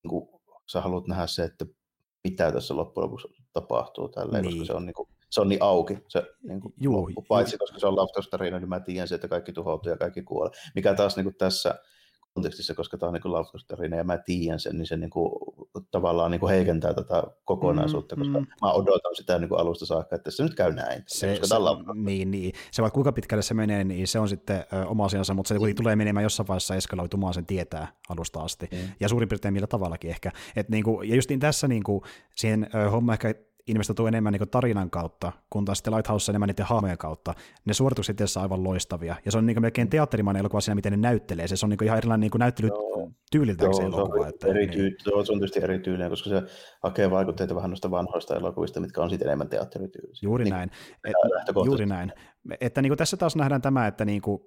niin 0.03 0.11
kuin, 0.11 0.29
sä 0.67 0.81
haluat 0.81 1.07
nähdä 1.07 1.27
se, 1.27 1.45
että 1.45 1.67
mitä 2.25 2.53
tässä 2.53 2.77
loppujen 2.77 3.05
lopuksi 3.05 3.29
tapahtuu 3.53 4.09
tälleen, 4.09 4.45
niin. 4.45 4.59
koska 4.59 4.73
se 4.73 4.77
on, 4.77 4.87
niin 4.87 4.95
kuin, 4.95 5.09
se 5.31 5.41
on 5.41 5.49
niin 5.49 5.63
auki, 5.63 5.99
se 6.09 6.23
niin 6.43 6.61
kuin, 6.61 6.75
Juu, 6.81 7.07
loppu, 7.07 7.23
paitsi 7.29 7.59
koska 7.59 7.79
se 7.79 7.87
on 7.87 7.97
Lovecraft-tarina, 7.97 8.59
niin 8.59 8.69
mä 8.69 8.81
tiedän 8.81 9.09
se, 9.09 9.15
että 9.15 9.29
kaikki 9.29 9.53
tuhoutuu 9.53 9.91
ja 9.91 9.97
kaikki 9.97 10.23
kuolee. 10.23 10.53
Mikä 10.75 10.95
taas 10.95 11.17
niin 11.17 11.25
kuin 11.25 11.35
tässä 11.35 11.75
kontekstissa, 12.35 12.75
koska 12.75 12.99
tämä 12.99 13.09
on 13.09 13.15
niin 13.15 13.33
Lovecraft-tarina 13.33 13.97
ja 13.97 14.05
mä 14.05 14.19
tiedän 14.19 14.61
sen, 14.61 14.77
niin 14.77 14.87
se 14.87 14.97
niin 14.97 15.11
kuin, 15.11 15.31
tavallaan 15.91 16.31
niin 16.31 16.41
kuin 16.41 16.51
heikentää 16.51 16.95
tätä 16.95 17.23
kokonaisuutta, 17.45 18.17
mm, 18.17 18.21
koska 18.21 18.41
mm. 18.41 18.47
mä 18.63 18.73
odotan 18.73 19.17
sitä 19.17 19.39
niin 19.39 19.49
kuin 19.49 19.61
alusta 19.61 19.87
saakka, 19.87 20.17
että 20.17 20.31
se 20.31 20.43
nyt 20.43 20.55
käy 20.55 20.73
näin. 20.73 21.03
Se, 21.07 21.39
koska 21.41 21.47
se, 21.47 21.55
on, 21.55 21.85
niin, 22.05 22.31
niin. 22.31 22.53
se 22.71 22.83
vaikka 22.83 22.95
kuinka 22.95 23.13
pitkälle 23.13 23.43
se 23.43 23.55
menee, 23.55 23.85
niin 23.85 24.07
se 24.07 24.19
on 24.19 24.29
sitten 24.29 24.65
ö, 24.73 24.87
oma 24.87 25.05
asiansa, 25.05 25.35
mutta 25.35 25.49
se 25.49 25.55
mm. 25.55 25.75
tulee 25.75 25.97
menemään 25.97 26.23
jossain 26.23 26.49
vaiheessa 26.49 26.75
eskaloitumaan, 26.75 27.35
sen 27.35 27.47
tietää 27.47 27.93
alusta 28.09 28.41
asti. 28.41 28.69
Mm. 28.73 28.79
Ja 29.01 29.09
suurin 29.09 29.29
piirtein 29.29 29.55
millä 29.55 29.67
tavallakin 29.67 30.11
ehkä. 30.11 30.33
Et 30.57 30.69
niin 30.69 30.85
kuin, 30.85 31.09
ja 31.09 31.15
just 31.15 31.29
niin 31.29 31.41
tässä 31.41 31.69
niin 31.69 31.83
kuin, 31.83 32.03
siihen 32.35 32.67
ö, 32.75 32.91
homma 32.91 33.13
ehkä 33.13 33.35
investoituu 33.69 34.07
enemmän 34.07 34.33
niin 34.33 34.51
tarinan 34.51 34.91
kautta, 34.91 35.33
kun 35.51 35.65
taas 35.65 35.79
sitten 35.79 35.95
Lighthouse 35.95 36.33
enemmän 36.33 36.47
niiden 36.47 36.67
haamojen 36.67 36.99
kautta. 36.99 37.35
Ne 37.65 37.75
suoritukset 37.75 38.21
itse 38.21 38.41
aivan 38.41 38.65
loistavia. 38.65 39.17
Ja 39.25 39.33
se 39.33 39.39
on 39.39 39.47
niin 39.47 39.63
melkein 39.63 39.91
teatterimainen 39.91 40.41
elokuva 40.41 40.61
siinä, 40.61 40.75
miten 40.75 40.93
ne 40.93 40.97
näyttelee. 40.97 41.49
Se, 41.49 41.67
on 41.67 41.71
niin 41.71 41.85
ihan 41.85 41.99
erilainen 41.99 42.21
niin 42.21 42.39
näyttely 42.39 42.69
tyyliltään 43.31 43.75
se 43.75 43.83
elokuva. 43.83 44.25
Se 44.25 44.49
on, 44.49 44.57
eri 44.57 44.67
niin. 44.67 44.97
se 45.05 45.15
on 45.15 45.25
tietysti 45.25 45.61
erityinen, 45.63 46.11
koska 46.11 46.31
se 46.31 46.43
hakee 46.83 47.11
vaikutteita 47.11 47.55
vähän 47.55 47.71
noista 47.71 47.91
vanhoista 47.91 48.37
elokuvista, 48.37 48.81
mitkä 48.81 49.03
on 49.03 49.11
sitten 49.11 49.29
enemmän 49.29 49.49
teatterityylisiä. 49.49 50.27
Juuri 50.27 50.45
niin, 50.45 50.55
näin. 50.55 50.71
Et, 51.05 51.15
juuri 51.65 51.87
näin. 51.87 52.13
Että 52.61 52.83
niin 52.83 52.91
kuin 52.91 52.99
tässä 52.99 53.17
taas 53.17 53.37
nähdään 53.37 53.63
tämä, 53.63 53.87
että 53.87 54.05
niin 54.05 54.23
kuin 54.23 54.43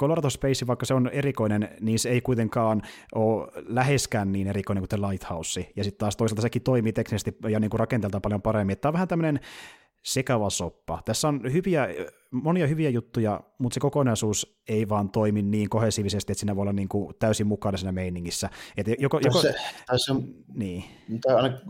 Colorado 0.00 0.30
Space, 0.30 0.66
vaikka 0.66 0.86
se 0.86 0.94
on 0.94 1.10
erikoinen, 1.12 1.68
niin 1.80 1.98
se 1.98 2.08
ei 2.08 2.20
kuitenkaan 2.20 2.82
ole 3.14 3.48
läheskään 3.66 4.32
niin 4.32 4.46
erikoinen 4.46 4.82
kuin 4.82 4.88
The 4.88 5.08
Lighthouse. 5.08 5.70
Ja 5.76 5.84
sitten 5.84 5.98
taas 5.98 6.16
toisaalta 6.16 6.42
sekin 6.42 6.62
toimii 6.62 6.92
teknisesti 6.92 7.36
ja 7.48 7.60
niin 7.60 7.70
kuin 7.70 7.80
rakenteeltaan 7.80 8.22
paljon 8.22 8.42
paremmin. 8.42 8.78
Tämä 8.78 8.90
on 8.90 8.94
vähän 8.94 9.08
tämmöinen 9.08 9.40
sekava 10.04 10.50
soppa. 10.50 11.02
Tässä 11.04 11.28
on 11.28 11.40
hyviä, 11.52 11.88
monia 12.30 12.66
hyviä 12.66 12.90
juttuja, 12.90 13.40
mutta 13.58 13.74
se 13.74 13.80
kokonaisuus 13.80 14.60
ei 14.68 14.88
vaan 14.88 15.10
toimi 15.10 15.42
niin 15.42 15.68
kohesiivisesti, 15.68 16.32
että 16.32 16.40
siinä 16.40 16.56
voi 16.56 16.62
olla 16.62 16.72
niin 16.72 16.88
kuin 16.88 17.14
täysin 17.18 17.46
mukana 17.46 17.76
siinä 17.76 17.92
meiningissä. 17.92 18.50
Että 18.76 18.92
joko, 18.98 19.20
joko, 19.24 19.40
se, 19.42 19.54
se, 19.96 20.12
niin. 20.54 20.84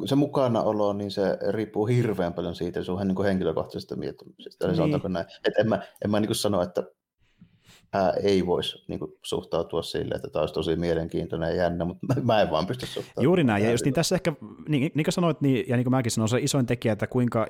se 0.05 0.15
mukanaolo, 0.15 0.93
niin 0.93 1.11
se 1.11 1.39
riippuu 1.51 1.87
hirveän 1.87 2.35
paljon 2.35 2.55
siitä 2.55 2.83
sun 2.83 3.01
niin 3.09 3.25
henkilökohtaisesta 3.25 3.97
miettimisestä. 3.97 4.69
Niin. 4.69 5.13
näin. 5.13 5.27
Et 5.49 5.55
en 5.59 5.69
mä, 5.69 5.83
en 6.05 6.11
mä 6.11 6.21
niin 6.21 6.29
kuin 6.29 6.37
sano, 6.37 6.63
että 6.63 6.83
ää, 7.93 8.13
ei 8.23 8.47
voisi 8.47 8.85
niin 8.89 8.99
kuin, 8.99 9.13
suhtautua 9.23 9.83
sille, 9.83 10.15
että 10.15 10.31
tämä 10.31 10.41
olisi 10.41 10.55
tosi 10.55 10.77
mielenkiintoinen 10.77 11.49
ja 11.49 11.63
jännä, 11.63 11.85
mutta 11.85 12.07
mä 12.23 12.41
en 12.41 12.51
vaan 12.51 12.67
pysty 12.67 12.87
suhtautumaan. 12.87 13.25
Juuri 13.25 13.45
näin, 13.45 13.65
ja 13.65 13.71
just 13.71 13.85
niin 13.85 13.95
tässä 13.95 14.15
ehkä, 14.15 14.33
niin, 14.69 14.93
niin 14.95 15.05
kuin 15.05 15.13
sanoit, 15.13 15.41
niin, 15.41 15.65
ja 15.69 15.77
niin 15.77 15.85
kuin 15.85 15.91
mäkin 15.91 16.13
sanoin, 16.13 16.29
se 16.29 16.39
isoin 16.39 16.67
tekijä, 16.67 16.93
että 16.93 17.07
kuinka 17.07 17.47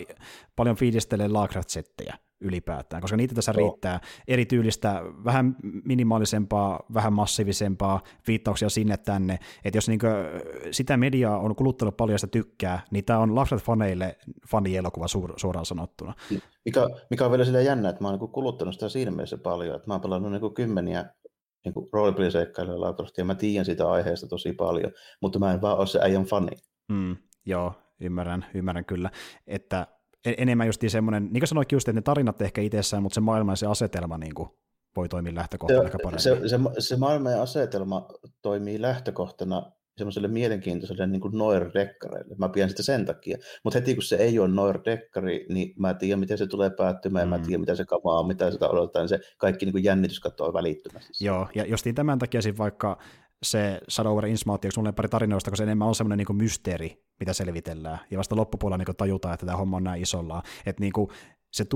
paljon 0.57 0.77
fiilistelee 0.77 1.29
Lagrat-settejä 1.29 2.15
ylipäätään, 2.41 3.03
koska 3.03 3.17
niitä 3.17 3.35
tässä 3.35 3.53
no. 3.53 3.57
riittää 3.57 4.01
eri 4.29 4.47
tyylistä, 4.47 5.03
vähän 5.25 5.57
minimaalisempaa, 5.85 6.81
vähän 6.95 7.13
massiivisempaa, 7.13 8.01
viittauksia 8.27 8.69
sinne 8.69 8.97
tänne, 8.97 9.39
että 9.65 9.77
jos 9.77 9.89
niin 9.89 10.01
sitä 10.71 10.97
mediaa 10.97 11.39
on 11.39 11.57
kuluttanut 11.57 11.97
paljon 11.97 12.15
ja 12.15 12.19
sitä 12.19 12.31
tykkää, 12.31 12.81
niin 12.91 13.05
tämä 13.05 13.19
on 13.19 13.31
Lovecraft-faneille 13.31 14.17
fanielokuva 14.51 15.07
suor- 15.09 15.35
suoraan 15.37 15.67
sanottuna. 15.67 16.15
Mikä, 16.65 16.89
mikä 17.11 17.25
on 17.25 17.31
vielä 17.31 17.45
sitä 17.45 17.61
jännä, 17.61 17.89
että 17.89 18.05
mä 18.05 18.09
oon 18.09 18.19
niin 18.19 18.33
kuluttanut 18.33 18.75
sitä 18.75 18.89
siinä 18.89 19.11
mielessä 19.11 19.39
paljon, 19.39 19.77
että 19.77 19.89
mä 19.89 19.95
oon 19.95 20.01
pelannut 20.01 20.33
niin 20.33 20.55
kymmeniä 20.55 21.05
niin 21.65 21.75
roolipeliseikkailuja 21.93 22.95
ja 23.17 23.25
mä 23.25 23.35
tiedän 23.35 23.65
sitä 23.65 23.91
aiheesta 23.91 24.27
tosi 24.27 24.53
paljon, 24.53 24.93
mutta 25.23 25.39
mä 25.39 25.53
en 25.53 25.61
vaan 25.61 25.79
ole 25.79 25.87
se 25.87 26.01
äijän 26.03 26.25
fani. 26.25 26.57
Mm, 26.89 27.17
joo, 27.47 27.73
ymmärrän, 28.01 28.47
ymmärrän 28.55 28.85
kyllä, 28.85 29.11
että 29.47 29.87
enemmän 30.25 30.67
just 30.67 30.83
semmoinen, 30.89 31.23
niin 31.25 31.41
kuin 31.41 31.49
sanoit 31.49 31.73
just, 31.73 31.89
että 31.89 31.99
ne 31.99 32.03
tarinat 32.03 32.43
ehkä 32.43 32.61
itsessään, 32.61 33.03
mutta 33.03 33.15
se 33.15 33.21
maailma 33.21 33.53
ja 33.53 33.57
se 33.57 33.67
asetelma 33.67 34.19
niin 34.19 34.35
kuin 34.35 34.49
voi 34.97 35.09
toimia 35.09 35.35
lähtökohtana 35.35 35.81
aika 35.81 35.99
paremmin. 36.03 36.21
Se, 36.21 36.49
se, 36.49 36.59
se 36.79 36.97
maailma 36.97 37.31
ja 37.31 37.43
asetelma 37.43 38.09
toimii 38.43 38.83
lähtökohtana 38.83 39.73
semmoiselle 39.99 40.29
mielenkiintoiselle 40.29 41.07
niin 41.07 41.21
kuin 41.21 41.39
noir-dekkareille. 41.39 42.35
Mä 42.39 42.49
pidän 42.49 42.71
sitä 42.71 42.83
sen 42.83 43.07
takia. 43.07 43.39
Mutta 43.65 43.79
heti 43.79 43.95
kun 43.95 44.03
se 44.03 44.17
ei 44.17 44.39
ole 44.39 44.49
noir-dekkari, 44.49 45.47
niin 45.49 45.75
mä 45.79 45.95
tiedän, 45.95 46.21
miten 46.21 46.39
se 46.39 46.47
tulee 46.47 46.71
päättymään, 46.71 47.27
mm. 47.27 47.31
mä 47.31 47.39
tiedän, 47.39 47.61
mitä 47.61 47.75
se 47.75 47.85
kamaa 47.85 48.27
mitä 48.27 48.51
sitä 48.51 48.69
odottaa, 48.69 49.03
niin 49.03 49.09
se 49.09 49.21
kaikki 49.39 49.67
niin 49.67 49.73
kuin 49.73 49.85
jännitys 49.85 50.21
katoaa 50.21 50.53
välittömästi. 50.53 51.25
Joo, 51.25 51.49
ja 51.55 51.67
justiin 51.67 51.95
tämän 51.95 52.19
takia 52.19 52.41
vaikka 52.59 52.99
se 53.43 53.81
Shadow 53.91 54.13
over 54.13 54.27
Innsmouth, 54.27 54.67
sulle 54.75 54.93
pari 54.93 55.09
tarinoista, 55.09 55.51
kun 55.51 55.57
se 55.57 55.63
enemmän 55.63 55.89
on 55.89 55.95
semmoinen 55.95 56.27
niin 56.27 56.37
mysteeri, 56.37 57.05
mitä 57.21 57.33
selvitellään, 57.33 57.99
ja 58.11 58.19
vasta 58.19 58.37
loppupuolella 58.37 58.85
niin 58.85 58.97
tajutaan, 58.97 59.35
että 59.35 59.47
tämä 59.47 59.59
homma 59.59 59.77
on 59.77 59.85
näin 59.85 60.03
isolla. 60.03 60.43
Että 60.67 60.81
niin 60.81 60.93
kuin 60.93 61.09
se, 61.53 61.67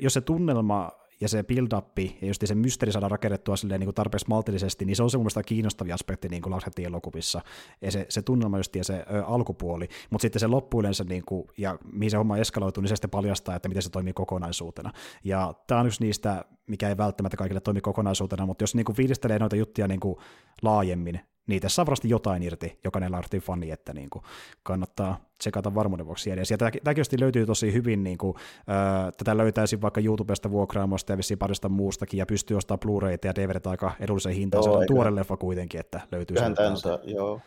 jos 0.00 0.14
se 0.14 0.20
tunnelma 0.20 0.90
ja 1.24 1.28
se 1.28 1.42
build-up 1.42 1.98
ja 1.98 2.26
just 2.26 2.42
se 2.44 2.54
mysteeri 2.54 2.92
saada 2.92 3.08
rakennettua 3.08 3.56
silleen 3.56 3.80
niin 3.80 3.86
kuin 3.86 3.94
tarpeeksi 3.94 4.26
maltillisesti, 4.28 4.84
niin 4.84 4.96
se 4.96 5.02
on 5.02 5.10
se 5.10 5.16
mun 5.16 5.22
mielestä 5.22 5.42
kiinnostavia 5.42 5.94
aspekti 5.94 6.28
niin 6.28 6.42
kuin 6.42 6.54
elokuvissa. 6.78 7.40
Ja 7.82 7.90
se, 7.90 8.06
se 8.08 8.22
tunnelma 8.22 8.58
just 8.58 8.76
ja 8.76 8.84
se 8.84 9.04
ö, 9.14 9.24
alkupuoli, 9.24 9.88
mutta 10.10 10.22
sitten 10.22 10.40
se 10.40 10.46
loppu 10.46 10.80
yleensä, 10.80 11.04
niin 11.04 11.22
kuin, 11.26 11.48
ja 11.58 11.78
mihin 11.92 12.10
se 12.10 12.16
homma 12.16 12.36
eskaloituu, 12.36 12.80
niin 12.80 12.88
se 12.88 12.96
sitten 12.96 13.10
paljastaa, 13.10 13.56
että 13.56 13.68
miten 13.68 13.82
se 13.82 13.90
toimii 13.90 14.12
kokonaisuutena. 14.12 14.92
Ja 15.24 15.54
tämä 15.66 15.80
on 15.80 15.86
yksi 15.86 16.04
niistä, 16.04 16.44
mikä 16.66 16.88
ei 16.88 16.96
välttämättä 16.96 17.36
kaikille 17.36 17.60
toimi 17.60 17.80
kokonaisuutena, 17.80 18.46
mutta 18.46 18.62
jos 18.62 18.74
niin 18.74 18.84
kuin 18.84 18.96
fiilistelee 18.96 19.38
noita 19.38 19.56
juttuja 19.56 19.88
niin 19.88 20.00
kuin 20.00 20.16
laajemmin, 20.62 21.20
niitä 21.46 21.68
saa 21.68 21.86
varmasti 21.86 22.08
jotain 22.08 22.42
irti, 22.42 22.78
jokainen 22.84 23.12
Lartin 23.12 23.40
fani, 23.40 23.70
että 23.70 23.94
niin 23.94 24.10
kuin 24.10 24.22
kannattaa 24.62 25.20
tsekata 25.38 25.74
varmuuden 25.74 26.06
vuoksi 26.06 26.30
edes. 26.30 26.50
Ja 26.50 26.58
tämäkin 26.58 27.04
löytyy 27.20 27.46
tosi 27.46 27.72
hyvin, 27.72 28.04
niin 28.04 28.18
kuin, 28.18 28.34
äh, 28.58 29.12
tätä 29.18 29.36
löytäisi 29.36 29.80
vaikka 29.80 30.00
YouTubesta 30.00 30.50
vuokraamosta 30.50 31.12
ja 31.12 31.16
vissiin 31.16 31.38
parista 31.38 31.68
muustakin, 31.68 32.18
ja 32.18 32.26
pystyy 32.26 32.56
ostamaan 32.56 32.80
Blu-rayta 32.80 33.26
ja 33.26 33.34
DVD 33.34 33.66
aika 33.66 33.92
edulliseen 34.00 34.34
hintaan. 34.34 34.64
Se 34.64 34.70
on 34.70 34.86
tuore 34.86 35.14
leffa 35.14 35.36
kuitenkin, 35.36 35.80
että 35.80 36.00
löytyy. 36.12 36.34
Kyllähän 36.34 36.54
tänsä, 36.54 36.98
joo, 37.04 37.40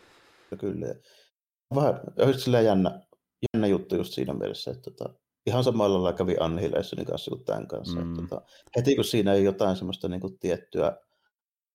kyllä. 0.60 0.86
Vähän 1.74 1.94
sillä 2.36 2.60
jännä, 2.60 3.00
jännä 3.54 3.66
juttu 3.66 3.96
just 3.96 4.12
siinä 4.12 4.34
mielessä, 4.34 4.70
että 4.70 4.90
tota, 4.90 5.14
ihan 5.46 5.64
samalla 5.64 5.94
lailla 5.94 6.12
kävi 6.18 6.36
Annihilationin 6.40 7.06
kanssa 7.06 7.30
kuin 7.30 7.44
tämän 7.44 7.66
kanssa. 7.66 8.00
Mm. 8.00 8.10
Että, 8.10 8.22
tota, 8.22 8.46
heti 8.76 8.94
kun 8.94 9.04
siinä 9.04 9.32
ei 9.32 9.44
jotain 9.44 9.76
semmoista 9.76 10.08
niin 10.08 10.20
kuin, 10.20 10.38
tiettyä 10.38 10.96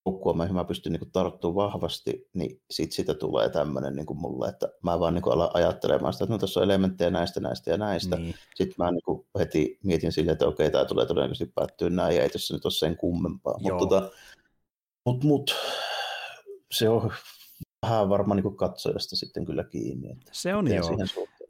nukkua, 0.05 0.33
mihin 0.33 0.55
mä 0.55 0.63
pystyn 0.63 0.93
niin 0.93 1.11
tarttumaan 1.11 1.71
vahvasti, 1.71 2.29
niin 2.33 2.61
sit 2.71 2.91
siitä 2.91 3.13
tulee 3.13 3.49
tämmöinen 3.49 3.95
niin 3.95 4.17
mulle, 4.17 4.49
että 4.49 4.69
mä 4.81 4.99
vaan 4.99 5.13
niin 5.13 5.23
alan 5.31 5.49
ajattelemaan 5.53 6.13
sitä, 6.13 6.23
että 6.23 6.33
no 6.33 6.39
tässä 6.39 6.59
on 6.59 6.63
elementtejä 6.63 7.09
näistä, 7.09 7.39
näistä 7.39 7.71
ja 7.71 7.77
näistä. 7.77 8.15
Niin. 8.15 8.35
Sitten 8.55 8.75
mä 8.77 8.91
niin 8.91 9.25
heti 9.39 9.79
mietin 9.83 10.11
silleen, 10.11 10.33
että 10.33 10.47
okei, 10.47 10.71
tämä 10.71 10.85
tulee 10.85 11.05
todennäköisesti 11.05 11.51
päättyä 11.55 11.89
näin, 11.89 12.15
ja 12.15 12.23
ei 12.23 12.29
tässä 12.29 12.53
nyt 12.53 12.65
ole 12.65 12.71
sen 12.71 12.97
kummempaa. 12.97 13.59
Mutta 13.59 13.77
tota, 13.79 14.09
mut, 15.05 15.23
mut, 15.23 15.55
se 16.71 16.89
on 16.89 17.11
vähän 17.81 18.09
varmaan 18.09 18.41
niin 18.43 18.57
katsojasta 18.57 19.15
sitten 19.15 19.45
kyllä 19.45 19.63
kiinni. 19.63 20.11
Että 20.11 20.31
se 20.33 20.55
on 20.55 20.73
joo. 20.73 20.97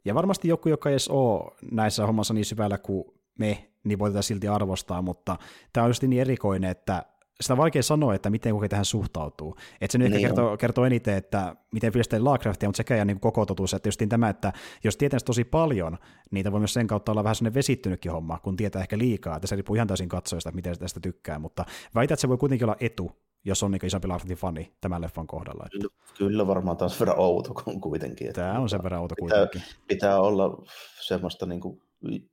Ja 0.04 0.14
varmasti 0.14 0.48
joku, 0.48 0.68
joka 0.68 0.88
ei 0.88 0.92
edes 0.92 1.08
ole 1.08 1.52
näissä 1.70 2.06
hommassa 2.06 2.34
niin 2.34 2.44
syvällä 2.44 2.78
kuin 2.78 3.04
me, 3.38 3.70
niin 3.84 3.98
voi 3.98 4.10
tätä 4.10 4.22
silti 4.22 4.48
arvostaa, 4.48 5.02
mutta 5.02 5.36
tämä 5.72 5.84
on 5.84 5.90
just 5.90 6.02
niin 6.02 6.20
erikoinen, 6.20 6.70
että 6.70 7.04
sitä 7.40 7.54
on 7.54 7.58
vaikea 7.58 7.82
sanoa, 7.82 8.14
että 8.14 8.30
miten 8.30 8.52
kuka 8.52 8.68
tähän 8.68 8.84
suhtautuu. 8.84 9.56
Että 9.80 9.92
se 9.92 9.98
nyt 9.98 10.10
niin 10.10 10.16
ehkä 10.16 10.28
kertoo, 10.28 10.56
kertoo 10.56 10.84
eniten, 10.84 11.16
että 11.16 11.56
miten 11.72 11.92
fiilistelee 11.92 12.22
Lagraftia, 12.22 12.68
mutta 12.68 12.76
sekä 12.76 12.96
ei 12.96 13.04
niin 13.04 13.20
koko 13.20 13.46
totuus, 13.46 13.74
että 13.74 13.88
just 13.88 14.00
tämä, 14.08 14.28
että 14.28 14.52
jos 14.84 14.96
tietää 14.96 15.20
tosi 15.24 15.44
paljon, 15.44 15.98
niitä 16.30 16.52
voi 16.52 16.60
myös 16.60 16.74
sen 16.74 16.86
kautta 16.86 17.12
olla 17.12 17.24
vähän 17.24 17.34
sellainen 17.34 17.54
vesittynytkin 17.54 18.12
homma, 18.12 18.38
kun 18.38 18.56
tietää 18.56 18.82
ehkä 18.82 18.98
liikaa, 18.98 19.36
että 19.36 19.46
se 19.46 19.56
riippuu 19.56 19.76
ihan 19.76 19.88
täysin 19.88 20.08
katsojasta, 20.08 20.52
miten 20.52 20.78
tästä 20.78 21.00
tykkää, 21.00 21.38
mutta 21.38 21.64
väitän, 21.94 22.14
että 22.14 22.20
se 22.20 22.28
voi 22.28 22.36
kuitenkin 22.36 22.64
olla 22.66 22.76
etu, 22.80 23.12
jos 23.44 23.62
on 23.62 23.70
niin 23.70 23.86
isompi 23.86 24.08
Lagraftin 24.08 24.36
fani 24.36 24.72
tämän 24.80 25.02
leffan 25.02 25.26
kohdalla. 25.26 25.66
Kyllä, 25.72 25.88
kyllä 26.18 26.46
varmaan 26.46 26.76
taas 26.76 27.00
verran 27.00 27.18
outo 27.18 27.54
kuitenkin. 27.80 28.28
Että 28.28 28.40
Tämä 28.40 28.58
on 28.58 28.68
sen 28.68 28.82
verran 28.82 29.00
outo 29.00 29.14
pitää, 29.14 29.38
kuitenkin. 29.38 29.62
Pitää 29.88 30.20
olla 30.20 30.64
semmoista 31.00 31.46
niin 31.46 31.60
kuin 31.60 31.82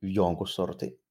jonkun 0.02 0.48
sortin 0.48 1.01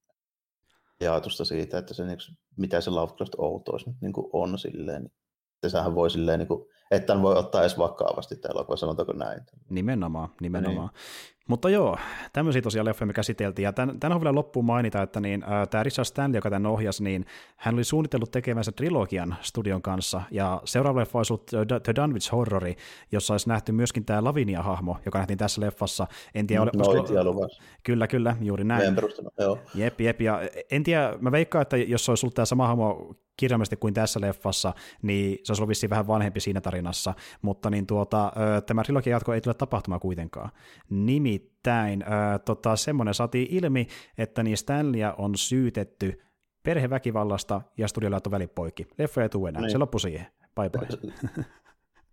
ajatusta 1.08 1.46
siitä, 1.46 1.78
että 1.78 1.94
se, 1.94 2.06
niinku, 2.06 2.24
mitä 2.58 2.82
se 2.82 2.90
Lovecraft 2.90 3.34
outous 3.38 3.88
nyt 3.88 3.96
niin 4.02 4.14
on 4.34 4.60
silleen, 4.60 5.04
niin 5.04 5.14
että 5.56 5.70
sehän 5.70 5.96
voi 5.96 6.10
silleen, 6.10 6.40
niin 6.40 6.48
kuin, 6.48 6.66
että 6.92 7.22
voi 7.22 7.36
ottaa 7.36 7.62
edes 7.62 7.78
vakavasti 7.78 8.36
tämä 8.36 8.52
elokuva, 8.52 8.78
sanotaanko 8.78 9.14
näin. 9.14 9.42
Nimenomaan, 9.70 10.30
nimenomaan. 10.42 10.90
Niin. 10.94 11.41
Mutta 11.52 11.70
joo, 11.70 11.98
tämmöisiä 12.34 12.62
tosiaan 12.62 12.86
leffoja 12.86 13.08
me 13.08 13.14
käsiteltiin, 13.14 13.64
ja 13.64 13.74
tämän, 13.74 14.00
tämän 14.00 14.16
on 14.16 14.22
vielä 14.22 14.36
loppuun 14.36 14.66
mainita, 14.66 15.02
että 15.02 15.20
niin, 15.20 15.44
äh, 15.44 15.68
tämä 15.68 15.84
Richard 15.84 16.06
Stanley, 16.06 16.38
joka 16.38 16.50
tämän 16.50 16.72
ohjasi, 16.72 17.04
niin 17.04 17.26
hän 17.58 17.74
oli 17.74 17.84
suunnitellut 17.84 18.32
tekemänsä 18.32 18.72
trilogian 18.72 19.36
studion 19.42 19.82
kanssa, 19.82 20.22
ja 20.32 20.62
seuraava 20.66 21.00
leffa 21.00 21.20
olisi 21.20 21.34
ollut 21.34 21.52
The 21.84 21.94
Dunwich 21.96 22.32
Horrori, 22.32 22.76
jossa 23.12 23.34
olisi 23.34 23.50
nähty 23.50 23.72
myöskin 23.72 24.06
tämä 24.06 24.24
Lavinia-hahmo, 24.24 24.98
joka 25.06 25.18
nähtiin 25.18 25.38
tässä 25.38 25.62
leffassa. 25.62 26.08
En 26.36 26.48
tiedä, 26.48 26.66
no, 26.66 26.72
olisiko... 26.74 27.48
Kyllä, 27.84 28.08
kyllä, 28.08 28.36
juuri 28.42 28.64
näin. 28.64 28.96
joo. 29.40 29.58
Jep, 29.76 30.02
jep, 30.02 30.22
ja 30.22 30.42
en 30.72 30.84
tiedä, 30.84 31.14
mä 31.20 31.32
veikkaan, 31.32 31.62
että 31.62 31.78
jos 31.78 32.10
olisi 32.10 32.26
ollut 32.26 32.36
tämä 32.36 32.46
sama 32.46 32.68
hahmo 32.68 33.16
kirjaimellisesti 33.38 33.76
kuin 33.78 33.94
tässä 33.94 34.22
leffassa, 34.22 34.74
niin 35.02 35.40
se 35.44 35.52
olisi 35.52 35.62
ollut 35.62 35.70
vissiin 35.70 35.90
vähän 35.90 36.08
vanhempi 36.08 36.40
siinä 36.40 36.62
tarinassa, 36.62 37.14
mutta 37.42 37.70
niin 37.70 37.88
tuota, 37.88 38.32
tämä 38.66 38.84
trilogian 38.84 39.12
jatko 39.12 39.34
ei 39.34 39.42
tule 39.42 39.54
tapahtumaan 39.54 40.00
kuitenkaan. 40.02 40.50
Nimittäin 40.90 42.04
tota, 42.46 42.76
semmoinen 42.76 43.14
saatiin 43.14 43.48
ilmi, 43.52 43.88
että 44.18 44.44
niin 44.44 44.58
Stanleya 44.58 45.14
on 45.18 45.36
syytetty 45.36 46.22
perheväkivallasta 46.64 47.62
ja 47.78 47.88
studiolla 47.88 48.20
on 48.26 48.32
välipoikki. 48.32 48.88
Leffa 48.98 49.22
ei 49.24 49.30
tule 49.30 49.50
enää, 49.50 49.62
niin. 49.62 49.72
se 49.72 49.78
loppui 49.78 50.00
siihen. 50.00 50.28
Bye 50.56 50.70
bye. 50.70 51.12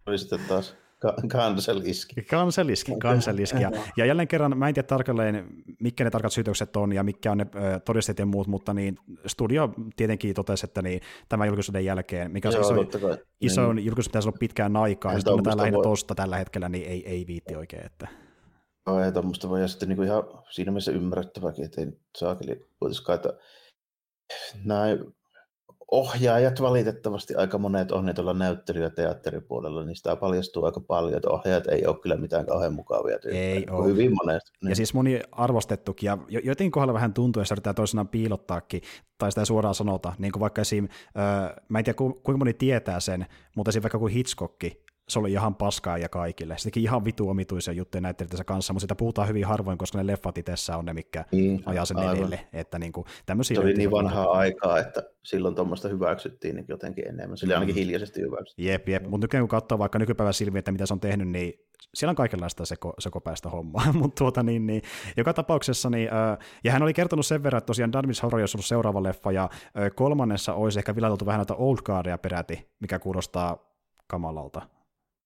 Oli 0.07 0.19
sitten 0.19 0.41
taas 0.49 0.77
Kanseliski. 1.29 2.23
Kanseliski, 2.23 2.93
kanseliski. 3.03 3.63
Ja, 3.63 3.71
ja 3.97 4.07
jälleen 4.07 4.29
kerran, 4.29 4.59
mä 4.59 4.69
en 4.69 4.75
tiedä 4.75 4.87
tarkalleen, 4.87 5.49
mitkä 5.81 6.05
ne 6.05 6.11
tarkat 6.11 6.33
syytökset 6.33 6.77
on 6.77 6.93
ja 6.93 7.03
mitkä 7.03 7.33
on 7.33 7.39
ne 7.39 7.47
todisteet 7.85 8.19
ja 8.19 8.27
muut, 8.27 8.47
mutta 8.47 8.75
niin 8.75 8.99
studio 9.27 9.75
tietenkin 9.97 10.35
totesi, 10.35 10.67
että 10.67 10.83
niin, 10.83 11.01
tämän 11.29 11.49
julkisuuden 11.49 11.85
jälkeen, 11.85 12.31
mikä 12.31 12.49
Joo, 12.49 12.61
iso, 12.61 12.75
iso 13.41 13.73
niin. 13.73 13.87
julkisuus 13.87 14.09
pitäisi 14.09 14.29
olla 14.29 14.39
pitkään 14.41 14.77
aikaa, 14.77 15.13
ja 15.13 15.19
sitten 15.19 15.57
lähinnä 15.57 15.77
voi... 15.77 15.83
tosta 15.83 16.15
tällä 16.15 16.37
hetkellä, 16.37 16.69
niin 16.69 16.89
ei, 16.89 17.09
ei 17.09 17.27
viitti 17.27 17.57
oikein. 17.57 17.87
Että... 17.87 18.09
No, 18.87 19.05
ei 19.05 19.13
tuommoista 19.13 19.49
voi, 19.49 19.61
ja 19.61 19.69
sitten 19.69 19.89
niin 19.89 19.97
kuin 19.97 20.07
ihan 20.09 20.23
siinä 20.51 20.73
mielessä 20.73 20.93
ymmärrettäväkin, 20.93 21.65
että 21.65 21.81
ei 21.81 21.87
saakeli 22.19 22.69
voitaisikaan, 22.81 23.17
että 23.17 23.33
näin 24.65 24.99
ohjaajat 25.91 26.61
valitettavasti 26.61 27.35
aika 27.35 27.59
monet 27.59 27.93
on 27.93 28.13
tuolla 28.15 28.33
näyttely- 28.33 28.83
ja 28.83 28.91
teatteripuolella, 28.91 29.85
niin 29.85 29.97
sitä 29.97 30.17
paljastuu 30.17 30.65
aika 30.65 30.81
paljon, 30.81 31.17
että 31.17 31.31
ohjaajat 31.31 31.67
ei 31.67 31.87
ole 31.87 31.97
kyllä 31.99 32.17
mitään 32.17 32.47
kauhean 32.47 32.73
mukavia 32.73 33.19
tyyppejä. 33.19 33.55
Ei 33.55 33.67
ole. 33.71 33.87
Hyvin 33.87 34.15
monesti. 34.15 34.51
Niin. 34.63 34.71
Ja 34.71 34.77
siis 34.77 34.95
moni 34.95 35.21
arvostettukin, 35.33 36.07
ja 36.07 36.19
jotenkin 36.29 36.71
kohdalla 36.71 36.95
vähän 36.95 37.15
tuntuu, 37.15 37.43
että 37.43 37.55
yritetään 37.55 37.75
toisenaan 37.75 38.09
piilottaakin, 38.09 38.83
tai 39.19 39.33
sitä 39.33 39.45
suoraan 39.45 39.75
sanota, 39.75 40.13
niin 40.19 40.33
kuin 40.33 40.41
vaikka 40.41 40.61
esim, 40.61 40.89
öö, 41.19 41.57
mä 41.69 41.79
en 41.79 41.85
tiedä 41.85 41.97
kuinka 41.97 42.37
moni 42.37 42.55
tietää 42.55 43.01
sen, 43.01 43.27
mutta 43.57 43.69
esim. 43.69 43.83
vaikka 43.83 43.99
kuin 43.99 44.13
Hitchcock 44.13 44.59
se 45.09 45.19
oli 45.19 45.33
ihan 45.33 45.55
paskaa 45.55 45.99
ja 45.99 46.09
kaikille. 46.09 46.59
Se 46.59 46.65
teki 46.65 46.83
ihan 46.83 47.05
vitu 47.05 47.29
omituisia 47.29 47.73
juttuja 47.73 48.01
näyttelijöidensä 48.01 48.45
kanssa, 48.45 48.73
mutta 48.73 48.81
sitä 48.81 48.95
puhutaan 48.95 49.29
hyvin 49.29 49.45
harvoin, 49.45 49.79
koska 49.79 49.99
ne 49.99 50.07
leffat 50.07 50.39
itsessä 50.39 50.77
on 50.77 50.85
ne, 50.85 50.95
mikä 50.95 51.25
niin, 51.33 51.63
ajaa 51.67 51.85
sen 51.85 51.99
edelle. 51.99 52.41
Että 52.53 52.79
niin 52.79 52.93
kuin, 52.93 53.05
se 53.43 53.61
oli 53.61 53.75
niin 53.75 53.91
vanhaa 53.91 54.31
aikaa, 54.31 54.79
että 54.79 55.03
silloin 55.25 55.55
tuommoista 55.55 55.89
hyväksyttiin 55.89 56.57
niin 56.57 56.65
jotenkin 56.69 57.09
enemmän. 57.09 57.37
Oli 57.45 57.55
ainakin 57.55 57.75
mm. 57.75 57.79
hiljaisesti 57.79 58.21
hyväksyttiin. 58.21 58.69
Jep, 58.69 58.89
jep. 58.89 59.03
mutta 59.03 59.25
nykyään 59.25 59.43
kun 59.43 59.49
katsoo 59.49 59.79
vaikka 59.79 59.99
nykypäivän 59.99 60.35
silmiä, 60.35 60.59
että 60.59 60.73
mitä 60.73 60.87
se 60.87 60.95
on 60.95 61.01
tehnyt, 61.01 61.29
niin 61.29 61.55
siellä 61.95 62.11
on 62.11 62.17
kaikenlaista 62.17 62.65
seko, 62.65 62.95
sekopäistä 62.99 63.49
hommaa, 63.49 63.93
mutta 64.01 64.19
tuota 64.19 64.43
niin, 64.43 64.67
niin, 64.67 64.83
joka 65.17 65.35
tapauksessa, 65.35 65.91
niin, 65.91 66.09
äh, 66.13 66.39
ja 66.65 66.73
hän 66.73 66.83
oli 66.83 66.95
kertonut 66.95 67.27
sen 67.27 67.43
verran, 67.43 67.59
että 67.59 67.67
tosiaan 67.67 67.93
Darwin's 67.95 68.23
Horror 68.23 68.41
olisi 68.41 68.57
ollut 68.57 68.67
seuraava 68.67 69.03
leffa, 69.03 69.33
ja 69.33 69.43
äh, 69.43 69.91
kolmannessa 69.95 70.55
olisi 70.55 70.79
ehkä 70.79 70.97
vilateltu 70.97 71.27
vähän 71.27 71.39
noita 71.39 71.55
old 71.55 71.79
guardia 71.85 72.19
peräti, 72.19 72.69
mikä 72.81 72.99
kuulostaa 72.99 73.69
kamalalta 74.07 74.78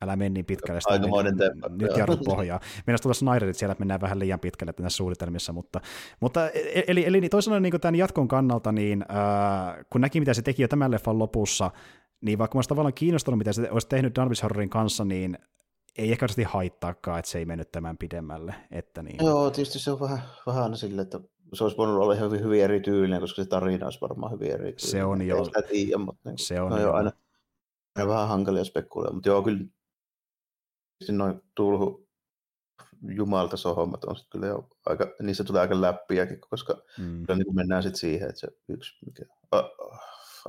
älä 0.03 0.17
mene 0.17 0.31
niin 0.31 0.45
pitkälle. 0.45 0.81
Aikamoinen 0.87 1.39
temppu. 1.39 1.69
Nyt 1.69 1.97
jarrut 1.97 2.21
pohjaa. 2.25 2.61
Meidän 2.87 2.99
tulla 3.03 3.15
Snyderit 3.15 3.57
siellä, 3.57 3.73
että 3.73 3.83
mennään 3.83 4.01
vähän 4.01 4.19
liian 4.19 4.41
pitkälle 4.41 4.73
näissä 4.81 4.97
suunnitelmissa, 4.97 5.53
mutta, 5.53 5.81
mutta 6.21 6.51
e- 6.51 6.73
e- 6.75 6.85
eli, 6.87 7.07
eli 7.07 7.29
toisaalta 7.29 7.61
niin 7.61 7.81
tämän 7.81 7.95
jatkon 7.95 8.29
kannalta, 8.29 8.73
niin 8.73 9.03
äh, 9.03 9.85
kun 9.91 10.01
näki, 10.01 10.21
mitä 10.21 10.35
se 10.35 10.43
teki 10.43 10.63
jo 10.63 10.69
tämän 10.69 10.91
leffan 10.91 11.19
lopussa, 11.19 11.71
niin 12.21 12.39
vaikka 12.39 12.57
mä 12.57 12.59
olisin 12.59 12.69
tavallaan 12.69 12.95
kiinnostunut, 12.95 13.39
mitä 13.39 13.53
se 13.53 13.71
olisi 13.71 13.89
tehnyt 13.89 14.15
Darvis 14.15 14.43
Horrorin 14.43 14.71
kanssa, 14.71 15.05
niin 15.05 15.39
ei 15.99 16.13
ehkä 16.13 16.27
haittaakaan, 16.47 17.19
että 17.19 17.31
se 17.31 17.39
ei 17.39 17.45
mennyt 17.45 17.73
tämän 17.73 17.99
pidemmälle. 17.99 18.55
Että 18.71 19.03
niin. 19.03 19.27
Joo, 19.27 19.51
tietysti 19.51 19.79
se 19.79 19.91
on 19.91 20.01
vähän, 20.01 20.23
vähän 20.47 20.63
aina 20.63 20.77
silleen, 20.77 21.03
että 21.03 21.21
se 21.55 21.65
olisi 21.65 21.77
voinut 21.77 21.97
olla 21.97 22.15
hyvin, 22.15 22.45
hyvin 22.45 22.65
erityylinen, 22.65 23.21
koska 23.21 23.43
se 23.43 23.49
tarina 23.49 23.87
olisi 23.87 24.01
varmaan 24.01 24.33
hyvin 24.33 24.49
erityylinen. 24.49 24.79
Se 24.79 25.05
on 25.05 25.27
jo. 25.27 25.47
Tiedä, 25.69 25.99
mutta 25.99 26.31
niin, 26.31 26.39
se 26.39 26.61
on 26.61 26.71
no 26.71 26.81
jo. 26.81 26.93
Aina, 26.93 27.13
aina 27.97 28.09
vähän 28.09 28.29
hankalia 28.29 28.65
spekuloida, 28.65 29.13
mutta 29.13 29.29
joo, 29.29 29.43
kyllä 29.43 29.65
noin 31.09 31.43
tulhu 31.55 32.09
jumalta 33.03 33.57
sohommat 33.57 34.05
on 34.05 34.17
kyllä 34.33 34.47
jo 34.47 34.69
aika, 34.87 35.07
niissä 35.23 35.45
tulee 35.45 35.61
aika 35.61 35.81
läppiäkin, 35.81 36.41
koska 36.41 36.75
mm. 36.99 37.27
kyllä 37.27 37.39
niin 37.39 37.55
mennään 37.55 37.83
sitten 37.83 38.01
siihen, 38.01 38.29
että 38.29 38.41
se 38.41 38.49
yksi, 38.69 39.07
mikä, 39.07 39.25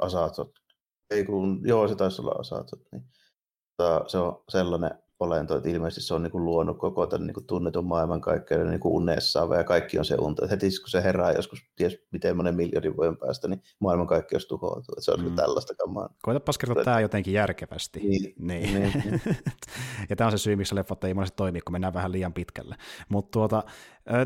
asatot, 0.02 0.52
ei 1.10 1.26
kun, 1.26 1.62
joo 1.66 1.88
se 1.88 1.96
taisi 1.96 2.22
olla 2.22 2.32
asatot, 2.40 2.82
niin 2.92 3.04
se 4.08 4.18
on 4.18 4.44
sellainen 4.50 4.92
olento, 5.24 5.58
että 5.58 5.70
ilmeisesti 5.70 6.02
se 6.02 6.14
on 6.14 6.24
niin 6.24 6.32
kuin 6.32 6.46
luonut 6.46 6.78
koko 6.78 7.08
tämän 7.08 7.28
niin 7.28 7.34
kuin 7.34 7.46
tunnetun 7.46 7.86
maailmankaikkeuden 7.86 8.70
niin 8.70 8.80
kuin 8.80 8.94
unessa 8.94 9.48
ja 9.58 9.64
kaikki 9.64 10.00
on 10.00 10.06
se 10.06 10.16
unta. 10.16 10.48
Heti 10.48 10.66
kun 10.66 10.90
se 10.90 11.04
herää 11.04 11.32
joskus, 11.32 11.60
ties 11.76 11.98
miten 12.12 12.38
monen 12.38 12.56
miljardin 12.56 12.98
vuoden 12.98 13.18
päästä, 13.18 13.48
niin 13.48 13.62
maailmankaikkeus 13.80 14.46
tuhoutuu. 14.46 14.96
Että 14.98 15.02
se 15.02 15.12
on 15.12 15.30
mm. 15.30 15.36
tällaista 15.36 15.76
kamaa. 15.76 16.10
Koitapas 16.22 16.58
kertoa 16.58 16.84
tämä 16.84 17.00
jotenkin 17.00 17.34
järkevästi. 17.34 18.00
Niin. 18.00 18.34
niin. 18.38 18.74
niin. 18.74 19.22
ja 20.10 20.16
tämä 20.16 20.26
on 20.26 20.32
se 20.32 20.38
syy, 20.38 20.56
miksi 20.56 20.76
leffat 20.76 21.04
ei 21.04 21.14
monesti 21.14 21.36
toimi, 21.36 21.62
kun 21.62 21.72
mennään 21.72 21.94
vähän 21.94 22.12
liian 22.12 22.34
pitkälle. 22.34 22.76
Mutta 23.10 23.32
tuota, 23.32 23.64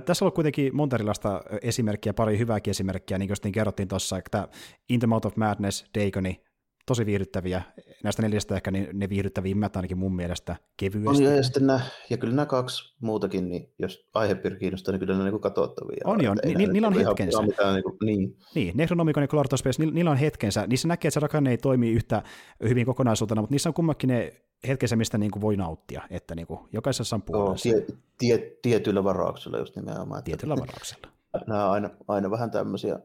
tässä 0.05 0.25
on 0.25 0.31
kuitenkin 0.31 0.75
monta 0.75 0.95
erilaista 0.95 1.41
esimerkkiä, 1.61 2.13
pari 2.13 2.37
hyvääkin 2.37 2.71
esimerkkiä, 2.71 3.17
niin 3.17 3.29
kuin 3.29 3.37
niin 3.43 3.51
kerrottiin 3.51 3.87
tuossa, 3.87 4.17
että 4.17 4.47
In 4.89 4.99
the 4.99 5.07
Mouth 5.07 5.27
of 5.27 5.35
Madness, 5.35 5.85
Dagoni, 5.99 6.46
tosi 6.87 7.05
viihdyttäviä. 7.05 7.61
Näistä 8.03 8.21
neljästä 8.21 8.55
ehkä 8.55 8.71
niin 8.71 8.87
ne 8.93 9.09
viihdyttävimmät 9.09 9.75
ainakin 9.75 9.97
mun 9.97 10.15
mielestä 10.15 10.55
kevyesti. 10.77 11.27
On, 11.27 11.35
ja, 11.35 11.43
sitten 11.43 11.67
nämä, 11.67 11.79
ja 12.09 12.17
kyllä 12.17 12.33
nämä 12.33 12.45
kaksi 12.45 12.95
muutakin, 13.01 13.49
niin 13.49 13.73
jos 13.79 14.09
aihepiiri 14.13 14.59
kiinnostaa, 14.59 14.91
niin 14.91 14.99
kyllä 14.99 15.13
ne 15.13 15.23
on 15.23 15.31
niin 15.31 15.41
katsottavia. 15.41 16.01
On 16.05 16.23
jo, 16.23 16.33
ni, 16.45 16.55
ni, 16.55 16.67
niillä 16.67 16.87
on 16.87 16.93
hetkensä. 16.93 17.41
Mitään, 17.41 17.75
niin, 17.75 17.83
kuin, 17.83 17.97
niin. 18.01 18.37
niin 18.55 18.77
Necronomicon 18.77 19.23
ja 19.23 19.27
Clorto 19.27 19.57
Space, 19.57 19.81
niillä, 19.81 19.93
niillä 19.93 20.11
on 20.11 20.17
hetkensä. 20.17 20.67
Niissä 20.67 20.87
näkee, 20.87 21.07
että 21.07 21.13
se 21.13 21.19
rakenne 21.19 21.51
ei 21.51 21.57
toimi 21.57 21.91
yhtä 21.91 22.23
hyvin 22.63 22.85
kokonaisuutena, 22.85 23.41
mutta 23.41 23.53
niissä 23.53 23.69
on 23.69 23.73
kummankin 23.73 24.07
ne 24.07 24.33
hetkensä, 24.67 24.95
mistä 24.95 25.17
niin 25.17 25.31
kuin 25.31 25.41
voi 25.41 25.57
nauttia, 25.57 26.01
että 26.09 26.35
niin 26.35 26.47
kuin 26.47 26.59
jokaisessa 26.71 27.15
on 27.15 27.21
puolessa. 27.21 27.69
Joo, 27.69 27.79
tie, 27.79 27.97
tie, 28.17 28.57
tietyillä 28.61 29.03
varauksilla 29.03 29.57
just 29.57 29.75
nimenomaan. 29.75 30.23
Tietyillä 30.23 30.55
varauksilla. 30.55 31.07
Nämä 31.47 31.65
on 31.65 31.71
aina, 31.71 31.89
aina 32.07 32.31
vähän 32.31 32.51
tämmöisiä 32.51 32.99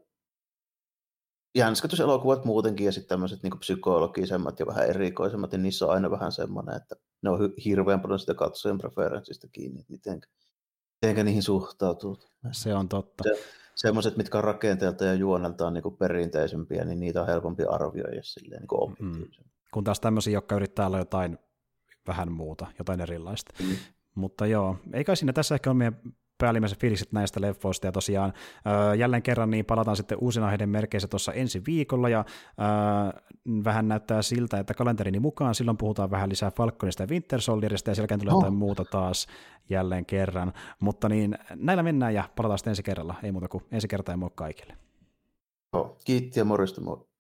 jänskätyselokuvat 1.55 2.45
muutenkin 2.45 2.87
ja 2.87 2.93
sitten 2.93 3.09
tämmöiset 3.09 3.43
niin 3.43 3.59
psykologisemmat 3.59 4.61
ja 4.61 4.67
vähän 4.67 4.89
erikoisemmat, 4.89 5.53
niin 5.53 5.63
niissä 5.63 5.87
on 5.87 5.93
aina 5.93 6.11
vähän 6.11 6.33
semmoinen, 6.33 6.77
että 6.77 6.97
ne 7.23 7.31
on 7.31 7.39
hirveän 7.65 8.01
paljon 8.01 8.19
sitä 8.19 8.35
katsojen 8.35 8.79
preferenssistä 8.79 9.49
kiinni, 9.53 9.81
että 9.81 9.93
miten, 9.93 10.21
miten 11.07 11.27
niihin 11.27 11.43
suhtautuu. 11.43 12.19
Se 12.53 12.75
on 12.75 12.89
totta. 12.89 13.25
Se, 13.25 13.45
semmoiset, 13.75 14.17
mitkä 14.17 14.39
on 14.39 14.45
rakenteelta 14.45 15.05
ja 15.05 15.15
juoneltaan 15.15 15.75
niin 15.75 15.97
perinteisempiä, 15.99 16.85
niin 16.85 17.01
niitä 17.01 17.21
on 17.21 17.27
helpompi 17.27 17.65
arvioida 17.65 18.23
silleen 18.23 18.61
niin 18.61 18.69
objektiivisesti. 18.83 19.45
Mm. 19.45 19.51
Kun 19.73 19.85
taas 19.85 20.01
tämmöisiä, 20.01 20.33
jotka 20.33 20.57
yrittää 20.57 20.87
olla 20.87 20.99
jotain 20.99 21.39
vähän 22.07 22.33
muuta, 22.33 22.67
jotain 22.79 23.01
erilaista. 23.01 23.53
Mm. 23.63 23.77
Mutta 24.15 24.47
joo, 24.47 24.77
ei 24.93 25.05
kai 25.05 25.17
siinä 25.17 25.33
tässä 25.33 25.55
ehkä 25.55 25.71
ole 25.71 25.77
meidän 25.77 26.01
päällimmäiset 26.39 26.79
fiilikset 26.79 27.13
näistä 27.13 27.41
leffoista, 27.41 27.87
ja 27.87 27.93
tosiaan 27.93 28.33
äh, 28.67 28.99
jälleen 28.99 29.23
kerran 29.23 29.51
niin 29.51 29.65
palataan 29.65 29.97
sitten 29.97 30.19
uusina 30.21 30.49
heidän 30.49 30.69
merkeissä 30.69 31.09
tuossa 31.09 31.33
ensi 31.33 31.63
viikolla, 31.67 32.09
ja 32.09 32.19
äh, 32.19 33.23
vähän 33.65 33.89
näyttää 33.89 34.23
siltä, 34.23 34.59
että 34.59 34.75
kalenterini 34.75 35.21
mukaan 35.21 35.55
silloin 35.55 35.77
puhutaan 35.77 36.11
vähän 36.11 36.29
lisää 36.29 36.51
Falconista 36.51 37.03
ja 37.03 37.09
Winter 37.09 37.41
Soldierista, 37.41 37.91
ja 37.91 37.95
selkeän 37.95 38.21
tulee 38.21 38.35
oh. 38.35 38.41
jotain 38.41 38.55
muuta 38.55 38.85
taas 38.85 39.27
jälleen 39.71 40.07
kerran, 40.07 40.53
mutta 40.81 41.09
niin 41.09 41.39
näillä 41.57 41.83
mennään, 41.83 42.15
ja 42.15 42.29
palataan 42.37 42.59
sitten 42.59 42.71
ensi 42.71 42.83
kerralla, 42.83 43.15
ei 43.23 43.33
muuta 43.33 43.49
kuin 43.49 43.65
ensi 43.73 43.89
kertaa 43.89 44.13
ja 44.13 44.17
moi 44.17 44.31
kaikille. 44.35 44.77
Oh, 45.73 45.97
kiitti 46.05 46.41
ja 46.41 46.45
morjesta 46.45 46.81
moi. 46.81 47.12